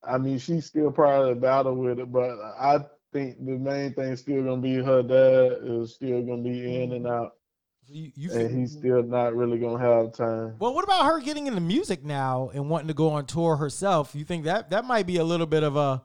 I 0.02 0.16
mean, 0.18 0.38
she's 0.38 0.66
still 0.66 0.90
probably 0.92 1.34
battle 1.34 1.74
with 1.74 1.98
it, 1.98 2.10
but 2.10 2.30
I 2.58 2.78
think 3.12 3.44
the 3.44 3.58
main 3.58 3.92
thing 3.92 4.14
still 4.16 4.44
gonna 4.44 4.62
be 4.62 4.74
her 4.76 5.02
dad 5.02 5.58
is 5.68 5.94
still 5.96 6.22
gonna 6.22 6.42
be 6.42 6.82
in 6.82 6.92
and 6.92 7.06
out, 7.08 7.32
So 7.32 7.39
you, 7.86 8.12
you 8.14 8.32
and 8.32 8.56
he's 8.56 8.72
still 8.72 9.02
not 9.02 9.34
really 9.34 9.58
gonna 9.58 9.78
have 9.78 10.12
time. 10.12 10.54
well, 10.58 10.74
what 10.74 10.84
about 10.84 11.04
her 11.06 11.20
getting 11.20 11.46
into 11.46 11.60
music 11.60 12.04
now 12.04 12.50
and 12.54 12.68
wanting 12.70 12.88
to 12.88 12.94
go 12.94 13.10
on 13.10 13.26
tour 13.26 13.56
herself? 13.56 14.14
You 14.14 14.24
think 14.24 14.44
that 14.44 14.70
that 14.70 14.84
might 14.84 15.06
be 15.06 15.16
a 15.16 15.24
little 15.24 15.46
bit 15.46 15.62
of 15.62 15.76
a 15.76 16.02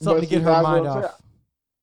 something 0.00 0.20
But 0.22 0.28
to 0.28 0.34
get 0.34 0.42
her 0.42 0.62
mind 0.62 0.86
off? 0.86 1.20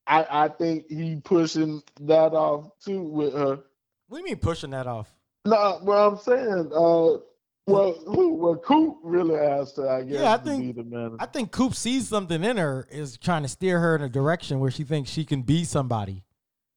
I 0.08 0.26
I 0.46 0.48
think 0.48 0.88
he 0.90 1.18
pushing 1.24 1.82
that 2.02 2.34
off 2.34 2.72
too 2.84 3.02
with 3.04 3.34
her. 3.34 3.60
What 4.08 4.18
do 4.18 4.18
you 4.18 4.24
mean 4.24 4.38
pushing 4.38 4.72
that 4.72 4.88
off? 4.88 5.10
No, 5.46 5.80
what 5.84 5.98
I'm 5.98 6.18
saying, 6.18 6.72
uh, 6.74 7.20
well, 7.68 7.94
who, 8.06 8.34
well, 8.36 8.56
Coop 8.56 8.98
really 9.04 9.36
asked 9.36 9.76
her, 9.78 9.90
I 9.90 10.04
guess, 10.04 10.20
Yeah, 10.22 10.34
I 10.34 10.38
to 10.38 10.44
think- 10.44 10.62
be 10.64 10.72
the 10.72 10.84
manager. 10.84 11.18
I 11.20 11.26
think 11.26 11.52
Coop 11.52 11.74
sees 11.76 12.08
something 12.08 12.42
in 12.44 12.56
her, 12.58 12.88
is 12.90 13.18
trying 13.18 13.44
to 13.44 13.50
steer 13.50 13.80
her 13.80 13.96
in 13.98 14.02
a 14.02 14.10
direction 14.10 14.60
where 14.62 14.72
she 14.72 14.84
thinks 14.86 15.10
she 15.10 15.26
can 15.26 15.42
be 15.44 15.64
somebody. 15.66 16.24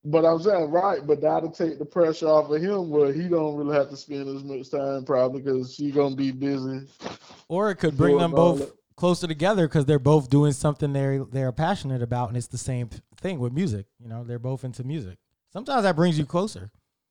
But 0.05 0.25
I'm 0.25 0.41
saying 0.41 0.71
right, 0.71 1.07
but 1.07 1.21
that'll 1.21 1.51
take 1.51 1.79
the 1.79 1.85
pressure 1.85 2.27
off 2.27 2.51
of 2.51 2.63
him 2.63 2.89
where 2.89 3.13
he 3.13 3.29
don't 3.29 3.57
really 3.57 3.77
have 3.77 3.91
to 3.91 3.97
spend 3.97 4.35
as 4.35 4.43
much 4.43 4.71
time 4.71 5.05
probably 5.05 5.43
because 5.43 5.75
she 5.75 5.91
gonna 5.91 6.17
be 6.17 6.31
busy. 6.31 6.87
Or 7.49 7.71
it 7.71 7.77
could 7.77 7.97
bring 7.99 8.17
them 8.17 8.31
both 8.31 8.61
that. 8.61 8.73
closer 8.97 9.27
together 9.27 9.69
because 9.69 9.85
they're 9.85 9.99
both 9.99 10.31
doing 10.31 10.53
something 10.53 10.93
they're 10.95 11.25
they're 11.25 11.53
passionate 11.53 12.01
about, 12.01 12.29
and 12.29 12.37
it's 12.39 12.47
the 12.47 12.57
same 12.57 12.89
thing 13.19 13.39
with 13.41 13.53
music. 13.53 13.87
You 13.99 14.09
know, 14.09 14.25
they're 14.25 14.39
both 14.39 14.65
into 14.65 14.85
music. 14.85 15.19
Sometimes 15.53 15.83
that 15.83 15.97
brings 15.97 16.19
you 16.19 16.25
closer. 16.25 16.71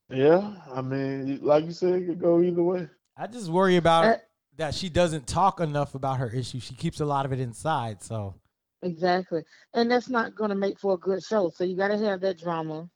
Yeah, 0.09 0.55
I 0.73 0.81
mean, 0.81 1.39
like 1.43 1.65
you 1.65 1.71
said, 1.71 1.93
it 1.93 2.07
could 2.07 2.19
go 2.19 2.41
either 2.41 2.63
way. 2.63 2.87
I 3.15 3.27
just 3.27 3.49
worry 3.49 3.75
about 3.75 4.05
Uh, 4.05 4.17
that 4.57 4.73
she 4.73 4.89
doesn't 4.89 5.27
talk 5.27 5.59
enough 5.59 5.93
about 5.93 6.17
her 6.17 6.29
issue. 6.29 6.59
She 6.59 6.73
keeps 6.73 6.99
a 6.99 7.05
lot 7.05 7.25
of 7.25 7.31
it 7.33 7.39
inside. 7.39 8.01
So 8.01 8.33
Exactly. 8.81 9.43
And 9.73 9.91
that's 9.91 10.09
not 10.09 10.35
going 10.35 10.49
to 10.49 10.55
make 10.55 10.79
for 10.79 10.93
a 10.93 10.97
good 10.97 11.23
show. 11.23 11.49
So 11.49 11.63
you 11.63 11.75
got 11.75 11.89
to 11.89 11.97
have 11.97 12.21
that 12.21 12.39
drama 12.39 12.89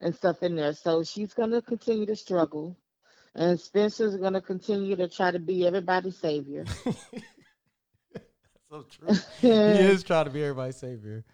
and 0.00 0.14
stuff 0.14 0.42
in 0.42 0.56
there. 0.56 0.72
So 0.72 1.02
she's 1.02 1.34
going 1.34 1.50
to 1.50 1.62
continue 1.62 2.06
to 2.06 2.16
struggle. 2.16 2.76
And 3.34 3.60
Spencer's 3.60 4.16
going 4.16 4.32
to 4.34 4.40
continue 4.40 4.96
to 4.96 5.08
try 5.08 5.30
to 5.30 5.38
be 5.38 5.66
everybody's 5.66 6.16
savior. 6.16 6.64
so 8.70 8.82
true. 8.82 9.08
he 9.40 9.80
is 9.80 10.02
trying 10.02 10.24
to 10.26 10.30
be 10.30 10.42
everybody's 10.42 10.76
savior. 10.76 11.24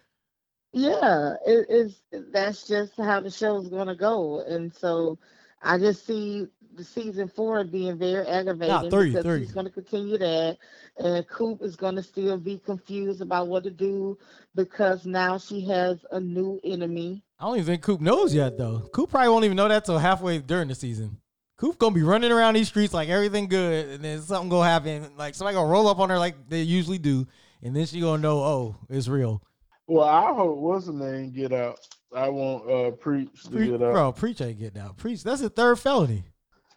Yeah, 0.72 1.34
it 1.46 1.66
is. 1.68 2.02
That's 2.32 2.66
just 2.66 2.96
how 2.96 3.20
the 3.20 3.30
show's 3.30 3.68
gonna 3.68 3.94
go, 3.94 4.40
and 4.40 4.74
so 4.74 5.18
I 5.62 5.76
just 5.76 6.06
see 6.06 6.46
the 6.74 6.84
season 6.84 7.28
four 7.28 7.62
being 7.64 7.98
very 7.98 8.26
aggravating 8.26 8.90
three, 8.90 9.10
because 9.10 9.24
three. 9.24 9.40
he's 9.40 9.52
gonna 9.52 9.70
continue 9.70 10.18
that, 10.18 10.58
and 10.98 11.26
Coop 11.28 11.62
is 11.62 11.76
gonna 11.76 12.02
still 12.02 12.38
be 12.38 12.58
confused 12.58 13.20
about 13.20 13.48
what 13.48 13.64
to 13.64 13.70
do 13.70 14.18
because 14.54 15.06
now 15.06 15.38
she 15.38 15.60
has 15.66 16.04
a 16.10 16.20
new 16.20 16.60
enemy. 16.64 17.24
I 17.38 17.44
don't 17.44 17.56
even 17.56 17.66
think 17.66 17.82
Coop 17.82 18.00
knows 18.00 18.34
yet 18.34 18.56
though. 18.58 18.88
Coop 18.92 19.10
probably 19.10 19.28
won't 19.28 19.44
even 19.44 19.56
know 19.56 19.68
that 19.68 19.84
till 19.84 19.98
halfway 19.98 20.38
during 20.38 20.68
the 20.68 20.74
season. 20.74 21.18
Coop 21.56 21.78
gonna 21.78 21.94
be 21.94 22.02
running 22.02 22.32
around 22.32 22.54
these 22.54 22.68
streets 22.68 22.94
like 22.94 23.08
everything 23.08 23.46
good, 23.48 23.88
and 23.90 24.04
then 24.04 24.20
something 24.20 24.48
gonna 24.48 24.68
happen. 24.68 25.12
Like 25.16 25.34
somebody 25.34 25.54
gonna 25.54 25.70
roll 25.70 25.88
up 25.88 25.98
on 25.98 26.10
her 26.10 26.18
like 26.18 26.48
they 26.48 26.62
usually 26.62 26.98
do, 26.98 27.26
and 27.62 27.74
then 27.74 27.86
she 27.86 28.00
gonna 28.00 28.22
know, 28.22 28.42
oh, 28.42 28.76
it's 28.88 29.08
real. 29.08 29.42
Well, 29.86 30.08
I 30.08 30.32
hope 30.32 30.56
what's 30.58 30.86
the 30.86 30.92
name 30.92 31.32
get 31.32 31.52
out. 31.52 31.78
I 32.14 32.28
want 32.28 32.70
uh 32.70 32.90
preach 32.92 33.44
to 33.44 33.50
Pre- 33.50 33.70
get 33.70 33.82
out. 33.82 33.92
bro, 33.92 34.12
preach 34.12 34.40
ain't 34.40 34.58
getting 34.58 34.80
out. 34.80 34.96
Preach, 34.96 35.22
that's 35.22 35.40
a 35.42 35.48
third 35.48 35.78
felony. 35.78 36.24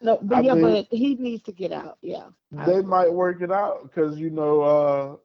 No, 0.05 0.19
but 0.21 0.37
I 0.37 0.41
yeah, 0.41 0.53
mean- 0.53 0.61
but 0.89 0.97
he 0.97 1.15
needs 1.15 1.43
to 1.43 1.51
get 1.51 1.71
out. 1.71 1.97
Yeah. 2.01 2.27
They 2.51 2.81
might 2.81 3.11
work 3.11 3.41
it 3.41 3.51
out 3.51 3.83
because 3.83 4.17
you 4.17 4.29
know 4.29 4.61
uh 4.61 5.15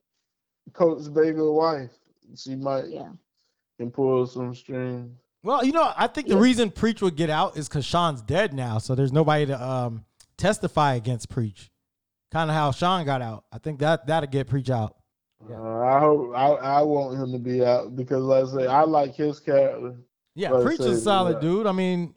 Coach 0.72 1.02
Vega's 1.08 1.48
wife. 1.50 1.90
She 2.36 2.56
might 2.56 2.88
Yeah. 2.88 3.10
can 3.78 3.90
pull 3.90 4.26
some 4.26 4.54
strings. 4.54 5.16
Well, 5.42 5.64
you 5.64 5.72
know, 5.72 5.90
I 5.96 6.06
think 6.06 6.28
the 6.28 6.34
Yeah. 6.34 6.40
reason 6.40 6.70
Preach 6.70 7.00
would 7.02 7.16
get 7.16 7.30
out 7.30 7.56
is 7.56 7.68
because 7.68 7.84
Sean's 7.84 8.20
dead 8.22 8.52
now, 8.52 8.78
so 8.78 8.94
there's 8.94 9.12
nobody 9.12 9.46
to 9.46 9.62
um, 9.62 10.04
testify 10.36 10.94
against 10.94 11.28
Preach. 11.28 11.70
Kind 12.30 12.50
of 12.50 12.54
how 12.56 12.70
Sean 12.72 13.04
got 13.04 13.22
out. 13.22 13.44
I 13.52 13.58
think 13.58 13.80
that 13.80 14.06
that'll 14.06 14.28
get 14.30 14.48
Preach 14.48 14.70
out. 14.70 14.96
Yeah. 15.48 15.56
Uh, 15.60 15.80
I 15.80 15.98
hope 16.00 16.32
I, 16.36 16.46
I 16.48 16.82
want 16.82 17.16
him 17.18 17.32
to 17.32 17.38
be 17.38 17.64
out 17.64 17.96
because 17.96 18.22
like 18.22 18.44
I 18.44 18.48
say 18.64 18.66
I 18.66 18.82
like 18.82 19.14
his 19.14 19.40
character. 19.40 19.96
Yeah, 20.34 20.52
Well, 20.52 20.62
Preach 20.62 20.80
is 20.80 20.86
a 20.98 21.00
solid 21.00 21.40
dude. 21.40 21.66
I 21.66 21.72
mean, 21.72 22.14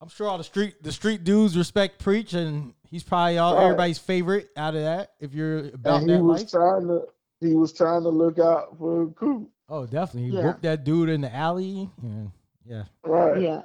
I'm 0.00 0.08
sure 0.08 0.28
all 0.28 0.38
the 0.38 0.44
street 0.44 0.82
the 0.82 0.92
street 0.92 1.24
dudes 1.24 1.56
respect 1.56 1.98
Preach, 2.02 2.32
and 2.32 2.72
he's 2.88 3.02
probably 3.02 3.38
all 3.38 3.54
Right. 3.54 3.64
everybody's 3.64 3.98
favorite 3.98 4.48
out 4.56 4.74
of 4.74 4.80
that. 4.82 5.12
If 5.20 5.34
you're 5.34 5.68
about 5.68 6.02
and 6.02 6.10
he 6.10 6.16
that 6.16 6.22
was 6.22 6.40
life, 6.42 6.50
trying 6.50 6.88
to 6.88 7.02
he 7.40 7.54
was 7.54 7.72
trying 7.72 8.02
to 8.02 8.08
look 8.08 8.38
out 8.38 8.76
for 8.78 9.08
Coop. 9.08 9.50
oh, 9.68 9.86
definitely, 9.86 10.30
he 10.30 10.36
Yeah. 10.36 10.46
whooped 10.46 10.62
that 10.62 10.84
dude 10.84 11.08
in 11.10 11.20
the 11.20 11.34
alley. 11.34 11.90
Yeah, 12.02 12.22
yeah. 12.66 12.84
Right. 13.04 13.40
Yeah. 13.42 13.62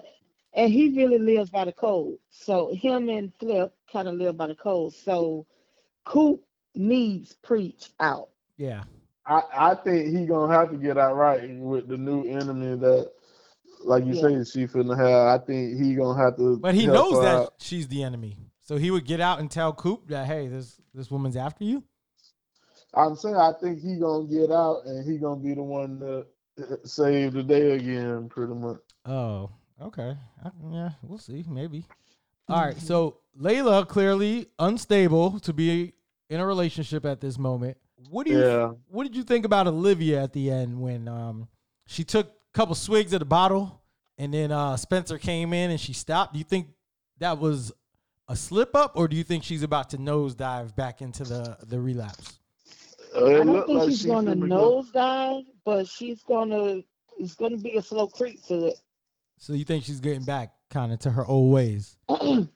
And 0.53 0.71
he 0.71 0.89
really 0.95 1.19
lives 1.19 1.49
by 1.49 1.65
the 1.65 1.73
code. 1.73 2.17
So 2.29 2.73
him 2.73 3.09
and 3.09 3.33
Flip 3.39 3.73
kind 3.91 4.07
of 4.07 4.15
live 4.15 4.37
by 4.37 4.47
the 4.47 4.55
code. 4.55 4.93
So 4.93 5.45
Coop 6.05 6.41
needs 6.75 7.33
preach 7.33 7.89
out. 7.99 8.29
yeah. 8.57 8.83
I, 9.27 9.41
I 9.71 9.75
think 9.75 10.15
he 10.15 10.25
gonna 10.27 10.53
have 10.53 10.69
to 10.69 10.77
get 10.77 10.99
out 10.99 11.15
right 11.15 11.49
with 11.57 11.87
the 11.87 11.97
new 11.97 12.25
enemy 12.27 12.75
that 12.77 13.11
like 13.85 14.05
you 14.05 14.13
Yeah. 14.13 14.43
say 14.43 14.43
she 14.61 14.67
finna 14.67 14.97
have. 14.97 15.41
I 15.41 15.45
think 15.45 15.81
he 15.81 15.95
gonna 15.95 16.17
have 16.21 16.35
to 16.37 16.57
But 16.57 16.75
he 16.75 16.87
knows 16.87 17.21
that 17.21 17.35
out. 17.35 17.53
she's 17.59 17.87
the 17.87 18.03
enemy, 18.03 18.37
so 18.61 18.77
he 18.77 18.91
would 18.91 19.05
get 19.05 19.19
out 19.21 19.39
and 19.39 19.49
tell 19.49 19.73
Coop 19.73 20.07
that, 20.09 20.25
hey, 20.27 20.47
this 20.47 20.79
this 20.93 21.09
woman's 21.11 21.35
after 21.37 21.63
you. 21.63 21.83
I'm 22.93 23.15
saying 23.15 23.35
I 23.35 23.51
think 23.53 23.81
he 23.81 23.97
gonna 23.99 24.25
get 24.27 24.51
out 24.51 24.85
and 24.85 25.05
he 25.09 25.17
gonna 25.17 25.39
be 25.41 25.53
the 25.53 25.63
one 25.63 25.99
to 25.99 26.25
uh, 26.63 26.75
save 26.85 27.33
the 27.33 27.43
day 27.43 27.71
again, 27.71 28.29
pretty 28.29 28.53
much. 28.53 28.77
Oh, 29.05 29.49
okay. 29.81 30.15
I- 30.43 30.51
yeah, 30.71 30.91
we'll 31.03 31.17
see. 31.17 31.43
Maybe. 31.47 31.85
All 32.49 32.61
right. 32.61 32.77
So 32.79 33.17
Layla 33.39 33.87
clearly 33.87 34.47
unstable 34.59 35.39
to 35.41 35.51
be 35.53 35.93
in 36.29 36.39
a 36.39 36.45
relationship 36.45 37.05
at 37.05 37.19
this 37.19 37.37
moment. 37.37 37.77
What 38.09 38.25
do 38.27 38.31
you 38.33 38.39
Yeah. 38.39 38.71
What 38.87 39.03
did 39.03 39.15
you 39.15 39.23
think 39.23 39.45
about 39.45 39.67
Olivia 39.67 40.23
at 40.23 40.31
the 40.33 40.49
end 40.51 40.79
when 40.79 41.07
um 41.07 41.47
she 41.87 42.03
took 42.03 42.27
a 42.27 42.31
couple 42.55 42.73
swigs 42.73 43.11
of 43.13 43.19
the 43.19 43.25
bottle 43.25 43.81
and 44.17 44.33
then 44.33 44.51
uh 44.51 44.77
Spencer 44.77 45.17
came 45.17 45.53
in 45.53 45.71
and 45.71 45.79
she 45.79 45.93
stopped? 45.93 46.33
Do 46.33 46.39
you 46.39 46.45
think 46.45 46.67
that 47.19 47.37
was 47.37 47.71
a 48.27 48.35
slip 48.35 48.75
up, 48.75 48.93
or 48.95 49.07
do 49.07 49.15
you 49.15 49.23
think 49.23 49.43
she's 49.43 49.61
about 49.61 49.91
to 49.91 49.97
nosedive 49.97 50.75
back 50.75 51.01
into 51.01 51.23
the 51.23 51.57
the 51.67 51.79
relapse? 51.79 52.39
Uh, 53.15 53.25
I 53.25 53.43
don't 53.43 53.65
think 53.65 53.79
like 53.79 53.89
she's 53.89 54.01
she 54.01 54.07
going 54.07 54.25
to 54.25 54.31
finna 54.31 54.47
nosedive, 54.93 55.45
but 55.63 55.87
she's 55.87 56.23
going 56.23 56.49
to, 56.49 56.83
it's 57.17 57.35
going 57.35 57.51
to 57.51 57.57
be 57.57 57.77
a 57.77 57.81
slow 57.81 58.07
creep 58.07 58.43
to 58.47 58.67
it. 58.67 58.75
So 59.37 59.53
you 59.53 59.63
think 59.63 59.83
she's 59.83 59.99
getting 59.99 60.23
back 60.23 60.53
kind 60.69 60.91
of 60.91 60.99
to 60.99 61.11
her 61.11 61.25
old 61.25 61.53
ways? 61.53 61.97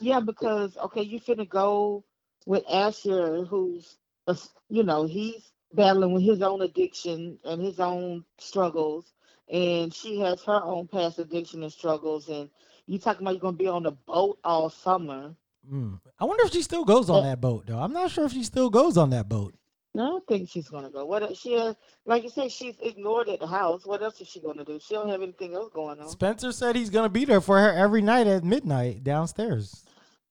yeah, 0.00 0.20
because 0.20 0.76
okay, 0.76 1.02
you 1.02 1.20
finna 1.20 1.48
go 1.48 2.04
with 2.46 2.64
Asher, 2.68 3.44
who's 3.44 3.96
a 4.26 4.32
s- 4.32 4.50
you 4.68 4.82
know 4.82 5.04
he's 5.04 5.52
battling 5.72 6.12
with 6.12 6.22
his 6.22 6.42
own 6.42 6.62
addiction 6.62 7.38
and 7.44 7.62
his 7.62 7.80
own 7.80 8.24
struggles, 8.38 9.12
and 9.50 9.92
she 9.92 10.20
has 10.20 10.42
her 10.44 10.62
own 10.62 10.88
past 10.88 11.18
addiction 11.18 11.62
and 11.62 11.72
struggles, 11.72 12.28
and 12.28 12.48
you 12.86 12.98
talking 12.98 13.22
about 13.22 13.32
you're 13.32 13.40
gonna 13.40 13.56
be 13.56 13.68
on 13.68 13.82
the 13.82 13.92
boat 13.92 14.38
all 14.44 14.70
summer. 14.70 15.34
Mm. 15.70 16.00
I 16.18 16.24
wonder 16.24 16.44
if 16.44 16.52
she 16.52 16.62
still 16.62 16.84
goes 16.84 17.08
on 17.08 17.20
Uh, 17.20 17.28
that 17.30 17.40
boat 17.40 17.64
though. 17.66 17.78
I'm 17.78 17.92
not 17.92 18.10
sure 18.10 18.24
if 18.24 18.32
she 18.32 18.42
still 18.42 18.70
goes 18.70 18.96
on 18.96 19.10
that 19.10 19.28
boat. 19.28 19.54
No, 19.94 20.04
I 20.04 20.08
don't 20.08 20.26
think 20.26 20.48
she's 20.48 20.68
gonna 20.68 20.90
go. 20.90 21.04
What 21.04 21.36
she 21.36 21.52
has, 21.52 21.76
like 22.06 22.22
you 22.22 22.30
said, 22.30 22.50
she's 22.50 22.74
ignored 22.80 23.28
at 23.28 23.40
the 23.40 23.46
house. 23.46 23.84
What 23.86 24.02
else 24.02 24.20
is 24.20 24.28
she 24.28 24.40
gonna 24.40 24.64
do? 24.64 24.80
She 24.80 24.94
don't 24.94 25.08
have 25.10 25.22
anything 25.22 25.54
else 25.54 25.70
going 25.72 26.00
on. 26.00 26.08
Spencer 26.08 26.50
said 26.50 26.74
he's 26.76 26.90
gonna 26.90 27.08
be 27.10 27.24
there 27.26 27.40
for 27.42 27.58
her 27.60 27.72
every 27.72 28.02
night 28.02 28.26
at 28.26 28.42
midnight 28.42 29.04
downstairs. 29.04 29.84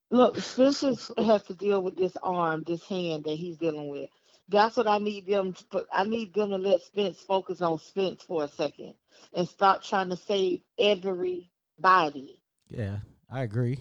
Look, 0.09 0.37
Spencer 0.39 0.93
has 1.19 1.43
to 1.43 1.53
deal 1.53 1.81
with 1.81 1.95
this 1.95 2.17
arm, 2.21 2.63
this 2.65 2.83
hand 2.83 3.23
that 3.25 3.35
he's 3.35 3.57
dealing 3.57 3.89
with. 3.89 4.09
That's 4.49 4.75
what 4.75 4.87
I 4.87 4.97
need 4.97 5.27
them. 5.27 5.53
To, 5.53 5.65
put- 5.67 5.87
I 5.93 6.03
need 6.03 6.33
them 6.33 6.49
to 6.49 6.57
let 6.57 6.81
Spence 6.81 7.19
focus 7.21 7.61
on 7.61 7.79
Spence 7.79 8.23
for 8.23 8.43
a 8.43 8.49
second 8.49 8.95
and 9.33 9.47
stop 9.47 9.83
trying 9.83 10.09
to 10.09 10.17
save 10.17 10.61
everybody. 10.79 12.39
Yeah, 12.69 12.97
I 13.31 13.41
agree. 13.41 13.79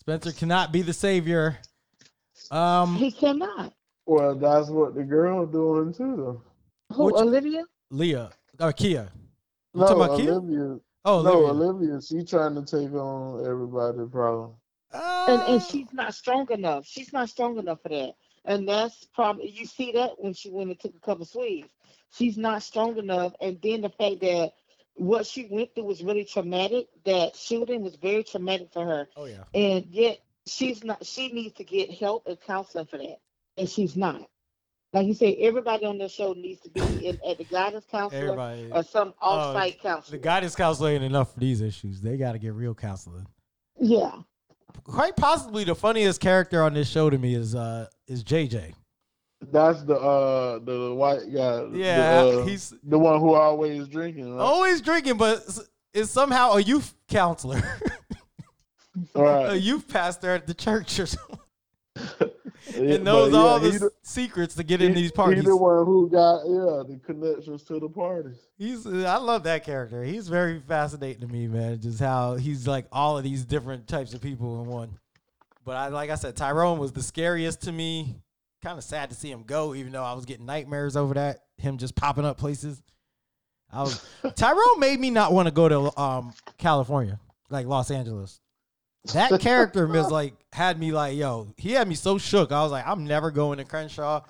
Spencer 0.00 0.32
cannot 0.32 0.72
be 0.72 0.82
the 0.82 0.92
savior. 0.92 1.58
Um, 2.50 2.96
He 2.96 3.10
cannot. 3.12 3.72
Well, 4.06 4.34
that's 4.36 4.70
what 4.70 4.94
the 4.94 5.04
girl 5.04 5.44
doing 5.46 5.92
too, 5.92 6.16
though. 6.16 6.42
Who, 6.94 7.04
Which- 7.06 7.16
Olivia? 7.16 7.64
Leah 7.90 8.30
or 8.60 8.72
Kia. 8.72 9.10
You 9.74 9.80
No, 9.80 9.86
talking 9.86 10.02
about 10.02 10.18
Kia? 10.18 10.32
Olivia. 10.32 10.80
Oh, 11.04 11.22
no, 11.22 11.46
Olivia. 11.46 11.50
Olivia. 11.50 12.02
She 12.02 12.24
trying 12.24 12.54
to 12.54 12.62
take 12.62 12.92
on 12.92 13.44
everybody's 13.46 14.10
problem. 14.10 14.54
And 14.92 15.42
Uh, 15.42 15.44
and 15.48 15.62
she's 15.62 15.92
not 15.92 16.14
strong 16.14 16.50
enough. 16.50 16.86
She's 16.86 17.12
not 17.12 17.28
strong 17.28 17.58
enough 17.58 17.82
for 17.82 17.90
that. 17.90 18.14
And 18.44 18.66
that's 18.66 19.04
probably 19.14 19.50
you 19.50 19.66
see 19.66 19.92
that 19.92 20.12
when 20.18 20.32
she 20.32 20.48
went 20.50 20.70
and 20.70 20.80
took 20.80 20.94
a 20.94 21.00
couple 21.00 21.26
sweets. 21.26 21.68
She's 22.10 22.38
not 22.38 22.62
strong 22.62 22.96
enough. 22.96 23.34
And 23.40 23.58
then 23.62 23.82
the 23.82 23.90
fact 23.90 24.20
that 24.20 24.52
what 24.98 25.26
she 25.26 25.46
went 25.50 25.74
through 25.74 25.84
was 25.84 26.02
really 26.02 26.24
traumatic. 26.24 26.88
That 27.04 27.34
shooting 27.36 27.82
was 27.82 27.96
very 27.96 28.22
traumatic 28.24 28.68
for 28.72 28.84
her. 28.84 29.08
oh 29.16 29.24
yeah. 29.26 29.44
and 29.54 29.86
yet 29.90 30.18
she's 30.46 30.82
not 30.84 31.04
she 31.04 31.30
needs 31.32 31.54
to 31.56 31.64
get 31.64 31.90
help 31.90 32.26
and 32.26 32.40
counseling 32.40 32.86
for 32.86 32.96
that 32.96 33.18
and 33.58 33.68
she's 33.68 33.96
not 33.96 34.28
like 34.94 35.06
you 35.06 35.12
say 35.12 35.34
everybody 35.36 35.84
on 35.84 35.98
this 35.98 36.10
show 36.10 36.32
needs 36.32 36.58
to 36.62 36.70
be 36.70 36.80
in, 37.06 37.18
at 37.28 37.36
the 37.36 37.44
guidance 37.44 37.84
counselor 37.90 38.22
Everybody. 38.22 38.70
or 38.72 38.82
some 38.82 39.12
Oh, 39.20 39.28
off-site 39.28 39.74
The 39.74 39.88
counselor 39.88 40.18
guidance 40.18 40.54
counselor 40.56 40.88
ain't 40.90 41.04
enough 41.04 41.34
for 41.34 41.40
these 41.40 41.60
issues. 41.60 42.00
They 42.00 42.16
got 42.16 42.32
to 42.32 42.38
get 42.38 42.54
real 42.54 42.74
counseling. 42.74 43.26
yeah 43.78 44.12
Quite 44.84 45.16
possibly 45.16 45.64
the 45.64 45.74
funniest 45.74 46.20
character 46.22 46.62
on 46.62 46.72
this 46.72 46.88
show 46.88 47.10
to 47.10 47.18
me 47.18 47.34
is 47.34 47.54
uh 47.54 47.88
is 48.06 48.24
JJ. 48.24 48.72
That's 49.40 49.82
the 49.84 49.94
uh 49.96 50.58
the 50.58 50.94
white 50.94 51.32
guy. 51.32 51.64
the, 51.64 51.70
Yeah, 51.74 52.10
uh, 52.40 52.44
he's 52.44 52.74
the 52.82 52.98
one 52.98 53.20
who 53.20 53.34
always 53.34 53.86
drinking. 53.88 54.34
Right? 54.34 54.42
always 54.42 54.80
drinking, 54.80 55.16
but 55.16 55.44
is- 55.94 56.10
somehow 56.10 56.52
a 56.52 56.60
youth 56.60 56.94
counselor, 57.08 57.62
a 59.14 59.54
youth 59.56 59.88
pastor 59.88 60.30
at 60.34 60.46
the 60.46 60.54
church 60.54 60.98
or 60.98 61.06
something, 61.06 61.38
and 62.74 63.04
knows 63.04 63.32
yeah, 63.32 63.38
all 63.38 63.60
the 63.60 63.70
the- 63.70 63.90
secrets 64.02 64.54
to 64.56 64.64
get 64.64 64.82
in 64.82 64.92
these 64.92 65.12
parties. 65.12 65.42
He 65.44 65.46
the 65.48 65.56
one 65.56 65.84
who 65.86 66.10
got 66.10 66.40
yeah 66.44 66.82
the 66.86 67.00
connections 67.04 67.62
to 67.64 67.78
the 67.78 67.88
parties. 67.88 68.36
He's 68.58 68.86
I 68.86 69.16
love 69.18 69.44
that 69.44 69.64
character. 69.64 70.02
He's 70.02 70.28
very 70.28 70.60
fascinating 70.60 71.20
to 71.26 71.32
me, 71.32 71.46
man. 71.46 71.80
Just 71.80 72.00
how 72.00 72.34
he's 72.34 72.66
like 72.66 72.86
all 72.92 73.16
of 73.16 73.24
these 73.24 73.44
different 73.44 73.86
types 73.86 74.14
of 74.14 74.20
people 74.20 74.62
in 74.62 74.68
one. 74.68 74.98
But 75.64 75.76
I 75.76 75.88
like 75.88 76.10
I 76.10 76.16
said, 76.16 76.34
Tyrone 76.36 76.78
was 76.78 76.92
the 76.92 77.02
scariest 77.02 77.62
to 77.62 77.72
me. 77.72 78.16
Kind 78.62 78.76
of 78.78 78.84
sad 78.84 79.10
to 79.10 79.14
see 79.16 79.30
him 79.30 79.44
go, 79.44 79.74
even 79.74 79.92
though 79.92 80.02
I 80.02 80.14
was 80.14 80.24
getting 80.24 80.46
nightmares 80.46 80.96
over 80.96 81.14
that. 81.14 81.44
Him 81.58 81.78
just 81.78 81.94
popping 81.94 82.24
up 82.24 82.38
places. 82.38 82.82
I 83.70 83.82
was 83.82 84.04
Tyrone 84.34 84.80
made 84.80 84.98
me 84.98 85.10
not 85.10 85.32
want 85.32 85.46
to 85.46 85.52
go 85.52 85.68
to 85.68 86.00
um 86.00 86.32
California, 86.56 87.20
like 87.50 87.66
Los 87.66 87.90
Angeles. 87.90 88.40
That 89.12 89.40
character 89.40 89.86
was 89.86 90.10
like 90.10 90.34
had 90.52 90.78
me 90.78 90.92
like, 90.92 91.16
yo, 91.16 91.54
he 91.56 91.72
had 91.72 91.88
me 91.88 91.94
so 91.94 92.18
shook. 92.18 92.52
I 92.52 92.62
was 92.62 92.72
like, 92.72 92.86
I'm 92.86 93.04
never 93.04 93.30
going 93.30 93.58
to 93.58 93.64
Crenshaw. 93.64 94.22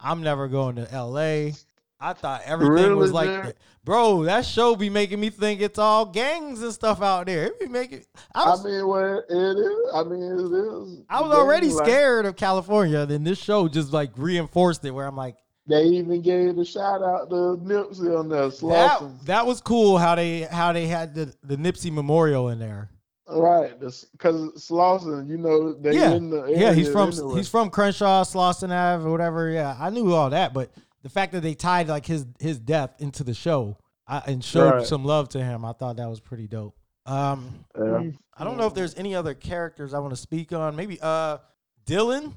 I'm 0.00 0.22
never 0.22 0.48
going 0.48 0.76
to 0.76 0.82
LA. 0.92 1.52
I 1.98 2.12
thought 2.12 2.42
everything 2.44 2.94
was 2.96 3.12
like, 3.12 3.56
bro, 3.84 4.24
that 4.24 4.44
show 4.44 4.76
be 4.76 4.90
making 4.90 5.18
me 5.18 5.30
think 5.30 5.60
it's 5.62 5.78
all 5.78 6.04
gangs 6.04 6.62
and 6.62 6.72
stuff 6.72 7.00
out 7.00 7.26
there. 7.26 7.44
It 7.46 7.58
be 7.58 7.66
making. 7.66 8.04
I 8.34 8.42
I 8.44 8.50
was, 8.50 8.64
mean, 8.64 8.86
well, 8.86 9.22
it 9.28 9.58
is. 9.58 9.94
I 9.94 10.02
mean, 10.04 10.22
it 10.22 10.40
is. 10.40 11.04
I 11.08 11.22
was 11.22 11.32
already 11.32 11.68
like- 11.68 11.86
scared 11.86 12.26
of 12.26 12.36
California. 12.36 13.06
Then 13.06 13.24
this 13.24 13.38
show 13.42 13.66
just 13.68 13.92
like 13.92 14.10
reinforced 14.16 14.84
it, 14.84 14.90
where 14.90 15.06
I'm 15.06 15.16
like, 15.16 15.36
They 15.66 15.84
even 15.84 16.20
gave 16.20 16.56
the 16.56 16.64
shout 16.66 17.02
out 17.02 17.30
to 17.30 17.58
Nipsey 17.64 18.18
on 18.18 18.28
there, 18.28 18.50
that 18.50 19.24
that 19.24 19.46
was 19.46 19.60
cool 19.62 19.96
how 19.96 20.14
they 20.14 20.42
how 20.42 20.72
they 20.72 20.86
had 20.86 21.14
the 21.14 21.34
the 21.42 21.56
Nipsey 21.56 21.90
Memorial 21.90 22.50
in 22.50 22.58
there. 22.58 22.90
Right, 23.28 23.72
because 23.80 24.52
Slauson, 24.54 25.28
you 25.28 25.36
know, 25.36 25.72
they 25.72 25.94
yeah, 25.96 26.12
in 26.12 26.30
the 26.30 26.44
yeah, 26.46 26.72
he's 26.72 26.88
from 26.88 27.10
anyway. 27.10 27.34
he's 27.34 27.48
from 27.48 27.70
Crenshaw, 27.70 28.22
Slauson 28.22 28.70
Ave, 28.70 29.04
or 29.04 29.10
whatever. 29.10 29.50
Yeah, 29.50 29.76
I 29.80 29.90
knew 29.90 30.12
all 30.12 30.30
that, 30.30 30.54
but 30.54 30.70
the 31.06 31.10
fact 31.10 31.30
that 31.32 31.40
they 31.42 31.54
tied 31.54 31.86
like 31.86 32.04
his 32.04 32.26
his 32.40 32.58
death 32.58 32.90
into 32.98 33.22
the 33.22 33.32
show, 33.32 33.78
I, 34.08 34.22
and 34.26 34.42
showed 34.42 34.70
Right. 34.74 34.84
some 34.86 35.04
love 35.04 35.28
to 35.30 35.38
him. 35.42 35.64
I 35.64 35.72
thought 35.72 35.98
that 35.98 36.08
was 36.08 36.18
pretty 36.18 36.48
dope. 36.48 36.74
Um, 37.06 37.64
Yeah. 37.78 38.10
I 38.36 38.42
don't 38.42 38.56
know 38.56 38.66
if 38.66 38.74
there's 38.74 38.96
any 38.96 39.14
other 39.14 39.32
characters 39.32 39.94
I 39.94 40.00
want 40.00 40.10
to 40.12 40.16
speak 40.20 40.52
on. 40.52 40.74
Maybe 40.74 40.98
uh 41.00 41.38
Dylan. 41.86 42.34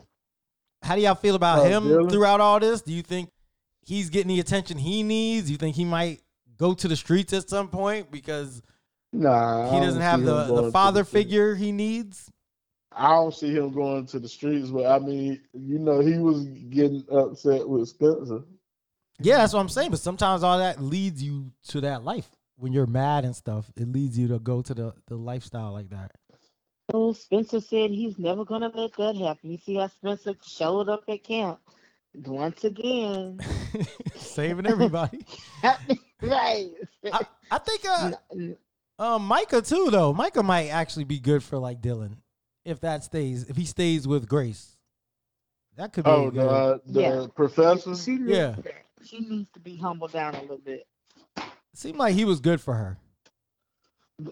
How 0.83 0.95
do 0.95 1.01
y'all 1.01 1.15
feel 1.15 1.33
about 1.33 1.59
Oh, 1.59 1.63
him 1.63 1.83
Dylan? 1.85 2.11
throughout 2.11 2.41
all 2.41 2.59
this? 2.59 2.83
Do 2.83 2.93
you 2.93 3.01
think 3.01 3.31
he's 3.81 4.11
getting 4.11 4.27
the 4.27 4.39
attention 4.39 4.77
he 4.77 5.01
needs? 5.01 5.47
Do 5.47 5.51
you 5.53 5.57
think 5.57 5.75
he 5.75 5.83
might 5.85 6.21
go 6.57 6.75
to 6.75 6.87
the 6.87 6.95
streets 6.95 7.33
at 7.33 7.49
some 7.49 7.69
point 7.69 8.11
because 8.11 8.61
Nah, 9.11 9.71
he 9.73 9.79
doesn't 9.79 10.01
have 10.01 10.23
the, 10.23 10.43
the 10.43 10.71
father 10.71 11.03
streets. 11.03 11.11
figure 11.25 11.55
he 11.55 11.71
needs? 11.71 12.29
I 12.91 13.09
don't 13.09 13.33
see 13.33 13.51
him 13.53 13.71
going 13.71 14.05
to 14.07 14.19
the 14.19 14.27
streets, 14.29 14.69
but 14.69 14.85
I 14.85 14.99
mean, 14.99 15.41
you 15.53 15.79
know, 15.79 15.99
he 16.01 16.17
was 16.17 16.43
getting 16.69 17.03
upset 17.11 17.67
with 17.67 17.87
Spencer. 17.89 18.41
Yeah, 19.21 19.37
that's 19.37 19.53
what 19.53 19.59
I'm 19.59 19.69
saying. 19.69 19.91
But 19.91 19.99
sometimes 19.99 20.43
all 20.43 20.59
that 20.59 20.81
leads 20.81 21.21
you 21.21 21.51
to 21.69 21.81
that 21.81 22.03
life. 22.03 22.29
When 22.57 22.73
you're 22.73 22.87
mad 22.87 23.23
and 23.25 23.35
stuff, 23.35 23.71
it 23.77 23.87
leads 23.87 24.17
you 24.17 24.27
to 24.29 24.39
go 24.39 24.61
to 24.61 24.73
the, 24.73 24.93
the 25.07 25.15
lifestyle 25.15 25.71
like 25.71 25.89
that. 25.89 26.11
So 26.91 27.13
Spencer 27.13 27.61
said 27.61 27.91
he's 27.91 28.17
never 28.17 28.43
gonna 28.43 28.71
let 28.73 28.93
that 28.97 29.15
happen. 29.15 29.51
You 29.51 29.57
see 29.57 29.75
how 29.75 29.87
Spencer 29.87 30.33
showed 30.45 30.89
up 30.89 31.03
at 31.07 31.23
camp 31.23 31.59
once 32.25 32.63
again. 32.63 33.39
Saving 34.15 34.65
everybody. 34.65 35.25
right. 36.21 36.69
I, 37.13 37.25
I 37.51 37.57
think 37.59 37.81
uh, 37.87 38.11
N- 38.33 38.57
Um, 38.97 39.25
Micah 39.25 39.61
too, 39.61 39.89
though. 39.91 40.13
Micah 40.13 40.43
might 40.43 40.69
actually 40.69 41.05
be 41.05 41.19
good 41.19 41.43
for 41.43 41.57
like 41.59 41.79
Dylan 41.81 42.17
if 42.65 42.81
that 42.81 43.03
stays. 43.03 43.43
If 43.49 43.55
he 43.55 43.65
stays 43.65 44.07
with 44.07 44.27
Grace, 44.27 44.75
that 45.77 45.93
could 45.93 46.05
be 46.05 46.09
Oh, 46.11 46.31
good. 46.31 46.41
the, 46.41 46.49
uh, 46.49 46.77
the 46.87 47.01
Yeah. 47.01 47.25
professor. 47.35 47.95
She 47.95 48.13
needs 48.17 48.29
Yeah. 48.31 48.55
To, 48.99 49.05
she 49.07 49.19
needs 49.21 49.49
to 49.53 49.59
be 49.59 49.77
humbled 49.77 50.11
down 50.11 50.35
a 50.35 50.41
little 50.41 50.57
bit. 50.57 50.87
Seemed 51.73 51.97
like 51.97 52.15
he 52.15 52.25
was 52.25 52.39
good 52.39 52.59
for 52.61 52.73
her. 52.75 52.97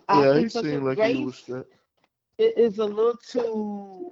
I 0.09 0.21
yeah, 0.21 0.33
he 0.33 0.39
think 0.39 0.51
so, 0.51 0.61
'cause 0.61 0.69
seemed 0.71 0.83
like 0.83 0.97
Grace 0.97 1.17
he 1.17 1.25
was 1.25 1.35
straight. 1.35 1.65
it 2.37 2.57
is 2.57 2.77
a 2.79 2.85
little 2.85 3.17
too, 3.17 4.11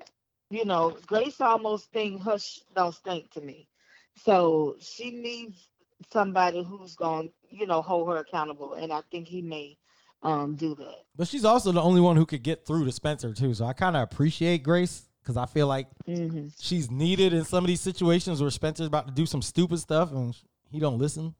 you 0.49 0.65
know, 0.65 0.97
Grace 1.07 1.41
almost 1.41 1.91
think 1.91 2.21
hush 2.21 2.59
don't 2.75 2.93
stink 2.93 3.29
to 3.31 3.41
me. 3.41 3.67
So 4.15 4.77
she 4.79 5.11
needs 5.11 5.67
somebody 6.11 6.63
who's 6.63 6.95
going, 6.95 7.29
to 7.29 7.55
you 7.55 7.67
know, 7.67 7.81
hold 7.81 8.07
her 8.09 8.17
accountable, 8.17 8.73
and 8.73 8.91
I 8.93 9.01
think 9.11 9.27
he 9.27 9.41
may 9.41 9.77
um 10.23 10.55
do 10.55 10.75
that. 10.75 11.03
But 11.15 11.27
she's 11.27 11.45
also 11.45 11.71
the 11.71 11.81
only 11.81 12.01
one 12.01 12.15
who 12.15 12.25
could 12.25 12.43
get 12.43 12.65
through 12.65 12.85
to 12.85 12.91
Spencer 12.91 13.33
too. 13.33 13.53
So 13.53 13.65
I 13.65 13.73
kind 13.73 13.95
of 13.95 14.03
appreciate 14.03 14.63
Grace 14.63 15.09
because 15.25 15.37
I 15.37 15.47
feel 15.47 15.65
like 15.67 15.87
hmm 16.05 16.47
she's 16.61 16.91
needed 16.91 17.33
in 17.33 17.43
some 17.45 17.63
of 17.63 17.67
these 17.67 17.81
situations 17.81 18.39
where 18.41 18.51
Spencer's 18.51 18.85
about 18.87 19.07
to 19.07 19.13
do 19.13 19.25
some 19.25 19.41
stupid 19.41 19.79
stuff 19.79 20.11
and 20.11 20.35
he 20.69 20.79
don't 20.79 20.99
listen. 20.99 21.33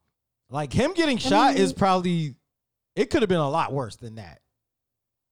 Like 0.50 0.74
him 0.74 0.94
getting 0.94 1.18
shot 1.20 1.56
is 1.56 1.70
mean- 1.70 1.78
probably 1.78 2.36
it 2.96 3.10
could 3.12 3.22
have 3.22 3.30
been 3.30 3.38
a 3.40 3.50
lot 3.50 3.72
worse 3.74 3.96
than 3.98 4.16
that. 4.16 4.40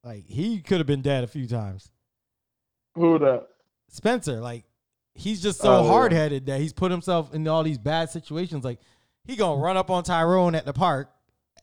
Like 0.03 0.25
he 0.27 0.59
could 0.61 0.77
have 0.77 0.87
been 0.87 1.01
dead 1.01 1.23
a 1.23 1.27
few 1.27 1.47
times. 1.47 1.89
Who 2.95 3.17
that? 3.19 3.47
Spencer, 3.89 4.39
like 4.39 4.65
he's 5.15 5.41
just 5.41 5.59
so 5.61 5.77
Oh, 5.79 5.87
hard 5.87 6.11
headed 6.11 6.45
that 6.47 6.59
he's 6.59 6.73
put 6.73 6.91
himself 6.91 7.33
in 7.33 7.47
all 7.47 7.63
these 7.63 7.77
bad 7.77 8.09
situations. 8.09 8.63
Like 8.63 8.79
he 9.23 9.35
gonna 9.35 9.59
run 9.61 9.77
up 9.77 9.89
on 9.89 10.03
Tyrone 10.03 10.55
at 10.55 10.65
the 10.65 10.73
park, 10.73 11.09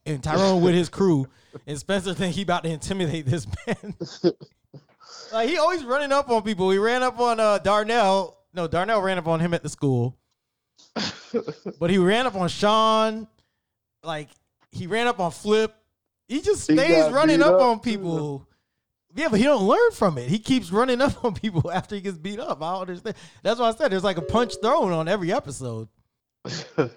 and 0.07 0.23
Tyrone 0.23 0.63
with 0.63 0.75
his 0.75 0.89
crew, 0.89 1.27
and 1.67 1.79
Spencer 1.79 2.15
think 2.15 2.35
he 2.35 2.43
about 2.43 2.65
to 2.65 2.71
intimidate 2.71 3.27
this 3.27 3.47
man. 3.67 3.95
like 5.33 5.49
he 5.49 5.59
always 5.59 5.85
running 5.85 6.13
up 6.13 6.31
on 6.31 6.43
people. 6.43 6.71
He 6.71 6.79
ran 6.79 7.03
up 7.03 7.19
on 7.21 7.41
uh, 7.41 7.59
Darnell. 7.59 8.37
No, 8.55 8.67
Darnell 8.67 9.01
ran 9.01 9.19
up 9.19 9.29
on 9.29 9.41
him 9.41 9.55
at 9.55 9.63
the 9.63 9.69
school, 9.69 10.19
but 11.79 11.91
he 11.91 11.99
ran 11.99 12.27
up 12.27 12.35
on 12.35 12.49
Sean. 12.49 13.29
Like 14.03 14.29
he 14.73 14.87
ran 14.87 15.07
up 15.07 15.21
on 15.21 15.31
Flip. 15.31 15.75
He 16.29 16.41
just 16.41 16.69
He 16.69 16.77
stays 16.77 17.11
running 17.13 17.43
up 17.43 17.55
up, 17.55 17.61
on 17.61 17.81
people. 17.81 18.47
Yeah, 19.15 19.29
but 19.29 19.39
he 19.39 19.45
don't 19.45 19.67
learn 19.67 19.91
from 19.93 20.19
it. 20.19 20.29
He 20.29 20.39
keeps 20.39 20.71
running 20.71 21.01
up 21.01 21.25
on 21.25 21.35
people 21.35 21.71
after 21.73 21.97
he 21.97 22.01
gets 22.01 22.17
beat 22.19 22.39
up. 22.39 22.63
I 22.63 22.73
don't 22.73 22.83
understand. 22.83 23.17
That's 23.43 23.59
why 23.59 23.69
I 23.69 23.75
said 23.75 23.91
there's 23.91 24.05
like 24.05 24.19
a 24.19 24.23
punch 24.23 24.55
thrown 24.63 24.93
on 24.93 25.09
every 25.09 25.33
episode. 25.33 25.89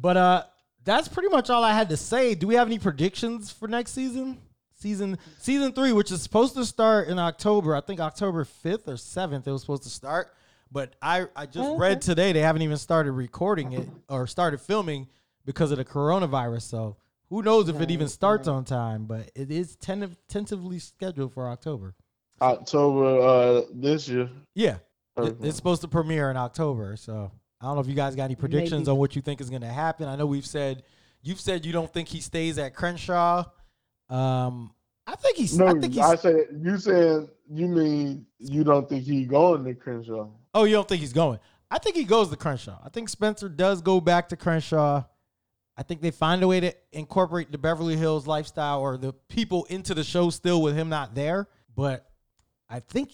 But 0.00 0.16
uh 0.16 0.42
that's 0.84 1.08
pretty 1.08 1.28
much 1.28 1.50
all 1.50 1.64
I 1.64 1.72
had 1.72 1.88
to 1.90 1.96
say. 1.96 2.34
Do 2.34 2.46
we 2.46 2.54
have 2.54 2.68
any 2.68 2.78
predictions 2.78 3.50
for 3.50 3.68
next 3.68 3.92
season? 3.92 4.38
Season 4.80 5.18
season 5.38 5.72
three, 5.72 5.92
which 5.92 6.12
is 6.12 6.22
supposed 6.22 6.54
to 6.54 6.64
start 6.64 7.08
in 7.08 7.18
October. 7.18 7.74
I 7.74 7.80
think 7.80 7.98
October 7.98 8.44
fifth 8.44 8.86
or 8.88 8.96
seventh 8.96 9.46
it 9.48 9.50
was 9.50 9.60
supposed 9.62 9.82
to 9.82 9.88
start. 9.90 10.32
But 10.70 10.94
I, 11.02 11.26
I 11.34 11.46
just 11.46 11.76
read 11.78 12.00
today 12.02 12.32
they 12.32 12.40
haven't 12.42 12.62
even 12.62 12.76
started 12.76 13.12
recording 13.12 13.72
it 13.72 13.88
or 14.08 14.26
started 14.26 14.60
filming 14.60 15.08
because 15.44 15.72
of 15.72 15.78
the 15.78 15.84
coronavirus. 15.84 16.62
So 16.62 16.96
who 17.28 17.42
knows 17.42 17.68
if 17.68 17.80
it 17.80 17.90
even 17.90 18.06
starts 18.08 18.46
on 18.46 18.64
time, 18.64 19.06
but 19.06 19.30
it 19.34 19.50
is 19.50 19.74
tentative, 19.76 20.16
tentatively 20.28 20.78
scheduled 20.78 21.32
for 21.32 21.48
October. 21.48 21.94
October 22.40 23.18
uh, 23.20 23.62
this 23.72 24.08
year. 24.08 24.30
Yeah. 24.54 24.76
It- 25.16 25.36
it's 25.42 25.56
supposed 25.56 25.80
to 25.82 25.88
premiere 25.88 26.30
in 26.30 26.36
October. 26.36 26.96
So 26.96 27.32
I 27.60 27.64
don't 27.64 27.74
know 27.74 27.80
if 27.80 27.88
you 27.88 27.94
guys 27.94 28.14
got 28.14 28.24
any 28.24 28.36
predictions 28.36 28.82
Maybe. 28.86 28.90
on 28.92 28.98
what 28.98 29.16
you 29.16 29.22
think 29.22 29.40
is 29.40 29.50
going 29.50 29.62
to 29.62 29.68
happen. 29.68 30.06
I 30.06 30.14
know 30.14 30.26
we've 30.26 30.46
said 30.46 30.84
you've 31.22 31.40
said 31.40 31.66
you 31.66 31.72
don't 31.72 31.92
think 31.92 32.06
he 32.08 32.20
stays 32.20 32.58
at 32.58 32.74
Crenshaw. 32.76 33.44
Um, 34.08 34.72
I 35.06 35.14
think 35.16 35.36
he's. 35.36 35.58
No, 35.58 35.66
I 35.68 35.72
think 35.72 35.94
he's. 35.94 36.02
I 36.02 36.16
said 36.16 36.46
you 36.62 36.78
saying 36.78 37.28
you 37.50 37.68
mean 37.68 38.26
you 38.38 38.64
don't 38.64 38.88
think 38.88 39.04
he 39.04 39.24
going 39.24 39.64
to 39.64 39.74
Crenshaw? 39.74 40.28
oh, 40.54 40.64
you 40.64 40.74
don't 40.74 40.88
think 40.88 41.00
he's 41.00 41.12
going? 41.12 41.38
I 41.70 41.78
think 41.78 41.96
he 41.96 42.04
goes 42.04 42.30
to 42.30 42.36
Crenshaw. 42.36 42.78
I 42.84 42.88
think 42.88 43.08
Spencer 43.08 43.48
does 43.48 43.82
go 43.82 44.00
back 44.00 44.30
to 44.30 44.36
Crenshaw. 44.36 45.04
I 45.76 45.82
think 45.82 46.00
they 46.00 46.10
find 46.10 46.42
a 46.42 46.48
way 46.48 46.60
to 46.60 46.74
incorporate 46.92 47.52
the 47.52 47.58
Beverly 47.58 47.96
Hills 47.96 48.26
lifestyle 48.26 48.80
or 48.80 48.96
the 48.96 49.12
people 49.28 49.64
into 49.66 49.94
the 49.94 50.02
show 50.02 50.30
still 50.30 50.60
with 50.60 50.74
him 50.74 50.88
not 50.88 51.14
there. 51.14 51.46
But 51.76 52.10
I 52.68 52.80
think 52.80 53.12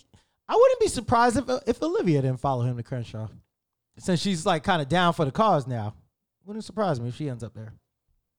I 0.48 0.54
wouldn't 0.54 0.80
be 0.80 0.88
surprised 0.88 1.36
if 1.36 1.44
if 1.66 1.82
Olivia 1.82 2.22
didn't 2.22 2.40
follow 2.40 2.62
him 2.62 2.76
to 2.76 2.82
Crenshaw, 2.82 3.28
since 3.98 4.20
she's 4.20 4.46
like 4.46 4.62
kind 4.62 4.80
of 4.80 4.88
down 4.88 5.12
for 5.12 5.24
the 5.24 5.32
cause 5.32 5.66
now. 5.66 5.94
Wouldn't 6.46 6.64
surprise 6.64 7.00
me 7.00 7.08
if 7.08 7.16
she 7.16 7.28
ends 7.28 7.42
up 7.42 7.54
there. 7.54 7.72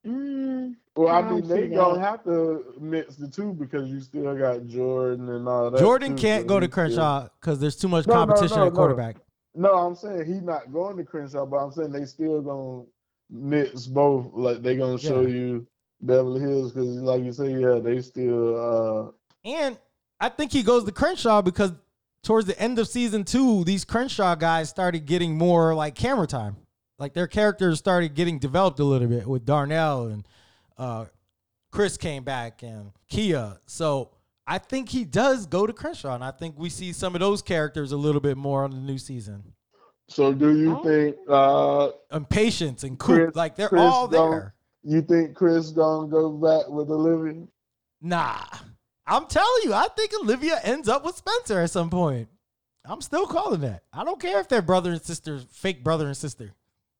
Mm, 0.06 0.76
Well, 0.96 1.08
I 1.08 1.20
I 1.20 1.22
don't 1.22 1.36
mean, 1.36 1.48
they 1.48 1.68
see 1.70 1.76
gonna 1.76 2.00
have 2.00 2.24
to 2.26 2.74
mix 2.80 3.16
the 3.16 3.28
two 3.28 3.54
because 3.54 3.90
you 3.90 4.00
still 4.00 4.36
got 4.38 4.68
Jordan 4.68 5.30
and 5.30 5.48
all 5.48 5.72
that. 5.72 5.80
Jordan 5.80 6.16
too, 6.16 6.22
can't 6.22 6.44
so 6.44 6.48
go 6.48 6.60
to 6.60 6.66
he 6.68 6.72
Crenshaw 6.72 7.28
because 7.42 7.60
there's 7.60 7.76
too 7.76 7.88
much 7.88 8.06
No, 8.08 8.14
no, 8.14 8.20
competition 8.26 8.58
no, 8.58 8.68
at 8.68 8.74
quarterback. 8.74 9.18
No, 9.56 9.74
I'm 9.74 9.96
saying 9.96 10.26
he's 10.26 10.42
not 10.42 10.72
going 10.72 10.98
to 10.98 11.04
Crenshaw, 11.04 11.46
but 11.46 11.58
I'm 11.58 11.72
saying 11.72 11.92
they 11.92 12.06
still 12.06 12.42
gonna 12.42 12.84
mix 13.30 13.88
both. 13.88 14.30
Like 14.34 14.62
they 14.62 14.76
gonna 14.78 15.00
show 15.00 15.22
Yeah. 15.22 15.28
you 15.28 15.68
Beverly 16.02 16.42
Hills 16.42 16.72
because, 16.72 16.88
like 17.02 17.24
you 17.24 17.32
say, 17.32 17.52
yeah, 17.60 17.80
they 17.80 18.02
still. 18.02 19.08
uh 19.08 19.12
And 19.44 19.78
I 20.20 20.30
think 20.30 20.52
he 20.52 20.62
goes 20.62 20.84
to 20.84 20.92
Crenshaw 20.92 21.42
because 21.42 21.72
towards 22.22 22.46
the 22.48 22.60
end 22.60 22.78
of 22.80 22.88
season 22.88 23.24
two, 23.24 23.64
these 23.64 23.86
Crenshaw 23.86 24.36
guys 24.36 24.70
started 24.70 25.06
getting 25.06 25.36
more 25.38 25.74
like 25.74 25.96
camera 25.96 26.28
time. 26.28 26.58
Like 26.98 27.14
their 27.14 27.28
characters 27.28 27.78
started 27.80 28.14
getting 28.16 28.40
developed 28.40 28.80
a 28.80 28.84
little 28.84 29.08
bit 29.08 29.28
with 29.28 29.46
Darnell 29.46 30.08
and 30.08 30.28
uh, 30.78 31.06
Chris 31.72 31.98
came 31.98 32.24
back 32.24 32.64
and 32.64 32.92
Kia. 33.10 33.58
So 33.66 34.12
I 34.48 34.60
think 34.60 34.90
he 34.90 35.04
does 35.06 35.46
go 35.48 35.66
to 35.66 35.74
Crenshaw, 35.74 36.14
and 36.16 36.24
I 36.24 36.32
think 36.32 36.58
we 36.58 36.70
see 36.70 36.94
some 36.94 37.16
of 37.16 37.20
those 37.20 37.42
characters 37.42 37.92
a 37.92 37.98
little 37.98 38.22
bit 38.22 38.38
more 38.38 38.64
on 38.64 38.72
the 38.72 38.78
new 38.78 38.98
season. 39.00 39.44
So, 40.08 40.34
do 40.34 40.56
you 40.56 40.78
Oh. 40.78 40.84
think? 40.84 41.16
uh 41.28 41.90
And 42.16 42.30
Patience 42.30 42.84
and 42.84 42.98
Coop, 43.00 43.16
Chris- 43.16 43.36
like 43.36 43.56
they're 43.56 43.70
Chris 43.70 43.82
all 43.82 44.08
don't- 44.08 44.32
there. 44.32 44.54
You 44.84 45.02
think 45.02 45.36
Chris 45.36 45.72
gonna 45.72 46.08
go 46.08 46.30
back 46.32 46.70
with 46.70 46.92
Olivia? 46.92 47.48
Nah. 48.02 48.44
I'm 49.08 49.26
telling 49.26 49.64
you, 49.64 49.74
I 49.74 49.88
think 49.98 50.12
Olivia 50.22 50.60
ends 50.64 50.88
up 50.88 51.04
with 51.04 51.16
Spencer 51.18 51.60
at 51.62 51.72
some 51.72 51.90
point. 51.90 52.30
I'm 52.86 53.02
still 53.02 53.26
calling 53.26 53.62
that. 53.62 53.84
I 53.92 54.04
don't 54.04 54.20
care 54.20 54.40
if 54.40 54.48
they're 54.48 54.62
brother 54.62 54.92
and 54.92 55.02
sister, 55.02 55.40
fake 55.40 55.84
brother 55.84 56.06
and 56.06 56.16
sister. 56.16 56.54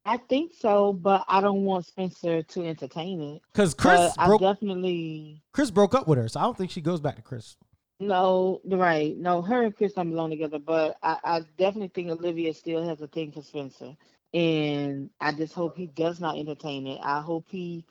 I 0.06 0.18
think 0.18 0.54
so, 0.54 0.94
but 0.94 1.26
I 1.28 1.42
don't 1.42 1.64
want 1.64 1.86
Spencer 1.86 2.44
to 2.44 2.66
entertain 2.66 3.22
it. 3.22 3.42
Because 3.52 3.74
Chris 3.74 4.00
but 4.00 4.14
I 4.20 4.28
broke 4.28 4.42
definitely 4.42 5.42
Chris 5.52 5.72
broke 5.72 5.96
up 5.96 6.08
with 6.08 6.20
her, 6.20 6.28
so 6.28 6.40
I 6.40 6.44
don't 6.44 6.58
think 6.58 6.72
she 6.72 6.82
goes 6.82 7.00
back 7.00 7.16
to 7.16 7.22
Chris. 7.24 7.58
no, 8.00 8.62
right. 8.66 9.18
No, 9.18 9.42
her 9.42 9.64
and 9.64 9.76
Chris 9.76 9.94
don't 9.94 10.12
belong 10.12 10.30
together, 10.30 10.60
but 10.60 10.98
I, 11.02 11.18
I 11.24 11.40
definitely 11.58 11.92
think 11.94 12.10
Olivia 12.12 12.54
still 12.54 12.88
has 12.88 13.02
a 13.02 13.08
thing 13.08 13.32
for 13.32 13.42
Spencer. 13.42 13.96
And 14.34 15.10
I 15.20 15.32
just 15.32 15.54
hope 15.54 15.78
he 15.78 15.88
does 15.88 16.20
not 16.20 16.38
entertain 16.38 16.88
it. 16.88 17.00
I 17.02 17.22
hope 17.22 17.46
he 17.50 17.86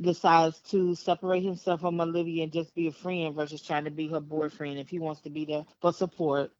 decides 0.00 0.58
to 0.58 0.94
separate 0.94 1.42
himself 1.42 1.80
from 1.80 2.00
Olivia 2.00 2.42
and 2.42 2.52
just 2.52 2.74
be 2.74 2.88
a 2.88 2.92
friend 2.92 3.34
versus 3.34 3.62
trying 3.62 3.84
to 3.84 3.90
be 3.90 4.08
her 4.08 4.20
boyfriend. 4.20 4.78
If 4.78 4.88
he 4.88 4.98
wants 4.98 5.20
to 5.22 5.30
be 5.30 5.44
there 5.44 5.64
for 5.80 5.92
support, 5.92 6.50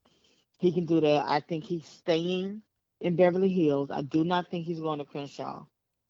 he 0.59 0.73
can 0.73 0.87
do 0.87 1.01
that. 1.01 1.25
I 1.27 1.41
think 1.41 1.65
he's 1.65 1.87
staying 1.87 2.63
in 3.01 3.17
Beverly 3.17 3.49
Hills. 3.49 3.91
I 3.91 4.03
do 4.03 4.25
not 4.25 4.51
think 4.51 4.67
he's 4.67 4.81
going 4.81 4.99
to 4.99 5.05
Crenshaw. 5.05 5.65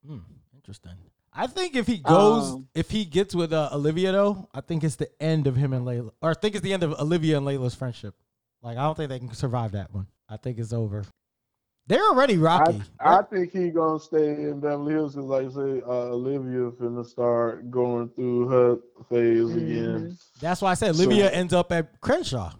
Hmm, 0.06 0.18
interesting. 0.54 0.92
I 1.32 1.46
think 1.46 1.76
if 1.76 1.86
he 1.86 1.98
goes, 1.98 2.52
Um, 2.52 2.68
if 2.74 2.90
he 2.90 3.04
gets 3.04 3.34
with 3.34 3.52
uh, 3.52 3.68
Olivia 3.72 4.12
though, 4.12 4.48
I 4.54 4.62
think 4.62 4.82
it's 4.84 4.96
the 4.96 5.10
end 5.22 5.46
of 5.46 5.54
him 5.56 5.72
and 5.74 5.86
Layla, 5.86 6.10
or 6.22 6.30
I 6.30 6.34
think 6.34 6.54
it's 6.54 6.64
the 6.64 6.72
end 6.72 6.82
of 6.82 6.92
Olivia 6.94 7.36
and 7.36 7.46
Layla's 7.46 7.74
friendship. 7.74 8.14
Like 8.62 8.78
I 8.78 8.82
don't 8.84 8.96
think 8.96 9.10
they 9.10 9.18
can 9.18 9.32
survive 9.34 9.72
that 9.72 9.92
one. 9.92 10.06
I 10.28 10.38
think 10.38 10.58
it's 10.58 10.72
over. 10.72 11.04
They're 11.88 12.02
already 12.02 12.36
rocky. 12.36 12.82
I, 12.98 13.18
I 13.18 13.22
think 13.22 13.52
he 13.52 13.68
gonna 13.70 14.00
stay 14.00 14.30
in 14.30 14.60
Beverly 14.60 14.94
Hills 14.94 15.14
because, 15.14 15.28
like 15.28 15.46
I 15.46 15.50
say, 15.50 15.82
uh, 15.86 16.14
Olivia 16.14 16.70
finna 16.72 17.04
start 17.06 17.70
going 17.70 18.08
through 18.08 18.48
her 18.48 18.76
phase 19.10 19.54
again. 19.54 20.16
That's 20.40 20.62
why 20.62 20.70
I 20.70 20.74
said 20.74 20.96
So- 20.96 21.04
Olivia 21.04 21.30
ends 21.30 21.52
up 21.52 21.70
at 21.70 22.00
Crenshaw 22.00 22.52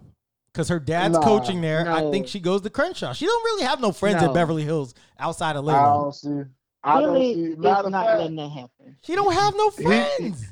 because 0.57 0.69
her 0.69 0.79
dad's 0.79 1.13
Nah, 1.13 1.21
coaching 1.23 1.61
there. 1.61 1.87
I 1.87 2.09
think 2.09 2.27
she 2.27 2.39
goes 2.39 2.61
to 2.61 2.71
Crenshaw. 2.71 3.13
She 3.13 3.27
don't 3.27 3.43
really 3.43 3.63
have 3.65 3.79
no 3.79 3.91
friends 3.91 4.23
at 4.23 4.27
No. 4.29 4.33
Beverly 4.33 4.63
Hills 4.63 4.95
outside 5.19 5.55
of 5.55 5.67
I 5.67 5.71
Layla. 5.71 6.01
don't 6.03 6.15
see. 6.15 6.51
I 6.83 6.99
don't 7.01 7.15
see. 7.15 7.31
is 7.43 7.57
Matter 7.59 7.89
not 7.91 8.05
fact, 8.07 8.19
letting 8.21 8.35
that 8.37 8.49
happen. 8.49 8.97
She 9.03 9.13
don't 9.13 9.33
have 9.33 9.53
no 9.55 9.69
He- 9.69 9.83
friends. 9.83 10.45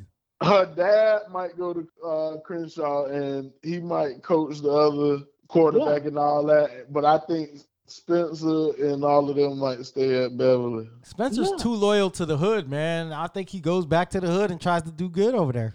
her 0.43 0.65
dad 0.75 1.21
might 1.31 1.57
go 1.57 1.73
to 1.73 1.87
uh, 2.07 2.37
Crenshaw 2.41 3.05
and 3.05 3.51
he 3.63 3.79
might 3.79 4.21
coach 4.21 4.59
the 4.61 4.69
other 4.69 5.23
quarterback 5.47 6.05
and 6.05 6.19
all 6.19 6.45
that. 6.45 6.93
But 6.93 7.03
I 7.03 7.17
think 7.27 7.61
Spencer 7.87 8.73
and 8.85 9.03
all 9.03 9.27
of 9.27 9.35
them 9.35 9.57
might 9.57 9.83
stay 9.87 10.23
at 10.25 10.37
Beverly. 10.37 10.87
Spencer's 11.01 11.49
Yeah. 11.49 11.57
too 11.63 11.73
loyal 11.73 12.11
to 12.11 12.27
the 12.27 12.37
hood, 12.37 12.69
man. 12.69 13.11
I 13.11 13.25
think 13.25 13.49
he 13.49 13.59
goes 13.59 13.87
back 13.87 14.11
to 14.11 14.21
the 14.21 14.27
hood 14.27 14.51
and 14.51 14.61
tries 14.61 14.83
to 14.83 14.91
do 14.91 15.09
good 15.09 15.33
over 15.33 15.51
there. 15.51 15.73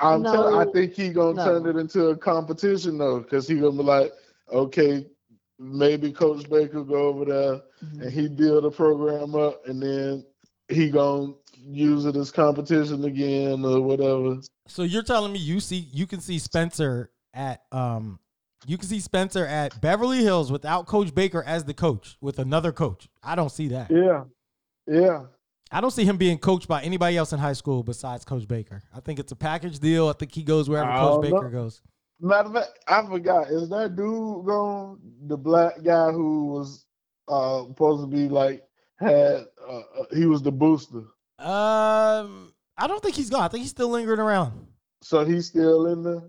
I'm 0.00 0.22
No, 0.22 0.32
telling. 0.32 0.68
I 0.68 0.70
think 0.72 0.92
he 0.92 1.10
gonna 1.10 1.34
no. 1.34 1.44
turn 1.44 1.66
it 1.66 1.78
into 1.80 2.08
a 2.08 2.16
competition 2.16 2.98
though, 2.98 3.20
because 3.20 3.48
he 3.48 3.56
gonna 3.56 3.76
be 3.76 3.82
like, 3.82 4.12
okay, 4.52 5.06
maybe 5.58 6.12
Coach 6.12 6.48
Baker 6.50 6.84
go 6.84 7.08
over 7.08 7.24
there 7.24 7.60
Mhm. 7.84 8.02
and 8.02 8.12
he 8.12 8.28
build 8.28 8.64
a 8.64 8.70
program 8.70 9.34
up, 9.34 9.66
and 9.66 9.82
then 9.82 10.24
he 10.68 10.90
gonna 10.90 11.32
use 11.56 12.04
it 12.04 12.16
as 12.16 12.30
competition 12.30 13.04
again 13.04 13.64
or 13.64 13.80
whatever. 13.80 14.40
So 14.66 14.82
you're 14.82 15.02
telling 15.02 15.32
me 15.32 15.38
you 15.38 15.60
see 15.60 15.88
you 15.92 16.06
can 16.06 16.20
see 16.20 16.38
Spencer 16.38 17.10
at 17.34 17.62
um 17.72 18.18
you 18.66 18.76
can 18.76 18.86
see 18.86 19.00
Spencer 19.00 19.46
at 19.46 19.80
Beverly 19.80 20.18
Hills 20.18 20.52
without 20.52 20.86
Coach 20.86 21.14
Baker 21.14 21.42
as 21.42 21.64
the 21.64 21.72
coach 21.74 22.18
with 22.20 22.38
another 22.38 22.72
coach. 22.72 23.08
I 23.22 23.34
don't 23.34 23.50
see 23.50 23.68
that. 23.68 23.90
Yeah, 23.90 24.24
yeah. 24.86 25.24
I 25.72 25.80
don't 25.80 25.90
see 25.92 26.04
him 26.04 26.16
being 26.16 26.38
coached 26.38 26.66
by 26.68 26.82
anybody 26.82 27.16
else 27.16 27.32
in 27.32 27.38
high 27.38 27.52
school 27.52 27.82
besides 27.82 28.24
Coach 28.24 28.48
Baker. 28.48 28.82
I 28.94 29.00
think 29.00 29.18
it's 29.18 29.32
a 29.32 29.36
package 29.36 29.78
deal. 29.78 30.08
I 30.08 30.12
think 30.14 30.34
he 30.34 30.42
goes 30.42 30.68
wherever 30.68 30.90
Coach 30.90 31.22
know. 31.24 31.38
Baker 31.40 31.50
goes. 31.50 31.80
Matter 32.20 32.48
of 32.48 32.54
fact, 32.54 32.78
I 32.88 33.06
forgot. 33.06 33.48
Is 33.50 33.68
that 33.70 33.96
dude 33.96 34.44
gone? 34.46 34.98
The 35.26 35.36
black 35.36 35.82
guy 35.82 36.10
who 36.10 36.46
was 36.46 36.84
uh 37.28 37.64
supposed 37.68 38.02
to 38.02 38.06
be 38.08 38.28
like 38.28 38.62
had 38.98 39.44
uh, 39.66 39.78
uh, 39.78 40.04
he 40.12 40.26
was 40.26 40.42
the 40.42 40.52
booster, 40.52 41.04
Um, 41.38 42.52
I 42.76 42.86
don't 42.86 43.02
think 43.02 43.14
he's 43.14 43.30
gone. 43.30 43.42
I 43.42 43.48
think 43.48 43.62
he's 43.62 43.70
still 43.70 43.88
lingering 43.88 44.20
around. 44.20 44.66
so 45.02 45.24
he's 45.24 45.46
still 45.46 45.86
in 45.86 46.02
there. 46.02 46.22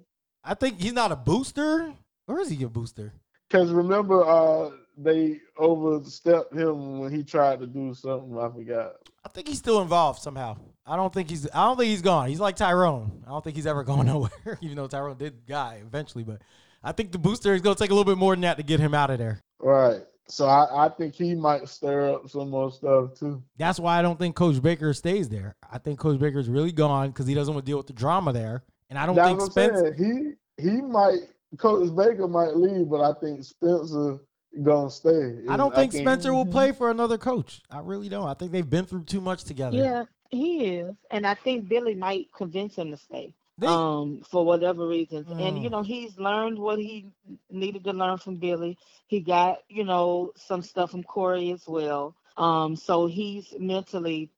I 0.44 0.54
think 0.54 0.80
he's 0.80 0.94
not 0.94 1.12
a 1.12 1.16
booster. 1.16 1.94
Or 2.28 2.40
is 2.40 2.50
he 2.50 2.64
a 2.64 2.70
booster? 2.70 3.14
Cause 3.50 3.72
remember, 3.72 4.24
uh, 4.24 4.70
they 5.04 5.40
overstepped 5.58 6.54
him 6.54 7.00
when 7.00 7.14
he 7.14 7.24
tried 7.24 7.60
to 7.60 7.68
do 7.68 7.94
something. 7.94 8.38
I 8.38 8.50
forgot. 8.50 8.94
I 9.26 9.30
think 9.30 9.48
he's 9.48 9.58
still 9.58 9.82
involved 9.82 10.22
somehow. 10.22 10.58
I 10.86 10.96
don't 10.96 11.14
think 11.14 11.30
he's. 11.30 11.48
I 11.54 11.66
don't 11.66 11.78
think 11.78 11.90
he's 11.90 12.02
gone. 12.02 12.30
He's 12.30 12.40
like 12.40 12.56
Tyrone. 12.56 13.24
I 13.26 13.30
don't 13.30 13.44
think 13.44 13.56
he's 13.56 13.68
ever 13.68 13.84
going 13.84 14.08
nowhere. 14.08 14.58
Even 14.62 14.76
though 14.76 14.88
Tyrone 14.88 15.18
did 15.18 15.46
guy 15.48 15.82
eventually, 15.86 16.24
but 16.24 16.42
I 16.84 16.92
think 16.92 17.12
the 17.12 17.20
booster 17.20 17.54
is 17.54 17.62
going 17.62 17.76
to 17.76 17.82
take 17.82 17.92
a 17.92 17.94
little 17.94 18.12
bit 18.12 18.18
more 18.18 18.34
than 18.34 18.42
that 18.42 18.58
to 18.58 18.64
get 18.64 18.80
him 18.80 18.94
out 18.94 19.10
of 19.10 19.20
there. 19.20 19.42
Right. 19.60 20.02
So 20.28 20.46
I, 20.48 20.86
I 20.86 20.90
think 20.90 21.14
he 21.14 21.36
might 21.36 21.68
stir 21.68 22.14
up 22.14 22.30
some 22.30 22.50
more 22.50 22.72
stuff 22.72 23.16
too. 23.20 23.44
That's 23.58 23.80
why 23.80 24.00
I 24.00 24.02
don't 24.02 24.18
think 24.18 24.36
Coach 24.36 24.62
Baker 24.62 24.94
stays 24.94 25.28
there. 25.28 25.56
I 25.70 25.78
think 25.78 26.00
Coach 26.00 26.20
Baker's 26.20 26.48
really 26.48 26.72
gone 26.72 27.10
because 27.10 27.28
he 27.28 27.34
doesn't 27.34 27.54
want 27.54 27.66
to 27.66 27.70
deal 27.70 27.78
with 27.78 27.88
the 27.88 27.94
drama 27.94 28.32
there. 28.32 28.64
And 28.90 28.98
I 28.98 29.06
don't 29.06 29.16
That's 29.16 29.30
think 29.30 29.52
Spencer. 29.52 29.96
saying. 29.98 30.36
He 30.58 30.70
he 30.70 30.82
might 30.82 31.20
Coach 31.58 31.94
Baker 31.96 32.28
might 32.28 32.56
leave, 32.56 32.90
but 32.90 33.02
I 33.02 33.14
think 33.20 33.44
Spencer 33.44 34.20
gonna 34.64 34.90
stay. 34.90 35.40
I 35.50 35.58
don't 35.58 35.74
think 35.74 35.92
can't- 35.92 36.04
Spencer 36.04 36.34
will 36.34 36.46
play 36.46 36.72
for 36.72 36.90
another 36.92 37.18
coach. 37.18 37.62
I 37.70 37.80
really 37.80 38.10
don't. 38.10 38.28
I 38.28 38.34
think 38.34 38.52
they've 38.52 38.70
been 38.70 38.86
through 38.86 39.04
too 39.06 39.22
much 39.22 39.44
together. 39.44 39.78
Yeah, 39.78 40.06
he 40.30 40.66
is, 40.78 40.96
and 41.10 41.26
I 41.26 41.34
think 41.36 41.68
Billy 41.70 41.96
might 41.96 42.32
convince 42.34 42.76
him 42.76 42.92
to 42.92 42.98
stay. 42.98 43.34
They- 43.58 43.68
um, 43.68 44.22
for 44.22 44.44
whatever 44.44 44.88
reasons, 44.88 45.28
and 45.30 45.62
you 45.62 45.70
Mm. 45.70 45.72
know 45.72 45.82
he's 45.84 46.18
learned 46.18 46.58
what 46.58 46.80
he 46.80 47.06
needed 47.50 47.84
to 47.84 47.94
learn 47.94 48.18
from 48.18 48.38
Billy. 48.38 48.78
He 49.08 49.20
got 49.20 49.60
you 49.70 49.84
know 49.84 50.32
some 50.36 50.62
stuff 50.62 50.92
from 50.92 51.04
Corey 51.04 51.52
as 51.52 51.68
well. 51.68 52.16
Um, 52.38 52.76
so 52.76 53.06
he's 53.08 53.54
mentally 53.60 54.30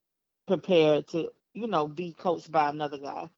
prepared 0.48 1.07
to 1.10 1.31
you 1.53 1.68
know 1.68 1.88
be 1.88 2.11
coached 2.14 2.52
by 2.52 2.69
another 2.69 2.98
guy, 2.98 3.30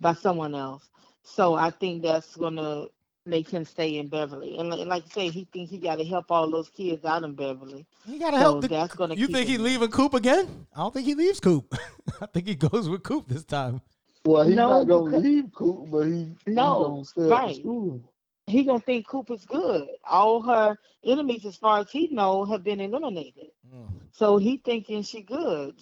by 0.00 0.12
someone 0.14 0.54
else. 0.54 0.88
So 1.24 1.54
I 1.54 1.70
think 1.70 2.02
that's 2.02 2.36
gonna 2.36 2.86
make 3.26 3.48
him 3.48 3.64
stay 3.64 3.98
in 3.98 4.08
Beverly. 4.08 4.58
And 4.58 4.70
li- 4.70 4.84
like 4.84 5.04
I 5.06 5.08
say, 5.12 5.28
he 5.28 5.46
thinks 5.52 5.70
he 5.70 5.78
got 5.78 5.96
to 5.96 6.04
help 6.04 6.30
all 6.30 6.50
those 6.50 6.68
kids 6.70 7.04
out 7.04 7.22
in 7.22 7.34
Beverly. 7.34 7.86
He 8.06 8.18
gotta 8.18 8.36
So 8.36 8.40
help. 8.40 8.60
The, 8.62 8.68
that's 8.68 8.94
gonna 8.94 9.14
you 9.14 9.26
think 9.28 9.48
him 9.48 9.52
he 9.52 9.58
leaving 9.58 9.90
Coop 9.90 10.14
again? 10.14 10.66
I 10.74 10.80
don't 10.80 10.92
think 10.94 11.06
he 11.06 11.14
leaves 11.14 11.40
Coop. 11.40 11.74
I 12.20 12.26
think 12.26 12.46
he 12.48 12.54
goes 12.54 12.88
with 12.88 13.02
Coop 13.02 13.28
this 13.28 13.44
time. 13.44 13.80
Well, 14.24 14.44
he's 14.44 14.54
No, 14.56 14.68
not 14.68 14.88
gonna 14.88 15.04
because- 15.06 15.22
leave 15.24 15.52
Coop, 15.52 15.90
but 15.90 16.02
he 16.06 16.12
he 16.46 16.52
No, 16.52 16.84
gonna 16.88 17.04
stay 17.04 17.22
right. 17.22 17.48
the 17.48 17.54
school. 17.60 18.00
he 18.46 18.64
gonna 18.64 18.80
think 18.80 19.06
Coop 19.06 19.30
is 19.30 19.44
good. 19.44 19.86
All 20.04 20.42
her 20.42 20.76
enemies, 21.04 21.44
as 21.46 21.56
far 21.56 21.80
as 21.80 21.90
he 21.90 22.08
know, 22.08 22.44
have 22.44 22.62
been 22.64 22.80
eliminated. 22.80 23.50
Mm. 23.72 23.88
So 24.12 24.36
he 24.36 24.58
thinking 24.58 25.02
she 25.02 25.22
good. 25.22 25.74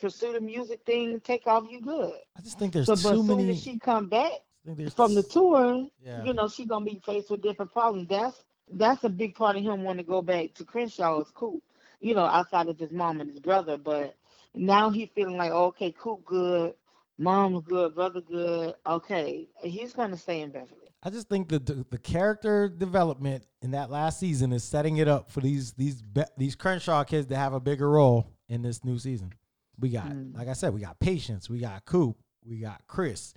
Pursue 0.00 0.32
the 0.32 0.40
music 0.40 0.80
thing, 0.84 1.20
take 1.20 1.46
off. 1.46 1.64
You 1.70 1.80
good. 1.80 2.12
I 2.36 2.40
just 2.42 2.58
think 2.58 2.72
there's 2.72 2.86
So, 2.86 2.94
but 2.96 3.14
too 3.16 3.26
soon 3.26 3.36
many. 3.38 3.50
as 3.50 3.62
she 3.62 3.78
come 3.78 4.08
back 4.08 4.20
I 4.22 4.26
think 4.26 4.32
there's 4.32 4.51
from 4.94 5.14
the 5.14 5.22
tour, 5.22 5.86
Yeah. 6.04 6.24
you 6.24 6.32
know, 6.34 6.48
she 6.48 6.64
gonna 6.64 6.84
be 6.84 7.00
faced 7.04 7.30
with 7.30 7.42
different 7.42 7.72
problems. 7.72 8.08
That's 8.08 8.44
that's 8.74 9.04
a 9.04 9.08
big 9.08 9.34
part 9.34 9.56
of 9.56 9.62
him 9.62 9.82
wanting 9.82 10.04
to 10.04 10.08
go 10.10 10.22
back 10.22 10.54
to 10.54 10.64
Crenshaw 10.64 11.20
is 11.20 11.30
Coop. 11.30 11.62
You 12.00 12.14
know, 12.14 12.24
outside 12.24 12.68
of 12.68 12.78
his 12.78 12.90
mom 12.90 13.20
and 13.20 13.30
his 13.30 13.40
brother, 13.40 13.76
but 13.76 14.16
now 14.54 14.90
he's 14.90 15.08
feeling 15.14 15.36
like, 15.36 15.52
okay, 15.52 15.92
Coop 15.96 16.24
good, 16.24 16.74
mom's 17.18 17.64
good, 17.64 17.94
brother 17.94 18.20
good. 18.20 18.74
Okay, 18.86 19.48
he's 19.62 19.92
gonna 19.92 20.16
stay 20.16 20.40
in 20.40 20.50
Beverly. 20.50 20.78
I 21.04 21.10
just 21.10 21.28
think 21.28 21.48
that 21.48 21.66
the, 21.66 21.84
the 21.90 21.98
character 21.98 22.68
development 22.68 23.44
in 23.60 23.72
that 23.72 23.90
last 23.90 24.20
season 24.20 24.52
is 24.52 24.62
setting 24.62 24.98
it 24.98 25.08
up 25.08 25.30
for 25.30 25.40
these 25.40 25.72
these 25.72 26.00
be- 26.00 26.22
these 26.38 26.54
Crenshaw 26.54 27.02
kids 27.04 27.26
to 27.28 27.36
have 27.36 27.52
a 27.52 27.60
bigger 27.60 27.90
role 27.90 28.28
in 28.48 28.62
this 28.62 28.84
new 28.84 28.98
season. 28.98 29.32
We 29.80 29.90
got, 29.90 30.06
Mm. 30.10 30.36
like 30.36 30.48
I 30.48 30.52
said, 30.52 30.74
we 30.74 30.80
got 30.80 31.00
Patience, 31.00 31.50
we 31.50 31.58
got 31.58 31.84
Coop, 31.84 32.16
we 32.44 32.58
got 32.60 32.82
Chris, 32.86 33.34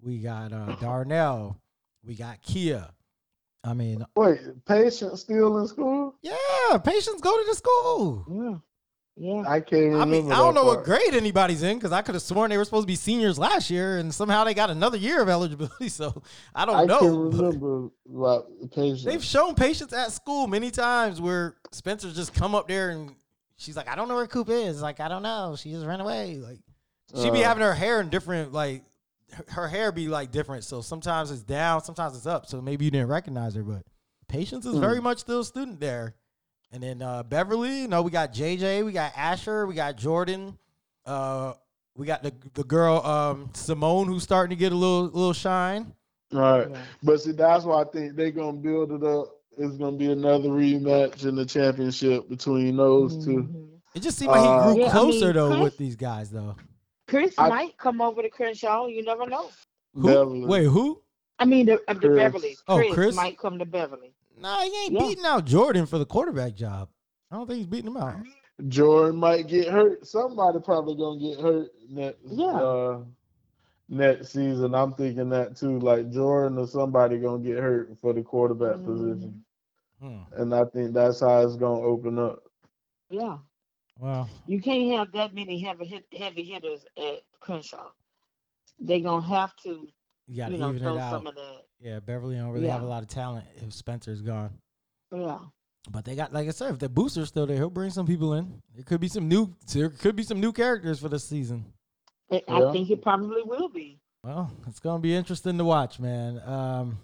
we 0.00 0.18
got 0.18 0.52
uh, 0.52 0.76
Darnell, 0.80 1.60
we 2.04 2.14
got 2.14 2.40
Kia. 2.42 2.88
I 3.64 3.74
mean, 3.74 4.04
Wait, 4.14 4.38
patient 4.64 5.18
still 5.18 5.58
in 5.58 5.66
school? 5.66 6.14
yeah, 6.22 6.78
Patience 6.84 7.20
go 7.20 7.36
to 7.36 7.44
the 7.48 7.54
school. 7.56 8.62
Yeah, 9.16 9.34
yeah. 9.42 9.42
I 9.48 9.58
can't 9.60 9.82
remember. 9.92 10.02
I 10.02 10.04
mean, 10.04 10.30
I 10.30 10.36
don't 10.36 10.54
know 10.54 10.64
what 10.64 10.84
grade 10.84 11.14
anybody's 11.14 11.64
in 11.64 11.76
because 11.78 11.90
I 11.90 12.02
could 12.02 12.14
have 12.14 12.22
sworn 12.22 12.50
they 12.50 12.58
were 12.58 12.64
supposed 12.64 12.84
to 12.84 12.86
be 12.86 12.94
seniors 12.94 13.40
last 13.40 13.68
year, 13.68 13.98
and 13.98 14.14
somehow 14.14 14.44
they 14.44 14.54
got 14.54 14.70
another 14.70 14.96
year 14.98 15.20
of 15.20 15.28
eligibility. 15.28 15.88
So 15.88 16.22
I 16.54 16.64
don't 16.64 16.76
I 16.76 16.84
know. 16.84 16.98
can 17.00 17.30
but- 17.30 17.36
remember 17.42 17.88
about 18.08 18.46
the 18.60 18.68
patient. 18.68 19.04
They've 19.06 19.24
shown 19.24 19.56
patience 19.56 19.92
at 19.92 20.12
school 20.12 20.46
many 20.46 20.70
times 20.70 21.20
where 21.20 21.56
Spencer's 21.72 22.14
just 22.14 22.34
come 22.34 22.54
up 22.54 22.68
there 22.68 22.90
and 22.90 23.10
she's 23.56 23.76
like, 23.76 23.88
I 23.88 23.96
don't 23.96 24.06
know 24.06 24.14
where 24.14 24.26
Coop 24.28 24.48
is. 24.48 24.80
Like, 24.80 25.00
I 25.00 25.08
don't 25.08 25.22
know. 25.24 25.56
She 25.58 25.72
just 25.72 25.84
ran 25.86 26.00
away. 26.00 26.36
Like, 26.36 26.58
she'd 27.20 27.32
be 27.32 27.42
Uh. 27.42 27.48
having 27.48 27.64
her 27.64 27.74
hair 27.74 28.00
in 28.00 28.10
different, 28.10 28.52
like, 28.52 28.84
her- 29.32 29.44
her 29.48 29.68
hair 29.68 29.92
be 29.92 30.08
like 30.08 30.30
different. 30.30 30.64
So 30.64 30.80
sometimes 30.80 31.30
it's 31.30 31.42
down, 31.42 31.82
sometimes 31.82 32.16
it's 32.16 32.26
up. 32.26 32.46
So 32.46 32.60
maybe 32.60 32.84
you 32.84 32.90
didn't 32.90 33.08
recognize 33.08 33.54
her, 33.54 33.62
but 33.62 33.82
patience 34.28 34.66
is 34.66 34.76
very 34.78 35.00
much 35.00 35.18
still 35.18 35.40
a 35.40 35.44
student 35.44 35.80
there. 35.80 36.14
And 36.72 36.82
then 36.82 37.00
uh, 37.02 37.22
Beverly, 37.22 37.82
you 37.82 37.88
know, 37.88 38.02
we 38.02 38.10
got 38.10 38.32
JJ, 38.32 38.84
we 38.84 38.92
got 38.92 39.12
Asher, 39.16 39.66
we 39.66 39.74
got 39.74 39.96
Jordan. 39.96 40.58
Uh, 41.04 41.52
we 41.96 42.04
got 42.06 42.22
the 42.22 42.32
the 42.54 42.64
girl 42.64 42.98
um, 43.06 43.50
Simone 43.54 44.06
who's 44.08 44.22
starting 44.24 44.54
to 44.56 44.58
get 44.60 44.72
a 44.72 44.74
little 44.74 45.04
little 45.04 45.32
shine. 45.32 45.94
Right. 46.32 46.68
yeah. 46.68 46.82
But 47.02 47.20
see, 47.20 47.32
that's 47.32 47.64
why 47.64 47.82
I 47.82 47.84
think 47.84 48.16
they're 48.16 48.32
gonna 48.32 48.52
build 48.54 48.90
it 48.92 49.02
up. 49.04 49.28
It's 49.56 49.76
gonna 49.76 49.96
be 49.96 50.10
another 50.10 50.48
rematch 50.50 51.24
in 51.24 51.36
the 51.36 51.46
championship 51.46 52.28
between 52.28 52.76
those 52.76 53.24
two. 53.24 53.44
Mhm. 53.44 53.68
It 53.94 54.00
just 54.00 54.18
seemed 54.18 54.32
like 54.32 54.40
he 54.42 54.46
Uh, 54.46 54.62
grew 54.72 54.80
Yeah, 54.82 54.86
I 54.88 54.90
closer 54.90 55.24
mean, 55.26 55.34
though 55.36 55.48
Chris- 55.52 55.60
with 55.62 55.78
these 55.78 55.96
guys 55.96 56.30
though. 56.30 56.56
Chris 57.08 57.34
I- 57.38 57.48
might 57.48 57.76
come 57.78 58.00
over 58.00 58.22
to 58.22 58.28
Crenshaw. 58.30 58.86
You 58.86 59.02
never 59.04 59.26
know. 59.26 59.50
Who? 59.94 60.06
Beverly. 60.08 60.44
Wait, 60.46 60.64
who? 60.64 61.02
I 61.38 61.44
mean, 61.44 61.66
the, 61.66 61.80
the 61.88 61.94
Chris. 61.94 62.16
Beverly. 62.16 62.56
Oh, 62.68 62.76
Chris, 62.78 62.94
Chris? 62.94 63.16
might 63.16 63.38
come 63.38 63.58
to 63.58 63.64
Beverly. 63.66 64.12
Nah, 64.38 64.60
he 64.62 64.84
ain't 64.84 64.92
Yeah. 64.92 65.00
beating 65.00 65.24
out 65.24 65.44
Jordan 65.44 65.86
for 65.86 65.98
the 65.98 66.06
quarterback 66.06 66.54
job. 66.54 66.88
I 67.30 67.36
don't 67.36 67.46
think 67.46 67.58
he's 67.58 67.66
beating 67.66 67.88
him 67.90 67.96
out. 67.96 68.16
Jordan 68.68 69.16
might 69.16 69.46
get 69.48 69.68
hurt. 69.68 70.06
Somebody 70.06 70.58
probably 70.60 70.94
gonna 70.96 71.20
get 71.20 71.40
hurt 71.40 71.70
next 71.90 72.18
Yeah. 72.24 72.46
uh 72.46 73.00
next 73.88 74.28
season. 74.32 74.74
I'm 74.74 74.94
thinking 74.94 75.28
that 75.30 75.56
too. 75.56 75.78
Like 75.78 76.10
Jordan 76.10 76.58
or 76.58 76.66
somebody 76.66 77.18
gonna 77.18 77.42
get 77.42 77.58
hurt 77.58 77.96
for 78.00 78.12
the 78.14 78.22
quarterback 78.22 78.76
Mhm. 78.76 78.84
position. 78.86 79.44
Hmm. 80.00 80.18
And 80.32 80.54
I 80.54 80.64
think 80.66 80.92
that's 80.94 81.20
how 81.20 81.40
it's 81.42 81.56
gonna 81.56 81.80
open 81.80 82.18
up. 82.18 82.42
Yeah, 83.10 83.38
Well, 83.98 84.28
you 84.46 84.60
can't 84.60 84.92
have 84.98 85.12
that 85.12 85.34
many 85.34 85.58
heavy 85.60 85.86
hit, 85.86 86.04
heavy 86.16 86.44
hitters 86.44 86.84
at 86.98 87.20
Crenshaw. 87.40 87.88
They're 88.78 89.00
gonna 89.00 89.26
have 89.26 89.56
to, 89.64 89.88
you 90.26 90.36
got 90.36 90.46
to 90.48 90.52
you 90.52 90.58
know, 90.58 90.68
even 90.70 90.82
throw 90.82 90.96
it 90.96 91.00
out. 91.00 91.12
some 91.12 91.26
of 91.26 91.34
that. 91.34 91.60
Yeah, 91.80 92.00
Beverly 92.00 92.36
don't 92.36 92.50
really 92.50 92.68
have 92.68 92.82
a 92.82 92.86
lot 92.86 93.02
of 93.02 93.08
talent 93.08 93.46
if 93.56 93.72
Spencer's 93.72 94.20
gone. 94.22 94.50
Yeah, 95.14 95.38
But 95.90 96.04
they 96.04 96.14
got, 96.14 96.32
like 96.32 96.48
I 96.48 96.50
said, 96.50 96.72
if 96.72 96.78
the 96.78 96.88
booster's 96.88 97.28
still 97.28 97.46
there, 97.46 97.56
he'll 97.56 97.70
bring 97.70 97.90
some 97.90 98.06
people 98.06 98.34
in. 98.34 98.60
There 98.74 98.82
could 98.84 99.00
be 99.00 99.08
some 99.08 99.28
new, 99.28 99.54
there 99.72 99.88
could 99.88 100.16
be 100.16 100.24
some 100.24 100.40
new 100.40 100.52
characters 100.52 100.98
for 101.00 101.08
this 101.08 101.24
season. 101.24 101.64
I- 102.30 102.42
Yeah. 102.48 102.68
I 102.68 102.72
think 102.72 102.90
it 102.90 103.02
probably 103.02 103.42
will 103.44 103.68
be. 103.68 104.00
Well, 104.24 104.50
it's 104.66 104.80
gonna 104.80 104.98
be 105.00 105.14
interesting 105.14 105.56
to 105.58 105.64
watch, 105.64 106.00
man. 106.00 106.40
Um, 106.40 106.98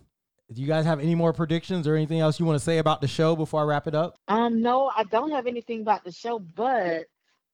do 0.53 0.61
you 0.61 0.67
guys 0.67 0.85
have 0.85 1.01
any 1.01 1.15
more 1.15 1.33
predictions 1.33 1.87
or 1.89 1.95
anything 1.95 2.21
else 2.21 2.39
you 2.39 2.47
want 2.47 2.59
to 2.59 2.65
say 2.65 2.79
about 2.79 3.01
the 3.01 3.09
show 3.09 3.35
before 3.35 3.61
I 3.61 3.65
wrap 3.65 3.87
it 3.87 3.95
up? 3.95 4.17
Um, 4.29 4.63
no, 4.63 4.91
I 4.95 5.05
don't 5.05 5.31
have 5.31 5.47
anything 5.47 5.83
about 5.83 6.05
the 6.05 6.13
show, 6.13 6.39
but 6.39 7.07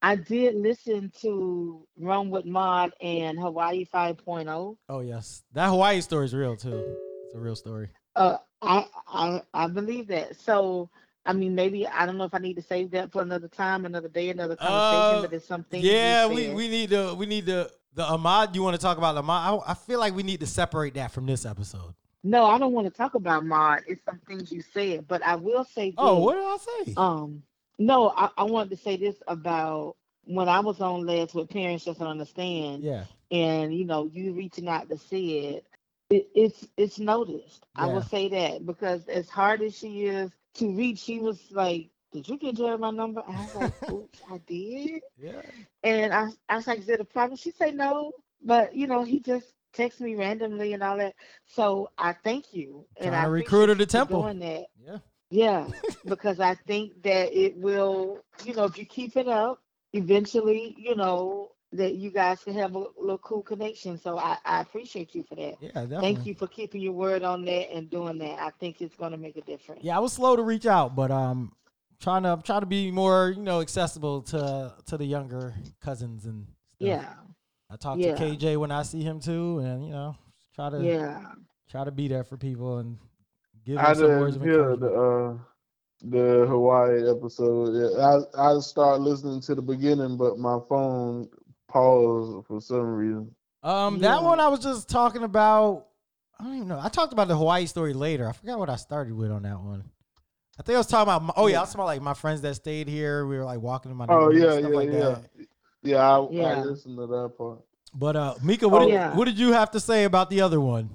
I 0.03 0.17
did 0.17 0.55
listen 0.55 1.13
to 1.21 1.87
Run 1.99 2.31
with 2.31 2.45
Maud 2.45 2.93
and 3.01 3.39
Hawaii 3.39 3.87
5.0. 3.93 4.77
Oh 4.89 5.01
yes, 5.01 5.43
that 5.53 5.69
Hawaii 5.69 6.01
story 6.01 6.27
is 6.27 6.35
real 6.35 6.57
too. 6.57 6.97
It's 7.27 7.35
a 7.35 7.39
real 7.39 7.57
story. 7.57 7.89
Uh, 8.17 8.39
I, 8.63 8.87
I 9.07 9.43
I 9.55 9.67
believe 9.69 10.09
that. 10.09 10.41
So, 10.41 10.91
I 11.27 11.33
mean, 11.33 11.55
maybe 11.55 11.87
I 11.87 12.07
don't 12.07 12.19
know 12.19 12.25
if 12.25 12.35
I 12.35 12.39
need 12.39 12.55
to 12.55 12.63
save 12.63 12.91
that 12.93 13.13
for 13.13 13.23
another 13.23 13.49
time, 13.49 13.87
another 13.87 14.09
day, 14.09 14.31
another 14.31 14.57
conversation. 14.57 15.19
Uh, 15.19 15.23
but 15.23 15.33
it's 15.33 15.47
something. 15.47 15.81
Yeah, 15.83 16.27
we, 16.27 16.51
we 16.51 16.69
need 16.69 16.91
to 16.91 17.15
we 17.15 17.27
need 17.27 17.47
to 17.47 17.71
the 17.95 18.05
Ahmaud. 18.05 18.55
You 18.55 18.63
want 18.63 18.77
to 18.77 18.83
talk 18.83 18.99
about 18.99 19.15
the 19.15 19.23
Ahmaud? 19.23 19.63
I, 19.67 19.73
I 19.73 19.75
feel 19.75 19.99
like 19.99 20.15
we 20.15 20.23
need 20.23 20.41
to 20.41 20.47
separate 20.47 20.95
that 20.95 21.13
from 21.13 21.27
this 21.27 21.45
episode. 21.45 21.95
No, 22.25 22.45
I 22.45 22.59
don't 22.59 22.73
want 22.73 22.87
to 22.87 22.93
talk 22.93 23.15
about 23.15 23.45
Maud. 23.45 23.83
It's 23.87 24.05
some 24.05 24.21
things 24.27 24.51
you 24.53 24.63
said, 24.63 25.07
but 25.07 25.23
I 25.25 25.37
will 25.37 25.65
say. 25.65 25.95
Oh, 25.97 26.19
what 26.21 26.35
did 26.35 26.45
I 26.45 26.85
say? 26.85 26.95
Um, 26.97 27.43
no, 27.79 28.11
I, 28.11 28.31
I 28.37 28.43
wanted 28.45 28.71
to 28.71 28.77
say 28.77 28.97
this 28.97 29.23
about 29.29 29.97
when 30.25 30.49
I 30.49 30.61
was 30.61 30.81
on 30.81 31.07
Les 31.07 31.33
with 31.33 31.49
Parents 31.49 31.85
Just 31.85 32.01
Don't 32.01 32.09
Understand, 32.09 32.83
yeah, 32.83 33.05
and 33.31 33.75
you 33.75 33.85
know, 33.85 34.07
you 34.13 34.33
reaching 34.33 34.69
out 34.69 34.89
to 34.91 34.99
see 34.99 35.39
it, 35.39 35.67
it 36.11 36.29
it's 36.35 36.67
it's 36.77 36.99
noticed. 36.99 37.65
I 37.77 37.87
will 37.87 38.03
say 38.03 38.29
that 38.29 38.67
because 38.67 39.07
as 39.09 39.29
hard 39.29 39.63
as 39.63 39.77
she 39.77 40.07
is 40.07 40.31
to 40.55 40.71
reach, 40.73 40.99
she 40.99 41.21
was 41.21 41.41
like, 41.53 41.89
"Did 42.13 42.29
you 42.29 42.37
get 42.39 42.57
Jerry 42.57 42.79
my 42.79 42.91
number?" 42.91 43.23
I 43.27 43.31
was 43.31 43.55
like, 43.55 43.73
"Oops, 43.91 44.21
I 44.31 44.39
did." 44.39 45.03
yeah. 45.17 45.41
And 45.85 46.13
I, 46.13 46.29
I 46.49 46.57
was 46.57 46.67
like, 46.67 46.81
"Is 46.81 46.89
it 46.89 47.01
a 47.01 47.05
problem?" 47.05 47.37
She 47.37 47.53
said, 47.53 47.77
"No," 47.77 48.13
but 48.43 48.75
you 48.75 48.87
know, 48.87 49.05
he 49.05 49.21
just 49.21 49.53
texts 49.79 50.01
me 50.01 50.15
randomly 50.17 50.75
and 50.75 50.83
all 50.83 50.99
that. 50.99 51.15
So 51.47 51.91
I 51.97 52.13
thank 52.13 52.53
you, 52.53 52.85
and 52.99 53.11
Trying 53.13 53.25
I 53.25 53.27
recruited 53.27 53.31
recruit 53.31 53.61
her 53.61 53.67
to 53.67 53.73
appreciate 53.73 53.81
you 53.81 53.87
for 53.87 54.11
Temple. 54.11 54.23
doing 54.23 54.39
that. 54.41 54.67
Yeah. 54.85 54.99
Yeah, 55.31 55.69
because 56.07 56.41
I 56.41 56.55
think 56.55 57.03
that 57.03 57.33
it 57.33 57.57
will, 57.57 58.25
you 58.45 58.55
know, 58.55 58.65
if 58.65 58.79
you 58.79 58.85
keep 58.87 59.17
it 59.17 59.29
up, 59.29 59.61
eventually, 59.93 60.75
you 60.79 60.97
know, 60.97 61.51
that 61.73 61.97
you 61.97 62.11
guys 62.11 62.43
can 62.43 62.55
have 62.55 62.75
a 62.75 62.79
little 62.99 63.19
cool 63.19 63.43
connection. 63.43 63.99
So 63.99 64.19
I, 64.19 64.39
I 64.45 64.61
appreciate 64.63 65.15
you 65.15 65.23
for 65.23 65.35
that. 65.35 65.57
Yeah, 65.61 65.69
definitely. 65.73 66.01
Thank 66.01 66.27
you 66.27 66.35
for 66.35 66.47
keeping 66.47 66.81
your 66.81 66.95
word 66.95 67.23
on 67.23 67.45
that 67.45 67.71
and 67.75 67.91
doing 67.91 68.17
that. 68.19 68.39
I 68.41 68.51
think 68.59 68.81
it's 68.81 68.97
going 68.97 69.13
to 69.13 69.19
make 69.19 69.37
a 69.37 69.43
difference. 69.43 69.85
Yeah, 69.85 69.97
I 69.97 69.99
was 70.01 70.15
slow 70.15 70.35
to 70.35 70.43
reach 70.43 70.65
out, 70.67 70.97
but 70.97 71.11
um, 71.11 71.53
trying 72.01 72.23
to 72.23 72.41
try 72.43 72.59
to 72.61 72.67
be 72.67 72.91
more 72.91 73.35
you 73.37 73.43
know 73.43 73.61
accessible 73.61 74.23
to 74.23 74.75
to 74.87 74.97
the 74.97 75.05
younger 75.05 75.55
cousins 75.83 76.25
and 76.25 76.47
stuff. 76.77 76.89
Yeah. 76.89 77.15
I 77.71 77.77
talk 77.77 77.99
Yeah. 77.99 78.15
to 78.15 78.25
KJ 78.25 78.57
when 78.57 78.71
I 78.71 78.83
see 78.83 79.03
him 79.03 79.21
too, 79.21 79.59
and 79.59 79.85
you 79.85 79.93
know 79.93 80.17
try 80.55 80.71
to 80.71 80.83
Yeah. 80.83 81.21
try 81.69 81.85
to 81.85 81.91
be 81.91 82.09
there 82.09 82.25
for 82.25 82.37
people 82.37 82.79
and 82.79 82.99
give 83.65 83.77
them 83.77 83.85
I 83.85 83.93
some 83.93 84.19
words 84.19 84.37
didn't 84.37 84.49
of 84.49 84.55
hear 84.55 84.71
encouragement. 84.73 84.93
the 84.93 85.01
uh, 85.01 85.39
the 86.03 86.47
Hawaii 86.47 87.11
episode. 87.11 87.75
Yeah, 87.75 88.21
I 88.37 88.55
I 88.55 88.59
started 88.61 89.03
listening 89.03 89.41
to 89.43 89.55
the 89.55 89.63
beginning, 89.63 90.17
but 90.17 90.39
my 90.39 90.59
phone 90.69 91.29
paused 91.69 92.47
for 92.47 92.61
some 92.61 92.95
reason. 92.95 93.35
Um, 93.63 93.99
that 93.99 94.23
one 94.23 94.41
I 94.41 94.49
was 94.49 94.61
just 94.61 94.89
talking 94.89 95.23
about. 95.25 95.87
I 96.41 96.45
don't 96.45 96.55
even 96.55 96.69
know. 96.69 96.79
I 96.81 96.89
talked 96.89 97.13
about 97.13 97.27
the 97.27 97.37
Hawaii 97.37 97.67
story 97.67 97.93
later. 97.93 98.29
I 98.29 98.33
forgot 98.33 98.61
what 98.61 98.71
I 98.71 98.77
started 98.77 99.13
with 99.13 99.33
on 99.33 99.43
that 99.43 99.61
one. 99.61 99.91
I 100.59 100.63
think 100.63 100.77
I 100.77 100.79
was 100.79 100.87
talking 100.87 101.03
about. 101.13 101.23
My, 101.25 101.33
oh 101.37 101.49
yeah, 101.49 101.59
I 101.59 101.61
was 101.63 101.71
talking 101.71 101.81
about 101.81 101.87
like 101.87 102.01
my 102.03 102.15
friends 102.15 102.41
that 102.43 102.55
stayed 102.55 102.89
here. 102.89 103.27
We 103.27 103.37
were 103.37 103.45
like 103.45 103.61
walking 103.61 103.91
in 103.91 103.97
my 103.97 104.07
Oh 104.09 104.29
neighborhood, 104.29 104.37
yeah, 104.39 104.59
stuff 104.59 104.71
yeah, 104.71 104.77
like 104.77 104.89
yeah, 104.89 104.99
that. 105.01 105.25
Yeah. 105.83 105.99
I, 105.99 106.17
I 106.19 106.61
listened 106.63 106.97
to 106.99 107.07
that 107.07 107.33
part. 107.37 107.61
But 107.95 108.17
uh, 108.17 108.35
Mika, 108.43 108.69
what 108.69 108.83
Oh, 108.83 108.87
did 108.87 108.93
yeah. 108.95 109.15
what 109.17 109.25
did 109.25 109.39
you 109.39 109.53
have 109.53 109.71
to 109.73 109.81
say 109.81 110.05
about 110.05 110.31
the 110.31 110.41
other 110.41 110.61
one? 110.61 110.91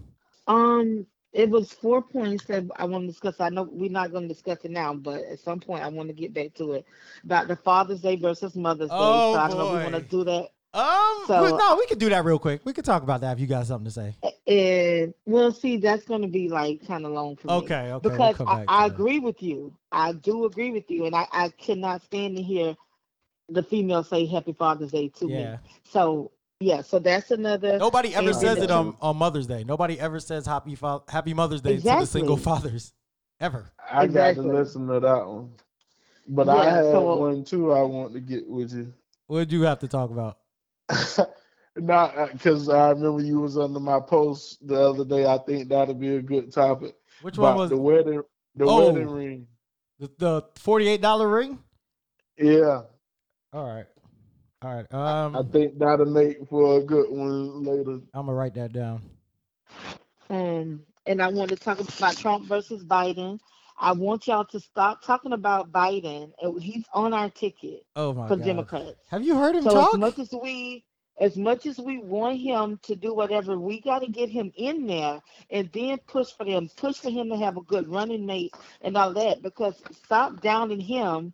Um, 0.47 1.05
it 1.31 1.49
was 1.49 1.71
four 1.73 2.01
points 2.01 2.45
that 2.45 2.65
I 2.75 2.85
want 2.85 3.03
to 3.03 3.07
discuss. 3.07 3.39
I 3.39 3.49
know 3.49 3.63
we're 3.63 3.89
not 3.89 4.11
going 4.11 4.27
to 4.27 4.33
discuss 4.33 4.59
it 4.63 4.71
now, 4.71 4.93
but 4.93 5.21
at 5.23 5.39
some 5.39 5.59
point 5.59 5.83
I 5.83 5.87
want 5.87 6.09
to 6.09 6.13
get 6.13 6.33
back 6.33 6.53
to 6.55 6.73
it 6.73 6.85
about 7.23 7.47
the 7.47 7.55
Father's 7.55 8.01
Day 8.01 8.15
versus 8.17 8.55
Mother's 8.55 8.89
Day. 8.89 8.95
Oh, 8.97 9.33
so 9.33 9.39
I 9.39 9.47
don't 9.47 9.57
know 9.57 9.75
if 9.75 9.85
we 9.87 9.91
want 9.91 10.03
to 10.03 10.09
do 10.09 10.23
that 10.25 10.49
Um, 10.75 11.23
So- 11.27 11.43
we- 11.43 11.57
no, 11.57 11.75
we 11.77 11.85
could 11.87 11.99
do 11.99 12.09
that 12.09 12.25
real 12.25 12.39
quick. 12.39 12.61
We 12.65 12.73
could 12.73 12.85
talk 12.85 13.03
about 13.03 13.21
that 13.21 13.33
if 13.33 13.39
you 13.39 13.47
got 13.47 13.65
something 13.67 13.85
to 13.85 13.91
say. 13.91 14.15
And 14.47 15.13
well, 15.25 15.51
see, 15.51 15.77
that's 15.77 16.03
going 16.03 16.23
to 16.23 16.27
be 16.27 16.49
like 16.49 16.85
kind 16.85 17.05
of 17.05 17.11
long 17.11 17.35
for 17.35 17.47
me. 17.47 17.53
Okay, 17.53 17.91
okay. 17.93 18.09
we'll 18.09 18.31
Because 18.31 18.47
I, 18.47 18.65
I 18.67 18.85
agree 18.87 19.19
with 19.19 19.41
you. 19.41 19.75
I 19.91 20.13
do 20.13 20.45
agree 20.45 20.71
with 20.71 20.89
you, 20.89 21.05
and 21.05 21.15
I, 21.15 21.27
I 21.31 21.49
cannot 21.49 22.01
stand 22.03 22.37
to 22.37 22.43
hear 22.43 22.75
the 23.53 23.63
female 23.63 24.03
say 24.03 24.25
Happy 24.25 24.53
Father's 24.53 24.91
Day 24.91 25.09
to 25.19 25.27
Yeah. 25.27 25.51
me. 25.53 25.57
So 25.83 26.31
yeah, 26.59 26.81
so 26.81 26.99
that's 26.99 27.31
another. 27.31 27.77
Nobody 27.77 28.15
ever 28.15 28.33
says 28.33 28.57
it 28.59 28.71
on, 28.71 28.95
on 29.01 29.17
Mother's 29.17 29.47
Day. 29.47 29.63
Nobody 29.63 29.99
ever 29.99 30.19
says 30.19 30.45
Happy 30.45 30.75
Fa- 30.75 31.01
Happy 31.09 31.33
Mother's 31.33 31.61
Day 31.61 31.77
to 31.77 31.81
the 31.83 32.05
single 32.05 32.37
fathers, 32.37 32.93
ever. 33.39 33.71
I 33.91 34.05
Exactly. 34.05 34.45
got 34.45 34.51
to 34.51 34.57
listen 34.59 34.87
to 34.87 34.99
that 35.01 35.27
one. 35.27 35.51
But 36.27 36.47
I 36.49 36.69
have 36.69 36.85
so- 36.85 37.15
one 37.17 37.43
too. 37.43 37.71
I 37.73 37.81
want 37.81 38.13
to 38.13 38.19
get 38.21 38.47
with 38.47 38.71
you. 38.73 38.93
What 39.27 39.39
did 39.39 39.51
you 39.51 39.63
have 39.63 39.79
to 39.79 39.87
talk 39.87 40.09
about? 40.09 40.37
Not 41.75 42.15
uh, 42.17 42.27
because 42.31 42.69
I 42.69 42.91
remember 42.91 43.23
you 43.23 43.39
was 43.39 43.57
under 43.57 43.79
my 43.79 43.99
post 43.99 44.65
the 44.65 44.79
other 44.79 45.03
day. 45.05 45.25
I 45.25 45.39
think 45.39 45.69
that'll 45.69 45.95
be 45.95 46.15
a 46.17 46.21
good 46.21 46.53
topic. 46.53 46.95
Which 47.23 47.37
one 47.37 47.55
was 47.57 47.71
the 47.71 47.77
wedding? 47.77 48.21
The 48.55 48.65
Oh. 48.65 48.91
wedding 48.91 49.09
ring. 49.09 49.47
the, 49.99 50.11
the 50.19 50.43
forty 50.59 50.87
eight 50.87 51.01
dollar 51.01 51.27
ring? 51.27 51.57
Yeah, 52.37 52.81
All 53.53 53.65
right, 53.67 53.87
all 54.63 54.75
right. 54.75 54.93
Um, 54.93 55.29
I 55.33 55.43
Um, 55.43 55.51
think 55.51 55.79
that'll 55.79 56.05
make 56.05 56.47
for 56.49 56.77
a 56.79 56.83
good 56.83 57.09
one 57.11 57.63
later. 57.63 57.99
I'm 58.13 58.25
gonna 58.27 58.33
write 58.33 58.55
that 58.55 58.73
down. 58.73 59.01
Um, 60.29 60.85
and 61.05 61.21
I 61.21 61.29
want 61.29 61.51
to 61.51 61.57
talk 61.57 61.79
about 61.79 62.17
Trump 62.17 62.47
versus 62.47 62.83
Biden. 62.83 63.39
I 63.79 63.93
want 63.93 64.27
y'all 64.27 64.45
to 64.45 64.59
stop 64.59 65.01
talking 65.03 65.33
about 65.33 65.71
Biden. 65.71 66.31
He's 66.61 66.85
on 66.93 67.13
our 67.13 67.29
ticket 67.29 67.85
Oh 67.95 68.13
my 68.13 68.27
for 68.27 68.35
god. 68.35 68.67
Democrats. 68.67 68.99
Have 69.07 69.23
you 69.23 69.35
heard 69.35 69.55
him 69.55 69.67
So 69.67 69.77
talk? 69.77 69.91
as 69.93 69.93
much 69.93 70.19
as 70.19 70.31
we 70.33 70.85
as 71.19 71.37
much 71.37 71.65
as 71.67 71.79
we 71.79 71.99
want 71.99 72.39
him 72.39 72.79
to 72.83 72.95
do 72.95 73.13
whatever, 73.13 73.57
we 73.59 73.81
got 73.81 73.99
to 73.99 74.07
get 74.07 74.29
him 74.29 74.51
in 74.55 74.87
there 74.87 75.21
and 75.49 75.69
then 75.73 75.99
push 76.07 76.31
for 76.31 76.45
them, 76.45 76.69
push 76.77 76.97
for 76.97 77.09
him 77.11 77.29
to 77.29 77.37
have 77.37 77.57
a 77.57 77.61
good 77.61 77.87
running 77.89 78.25
mate 78.25 78.55
and 78.81 78.97
all 78.97 79.13
that. 79.13 79.41
Because 79.41 79.81
stop 79.91 80.41
downing 80.41 80.79
him 80.81 81.33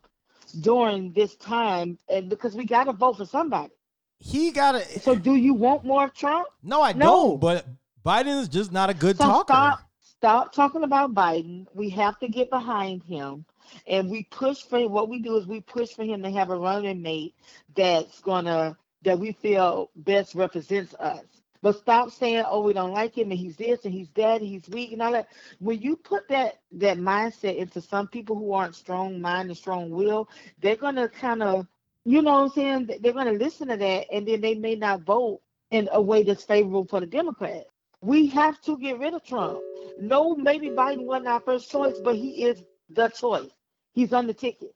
during 0.51 1.11
this 1.13 1.35
time, 1.35 1.97
and 2.09 2.29
because 2.29 2.55
we 2.55 2.65
got 2.65 2.85
to 2.85 2.93
vote 2.93 3.17
for 3.17 3.25
somebody. 3.25 3.73
he 4.19 4.51
got 4.51 4.73
to. 4.73 4.99
So 4.99 5.15
do 5.15 5.35
you 5.35 5.53
want 5.53 5.85
more 5.85 6.05
of 6.05 6.13
Trump? 6.13 6.47
No, 6.63 6.81
I 6.81 6.93
No. 6.93 7.31
don't. 7.31 7.39
But 7.39 7.65
Biden 8.05 8.39
is 8.39 8.49
just 8.49 8.71
not 8.71 8.89
a 8.89 8.93
good 8.93 9.17
So 9.17 9.23
talker. 9.25 9.43
stop 9.43 9.79
stop 10.01 10.53
talking 10.53 10.83
about 10.83 11.13
Biden. 11.13 11.67
We 11.73 11.89
have 11.91 12.19
to 12.19 12.27
get 12.27 12.49
behind 12.49 13.03
him. 13.03 13.45
And 13.87 14.09
we 14.09 14.23
push 14.23 14.61
for 14.63 14.87
what 14.89 15.09
we 15.09 15.19
do 15.19 15.37
is 15.37 15.45
we 15.45 15.61
push 15.61 15.91
for 15.91 16.03
him 16.03 16.23
to 16.23 16.31
have 16.31 16.49
a 16.49 16.55
running 16.55 17.01
mate 17.01 17.35
that's 17.75 18.19
gonna 18.21 18.77
that 19.03 19.17
we 19.19 19.31
feel 19.31 19.89
best 19.95 20.35
represents 20.35 20.93
us. 20.95 21.23
But 21.61 21.77
stop 21.77 22.11
saying, 22.11 22.45
oh, 22.47 22.61
we 22.63 22.73
don't 22.73 22.93
like 22.93 23.17
him 23.17 23.31
and 23.31 23.39
he's 23.39 23.57
this 23.57 23.83
and 23.85 23.93
he's 23.93 24.09
that 24.15 24.39
and 24.41 24.47
he's 24.47 24.69
weak 24.69 24.93
and 24.93 25.01
all 25.01 25.11
that. 25.11 25.27
When 25.59 25.81
you 25.81 25.97
put 25.97 26.27
that 26.29 26.59
that 26.73 26.97
mindset 26.97 27.57
into 27.57 27.81
some 27.81 28.07
people 28.07 28.37
who 28.37 28.53
aren't 28.53 28.75
strong 28.75 29.19
mind 29.19 29.49
and 29.49 29.57
strong 29.57 29.89
will, 29.89 30.29
they're 30.59 30.77
gonna 30.77 31.09
kind 31.09 31.43
of 31.43 31.67
you 32.05 32.21
know 32.21 32.31
what 32.31 32.43
I'm 32.43 32.49
saying? 32.51 32.99
They're 33.01 33.13
gonna 33.13 33.33
listen 33.33 33.67
to 33.67 33.77
that 33.77 34.07
and 34.11 34.27
then 34.27 34.41
they 34.41 34.55
may 34.55 34.75
not 34.75 35.01
vote 35.01 35.41
in 35.71 35.89
a 35.91 36.01
way 36.01 36.23
that's 36.23 36.43
favorable 36.45 36.85
for 36.85 37.01
the 37.01 37.05
Democrats. 37.07 37.69
We 38.01 38.27
have 38.27 38.61
to 38.61 38.77
get 38.77 38.97
rid 38.99 39.13
of 39.13 39.23
Trump. 39.25 39.59
No, 39.99 40.35
maybe 40.35 40.69
Biden 40.69 41.05
wasn't 41.05 41.27
our 41.27 41.41
first 41.41 41.69
choice, 41.69 41.99
but 41.99 42.15
he 42.15 42.43
is 42.45 42.63
the 42.89 43.09
choice. 43.09 43.51
He's 43.93 44.13
on 44.13 44.27
the 44.27 44.33
ticket. 44.33 44.73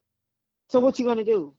So 0.70 0.82
what 0.82 1.00
you 1.00 1.06
gonna 1.06 1.24
do? 1.24 1.54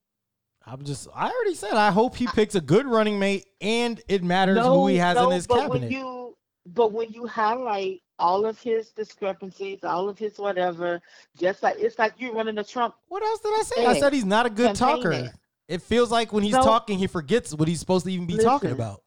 I'm 0.66 0.82
just. 0.84 1.08
I 1.14 1.30
already 1.30 1.54
said. 1.54 1.74
I 1.74 1.90
hope 1.90 2.16
he 2.16 2.26
picks 2.26 2.54
a 2.54 2.60
good 2.60 2.86
running 2.86 3.18
mate, 3.18 3.46
and 3.60 4.00
it 4.08 4.22
matters 4.24 4.58
who 4.58 4.86
he 4.86 4.96
has 4.96 5.16
in 5.18 5.30
his 5.30 5.46
but 5.46 5.60
cabinet. 5.60 5.82
when 5.82 5.90
you 5.90 6.36
but 6.66 6.92
when 6.92 7.10
you 7.12 7.26
highlight 7.26 8.00
all 8.18 8.46
of 8.46 8.58
his 8.60 8.90
discrepancies, 8.90 9.80
all 9.84 10.08
of 10.08 10.18
his 10.18 10.38
whatever, 10.38 11.00
just 11.38 11.62
like 11.62 11.76
it's 11.78 11.98
like 11.98 12.14
you 12.18 12.32
running 12.32 12.56
a 12.58 12.64
Trump. 12.64 12.94
What 13.08 13.22
else 13.22 13.40
did 13.40 13.52
I 13.52 13.62
say? 13.62 13.86
I 13.86 13.98
said 14.00 14.12
he's 14.12 14.24
not 14.24 14.46
a 14.46 14.50
good 14.50 14.74
talker. 14.74 15.12
it. 15.12 15.32
It 15.68 15.82
feels 15.82 16.10
like 16.10 16.32
when 16.32 16.42
he's 16.42 16.54
So- 16.54 16.62
talking, 16.62 16.98
he 16.98 17.06
forgets 17.06 17.54
what 17.54 17.68
he's 17.68 17.80
supposed 17.80 18.04
to 18.06 18.12
even 18.12 18.26
be 18.26 18.36
talking 18.38 18.70
about. 18.70 19.02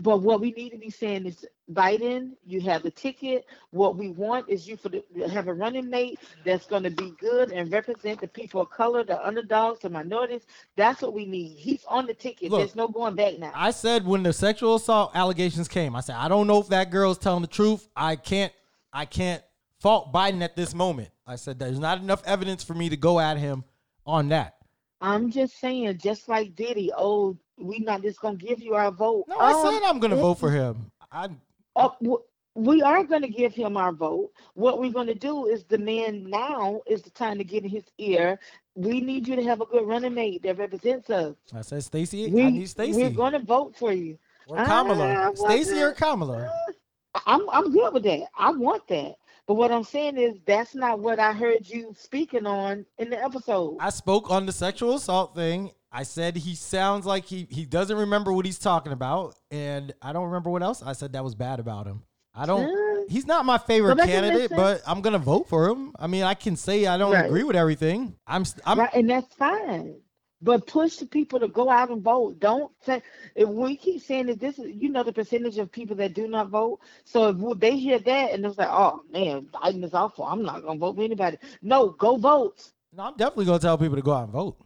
But 0.00 0.18
what 0.18 0.40
we 0.40 0.50
need 0.52 0.70
to 0.70 0.78
be 0.78 0.90
saying 0.90 1.24
is, 1.24 1.46
Biden, 1.72 2.32
you 2.44 2.60
have 2.60 2.82
the 2.82 2.90
ticket. 2.90 3.46
What 3.70 3.96
we 3.96 4.08
want 4.10 4.48
is 4.48 4.68
you 4.68 4.76
for 4.76 4.90
the, 4.90 5.02
have 5.32 5.48
a 5.48 5.54
running 5.54 5.88
mate 5.88 6.20
that's 6.44 6.66
going 6.66 6.82
to 6.82 6.90
be 6.90 7.14
good 7.18 7.50
and 7.50 7.72
represent 7.72 8.20
the 8.20 8.28
people 8.28 8.60
of 8.60 8.70
color, 8.70 9.04
the 9.04 9.26
underdogs, 9.26 9.80
the 9.80 9.88
minorities. 9.88 10.42
That's 10.76 11.00
what 11.00 11.14
we 11.14 11.24
need. 11.24 11.56
He's 11.56 11.84
on 11.88 12.06
the 12.06 12.12
ticket. 12.12 12.50
Look, 12.50 12.60
There's 12.60 12.76
no 12.76 12.88
going 12.88 13.14
back 13.14 13.38
now. 13.38 13.52
I 13.54 13.70
said 13.70 14.06
when 14.06 14.22
the 14.22 14.34
sexual 14.34 14.74
assault 14.74 15.12
allegations 15.14 15.66
came, 15.66 15.96
I 15.96 16.00
said 16.00 16.16
I 16.16 16.28
don't 16.28 16.46
know 16.46 16.60
if 16.60 16.68
that 16.68 16.90
girl's 16.90 17.18
telling 17.18 17.42
the 17.42 17.48
truth. 17.48 17.88
I 17.96 18.16
can't, 18.16 18.52
I 18.92 19.06
can't 19.06 19.42
fault 19.80 20.12
Biden 20.12 20.42
at 20.42 20.56
this 20.56 20.74
moment. 20.74 21.08
I 21.26 21.36
said 21.36 21.58
there's 21.58 21.78
not 21.78 22.00
enough 22.00 22.22
evidence 22.26 22.62
for 22.62 22.74
me 22.74 22.90
to 22.90 22.96
go 22.98 23.18
at 23.18 23.38
him 23.38 23.64
on 24.04 24.28
that. 24.28 24.56
I'm 25.00 25.30
just 25.30 25.58
saying, 25.58 25.98
just 25.98 26.28
like 26.28 26.54
Diddy, 26.54 26.90
oh, 26.96 27.36
we 27.58 27.78
not 27.80 28.02
just 28.02 28.20
gonna 28.20 28.36
give 28.36 28.60
you 28.60 28.74
our 28.74 28.90
vote. 28.90 29.24
No, 29.28 29.36
I 29.38 29.52
Um, 29.52 29.62
said 29.74 29.82
I'm 29.84 29.98
gonna 29.98 30.16
vote 30.16 30.38
for 30.38 30.50
him. 30.50 30.90
I 31.12 31.28
Oh, 31.76 31.94
w- 32.02 32.22
we 32.54 32.80
are 32.80 33.04
going 33.04 33.20
to 33.20 33.28
give 33.28 33.52
him 33.54 33.76
our 33.76 33.92
vote. 33.92 34.30
What 34.54 34.80
we're 34.80 34.90
going 34.90 35.08
to 35.08 35.14
do 35.14 35.44
is 35.44 35.62
demand 35.62 36.24
now 36.24 36.80
is 36.86 37.02
the 37.02 37.10
time 37.10 37.36
to 37.36 37.44
get 37.44 37.64
in 37.64 37.68
his 37.68 37.84
ear. 37.98 38.40
We 38.74 39.02
need 39.02 39.28
you 39.28 39.36
to 39.36 39.42
have 39.44 39.60
a 39.60 39.66
good 39.66 39.86
running 39.86 40.14
mate 40.14 40.42
that 40.44 40.56
represents 40.56 41.10
us. 41.10 41.34
I 41.54 41.60
said 41.60 41.84
Stacey. 41.84 42.30
We, 42.30 42.42
I 42.44 42.50
need 42.50 42.70
Stacey 42.70 42.96
We're 42.98 43.10
going 43.10 43.32
to 43.32 43.40
vote 43.40 43.76
for 43.76 43.92
you. 43.92 44.16
or 44.48 44.56
Kamala. 44.64 45.32
Stacey 45.36 45.82
or 45.82 45.92
Kamala. 45.92 46.50
I'm 47.26 47.48
I'm 47.50 47.70
good 47.72 47.92
with 47.92 48.04
that. 48.04 48.22
I 48.38 48.50
want 48.52 48.88
that. 48.88 49.16
But 49.46 49.54
what 49.54 49.70
I'm 49.70 49.84
saying 49.84 50.16
is 50.16 50.36
that's 50.46 50.74
not 50.74 50.98
what 50.98 51.18
I 51.18 51.32
heard 51.34 51.68
you 51.68 51.94
speaking 51.96 52.46
on 52.46 52.86
in 52.98 53.10
the 53.10 53.22
episode. 53.22 53.76
I 53.80 53.90
spoke 53.90 54.30
on 54.30 54.46
the 54.46 54.52
sexual 54.52 54.94
assault 54.94 55.34
thing. 55.34 55.72
I 55.96 56.02
said 56.02 56.36
he 56.36 56.54
sounds 56.54 57.06
like 57.06 57.24
he 57.24 57.46
he 57.48 57.64
doesn't 57.64 57.96
remember 57.96 58.30
what 58.30 58.44
he's 58.44 58.58
talking 58.58 58.92
about, 58.92 59.34
and 59.50 59.94
I 60.02 60.12
don't 60.12 60.26
remember 60.26 60.50
what 60.50 60.62
else 60.62 60.82
I 60.82 60.92
said 60.92 61.14
that 61.14 61.24
was 61.24 61.34
bad 61.34 61.58
about 61.58 61.86
him. 61.86 62.02
I 62.34 62.44
don't. 62.44 62.70
He's 63.08 63.26
not 63.26 63.46
my 63.46 63.56
favorite 63.56 63.96
Well, 63.96 64.06
that 64.06 64.12
can 64.12 64.20
make 64.20 64.32
candidate, 64.32 64.56
but 64.58 64.82
I'm 64.86 65.00
gonna 65.00 65.18
vote 65.18 65.48
for 65.48 65.66
him. 65.66 65.94
I 65.98 66.06
mean, 66.06 66.22
I 66.22 66.34
can 66.34 66.54
say 66.54 66.84
I 66.84 66.98
don't 66.98 67.12
Right. 67.14 67.24
agree 67.24 67.44
with 67.44 67.56
everything. 67.56 68.14
I'm 68.26 68.44
I'm 68.66 68.80
right, 68.80 68.92
and 68.94 69.08
that's 69.08 69.34
fine. 69.36 69.96
But 70.42 70.66
push 70.66 70.96
the 70.96 71.06
people 71.06 71.40
to 71.40 71.48
go 71.48 71.70
out 71.70 71.88
and 71.88 72.02
vote. 72.02 72.40
Don't 72.40 72.70
say 72.82 73.00
if 73.34 73.48
we 73.48 73.74
keep 73.74 74.02
saying 74.02 74.26
that 74.26 74.38
this 74.38 74.58
is 74.58 74.66
you 74.76 74.90
know 74.90 75.02
the 75.02 75.14
percentage 75.14 75.56
of 75.56 75.72
people 75.72 75.96
that 75.96 76.12
do 76.12 76.28
not 76.28 76.50
vote. 76.50 76.80
So 77.06 77.30
if 77.30 77.58
they 77.58 77.78
hear 77.78 77.98
that 78.00 78.32
and 78.32 78.44
it's 78.44 78.58
like, 78.58 78.68
oh 78.70 79.00
man, 79.10 79.48
Biden 79.54 79.82
is 79.82 79.94
awful. 79.94 80.26
I'm 80.26 80.42
not 80.42 80.62
gonna 80.62 80.78
vote 80.78 80.96
for 80.96 81.02
anybody. 81.02 81.38
No, 81.62 81.88
go 81.88 82.16
vote. 82.18 82.70
no, 82.92 83.04
I'm 83.04 83.16
definitely 83.16 83.46
gonna 83.46 83.60
tell 83.60 83.78
people 83.78 83.96
to 83.96 84.02
go 84.02 84.12
out 84.12 84.24
and 84.24 84.32
vote. 84.32 84.58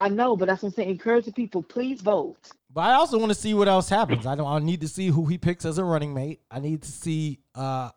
I 0.00 0.08
know, 0.08 0.36
but 0.36 0.46
that's 0.46 0.62
what 0.62 0.68
I'm 0.68 0.74
saying. 0.74 0.90
Encourage 0.90 1.24
the 1.24 1.32
people, 1.32 1.62
please 1.62 2.00
vote. 2.00 2.36
But 2.72 2.82
I 2.82 2.94
also 2.94 3.18
want 3.18 3.30
to 3.30 3.38
see 3.38 3.54
what 3.54 3.66
else 3.66 3.88
happens. 3.88 4.26
I 4.26 4.34
don't. 4.34 4.46
I 4.46 4.58
need 4.60 4.82
to 4.82 4.88
see 4.88 5.08
who 5.08 5.26
he 5.26 5.38
picks 5.38 5.64
as 5.64 5.78
a 5.78 5.84
running 5.84 6.14
mate. 6.14 6.40
I 6.50 6.60
need 6.60 6.82
to 6.82 6.92
see, 6.92 7.40
uh, 7.54 7.90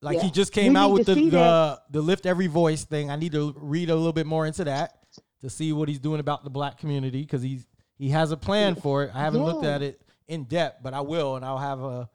like 0.00 0.20
he 0.20 0.30
just 0.30 0.52
came 0.52 0.74
We 0.74 0.78
out 0.78 0.92
with 0.92 1.06
the 1.06 1.14
the, 1.14 1.80
the 1.90 2.00
lift 2.00 2.26
every 2.26 2.46
voice 2.46 2.84
thing. 2.84 3.10
I 3.10 3.16
need 3.16 3.32
to 3.32 3.54
read 3.56 3.90
a 3.90 3.96
little 3.96 4.12
bit 4.12 4.26
more 4.26 4.46
into 4.46 4.64
that 4.64 4.98
to 5.40 5.50
see 5.50 5.72
what 5.72 5.88
he's 5.88 5.98
doing 5.98 6.20
about 6.20 6.44
the 6.44 6.50
black 6.50 6.78
community 6.78 7.22
because 7.22 7.42
he's 7.42 7.66
he 7.96 8.10
has 8.10 8.30
a 8.30 8.36
plan 8.36 8.76
for 8.76 9.04
it. 9.04 9.10
I 9.14 9.20
haven't 9.20 9.42
looked 9.42 9.64
at 9.64 9.82
it 9.82 10.00
in 10.28 10.44
depth, 10.44 10.82
but 10.82 10.94
I 10.94 11.00
will, 11.00 11.36
and 11.36 11.44
I'll 11.44 11.58
have 11.58 11.80
a, 11.80 12.08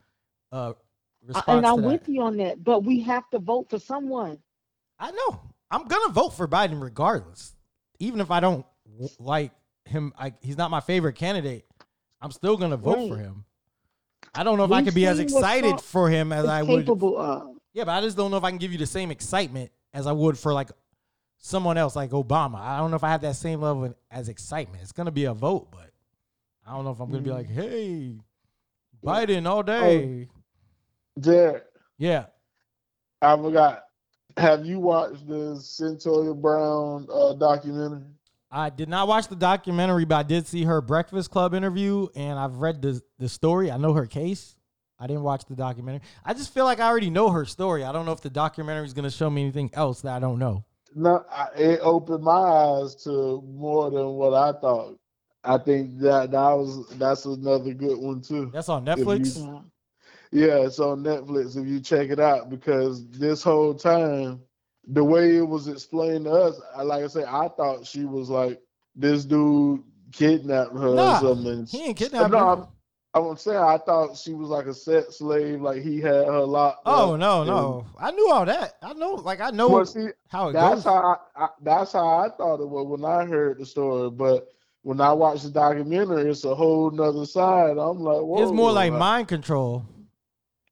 a 0.51 0.75
response 1.25 1.45
and 1.47 1.65
I'm 1.65 1.83
with 1.83 2.07
you 2.07 2.21
on 2.21 2.37
that. 2.37 2.63
But 2.63 2.83
we 2.83 3.01
have 3.01 3.29
to 3.31 3.39
vote 3.39 3.69
for 3.69 3.79
someone. 3.79 4.37
I 4.99 5.11
know. 5.11 5.41
I'm 5.69 5.85
gonna 5.87 6.13
vote 6.13 6.29
for 6.29 6.47
Biden 6.47 6.81
regardless, 6.81 7.55
even 7.99 8.21
if 8.21 8.31
I 8.31 8.39
don't 8.39 8.65
like 9.19 9.51
him. 9.85 10.13
I, 10.17 10.33
he's 10.41 10.57
not 10.57 10.71
my 10.71 10.79
favorite 10.79 11.13
candidate. 11.13 11.65
I'm 12.21 12.31
still 12.31 12.57
gonna 12.57 12.77
vote 12.77 13.09
for 13.09 13.17
him. 13.17 13.45
I 14.33 14.43
don't 14.43 14.57
know 14.57 14.63
if 14.63 14.71
I 14.71 14.77
We've 14.77 14.85
could 14.85 14.95
be 14.95 15.05
as 15.05 15.19
excited 15.19 15.79
for 15.81 16.09
him 16.09 16.31
as 16.31 16.45
I 16.45 16.63
would. 16.63 16.87
of. 16.89 17.55
Yeah, 17.73 17.83
but 17.85 17.91
I 17.91 18.01
just 18.01 18.15
don't 18.17 18.31
know 18.31 18.37
if 18.37 18.43
I 18.43 18.49
can 18.49 18.57
give 18.59 18.71
you 18.71 18.77
the 18.77 18.85
same 18.85 19.11
excitement 19.11 19.71
as 19.93 20.07
I 20.07 20.11
would 20.11 20.37
for 20.37 20.53
like 20.53 20.69
someone 21.37 21.77
else, 21.77 21.95
like 21.95 22.11
Obama. 22.11 22.55
I 22.59 22.77
don't 22.77 22.89
know 22.91 22.95
if 22.95 23.03
I 23.03 23.09
have 23.09 23.21
that 23.21 23.35
same 23.35 23.61
level 23.61 23.85
of- 23.85 23.95
as 24.09 24.29
excitement. 24.29 24.81
It's 24.81 24.91
gonna 24.93 25.11
be 25.11 25.25
a 25.25 25.33
vote, 25.33 25.67
but 25.71 25.91
I 26.65 26.71
don't 26.73 26.85
know 26.85 26.91
if 26.91 26.99
I'm 26.99 27.09
gonna 27.11 27.21
be 27.21 27.29
Mm. 27.29 27.35
like, 27.35 27.49
hey, 27.49 28.15
Biden 29.03 29.45
all 29.47 29.63
day. 29.63 30.29
Jared, 31.19 31.63
Yeah. 31.97 32.27
I 33.21 33.35
forgot. 33.37 33.83
Have 34.37 34.65
you 34.65 34.79
watched 34.79 35.27
the 35.27 35.55
Cyntoia 35.59 36.39
Brown 36.41 37.07
uh, 37.13 37.33
documentary? 37.33 38.01
I 38.53 38.69
did 38.69 38.87
not 38.87 39.07
watch 39.07 39.27
the 39.27 39.35
documentary, 39.35 40.05
but 40.05 40.15
I 40.15 40.23
did 40.23 40.45
see 40.45 40.63
her 40.63 40.79
Breakfast 40.79 41.31
Club 41.31 41.55
interview, 41.55 42.07
and 42.15 42.37
I've 42.37 42.57
read 42.57 42.83
the 42.83 43.01
the 43.17 43.27
story. 43.27 43.71
I 43.71 43.77
know 43.77 43.93
her 43.93 44.05
case. 44.05 44.55
I 44.99 45.07
didn't 45.07 45.23
watch 45.23 45.43
the 45.45 45.55
documentary. 45.55 46.01
I 46.23 46.33
just 46.35 46.53
feel 46.53 46.63
like 46.63 46.79
I 46.79 46.87
already 46.87 47.09
know 47.09 47.29
her 47.31 47.45
story. 47.45 47.83
I 47.83 47.91
don't 47.91 48.05
know 48.05 48.11
if 48.11 48.21
the 48.21 48.29
documentary 48.29 48.85
is 48.85 48.93
going 48.93 49.03
to 49.03 49.11
show 49.11 49.29
me 49.29 49.41
anything 49.41 49.71
else 49.73 50.01
that 50.01 50.13
I 50.13 50.19
don't 50.19 50.37
know. 50.37 50.63
No, 50.95 51.25
I, 51.31 51.47
it 51.57 51.79
opened 51.81 52.23
my 52.23 52.31
eyes 52.31 52.95
to 53.03 53.41
more 53.41 53.89
than 53.89 54.05
what 54.09 54.35
I 54.35 54.57
thought. 54.59 54.99
I 55.43 55.57
think 55.57 55.99
that 55.99 56.31
that 56.31 56.51
was 56.51 56.87
that's 56.97 57.25
another 57.25 57.73
good 57.73 57.97
one 57.97 58.21
too. 58.21 58.51
That's 58.53 58.69
on 58.69 58.85
you- 58.85 58.93
Netflix. 58.93 59.43
Yeah. 59.43 59.59
Yeah, 60.31 60.65
it's 60.65 60.79
on 60.79 61.03
Netflix 61.03 61.57
if 61.57 61.67
you 61.67 61.79
check 61.79 62.09
it 62.09 62.19
out 62.19 62.49
because 62.49 63.07
this 63.09 63.43
whole 63.43 63.73
time, 63.75 64.41
the 64.87 65.03
way 65.03 65.37
it 65.37 65.47
was 65.47 65.67
explained 65.67 66.25
to 66.25 66.31
us, 66.31 66.59
I, 66.75 66.81
like 66.83 67.03
I 67.03 67.07
said, 67.07 67.25
I 67.25 67.47
thought 67.47 67.85
she 67.85 68.05
was 68.05 68.29
like 68.29 68.61
this 68.95 69.25
dude 69.25 69.81
kidnapped 70.11 70.73
her 70.73 70.93
Nah, 70.95 71.17
or 71.17 71.19
something. 71.21 71.65
he 71.65 71.85
ain't 71.85 71.97
kidnapped 71.97 72.31
No, 72.31 72.37
her. 72.37 72.67
I'm, 73.15 73.23
I'm 73.25 73.31
I 73.31 73.77
thought 73.77 74.17
she 74.17 74.33
was 74.33 74.49
like 74.49 74.65
a 74.65 74.73
sex 74.73 75.17
slave, 75.19 75.61
like 75.61 75.81
he 75.81 76.01
had 76.01 76.25
her 76.25 76.41
locked. 76.41 76.81
Oh 76.85 77.15
no, 77.15 77.43
no, 77.43 77.85
I 77.99 78.11
knew 78.11 78.29
all 78.31 78.45
that. 78.45 78.73
I 78.81 78.93
know, 78.93 79.13
like 79.13 79.39
I 79.39 79.51
know 79.51 79.69
Well, 79.69 79.85
see, 79.85 80.07
how 80.27 80.49
it 80.49 80.53
that's 80.53 80.75
goes. 80.75 80.83
how 80.83 81.17
I, 81.35 81.43
I 81.45 81.47
that's 81.61 81.93
how 81.93 82.07
I 82.07 82.29
thought 82.29 82.59
it 82.61 82.67
was 82.67 82.87
when 82.87 83.05
I 83.05 83.25
heard 83.25 83.59
the 83.59 83.65
story, 83.65 84.09
but. 84.09 84.47
When 84.85 84.99
I 84.99 85.13
watched 85.13 85.43
the 85.43 85.49
documentary, 85.49 86.29
it's 86.29 86.43
a 86.43 86.53
whole 86.53 86.91
nother 86.91 87.25
side. 87.25 87.77
I'm 87.77 88.01
like, 88.01 88.19
whoa. 88.19 88.43
it's 88.43 88.51
more 88.51 88.73
like 88.73 88.91
mind 88.91 89.29
control. 89.29 89.85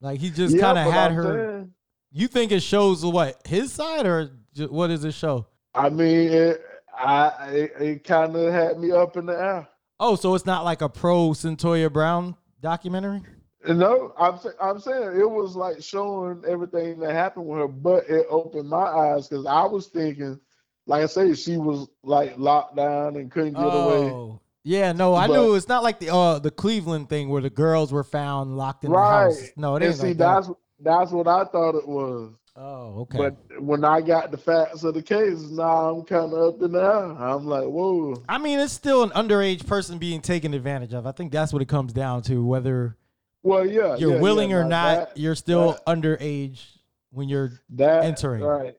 Like 0.02 0.20
he 0.20 0.28
just 0.28 0.54
Yeah, 0.54 0.60
kind 0.60 0.76
of 0.86 0.92
had 0.92 1.12
I'm 1.12 1.16
her. 1.16 1.48
saying- 1.48 1.74
You 2.12 2.28
think 2.28 2.52
it 2.52 2.60
shows 2.62 3.04
what 3.04 3.40
his 3.46 3.72
side 3.72 4.06
or 4.06 4.30
what 4.68 4.88
does 4.88 5.04
it 5.04 5.12
show? 5.14 5.46
I 5.74 5.88
mean, 5.88 6.28
it, 6.30 6.62
I 6.96 7.48
it, 7.50 7.72
it 7.80 8.04
kind 8.04 8.36
of 8.36 8.52
had 8.52 8.78
me 8.78 8.92
up 8.92 9.16
in 9.16 9.26
the 9.26 9.32
air. 9.32 9.68
Oh, 9.98 10.16
so 10.16 10.34
it's 10.34 10.44
not 10.46 10.64
like 10.64 10.82
a 10.82 10.88
pro 10.88 11.30
Cyntoia 11.30 11.90
Brown 11.92 12.36
documentary. 12.60 13.22
No, 13.68 14.12
I'm 14.18 14.38
I'm 14.60 14.80
saying 14.80 15.20
it 15.20 15.30
was 15.30 15.54
like 15.56 15.82
showing 15.82 16.42
everything 16.48 16.98
that 17.00 17.12
happened 17.12 17.46
with 17.46 17.60
her, 17.60 17.68
but 17.68 18.04
it 18.08 18.26
opened 18.28 18.68
my 18.68 18.76
eyes 18.84 19.28
because 19.28 19.46
I 19.46 19.64
was 19.64 19.86
thinking, 19.86 20.38
like 20.86 21.04
I 21.04 21.06
say, 21.06 21.32
she 21.34 21.56
was 21.56 21.88
like 22.02 22.36
locked 22.36 22.76
down 22.76 23.16
and 23.16 23.30
couldn't 23.30 23.54
get 23.54 23.62
away. 23.62 24.10
Oh, 24.10 24.40
yeah, 24.64 24.92
no, 24.92 25.14
I 25.14 25.28
But- 25.28 25.34
knew 25.34 25.54
it's 25.54 25.68
not 25.68 25.82
like 25.84 26.00
the 26.00 26.12
uh 26.12 26.40
the 26.40 26.50
Cleveland 26.50 27.08
thing 27.08 27.28
where 27.28 27.40
the 27.40 27.50
girls 27.50 27.92
were 27.92 28.04
found 28.04 28.56
locked 28.58 28.84
in 28.84 28.90
Right. 28.90 29.28
the 29.28 29.34
house. 29.40 29.50
No, 29.56 29.76
it 29.76 29.82
and 29.84 29.94
see, 29.94 30.08
like 30.08 30.16
that. 30.18 30.34
that's 30.44 30.50
that's 30.82 31.10
what 31.10 31.28
I 31.28 31.44
thought 31.44 31.74
it 31.76 31.86
was. 31.88 32.32
Oh, 32.54 33.00
okay. 33.02 33.16
But 33.18 33.62
when 33.62 33.82
I 33.84 34.02
got 34.02 34.30
the 34.30 34.36
facts 34.36 34.84
of 34.84 34.92
the 34.94 35.02
case, 35.02 35.40
now 35.50 35.88
I'm 35.90 36.02
kind 36.04 36.32
of 36.34 36.54
up 36.56 36.62
in 36.62 36.72
the 36.72 36.80
air. 36.82 37.12
I'm 37.12 37.46
like, 37.46 37.64
whoa. 37.64 38.22
I 38.28 38.36
mean, 38.36 38.58
it's 38.58 38.74
still 38.74 39.02
an 39.02 39.10
underage 39.10 39.66
person 39.66 39.96
being 39.98 40.20
taken 40.20 40.52
advantage 40.52 40.92
of. 40.92 41.06
I 41.06 41.12
think 41.12 41.32
that's 41.32 41.52
what 41.52 41.62
it 41.62 41.68
comes 41.68 41.94
down 41.94 42.20
to. 42.24 42.44
Whether 42.44 42.98
Well, 43.42 43.66
yeah, 43.66 43.96
you're 43.96 44.14
yeah, 44.16 44.20
willing 44.20 44.50
yeah, 44.50 44.56
or 44.56 44.64
not, 44.64 44.96
that- 45.08 45.18
you're 45.18 45.34
still 45.34 45.72
that- 45.72 45.86
underage 45.86 46.62
when 47.10 47.28
you're 47.30 47.52
that 47.70 48.04
entering. 48.04 48.42
right. 48.42 48.76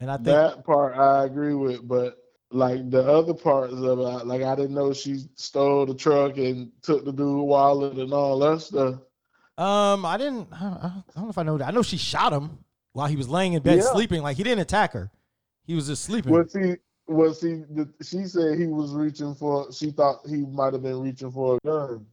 and 0.00 0.10
I 0.10 0.14
think 0.16 0.26
that 0.26 0.64
part 0.64 0.96
I 0.96 1.24
agree 1.24 1.54
with, 1.54 1.86
but 1.86 2.16
like 2.50 2.90
the 2.90 3.02
other 3.08 3.34
parts 3.34 3.72
of 3.72 3.98
it, 4.00 4.26
like 4.26 4.42
I 4.42 4.54
didn't 4.56 4.74
know 4.74 4.92
she 4.92 5.20
stole 5.36 5.86
the 5.86 5.94
truck 5.94 6.36
and 6.38 6.72
took 6.82 7.04
the 7.04 7.12
dude 7.12 7.46
wallet 7.46 7.98
and 7.98 8.12
all 8.12 8.38
that 8.40 8.60
stuff. 8.62 8.96
Um 9.62 10.04
I 10.06 10.16
didn't 10.16 10.48
I 10.52 10.60
don't, 10.60 10.72
I 10.84 11.02
don't 11.14 11.24
know 11.24 11.30
if 11.30 11.38
I 11.38 11.42
know 11.42 11.58
that. 11.58 11.68
I 11.68 11.70
know 11.70 11.82
she 11.82 11.96
shot 11.96 12.32
him 12.32 12.58
while 12.92 13.06
he 13.06 13.16
was 13.16 13.28
laying 13.28 13.52
in 13.54 13.62
bed 13.62 13.78
Yeah. 13.78 13.92
sleeping. 13.92 14.22
Like 14.22 14.36
he 14.36 14.42
didn't 14.42 14.60
attack 14.60 14.92
her. 14.92 15.10
He 15.66 15.74
was 15.74 15.86
just 15.86 16.04
sleeping. 16.04 16.32
Was 16.32 16.52
he? 16.52 16.76
Was 17.06 17.40
he? 17.40 17.62
The, 17.70 17.88
she 18.02 18.24
said 18.24 18.58
he 18.58 18.66
was 18.66 18.92
reaching 18.92 19.34
for. 19.34 19.72
She 19.72 19.90
thought 19.90 20.20
he 20.28 20.38
might 20.46 20.72
have 20.72 20.82
been 20.82 21.00
reaching 21.00 21.30
for 21.30 21.56
a 21.56 21.66
gun. 21.66 22.06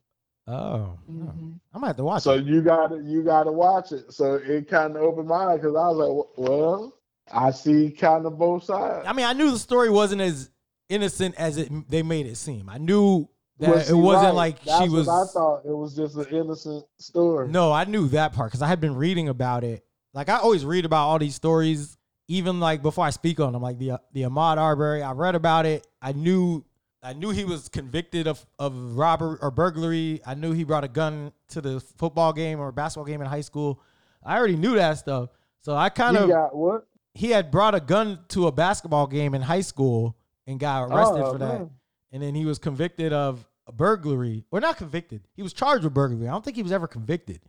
Oh, 0.47 0.97
Mhm. 1.09 1.59
I 1.73 1.77
might 1.77 1.87
have 1.87 1.97
to 1.97 2.03
watch 2.03 2.23
So 2.23 2.33
it. 2.33 2.45
you 2.45 2.61
got 2.61 2.87
to 2.87 3.01
you 3.03 3.23
got 3.23 3.43
to 3.43 3.51
watch 3.51 3.91
it. 3.91 4.11
So 4.13 4.35
it 4.35 4.67
kind 4.67 4.95
of 4.95 5.01
opened 5.03 5.27
my 5.27 5.45
eyes 5.45 5.59
because 5.59 5.75
I 5.75 5.87
was 5.89 5.97
like, 6.37 6.49
well, 6.49 6.93
I 7.31 7.51
see 7.51 7.91
kind 7.91 8.25
of 8.25 8.37
both 8.37 8.63
sides. 8.63 9.05
I 9.07 9.13
mean, 9.13 9.25
I 9.27 9.33
knew 9.33 9.51
the 9.51 9.59
story 9.59 9.89
wasn't 9.91 10.21
as 10.21 10.49
innocent 10.89 11.35
as 11.37 11.57
it 11.57 11.69
they 11.89 12.01
made 12.01 12.25
it 12.25 12.35
seem. 12.35 12.67
I 12.67 12.77
knew 12.79 13.29
that 13.59 13.69
Well, 13.69 13.79
it 13.79 13.93
wasn't 13.93 14.25
right. 14.25 14.35
like 14.35 14.63
That's 14.63 14.83
she 14.83 14.89
was. 14.89 15.07
I 15.07 15.25
thought 15.25 15.61
it 15.65 15.75
was 15.75 15.95
just 15.95 16.15
an 16.15 16.25
innocent 16.27 16.85
story. 16.97 17.47
No, 17.49 17.71
I 17.71 17.83
knew 17.85 18.07
that 18.09 18.33
part 18.33 18.49
because 18.49 18.61
I 18.61 18.67
had 18.67 18.79
been 18.81 18.95
reading 18.95 19.29
about 19.29 19.63
it. 19.63 19.85
Like 20.13 20.29
I 20.29 20.37
always 20.37 20.65
read 20.65 20.85
about 20.85 21.07
all 21.07 21.19
these 21.19 21.35
stories, 21.35 21.97
even 22.27 22.59
like 22.59 22.81
before 22.81 23.05
I 23.05 23.09
speak 23.11 23.39
on 23.39 23.53
them. 23.53 23.61
Like 23.61 23.77
the 23.77 23.99
the 24.13 24.23
Ahmaud 24.23 24.57
Arbery, 24.57 25.03
I 25.03 25.11
read 25.11 25.35
about 25.35 25.65
it. 25.65 25.85
I 26.01 26.13
knew 26.13 26.63
I 27.03 27.13
knew 27.13 27.29
he 27.29 27.45
was 27.45 27.69
convicted 27.69 28.27
of 28.27 28.43
of 28.57 28.73
robbery 28.97 29.37
or 29.41 29.51
burglary. 29.51 30.21
I 30.25 30.33
knew 30.33 30.51
he 30.51 30.63
brought 30.63 30.83
a 30.83 30.87
gun 30.87 31.31
to 31.49 31.61
the 31.61 31.79
football 31.97 32.33
game 32.33 32.59
or 32.59 32.71
basketball 32.71 33.05
game 33.05 33.21
in 33.21 33.27
high 33.27 33.41
school. 33.41 33.81
I 34.23 34.37
already 34.37 34.55
knew 34.57 34.75
that 34.75 34.97
stuff. 34.97 35.29
So 35.61 35.75
I 35.75 35.89
kind 35.89 36.17
of 36.17 36.29
got 36.29 36.55
what? 36.55 36.85
he 37.13 37.29
had 37.29 37.51
brought 37.51 37.75
a 37.75 37.79
gun 37.79 38.19
to 38.29 38.47
a 38.47 38.51
basketball 38.51 39.07
game 39.07 39.33
in 39.35 39.41
high 39.41 39.61
school 39.61 40.17
and 40.47 40.59
got 40.59 40.89
oh, 40.89 40.95
arrested 40.95 41.21
Oh, 41.21 41.31
for 41.33 41.37
that. 41.39 41.59
man. 41.59 41.69
And 42.11 42.23
then 42.23 42.33
he 42.33 42.45
was 42.45 42.57
convicted 42.57 43.13
of 43.13 43.45
a 43.69 43.71
burglary, 43.71 44.43
or 44.51 44.59
not 44.59 44.77
convicted. 44.77 45.21
He 45.35 45.41
was 45.43 45.53
charged 45.53 45.83
with 45.83 45.93
burglary. 45.93 46.27
I 46.27 46.31
don't 46.31 46.43
think 46.43 46.57
he 46.57 46.63
was 46.63 46.71
ever 46.71 46.87
convicted. 46.87 47.39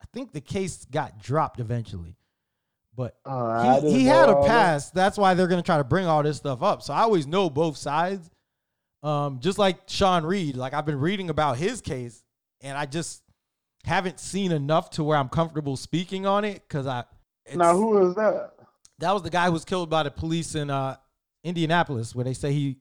I 0.00 0.06
think 0.12 0.32
the 0.32 0.40
case 0.40 0.84
got 0.86 1.20
dropped 1.20 1.60
eventually. 1.60 2.16
But 2.96 3.16
Uh, 3.24 3.80
he, 3.80 3.90
he 3.92 4.04
had 4.06 4.28
a 4.28 4.36
all 4.36 4.42
that. 4.42 4.48
past. 4.48 4.94
That's 4.94 5.18
why 5.18 5.34
they're 5.34 5.48
gonna 5.48 5.62
try 5.62 5.78
to 5.78 5.84
bring 5.84 6.06
all 6.06 6.22
this 6.22 6.36
stuff 6.36 6.62
up. 6.62 6.82
So 6.82 6.94
I 6.94 7.00
always 7.00 7.26
know 7.26 7.50
both 7.50 7.76
sides. 7.76 8.30
Um, 9.02 9.40
just 9.40 9.58
like 9.58 9.80
Sean 9.86 10.24
Reed, 10.24 10.56
like 10.56 10.72
I've 10.72 10.86
been 10.86 11.00
reading 11.00 11.28
about 11.28 11.58
his 11.58 11.80
case, 11.82 12.24
and 12.62 12.78
I 12.78 12.86
just 12.86 13.22
haven't 13.84 14.18
seen 14.20 14.50
enough 14.52 14.90
to 14.90 15.04
where 15.04 15.18
I'm 15.18 15.28
comfortable 15.28 15.76
speaking 15.76 16.24
on 16.24 16.44
it 16.44 16.62
because 16.66 16.86
I. 16.86 17.04
Now 17.54 17.76
who 17.76 18.08
is 18.08 18.14
that? 18.14 18.52
that 19.00 19.12
was 19.12 19.22
the 19.22 19.30
guy 19.30 19.46
who 19.46 19.52
was 19.52 19.64
killed 19.64 19.90
by 19.90 20.04
the 20.04 20.10
police 20.10 20.54
in 20.54 20.70
uh, 20.70 20.96
Indianapolis, 21.42 22.14
where 22.14 22.24
they 22.24 22.32
say 22.32 22.52
he, 22.52 22.78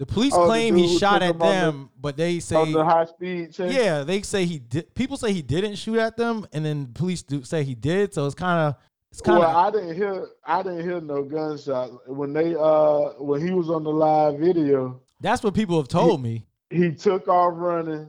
the 0.00 0.06
police 0.06 0.32
Oh, 0.34 0.46
claim 0.46 0.76
dude 0.76 0.86
he 0.88 0.98
shot 0.98 1.22
at 1.22 1.32
on 1.32 1.38
the- 1.38 1.44
them, 1.44 1.90
but 2.00 2.16
they 2.16 2.40
say 2.40 2.56
On 2.56 2.72
the 2.72 2.82
high 2.82 3.04
speed 3.04 3.52
chase? 3.52 3.74
yeah, 3.74 4.02
they 4.02 4.22
say 4.22 4.46
he 4.46 4.58
did. 4.58 4.94
People 4.94 5.18
say 5.18 5.30
he 5.30 5.42
didn't 5.42 5.74
shoot 5.76 5.98
at 5.98 6.16
them, 6.16 6.46
and 6.54 6.64
then 6.64 6.86
police 6.94 7.22
do 7.22 7.44
say 7.44 7.62
he 7.64 7.74
did. 7.74 8.14
So 8.14 8.24
it's 8.24 8.34
kind 8.34 8.58
of 8.68 8.74
it's 9.12 9.20
kind 9.20 9.36
of 9.38 9.44
Well, 9.44 9.56
I 9.56 9.70
didn't 9.70 9.94
hear 9.94 10.26
I 10.46 10.62
didn't 10.62 10.82
hear 10.88 11.02
no 11.02 11.22
gunshots. 11.22 11.92
When 12.06 12.32
they 12.32 12.54
uh 12.56 13.10
when 13.22 13.46
he 13.46 13.52
was 13.52 13.68
on 13.68 13.84
the 13.84 13.90
live 13.92 14.38
video, 14.38 15.00
that's 15.20 15.42
what 15.42 15.52
people 15.52 15.76
have 15.76 15.88
told 15.88 16.22
me. 16.22 16.46
he 16.70 16.92
took 16.92 17.28
off 17.28 17.52
running 17.56 18.08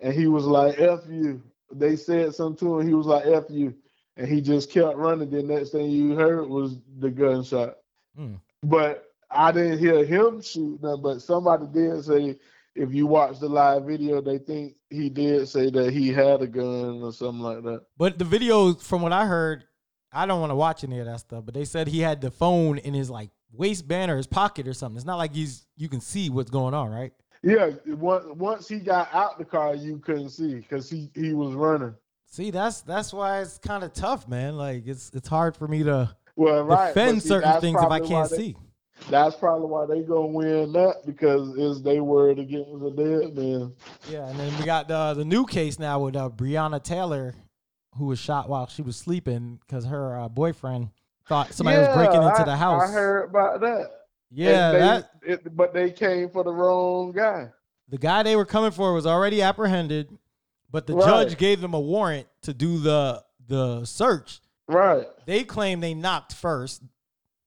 and 0.00 0.12
he 0.12 0.26
was 0.26 0.44
like 0.44 0.78
F 0.78 1.00
you. 1.08 1.42
They 1.72 1.96
said 1.96 2.34
something 2.34 2.68
to 2.68 2.80
him, 2.80 2.86
he 2.86 2.92
was 2.92 3.06
like 3.06 3.24
F 3.24 3.44
you. 3.48 3.74
And 4.18 4.28
he 4.28 4.42
just 4.42 4.70
kept 4.70 4.96
running. 4.98 5.30
The 5.30 5.42
next 5.42 5.70
thing 5.70 5.88
you 5.90 6.14
heard 6.16 6.46
was 6.50 6.76
the 6.98 7.08
gunshot. 7.10 7.78
Hmm. 8.14 8.34
But 8.62 9.04
I 9.30 9.52
didn't 9.52 9.78
hear 9.78 10.04
him 10.04 10.40
shoot 10.42 10.82
nothing, 10.82 11.02
but 11.02 11.22
somebody 11.22 11.66
did 11.72 12.04
say 12.04 12.38
if 12.74 12.92
you 12.94 13.06
watch 13.06 13.38
the 13.40 13.48
live 13.48 13.84
video, 13.84 14.20
they 14.20 14.38
think 14.38 14.74
he 14.90 15.08
did 15.08 15.48
say 15.48 15.70
that 15.70 15.92
he 15.92 16.08
had 16.12 16.42
a 16.42 16.46
gun 16.46 17.02
or 17.02 17.12
something 17.12 17.40
like 17.42 17.62
that. 17.64 17.82
But 17.96 18.18
the 18.18 18.24
video, 18.24 18.74
from 18.74 19.02
what 19.02 19.12
I 19.12 19.26
heard, 19.26 19.64
I 20.12 20.26
don't 20.26 20.40
want 20.40 20.50
to 20.50 20.56
watch 20.56 20.82
any 20.84 20.98
of 20.98 21.06
that 21.06 21.20
stuff. 21.20 21.44
But 21.44 21.54
they 21.54 21.64
said 21.64 21.88
he 21.88 22.00
had 22.00 22.20
the 22.20 22.30
phone 22.30 22.78
in 22.78 22.94
his 22.94 23.10
like 23.10 23.30
waistband 23.52 24.10
or 24.10 24.16
his 24.16 24.26
pocket 24.26 24.66
or 24.66 24.72
something. 24.72 24.96
It's 24.96 25.06
not 25.06 25.16
like 25.18 25.34
he's 25.34 25.66
you 25.76 25.88
can 25.88 26.00
see 26.00 26.30
what's 26.30 26.50
going 26.50 26.74
on, 26.74 26.90
right? 26.90 27.12
Yeah, 27.42 27.70
once 27.86 28.24
once 28.34 28.68
he 28.68 28.78
got 28.80 29.08
out 29.14 29.38
the 29.38 29.44
car, 29.44 29.74
you 29.74 29.98
couldn't 29.98 30.30
see 30.30 30.56
because 30.56 30.90
he 30.90 31.10
he 31.14 31.32
was 31.32 31.54
running. 31.54 31.94
See, 32.26 32.50
that's 32.50 32.82
that's 32.82 33.12
why 33.12 33.40
it's 33.40 33.58
kind 33.58 33.82
of 33.82 33.92
tough, 33.92 34.28
man. 34.28 34.56
Like 34.56 34.86
it's 34.86 35.10
it's 35.14 35.28
hard 35.28 35.56
for 35.56 35.66
me 35.66 35.82
to 35.84 36.14
Well, 36.36 36.62
right. 36.64 36.88
defend 36.94 37.22
see, 37.22 37.28
certain 37.28 37.60
things 37.60 37.80
if 37.82 37.88
I 37.90 38.00
can't 38.00 38.28
they- 38.30 38.36
see. 38.36 38.56
That's 39.08 39.34
probably 39.36 39.66
why 39.68 39.86
they 39.86 40.02
gonna 40.02 40.26
win 40.26 40.72
that 40.72 41.02
because 41.06 41.56
is 41.56 41.82
they 41.82 42.00
worried 42.00 42.38
against 42.38 42.70
a 42.82 42.90
dead 42.90 43.36
man. 43.36 43.72
Yeah, 44.08 44.28
and 44.28 44.38
then 44.38 44.56
we 44.58 44.64
got 44.64 44.88
the 44.88 45.14
the 45.14 45.24
new 45.24 45.46
case 45.46 45.78
now 45.78 46.00
with 46.00 46.16
uh, 46.16 46.28
Breonna 46.28 46.82
Taylor, 46.82 47.34
who 47.96 48.06
was 48.06 48.18
shot 48.18 48.48
while 48.48 48.66
she 48.68 48.82
was 48.82 48.96
sleeping 48.96 49.58
because 49.66 49.84
her 49.86 50.18
uh, 50.18 50.28
boyfriend 50.28 50.90
thought 51.28 51.52
somebody 51.54 51.78
was 51.78 51.94
breaking 51.96 52.22
into 52.22 52.40
I- 52.40 52.44
the 52.44 52.56
house. 52.56 52.88
I 52.88 52.92
heard 52.92 53.30
about 53.30 53.60
that. 53.60 53.90
yeah, 54.30 54.72
they- 54.72 54.78
that 54.78 55.10
it, 55.22 55.56
but 55.56 55.72
they 55.74 55.90
came 55.90 56.28
for 56.30 56.44
the 56.44 56.52
wrong 56.52 57.12
guy. 57.12 57.48
the 57.88 57.98
guy 57.98 58.22
they 58.22 58.36
were 58.36 58.44
coming 58.46 58.70
for 58.70 58.92
was 58.94 59.06
already 59.06 59.42
apprehended, 59.42 60.16
but 60.70 60.86
the 60.86 60.94
Right. 60.94 61.04
judge 61.06 61.36
gave 61.38 61.60
them 61.60 61.74
a 61.74 61.80
warrant 61.80 62.28
to 62.42 62.54
do 62.54 62.78
the 62.78 63.24
the 63.48 63.84
search. 63.84 64.40
Right. 64.68 65.08
They 65.26 65.42
claim 65.42 65.80
they 65.80 65.94
knocked 65.94 66.32
first. 66.34 66.82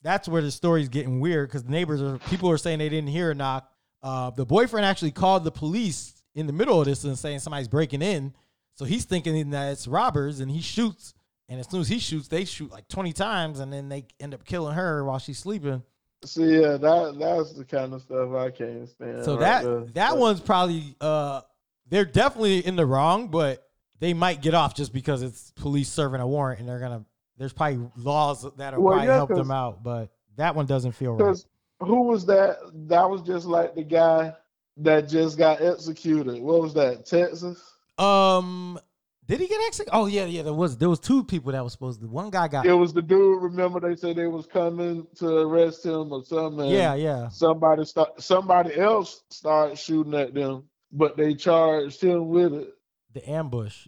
That's 0.03 0.27
where 0.27 0.41
the 0.41 0.51
story's 0.51 0.89
getting 0.89 1.19
weird 1.19 1.49
because 1.49 1.63
the 1.63 1.71
neighbors 1.71 2.01
are 2.01 2.17
people 2.29 2.49
are 2.51 2.57
saying 2.57 2.79
they 2.79 2.89
didn't 2.89 3.09
hear 3.09 3.31
a 3.31 3.35
knock. 3.35 3.69
Uh, 4.01 4.29
the 4.31 4.45
boyfriend 4.45 4.85
actually 4.85 5.11
called 5.11 5.43
the 5.45 5.51
police 5.51 6.21
in 6.35 6.45
the 6.45 6.53
middle 6.53 6.79
of 6.79 6.85
this 6.85 7.03
and 7.05 7.17
saying 7.17 7.39
somebody's 7.39 7.67
breaking 7.69 8.01
in. 8.01 8.33
So 8.75 8.85
he's 8.85 9.05
thinking 9.05 9.51
that 9.51 9.71
it's 9.71 9.87
robbers 9.87 10.39
and 10.39 10.51
he 10.51 10.61
shoots. 10.61 11.13
And 11.47 11.59
as 11.59 11.69
soon 11.69 11.81
as 11.81 11.87
he 11.87 11.99
shoots, 11.99 12.27
they 12.27 12.43
shoot 12.45 12.71
like 12.71 12.87
20 12.87 13.13
times 13.13 13.59
and 13.59 13.71
then 13.71 13.87
they 13.87 14.05
end 14.19 14.33
up 14.33 14.43
killing 14.45 14.73
her 14.75 15.03
while 15.05 15.19
she's 15.19 15.39
sleeping. 15.39 15.83
See, 16.25 16.61
yeah, 16.61 16.77
that 16.77 17.15
that's 17.19 17.53
the 17.53 17.65
kind 17.65 17.93
of 17.93 18.01
stuff 18.01 18.33
I 18.33 18.49
can't 18.49 18.87
stand. 18.89 19.23
So 19.25 19.33
right 19.33 19.39
that 19.41 19.63
there. 19.63 19.79
that 19.93 20.09
But- 20.11 20.17
one's 20.19 20.39
probably 20.41 20.95
uh 20.99 21.41
they're 21.89 22.05
definitely 22.05 22.65
in 22.65 22.75
the 22.75 22.85
wrong, 22.85 23.27
but 23.27 23.67
they 23.99 24.13
might 24.13 24.41
get 24.41 24.53
off 24.53 24.73
just 24.73 24.91
because 24.93 25.21
it's 25.21 25.51
police 25.51 25.89
serving 25.89 26.21
a 26.21 26.27
warrant 26.27 26.59
and 26.59 26.67
they're 26.67 26.79
gonna 26.79 27.05
there's 27.37 27.53
probably 27.53 27.89
laws 27.95 28.45
that'll 28.57 28.81
Well, 28.81 28.93
probably 28.93 29.07
yeah, 29.07 29.15
help 29.15 29.29
them 29.29 29.51
out, 29.51 29.83
but 29.83 30.09
that 30.37 30.55
one 30.55 30.65
doesn't 30.65 30.93
feel 30.93 31.13
right. 31.13 31.45
Who 31.79 32.03
was 32.03 32.25
that? 32.27 32.57
That 32.87 33.09
was 33.09 33.21
just 33.21 33.45
like 33.45 33.75
the 33.75 33.83
guy 33.83 34.33
that 34.77 35.07
just 35.09 35.37
got 35.37 35.61
executed. 35.61 36.41
What 36.41 36.61
was 36.61 36.73
that? 36.75 37.05
Texas? 37.05 37.61
Um 37.97 38.79
did 39.25 39.39
he 39.39 39.47
get 39.47 39.61
executed? 39.67 39.95
Oh 39.95 40.05
yeah, 40.05 40.25
yeah, 40.25 40.41
there 40.41 40.53
was 40.53 40.77
there 40.77 40.89
was 40.89 40.99
two 40.99 41.23
people 41.23 41.51
that 41.53 41.63
was 41.63 41.71
supposed 41.73 42.01
to 42.01 42.07
one 42.07 42.29
guy 42.29 42.47
got 42.47 42.65
It 42.65 42.73
was 42.73 42.93
the 42.93 43.01
dude. 43.01 43.41
Remember 43.41 43.79
they 43.79 43.95
said 43.95 44.15
they 44.15 44.27
was 44.27 44.45
coming 44.45 45.07
to 45.15 45.37
arrest 45.39 45.85
him 45.85 46.11
or 46.11 46.23
something. 46.23 46.69
Yeah, 46.69 46.95
yeah. 46.95 47.29
Somebody 47.29 47.85
start. 47.85 48.21
Somebody 48.21 48.75
else 48.75 49.23
started 49.29 49.77
shooting 49.77 50.13
at 50.13 50.33
them, 50.33 50.63
but 50.91 51.15
they 51.15 51.35
charged 51.35 52.01
him 52.01 52.29
with 52.29 52.53
it. 52.53 52.73
The 53.13 53.29
ambush, 53.29 53.87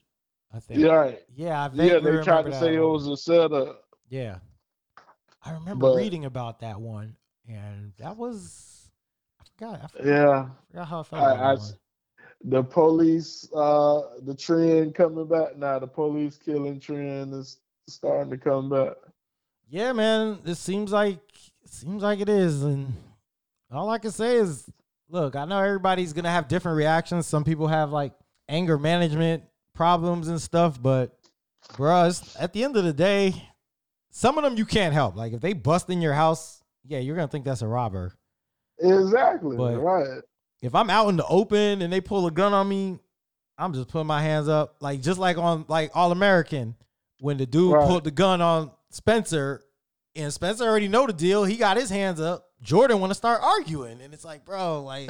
I 0.56 0.60
think. 0.60 0.80
Yeah, 0.80 0.88
right. 0.94 1.20
Yeah, 1.36 1.66
I 1.66 1.70
Yeah, 1.74 2.00
they 2.00 2.24
tried 2.24 2.46
to 2.46 2.54
say 2.60 2.76
it 2.76 2.80
was 2.80 3.08
a 3.08 3.18
setup. 3.18 3.84
Yeah. 4.10 4.38
I 5.44 5.52
remember 5.52 5.88
But- 5.90 5.98
reading 5.98 6.26
about 6.26 6.60
that 6.62 6.80
one 6.80 7.16
and 7.48 7.92
that 7.98 8.16
was 8.18 8.90
I 9.40 9.44
forgot. 9.58 9.82
I 9.84 9.88
forgot, 9.88 10.06
Yeah, 10.06 10.40
I 10.40 10.48
forgot 10.72 10.88
how 10.88 11.00
I 11.00 11.04
felt 11.04 11.22
I, 11.24 11.26
I 11.34 11.38
that 11.56 11.60
one. 11.60 11.70
the 12.46 12.64
police, 12.64 13.50
uh, 13.54 14.02
the 14.24 14.34
trend 14.36 14.96
coming 14.96 15.28
back 15.28 15.58
now. 15.58 15.78
The 15.80 15.88
police 15.88 16.38
killing 16.38 16.80
trend 16.80 17.34
is 17.34 17.58
starting 17.88 18.32
to 18.32 18.38
come 18.38 18.70
back. 18.70 18.94
Yeah, 19.68 19.94
man, 19.94 20.40
it 20.46 20.56
seems 20.56 20.92
like 20.92 21.20
it 21.64 21.70
seems 21.70 22.02
like 22.04 22.20
it 22.20 22.30
is, 22.30 22.64
and 22.64 22.94
all 23.72 23.90
I 23.90 23.98
can 23.98 24.12
say 24.12 24.36
is, 24.38 24.70
look, 25.10 25.36
I 25.36 25.46
know 25.46 25.60
everybody's 25.60 26.14
gonna 26.14 26.30
have 26.32 26.48
different 26.48 26.78
reactions. 26.78 27.26
Some 27.28 27.44
people 27.44 27.68
have 27.68 27.92
like 27.92 28.14
anger 28.48 28.78
management 28.78 29.44
problems 29.76 30.28
and 30.28 30.42
stuff, 30.42 30.82
but 30.82 31.18
bruh, 31.74 32.36
at 32.40 32.54
the 32.54 32.64
end 32.64 32.76
of 32.78 32.84
the 32.84 32.94
day, 32.94 33.50
some 34.12 34.38
of 34.38 34.44
them 34.44 34.58
you 34.58 34.66
can't 34.66 34.94
help. 34.94 35.16
Like 35.16 35.34
if 35.34 35.42
they 35.42 35.54
bust 35.54 35.90
in 35.90 36.02
your 36.02 36.14
house, 36.14 36.64
yeah, 36.86 37.00
you're 37.00 37.16
gonna 37.16 37.28
think 37.28 37.46
that's 37.46 37.62
a 37.62 37.68
robber. 37.68 38.14
Exactly. 38.80 39.58
But- 39.58 39.78
right. 39.80 40.22
If 40.62 40.74
I'm 40.74 40.90
out 40.90 41.10
in 41.10 41.18
the 41.18 41.26
open 41.28 41.82
and 41.84 41.94
they 41.94 42.02
pull 42.02 42.26
a 42.26 42.32
gun 42.32 42.54
on 42.54 42.68
me, 42.68 42.98
I'm 43.58 43.74
just 43.74 43.90
putting 43.90 44.08
my 44.08 44.22
hands 44.22 44.48
up, 44.48 44.78
like 44.80 45.02
just 45.02 45.20
like 45.20 45.38
on 45.38 45.66
like 45.68 45.92
All 45.94 46.12
American 46.12 46.76
when 47.20 47.38
the 47.38 47.46
dude 47.46 47.74
Right. 47.74 47.88
pulled 47.88 48.04
the 48.04 48.12
gun 48.12 48.42
on 48.42 48.72
Spencer, 48.90 49.64
and 50.16 50.34
Spencer 50.34 50.64
already 50.66 50.88
know 50.88 51.06
the 51.06 51.14
deal. 51.14 51.44
He 51.44 51.58
got 51.58 51.78
his 51.78 51.90
hands 51.90 52.20
up. 52.20 52.45
Jordan 52.62 53.00
want 53.00 53.12
to 53.12 53.16
start 53.16 53.42
arguing, 53.44 54.02
and 54.02 54.14
it's 54.14 54.26
like, 54.26 54.44
bro, 54.46 54.82
like, 54.84 55.10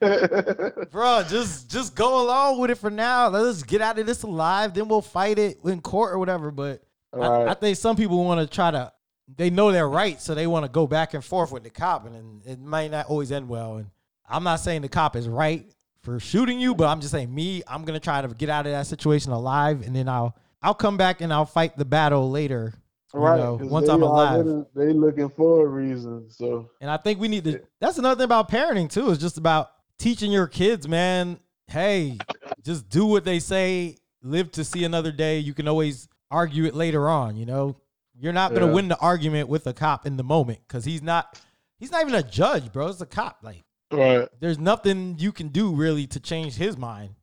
bro, 0.90 1.22
just 1.28 1.70
just 1.70 1.94
go 1.94 2.24
along 2.24 2.60
with 2.60 2.70
it 2.70 2.78
for 2.78 2.90
now. 2.90 3.28
Let 3.28 3.44
us 3.44 3.62
get 3.62 3.80
out 3.80 3.98
of 3.98 4.06
this 4.06 4.22
alive. 4.22 4.74
Then 4.74 4.88
we'll 4.88 5.02
fight 5.02 5.38
it 5.38 5.58
in 5.64 5.80
court 5.80 6.14
or 6.14 6.18
whatever. 6.18 6.50
But 6.50 6.82
I, 7.12 7.16
Right. 7.16 7.48
I 7.48 7.54
think 7.54 7.76
some 7.76 7.96
people 7.96 8.24
want 8.24 8.40
to 8.40 8.52
try 8.52 8.70
to. 8.70 8.92
They 9.36 9.48
know 9.50 9.72
they're 9.72 9.88
right, 9.88 10.20
so 10.20 10.34
they 10.34 10.46
want 10.46 10.66
to 10.66 10.70
go 10.70 10.86
back 10.86 11.14
and 11.14 11.24
forth 11.24 11.50
with 11.50 11.62
the 11.64 11.70
cop, 11.70 12.06
and, 12.06 12.14
and 12.14 12.42
it 12.46 12.60
might 12.60 12.90
not 12.90 13.06
always 13.06 13.32
end 13.32 13.48
well. 13.48 13.76
And 13.76 13.86
I'm 14.28 14.44
not 14.44 14.60
saying 14.60 14.82
the 14.82 14.88
cop 14.88 15.16
is 15.16 15.28
right 15.28 15.64
for 16.02 16.20
shooting 16.20 16.60
you, 16.60 16.74
but 16.74 16.88
I'm 16.88 17.00
just 17.00 17.12
saying 17.12 17.34
me. 17.34 17.62
I'm 17.66 17.84
gonna 17.84 18.00
try 18.00 18.20
to 18.20 18.28
get 18.28 18.50
out 18.50 18.66
of 18.66 18.72
that 18.72 18.86
situation 18.86 19.32
alive, 19.32 19.82
and 19.84 19.96
then 19.96 20.08
I'll 20.08 20.36
I'll 20.62 20.74
come 20.74 20.96
back 20.96 21.20
and 21.20 21.32
I'll 21.32 21.46
fight 21.46 21.76
the 21.76 21.84
battle 21.84 22.30
later. 22.30 22.74
You 23.14 23.20
right. 23.20 23.38
know, 23.38 23.58
'cause 23.58 23.68
once 23.68 23.86
they 23.86 23.92
I'm 23.92 24.02
alive. 24.02 24.66
They 24.74 24.92
looking 24.92 25.30
for 25.30 25.66
a 25.66 25.68
reason. 25.68 26.30
So 26.30 26.70
And 26.80 26.90
I 26.90 26.96
think 26.96 27.20
we 27.20 27.28
need 27.28 27.44
to. 27.44 27.60
That's 27.80 27.98
another 27.98 28.16
thing 28.16 28.24
about 28.24 28.50
parenting 28.50 28.90
too. 28.90 29.10
Is 29.10 29.18
just 29.18 29.38
about 29.38 29.70
teaching 29.98 30.32
your 30.32 30.46
kids, 30.46 30.88
man. 30.88 31.38
Hey, 31.66 32.18
just 32.62 32.88
do 32.88 33.06
what 33.06 33.24
they 33.24 33.38
say. 33.38 33.96
Live 34.22 34.50
to 34.52 34.64
see 34.64 34.84
another 34.84 35.12
day. 35.12 35.38
You 35.38 35.54
can 35.54 35.68
always 35.68 36.08
argue 36.30 36.64
it 36.64 36.74
later 36.74 37.08
on. 37.08 37.36
You 37.36 37.46
know, 37.46 37.76
you're 38.18 38.32
not 38.32 38.52
gonna 38.52 38.66
Yeah. 38.66 38.72
win 38.72 38.88
the 38.88 38.98
argument 38.98 39.48
with 39.48 39.66
a 39.66 39.72
cop 39.72 40.06
in 40.06 40.16
the 40.16 40.24
moment 40.24 40.60
because 40.66 40.84
he's 40.84 41.02
not. 41.02 41.40
He's 41.78 41.90
not 41.90 42.02
even 42.02 42.14
a 42.14 42.22
judge, 42.22 42.72
bro. 42.72 42.86
It's 42.88 43.00
a 43.00 43.06
cop. 43.06 43.38
Like, 43.42 43.64
right. 43.92 44.28
there's 44.40 44.58
nothing 44.58 45.16
you 45.18 45.32
can 45.32 45.48
do 45.48 45.74
really 45.74 46.06
to 46.08 46.20
change 46.20 46.54
his 46.54 46.78
mind. 46.78 47.14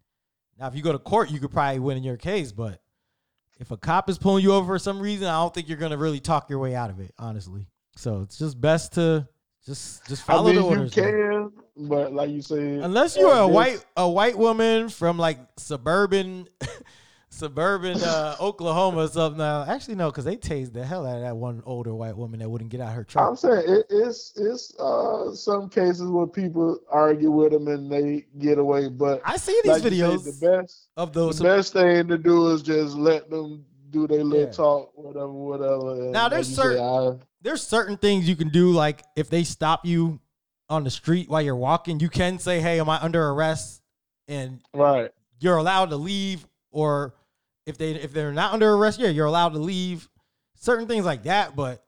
Now, 0.59 0.68
if 0.68 0.76
you 0.76 0.84
go 0.84 0.91
to 0.91 0.99
court, 0.99 1.31
you 1.31 1.39
could 1.39 1.51
probably 1.51 1.80
win 1.80 1.97
in 1.97 2.03
your 2.03 2.18
case, 2.18 2.51
but 2.51 2.80
if 3.61 3.69
a 3.69 3.77
cop 3.77 4.09
is 4.09 4.17
pulling 4.17 4.43
you 4.43 4.53
over 4.53 4.73
for 4.73 4.79
some 4.79 4.99
reason, 4.99 5.27
I 5.27 5.33
don't 5.39 5.53
think 5.53 5.69
you're 5.69 5.77
gonna 5.77 5.97
really 5.97 6.19
talk 6.19 6.49
your 6.49 6.57
way 6.57 6.73
out 6.73 6.89
of 6.89 6.99
it, 6.99 7.13
honestly. 7.19 7.67
So 7.95 8.21
it's 8.21 8.38
just 8.38 8.59
best 8.59 8.93
to 8.93 9.27
just 9.65 10.07
just 10.07 10.23
follow 10.23 10.49
I 10.49 10.53
mean, 10.53 10.55
the 10.55 10.67
orders. 10.67 10.97
you 10.97 11.03
can, 11.03 11.51
but 11.88 12.11
like 12.11 12.31
you 12.31 12.41
said, 12.41 12.79
Unless 12.79 13.15
you're 13.17 13.38
a 13.38 13.47
white 13.47 13.85
a 13.95 14.09
white 14.09 14.35
woman 14.35 14.89
from 14.89 15.19
like 15.19 15.38
suburban 15.57 16.47
suburban 17.31 17.97
uh, 18.03 18.35
Oklahoma 18.39 19.05
or 19.05 19.07
something. 19.07 19.39
Now, 19.39 19.63
actually, 19.67 19.95
no, 19.95 20.11
because 20.11 20.25
they 20.25 20.35
tased 20.35 20.73
the 20.73 20.85
hell 20.85 21.07
out 21.07 21.15
of 21.15 21.21
that 21.23 21.35
one 21.35 21.63
older 21.65 21.93
white 21.95 22.15
woman 22.15 22.39
that 22.41 22.49
wouldn't 22.49 22.69
get 22.69 22.81
out 22.81 22.93
her 22.93 23.03
truck. 23.03 23.27
I'm 23.27 23.35
saying 23.35 23.63
it, 23.67 23.85
it's 23.89 24.33
it's 24.35 24.77
uh 24.79 25.33
some 25.33 25.69
cases 25.69 26.03
where 26.03 26.27
people 26.27 26.79
argue 26.89 27.31
with 27.31 27.51
them 27.53 27.67
and 27.67 27.91
they 27.91 28.25
get 28.37 28.59
away, 28.59 28.89
but 28.89 29.21
I 29.25 29.37
see 29.37 29.59
these 29.63 29.71
like 29.71 29.81
say, 29.83 29.89
videos 29.89 30.39
the 30.39 30.45
best 30.45 30.89
of 30.97 31.13
those. 31.13 31.37
the 31.39 31.45
best 31.45 31.73
thing 31.73 32.07
to 32.09 32.17
do 32.17 32.49
is 32.49 32.61
just 32.61 32.95
let 32.95 33.29
them 33.29 33.65
do 33.89 34.07
their 34.07 34.23
little 34.23 34.45
Yeah. 34.45 34.51
talk, 34.51 34.91
whatever, 34.95 35.31
whatever. 35.31 35.95
Now, 36.11 36.29
there's 36.29 36.47
say, 36.47 36.61
certain- 36.61 36.83
I- 36.83 37.25
there's 37.41 37.63
certain 37.65 37.97
things 37.97 38.29
you 38.29 38.35
can 38.35 38.49
do 38.49 38.71
like 38.71 39.03
if 39.15 39.29
they 39.29 39.43
stop 39.43 39.85
you 39.85 40.19
on 40.69 40.83
the 40.83 40.91
street 40.91 41.27
while 41.27 41.41
you're 41.41 41.55
walking 41.55 41.99
you 41.99 42.07
can 42.07 42.39
say 42.39 42.61
hey 42.61 42.79
am 42.79 42.87
i 42.87 42.97
under 43.01 43.27
arrest 43.31 43.81
and 44.29 44.61
right. 44.73 45.11
you're 45.41 45.57
allowed 45.57 45.89
to 45.89 45.97
leave 45.97 46.47
or 46.71 47.13
if 47.65 47.77
they 47.77 47.91
if 47.91 48.13
they're 48.13 48.33
not 48.33 48.53
under 48.53 48.73
arrest 48.73 48.99
yeah 48.99 49.09
you're 49.09 49.25
allowed 49.25 49.49
to 49.53 49.59
leave 49.59 50.09
certain 50.55 50.88
things 50.88 51.05
like 51.05 51.23
that 51.23 51.55
but 51.55 51.83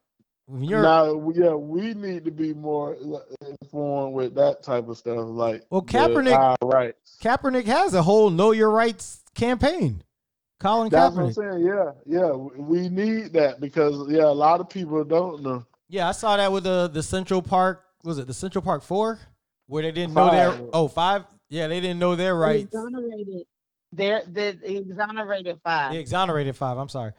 when 0.46 0.64
you're 0.66 0.82
now, 0.82 1.32
yeah, 1.34 1.54
we 1.54 1.94
need 1.94 2.26
to 2.26 2.32
be 2.32 2.54
more 2.54 2.98
informed 3.62 4.14
with 4.14 4.36
that 4.36 4.62
type 4.62 4.90
of 4.90 4.98
stuff. 4.98 5.26
Like, 5.30 5.64
Well, 5.70 5.80
the 5.80 5.88
Kaepernick- 5.94 6.38
our 6.38 6.58
rights. 6.62 7.18
Kaepernick 7.24 7.64
has 7.64 7.94
a 7.94 8.04
whole 8.04 8.30
know 8.30 8.52
your 8.52 8.70
rights 8.70 9.24
campaign 9.36 10.04
Colin 10.60 10.90
That's 10.90 11.16
what 11.16 11.24
I'm 11.24 11.30
Kaepernick 11.32 11.36
saying. 11.54 11.66
Yeah, 11.66 11.92
yeah, 12.06 12.32
we 12.34 12.90
need 12.90 13.32
that 13.34 13.62
because 13.62 14.10
yeah, 14.12 14.26
a 14.26 14.36
lot 14.36 14.60
of 14.60 14.70
people 14.70 15.02
don't 15.06 15.42
know. 15.44 15.66
yeah 15.88 16.10
I 16.10 16.12
saw 16.12 16.36
that 16.36 16.52
with 16.52 16.66
the 16.66 16.90
the 16.94 17.02
Central 17.04 17.42
Park 17.42 17.86
was 18.04 18.18
it 18.18 18.28
the 18.28 18.34
Central 18.34 18.62
Park 18.62 18.84
4 18.84 19.18
where 19.68 19.82
they 19.84 19.94
didn't 19.94 20.14
know 20.14 20.30
their 20.30 20.52
Five. 20.52 20.70
oh 20.74 20.88
five 20.90 21.24
yeah 21.50 21.68
they 21.68 21.80
didn't 21.80 22.00
know 22.00 22.18
their 22.18 22.34
They 22.34 22.40
rights 22.40 22.64
Exonerated. 22.66 23.44
They're 23.96 24.24
they 24.28 24.50
exonerated 24.64 25.60
five. 25.64 25.92
They 25.94 26.00
exonerated 26.00 26.56
five. 26.56 26.78
I'm 26.78 26.90
sorry. 26.90 27.14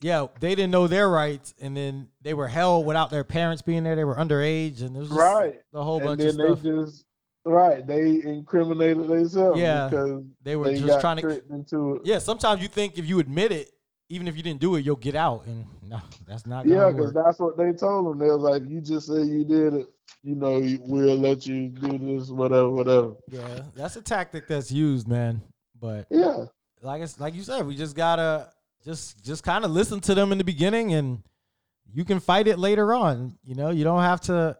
Yeah, 0.00 0.26
they 0.40 0.54
didn't 0.54 0.72
know 0.72 0.86
their 0.88 1.08
rights, 1.08 1.54
and 1.60 1.74
then 1.76 2.08
they 2.20 2.34
were 2.34 2.48
held 2.48 2.84
without 2.84 3.10
their 3.10 3.24
parents 3.24 3.62
being 3.62 3.82
there. 3.84 3.96
They 3.96 4.04
were 4.04 4.16
underage, 4.16 4.82
and 4.82 4.94
there's 4.94 5.08
Right. 5.08 5.60
a 5.72 5.82
whole 5.82 5.96
and 5.96 6.04
bunch 6.04 6.18
then 6.20 6.28
of 6.28 6.36
they 6.36 6.70
stuff. 6.70 6.84
just 6.86 7.04
right, 7.46 7.86
they 7.86 8.22
incriminated 8.22 9.08
themselves 9.08 9.58
Yeah, 9.58 9.88
because 9.88 10.22
They 10.42 10.54
were 10.56 10.66
they 10.66 10.74
just 10.74 10.86
got 10.86 11.00
trying 11.00 11.16
to. 11.16 11.22
tricked 11.22 11.50
into 11.50 11.94
it. 11.96 12.02
Yeah, 12.04 12.18
sometimes 12.18 12.60
you 12.60 12.68
think 12.68 12.98
if 12.98 13.06
you 13.08 13.20
admit 13.20 13.52
it, 13.52 13.70
even 14.10 14.28
if 14.28 14.36
you 14.36 14.42
didn't 14.42 14.60
do 14.60 14.74
it, 14.76 14.84
you'll 14.84 14.96
get 14.96 15.14
out, 15.14 15.46
and 15.46 15.64
no, 15.88 16.00
that's 16.26 16.46
not. 16.46 16.66
Yeah, 16.66 16.90
because 16.90 17.14
that's 17.14 17.38
what 17.38 17.56
they 17.56 17.72
told 17.72 18.06
them. 18.06 18.18
They 18.18 18.26
was 18.30 18.42
like, 18.42 18.68
"You 18.68 18.80
just 18.82 19.06
say 19.06 19.22
you 19.22 19.44
did 19.44 19.72
it. 19.74 19.86
You 20.22 20.34
know, 20.34 20.60
we'll 20.82 21.16
let 21.16 21.46
you 21.46 21.68
do 21.68 21.96
this, 22.18 22.28
whatever, 22.30 22.68
whatever." 22.68 23.14
yeah, 23.30 23.62
that's 23.74 23.96
a 23.96 24.02
tactic 24.02 24.46
that's 24.46 24.70
used, 24.70 25.08
man. 25.08 25.40
But 25.80 26.06
Yeah, 26.10 26.46
like 26.82 27.02
it's 27.02 27.18
like 27.20 27.34
you 27.34 27.42
said, 27.42 27.66
we 27.66 27.76
just 27.76 27.96
gotta 27.96 28.50
just 28.84 29.22
just 29.24 29.42
kind 29.42 29.64
of 29.64 29.70
listen 29.70 30.00
to 30.00 30.14
them 30.14 30.32
in 30.32 30.38
the 30.38 30.44
beginning, 30.44 30.94
and 30.94 31.22
you 31.92 32.04
can 32.04 32.20
fight 32.20 32.46
it 32.48 32.58
later 32.58 32.94
on. 32.94 33.38
You 33.44 33.54
know, 33.54 33.70
you 33.70 33.84
don't 33.84 34.02
have 34.02 34.20
to 34.22 34.56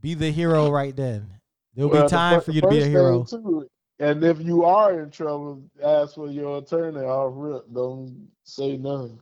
be 0.00 0.14
the 0.14 0.30
hero 0.30 0.70
right 0.70 0.94
then. 0.94 1.28
There'll 1.74 1.90
Well, 1.90 2.04
be 2.04 2.08
time 2.08 2.40
fir- 2.40 2.44
for 2.44 2.50
you 2.52 2.60
to 2.60 2.68
be 2.68 2.82
a 2.82 2.86
hero. 2.86 3.24
too, 3.24 3.68
and 3.98 4.22
if 4.22 4.40
you 4.40 4.64
are 4.64 5.00
in 5.00 5.10
trouble, 5.10 5.62
ask 5.82 6.14
for 6.14 6.28
your 6.30 6.58
attorney 6.58 7.00
off 7.00 7.32
rip. 7.36 7.64
Don't 7.72 8.28
say 8.44 8.76
nothing. 8.76 9.18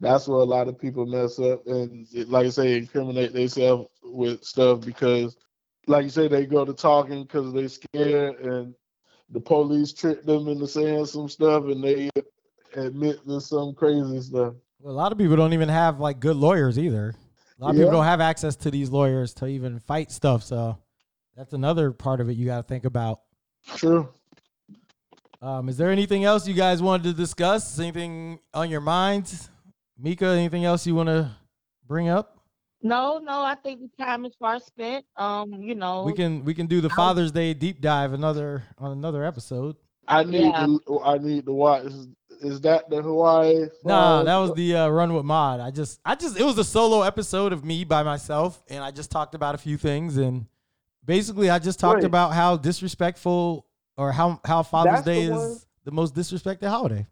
That's 0.00 0.28
where 0.28 0.38
a 0.38 0.44
lot 0.44 0.68
of 0.68 0.78
people 0.78 1.06
mess 1.06 1.40
up, 1.40 1.66
and 1.66 2.06
like 2.28 2.46
I 2.46 2.50
say, 2.50 2.76
incriminate 2.76 3.32
themselves 3.32 3.88
with 4.04 4.44
stuff 4.44 4.82
because, 4.82 5.36
like 5.88 6.04
you 6.04 6.10
say, 6.10 6.28
they 6.28 6.46
go 6.46 6.64
to 6.64 6.72
talking 6.72 7.24
because 7.24 7.52
they're 7.52 7.68
scared, 7.68 8.38
and 8.40 8.74
the 9.30 9.40
police 9.40 9.92
tricked 9.92 10.26
them 10.26 10.48
into 10.48 10.66
saying 10.66 11.06
some 11.06 11.28
stuff, 11.28 11.64
and 11.64 11.82
they 11.82 12.10
admit 12.74 13.24
to 13.26 13.40
some 13.40 13.74
crazy 13.74 14.20
stuff. 14.20 14.54
Well, 14.80 14.92
a 14.92 14.96
lot 14.96 15.12
of 15.12 15.18
people 15.18 15.36
don't 15.36 15.52
even 15.52 15.68
have 15.68 16.00
like 16.00 16.20
good 16.20 16.36
lawyers 16.36 16.78
either. 16.78 17.14
A 17.58 17.64
lot 17.64 17.70
of 17.70 17.76
Yeah. 17.76 17.82
people 17.82 17.92
don't 17.98 18.04
have 18.04 18.20
access 18.20 18.54
to 18.56 18.70
these 18.70 18.90
lawyers 18.90 19.34
to 19.34 19.46
even 19.46 19.80
fight 19.80 20.12
stuff. 20.12 20.42
So 20.44 20.78
that's 21.36 21.52
another 21.52 21.92
part 21.92 22.20
of 22.20 22.28
it 22.30 22.36
you 22.36 22.46
got 22.46 22.58
to 22.58 22.62
think 22.62 22.84
about. 22.84 23.20
True. 23.76 24.08
Um, 25.42 25.68
is 25.68 25.76
there 25.76 25.90
anything 25.90 26.24
else 26.24 26.48
you 26.48 26.54
guys 26.54 26.82
wanted 26.82 27.04
to 27.04 27.12
discuss? 27.12 27.78
Anything 27.78 28.40
on 28.54 28.70
your 28.70 28.80
minds, 28.80 29.50
Mika? 29.98 30.26
Anything 30.26 30.64
else 30.64 30.86
you 30.86 30.94
want 30.94 31.08
to 31.08 31.30
bring 31.86 32.08
up? 32.08 32.37
No, 32.82 33.18
no, 33.18 33.42
I 33.42 33.54
think 33.56 33.80
the 33.80 34.04
time 34.04 34.24
is 34.24 34.34
far 34.38 34.60
spent. 34.60 35.04
Um, 35.16 35.52
you 35.54 35.74
know, 35.74 36.04
We 36.04 36.12
can 36.12 36.44
we 36.44 36.54
can 36.54 36.66
do 36.66 36.80
the 36.80 36.90
Father's 36.90 37.32
Day 37.32 37.52
deep 37.54 37.80
dive 37.80 38.12
another 38.12 38.62
on 38.78 38.92
another 38.92 39.24
episode. 39.24 39.76
I 40.06 40.22
need 40.24 40.42
Yeah. 40.46 40.66
to. 40.86 41.00
I 41.04 41.18
need 41.18 41.46
to 41.46 41.52
watch. 41.52 41.84
Is, 41.84 42.08
is 42.40 42.60
that 42.60 42.88
the 42.88 43.02
Hawaii? 43.02 43.66
No, 43.84 43.94
Five? 43.94 44.24
that 44.26 44.36
was 44.36 44.54
the 44.54 44.76
uh, 44.76 44.88
run 44.88 45.12
with 45.12 45.24
Maud. 45.24 45.58
I 45.58 45.72
just, 45.72 45.98
I 46.04 46.14
just, 46.14 46.38
it 46.38 46.44
was 46.44 46.56
a 46.56 46.62
solo 46.64 47.02
episode 47.02 47.52
of 47.52 47.64
me 47.64 47.82
by 47.82 48.04
myself, 48.04 48.62
and 48.68 48.82
I 48.84 48.92
just 48.92 49.10
talked 49.10 49.34
about 49.34 49.56
a 49.56 49.58
few 49.58 49.76
things, 49.76 50.16
and 50.16 50.46
basically, 51.04 51.50
I 51.50 51.58
just 51.58 51.80
talked 51.80 52.02
Wait. 52.02 52.06
about 52.06 52.32
how 52.32 52.56
disrespectful 52.56 53.66
or 53.96 54.12
how 54.12 54.40
how 54.44 54.62
Father's 54.62 54.92
That's 54.92 55.04
the 55.04 55.12
Day 55.14 55.22
is 55.24 55.30
one? 55.30 55.56
the 55.84 55.90
most 55.90 56.14
disrespected 56.14 56.68
holiday. 56.68 57.06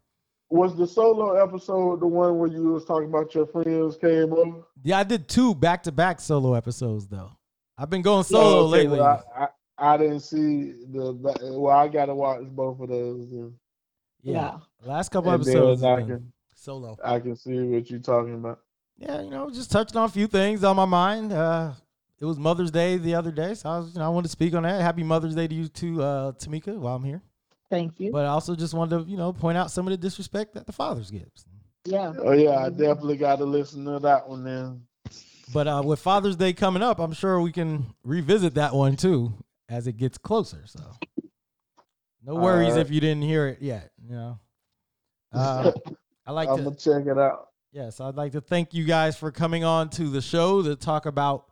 Was 0.49 0.75
the 0.77 0.87
solo 0.87 1.33
episode 1.43 1.99
the 1.99 2.07
one 2.07 2.37
where 2.39 2.47
you 2.49 2.71
was 2.71 2.85
talking 2.85 3.09
about 3.09 3.35
your 3.35 3.45
friends 3.47 3.97
came 3.97 4.31
over? 4.31 4.63
Yeah, 4.81 4.99
I 4.99 5.03
did 5.03 5.27
two 5.27 5.53
back 5.53 5.83
to 5.83 5.91
back 5.91 6.21
solo 6.21 6.53
episodes 6.53 7.05
though. 7.07 7.31
I've 7.77 7.89
been 7.89 8.01
going 8.01 8.23
solo 8.23 8.43
Oh, 8.45 8.67
okay, 8.69 8.71
lately. 8.83 8.99
well, 8.99 9.23
I, 9.35 9.43
I, 9.43 9.93
I 9.93 9.97
didn't 9.97 10.21
see 10.21 10.71
the. 10.89 11.13
ba- 11.13 11.35
Well, 11.41 11.75
I 11.77 11.87
gotta 11.89 12.15
watch 12.15 12.43
both 12.51 12.79
of 12.79 12.87
those. 12.89 13.29
Then. 13.29 13.53
yeah, 14.23 14.59
last 14.85 15.09
couple 15.09 15.31
And 15.31 15.41
episodes 15.41 15.83
I 15.83 16.01
can 16.01 16.31
solo. 16.55 16.97
I 17.03 17.19
can 17.19 17.35
see 17.35 17.59
what 17.63 17.89
you're 17.89 17.99
talking 17.99 18.35
about. 18.35 18.59
Yeah, 18.97 19.21
you 19.21 19.29
know, 19.29 19.49
just 19.49 19.69
touching 19.69 19.97
on 19.97 20.05
a 20.05 20.09
few 20.11 20.27
things 20.27 20.63
on 20.63 20.75
my 20.77 20.85
mind. 20.85 21.33
Uh, 21.33 21.73
it 22.19 22.25
was 22.25 22.39
Mother's 22.39 22.71
Day 22.71 22.95
the 22.97 23.13
other 23.15 23.31
day, 23.31 23.53
so 23.53 23.69
I 23.69 23.77
was, 23.79 23.93
you 23.93 23.99
know, 23.99 24.05
I 24.05 24.09
wanted 24.09 24.27
to 24.27 24.31
speak 24.31 24.55
on 24.55 24.63
that. 24.63 24.81
Happy 24.81 25.03
Mother's 25.03 25.35
Day 25.35 25.47
to 25.47 25.53
you 25.53 25.67
too, 25.67 26.01
uh, 26.01 26.31
Tamika, 26.31 26.75
while 26.77 26.95
I'm 26.95 27.03
here. 27.03 27.21
Thank 27.69 27.99
you. 27.99 28.11
But 28.11 28.25
I 28.25 28.29
also 28.29 28.55
just 28.55 28.73
wanted 28.73 29.05
to, 29.05 29.09
you 29.11 29.17
know, 29.17 29.33
point 29.33 29.57
out 29.57 29.71
some 29.71 29.87
of 29.87 29.91
the 29.91 29.97
disrespect 29.97 30.53
that 30.55 30.65
the 30.65 30.71
fathers 30.73 31.11
gives. 31.11 31.45
yeah. 31.85 32.13
Oh 32.19 32.31
yeah, 32.33 32.65
I 32.65 32.69
definitely 32.69 33.17
got 33.17 33.37
to 33.37 33.45
listen 33.45 33.85
to 33.85 33.99
that 33.99 34.27
one 34.27 34.43
then. 34.43 34.81
But 35.53 35.67
uh, 35.67 35.81
with 35.85 35.99
Father's 35.99 36.35
Day 36.35 36.51
coming 36.53 36.83
up, 36.83 36.99
I'm 36.99 37.13
sure 37.13 37.39
we 37.39 37.51
can 37.53 37.85
revisit 38.03 38.55
that 38.55 38.73
one 38.73 38.97
too 38.97 39.33
as 39.69 39.87
it 39.87 39.93
gets 39.93 40.17
closer. 40.17 40.63
So 40.65 40.81
no 42.25 42.35
worries 42.35 42.69
Alright. 42.71 42.85
if 42.85 42.91
you 42.91 42.99
didn't 42.99 43.23
hear 43.23 43.47
it 43.47 43.61
yet. 43.61 43.91
You 44.03 44.15
know, 44.15 44.39
uh, 45.31 45.71
I 46.25 46.31
like 46.31 46.49
I'm 46.49 46.57
to. 46.57 46.63
gonna 46.63 46.75
check 46.75 47.05
it 47.05 47.17
out. 47.17 47.47
Yes, 47.71 48.01
I'd 48.01 48.15
like 48.15 48.33
to 48.33 48.41
thank 48.41 48.73
you 48.73 48.83
guys 48.83 49.15
for 49.17 49.31
coming 49.31 49.63
on 49.63 49.89
to 49.91 50.09
the 50.09 50.21
show 50.21 50.61
to 50.63 50.75
talk 50.75 51.05
about 51.05 51.45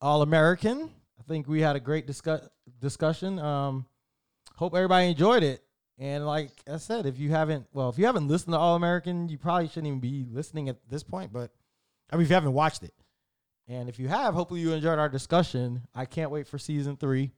All 0.00 0.22
American. 0.22 0.90
I 1.18 1.22
think 1.26 1.48
we 1.48 1.60
had 1.60 1.74
a 1.74 1.80
great 1.80 2.06
discuss 2.06 2.48
discussion. 2.80 3.38
Um, 3.40 3.86
hope 4.58 4.74
everybody 4.74 5.08
enjoyed 5.08 5.44
it. 5.44 5.62
And 5.98 6.26
like 6.26 6.50
I 6.70 6.76
said, 6.78 7.06
if 7.06 7.18
you 7.18 7.30
haven't, 7.30 7.66
well, 7.72 7.88
if 7.88 7.98
you 7.98 8.06
haven't 8.06 8.28
listened 8.28 8.52
to 8.54 8.58
All 8.58 8.74
American, 8.76 9.28
you 9.28 9.38
probably 9.38 9.68
shouldn't 9.68 9.86
even 9.86 10.00
be 10.00 10.26
listening 10.30 10.68
at 10.68 10.76
this 10.90 11.02
point. 11.02 11.32
But 11.32 11.52
I 12.10 12.16
mean, 12.16 12.24
if 12.24 12.28
you 12.28 12.34
haven't 12.34 12.52
watched 12.52 12.82
it, 12.82 12.94
and 13.68 13.88
if 13.88 13.98
you 13.98 14.08
have, 14.08 14.34
hopefully 14.34 14.60
you 14.60 14.72
enjoyed 14.72 14.98
our 14.98 15.08
discussion. 15.08 15.82
I 15.94 16.06
can't 16.06 16.30
wait 16.30 16.48
for 16.48 16.58
season 16.58 16.96
three. 16.96 17.32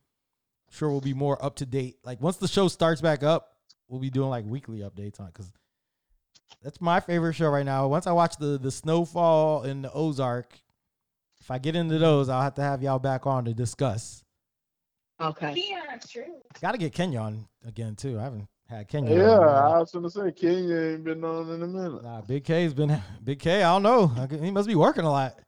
Sure, 0.71 0.89
we'll 0.91 1.01
be 1.01 1.15
more 1.15 1.43
up 1.45 1.57
to 1.57 1.67
date. 1.67 1.97
Like 2.05 2.21
once 2.21 2.37
the 2.37 2.49
show 2.49 2.69
starts 2.69 3.01
back 3.01 3.23
up, 3.23 3.57
we'll 3.89 4.01
be 4.01 4.11
doing 4.11 4.31
like 4.31 4.45
weekly 4.47 4.79
updates 4.79 5.21
on 5.21 5.27
because 5.27 5.53
that's 6.63 6.81
my 6.81 7.01
favorite 7.01 7.35
show 7.35 7.49
right 7.49 7.67
now. 7.67 7.87
Once 7.89 8.07
I 8.07 8.13
watch 8.13 8.37
the 8.39 8.59
the 8.59 8.71
Snowfall 8.71 9.63
and 9.63 9.85
the 9.85 9.93
Ozark, 9.93 10.59
if 11.41 11.51
I 11.51 11.59
get 11.59 11.77
into 11.77 11.99
those, 11.99 12.29
I'll 12.29 12.43
have 12.43 12.55
to 12.55 12.63
have 12.63 12.83
y'all 12.83 12.99
back 12.99 13.27
on 13.27 13.45
to 13.45 13.55
discuss. 13.55 14.23
Okay. 15.21 15.55
Yeah, 15.71 15.99
true. 16.09 16.41
Got 16.61 16.73
to 16.73 16.79
get 16.79 16.93
Kenya 16.93 17.19
on 17.21 17.47
again 17.67 17.95
too. 17.95 18.19
I 18.19 18.23
haven't 18.23 18.47
had 18.69 18.89
Kenya. 18.89 19.15
Yeah, 19.17 19.37
in. 19.37 19.43
I 19.43 19.79
was 19.79 19.91
gonna 19.93 20.11
say 20.11 20.33
Kenya 20.33 20.77
ain't 20.93 21.05
been 21.05 21.23
on 21.25 21.51
in 21.51 21.63
a 21.63 21.67
minute. 21.67 22.03
Nah, 22.03 22.21
Big 22.23 22.45
K's 22.45 22.73
been 22.75 23.01
Big 23.25 23.39
K. 23.39 23.63
I 23.63 23.79
don't 23.79 23.83
know. 23.83 24.07
He 24.41 24.51
must 24.51 24.69
be 24.69 24.75
working 24.75 25.05
a 25.05 25.11
lot. 25.11 25.39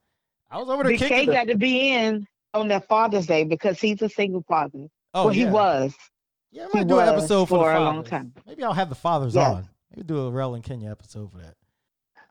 I 0.51 0.59
was 0.59 0.69
over 0.69 0.83
there 0.83 0.93
Big 0.93 1.01
K 1.01 1.09
kicking. 1.09 1.27
the- 1.29 1.33
got 1.33 1.47
to 1.47 1.57
be 1.57 1.93
in 1.93 2.27
on 2.55 2.69
that 2.69 2.87
Father's 2.87 3.27
Day 3.27 3.45
because 3.45 3.81
he's 3.81 4.03
a 4.03 4.09
single 4.09 4.45
father. 4.47 4.87
oh, 5.15 5.25
well, 5.27 5.35
yeah. 5.35 5.47
he 5.47 5.51
was. 5.51 5.95
Yeah, 6.51 6.65
I 6.65 6.67
he 6.73 6.79
might 6.81 6.89
do 6.89 6.99
an 6.99 7.09
episode 7.09 7.47
for, 7.47 7.65
for 7.65 7.73
the 7.73 7.79
a 7.79 7.81
long 7.81 8.05
time. 8.05 8.35
Maybe 8.47 8.63
I'll 8.63 8.75
have 8.75 8.91
the 8.91 8.95
fathers 8.95 9.35
Yeah. 9.35 9.53
on. 9.53 9.69
Maybe 9.91 10.07
do 10.07 10.27
a 10.27 10.31
Rel 10.31 10.55
and 10.55 10.63
Kenya 10.63 10.91
episode 10.91 11.31
for 11.33 11.39
that. 11.39 11.55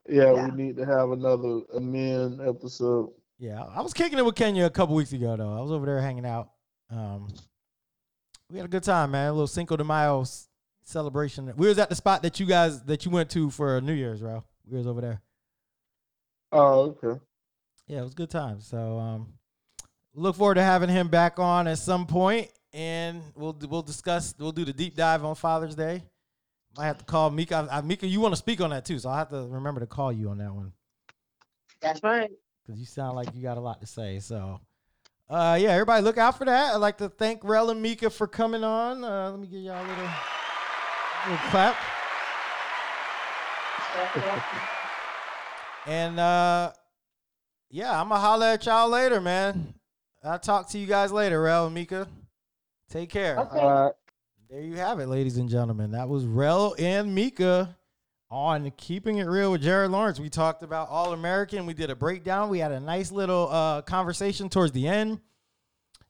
Yeah, 0.08 0.34
Yeah. 0.36 0.48
we 0.50 0.64
need 0.64 0.78
to 0.78 0.86
have 0.86 1.10
another 1.10 1.62
a 1.74 1.80
men 1.80 2.40
episode. 2.48 3.10
Yeah, 3.40 3.64
I 3.64 3.82
was 3.82 3.94
kicking 3.94 4.20
it 4.20 4.26
with 4.26 4.36
Kenya 4.36 4.66
a 4.66 4.70
couple 4.70 4.94
weeks 4.94 5.14
ago 5.14 5.36
though. 5.36 5.58
I 5.58 5.62
was 5.62 5.72
over 5.72 5.88
there 5.88 6.00
hanging 6.02 6.26
out. 6.28 6.50
Um, 6.92 7.28
we 8.50 8.58
had 8.58 8.66
a 8.66 8.70
good 8.70 8.84
time, 8.84 9.12
man. 9.12 9.30
A 9.30 9.32
little 9.32 9.48
Cinco 9.48 9.78
de 9.78 9.84
Mayo 9.84 10.22
s- 10.22 10.50
celebration. 10.84 11.52
We 11.56 11.68
was 11.68 11.80
at 11.80 11.90
the 11.90 11.96
spot 11.96 12.22
that 12.24 12.40
you 12.40 12.46
guys 12.46 12.84
that 12.84 13.06
you 13.06 13.12
went 13.12 13.30
to 13.32 13.50
for 13.50 13.80
New 13.82 13.94
Year's, 13.94 14.20
bro. 14.22 14.44
We 14.70 14.78
was 14.78 14.88
over 14.88 15.02
there. 15.02 15.22
Oh, 16.52 16.96
okay. 17.02 17.20
Yeah, 17.88 18.00
it 18.00 18.04
was 18.04 18.12
a 18.12 18.16
good 18.16 18.30
time. 18.30 18.60
So 18.62 19.00
um, 19.00 19.34
look 20.14 20.36
forward 20.36 20.56
to 20.56 20.64
having 20.64 20.90
him 20.90 21.08
back 21.08 21.40
on 21.40 21.68
at 21.68 21.78
some 21.78 22.06
point, 22.06 22.50
and 22.74 23.22
we'll 23.36 23.58
we'll 23.70 23.82
discuss. 23.82 24.36
We'll 24.38 24.52
do 24.52 24.66
the 24.66 24.74
deep 24.74 24.96
dive 24.96 25.24
on 25.24 25.36
Father's 25.36 25.76
Day. 25.76 26.04
Might 26.78 26.86
have 26.86 26.98
to 27.00 27.06
call 27.06 27.30
Mika. 27.30 27.68
I, 27.72 27.82
Mika, 27.82 28.08
you 28.08 28.20
want 28.22 28.34
to 28.34 28.38
speak 28.38 28.62
on 28.62 28.70
that 28.70 28.86
too, 28.86 29.00
so 29.00 29.10
I 29.10 29.18
have 29.18 29.30
to 29.30 29.48
remember 29.50 29.80
to 29.82 29.88
call 29.88 30.12
you 30.12 30.30
on 30.30 30.38
that 30.40 30.54
one. 30.54 30.72
That's 31.82 32.02
right. 32.04 32.30
because 32.66 32.80
you 32.80 32.86
sound 32.86 33.16
like 33.16 33.34
you 33.36 33.42
got 33.42 33.58
a 33.58 33.62
lot 33.62 33.82
to 33.82 33.88
say. 33.88 34.20
So, 34.20 34.60
uh, 35.32 35.58
yeah, 35.60 35.72
everybody 35.72 36.04
look 36.04 36.18
out 36.18 36.38
for 36.38 36.46
that. 36.46 36.74
I'd 36.74 36.78
like 36.78 36.98
to 37.00 37.10
thank 37.10 37.44
Rel 37.44 37.70
and 37.72 37.82
Mika 37.82 38.10
for 38.10 38.28
coming 38.28 38.64
on. 38.64 39.04
Uh, 39.04 39.32
let 39.32 39.40
me 39.40 39.48
give 39.48 39.62
y'all 39.62 39.84
a 39.84 39.88
little, 39.88 40.10
little 41.28 41.50
clap. 41.50 41.76
And 45.88 46.20
uh 46.20 46.72
yeah, 47.72 48.00
I'm 48.00 48.10
gonna 48.10 48.20
holler 48.22 48.46
at 48.48 48.66
y'all 48.66 48.90
later, 48.90 49.20
man. 49.20 49.74
I'll 50.24 50.38
talk 50.40 50.70
to 50.70 50.78
you 50.78 50.86
guys 50.86 51.12
later, 51.12 51.42
Rel 51.42 51.66
and 51.66 51.74
Mika. 51.74 52.08
Take 52.90 53.10
care. 53.10 53.40
Okay. 53.40 53.60
Uh, 53.60 53.90
There 54.50 54.62
you 54.62 54.76
have 54.76 55.00
it, 55.00 55.08
ladies 55.08 55.38
and 55.38 55.50
gentlemen. 55.50 55.92
That 55.92 56.08
was 56.08 56.26
Rel 56.26 56.76
and 56.78 57.16
Mika 57.16 57.76
on 58.32 58.72
Keeping 58.78 59.18
It 59.18 59.26
Real 59.26 59.52
with 59.52 59.62
Jared 59.62 59.92
Lawrence. 59.92 60.20
We 60.20 60.30
talked 60.30 60.64
about 60.64 60.88
All 60.90 61.12
American. 61.12 61.66
We 61.66 61.74
did 61.74 61.90
a 61.90 61.96
breakdown. 61.96 62.50
We 62.50 62.60
had 62.60 62.72
a 62.72 62.80
nice 62.80 63.12
little 63.12 63.50
uh, 63.52 63.82
conversation 63.82 64.48
towards 64.50 64.72
the 64.72 64.88
end 64.88 65.20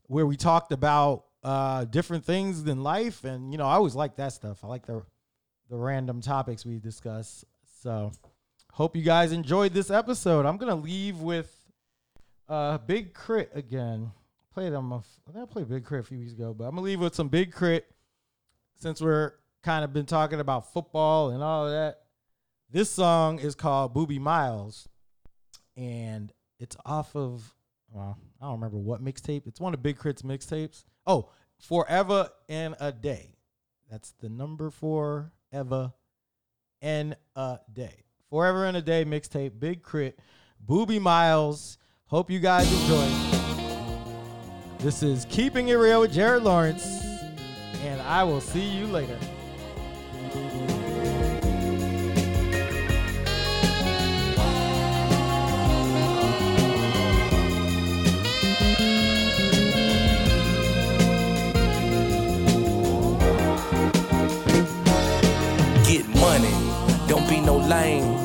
where 0.04 0.28
we 0.28 0.38
talked 0.38 0.72
about 0.72 1.26
uh, 1.44 1.86
different 1.86 2.24
things 2.24 2.66
in 2.68 2.84
life. 2.84 3.24
And, 3.24 3.52
you 3.52 3.58
know, 3.58 3.66
I 3.66 3.74
always 3.74 3.96
like 3.96 4.18
that 4.18 4.34
stuff. 4.34 4.64
I 4.64 4.68
like 4.68 4.86
the, 4.86 5.02
the 5.70 5.78
random 5.78 6.22
topics 6.22 6.64
we 6.64 6.78
discuss. 6.78 7.44
So, 7.82 8.12
hope 8.72 8.96
you 8.96 9.02
guys 9.02 9.32
enjoyed 9.32 9.74
this 9.74 9.90
episode. 9.90 10.46
I'm 10.46 10.60
to 10.60 10.76
leave 10.76 11.22
with 11.22 11.52
uh, 12.48 12.78
Big 12.78 13.16
K.R.I.T. 13.16 13.50
again. 13.56 14.12
Played 14.54 14.74
them. 14.74 14.92
a 14.92 14.98
f- 14.98 15.20
I 15.28 15.32
think 15.32 15.44
I 15.44 15.52
played 15.52 15.70
Big 15.70 15.88
K.R.I.T. 15.88 16.06
a 16.06 16.08
few 16.08 16.20
weeks 16.20 16.34
ago, 16.34 16.54
but 16.54 16.66
I'm 16.66 16.72
gonna 16.72 16.82
leave 16.82 17.00
with 17.00 17.16
some 17.16 17.30
Big 17.30 17.56
K.R.I.T. 17.56 17.86
since 18.76 19.02
we're 19.02 19.34
kind 19.64 19.84
of 19.84 19.94
been 19.94 20.06
talking 20.06 20.40
about 20.40 20.72
football 20.72 21.32
and 21.32 21.42
all 21.42 21.66
of 21.66 21.72
that. 21.72 22.01
This 22.72 22.90
song 22.90 23.40
is 23.40 23.54
called 23.54 23.94
Boobie 23.94 24.22
Miles, 24.22 24.88
and 25.76 26.32
it's 26.58 26.78
off 26.86 27.14
of 27.18 27.54
well, 27.92 28.18
I 28.42 28.46
don't 28.46 28.54
remember 28.54 28.78
what 28.78 29.04
mixtape. 29.04 29.46
It's 29.46 29.60
one 29.60 29.74
of 29.74 29.84
Big 29.84 29.98
K.R.I.T.'s 29.98 30.22
mixtapes. 30.22 30.86
Oh, 31.06 31.32
Forever 31.60 32.30
in 32.48 32.74
a 32.80 32.94
Day. 32.94 33.36
That's 33.90 34.14
the 34.22 34.30
number 34.30 34.70
four 34.70 35.34
ever 35.52 35.92
in 36.80 37.14
a 37.36 37.60
day. 37.74 38.06
Forever 38.30 38.66
in 38.66 38.78
a 38.78 38.82
Day 38.82 39.04
mixtape, 39.04 39.60
Big 39.60 39.84
K.R.I.T., 39.84 40.16
Boobie 40.66 41.02
Miles. 41.02 41.78
Hope 42.06 42.32
you 42.32 42.40
guys 42.40 42.72
enjoy. 42.72 43.06
This 44.80 45.04
is 45.04 45.26
Keeping 45.30 45.68
It 45.68 45.74
Real 45.74 46.00
with 46.00 46.14
Jared 46.14 46.44
Lawrence, 46.44 46.86
and 47.84 48.02
I 48.04 48.24
will 48.24 48.40
see 48.40 48.66
you 48.66 48.88
later. 48.88 49.20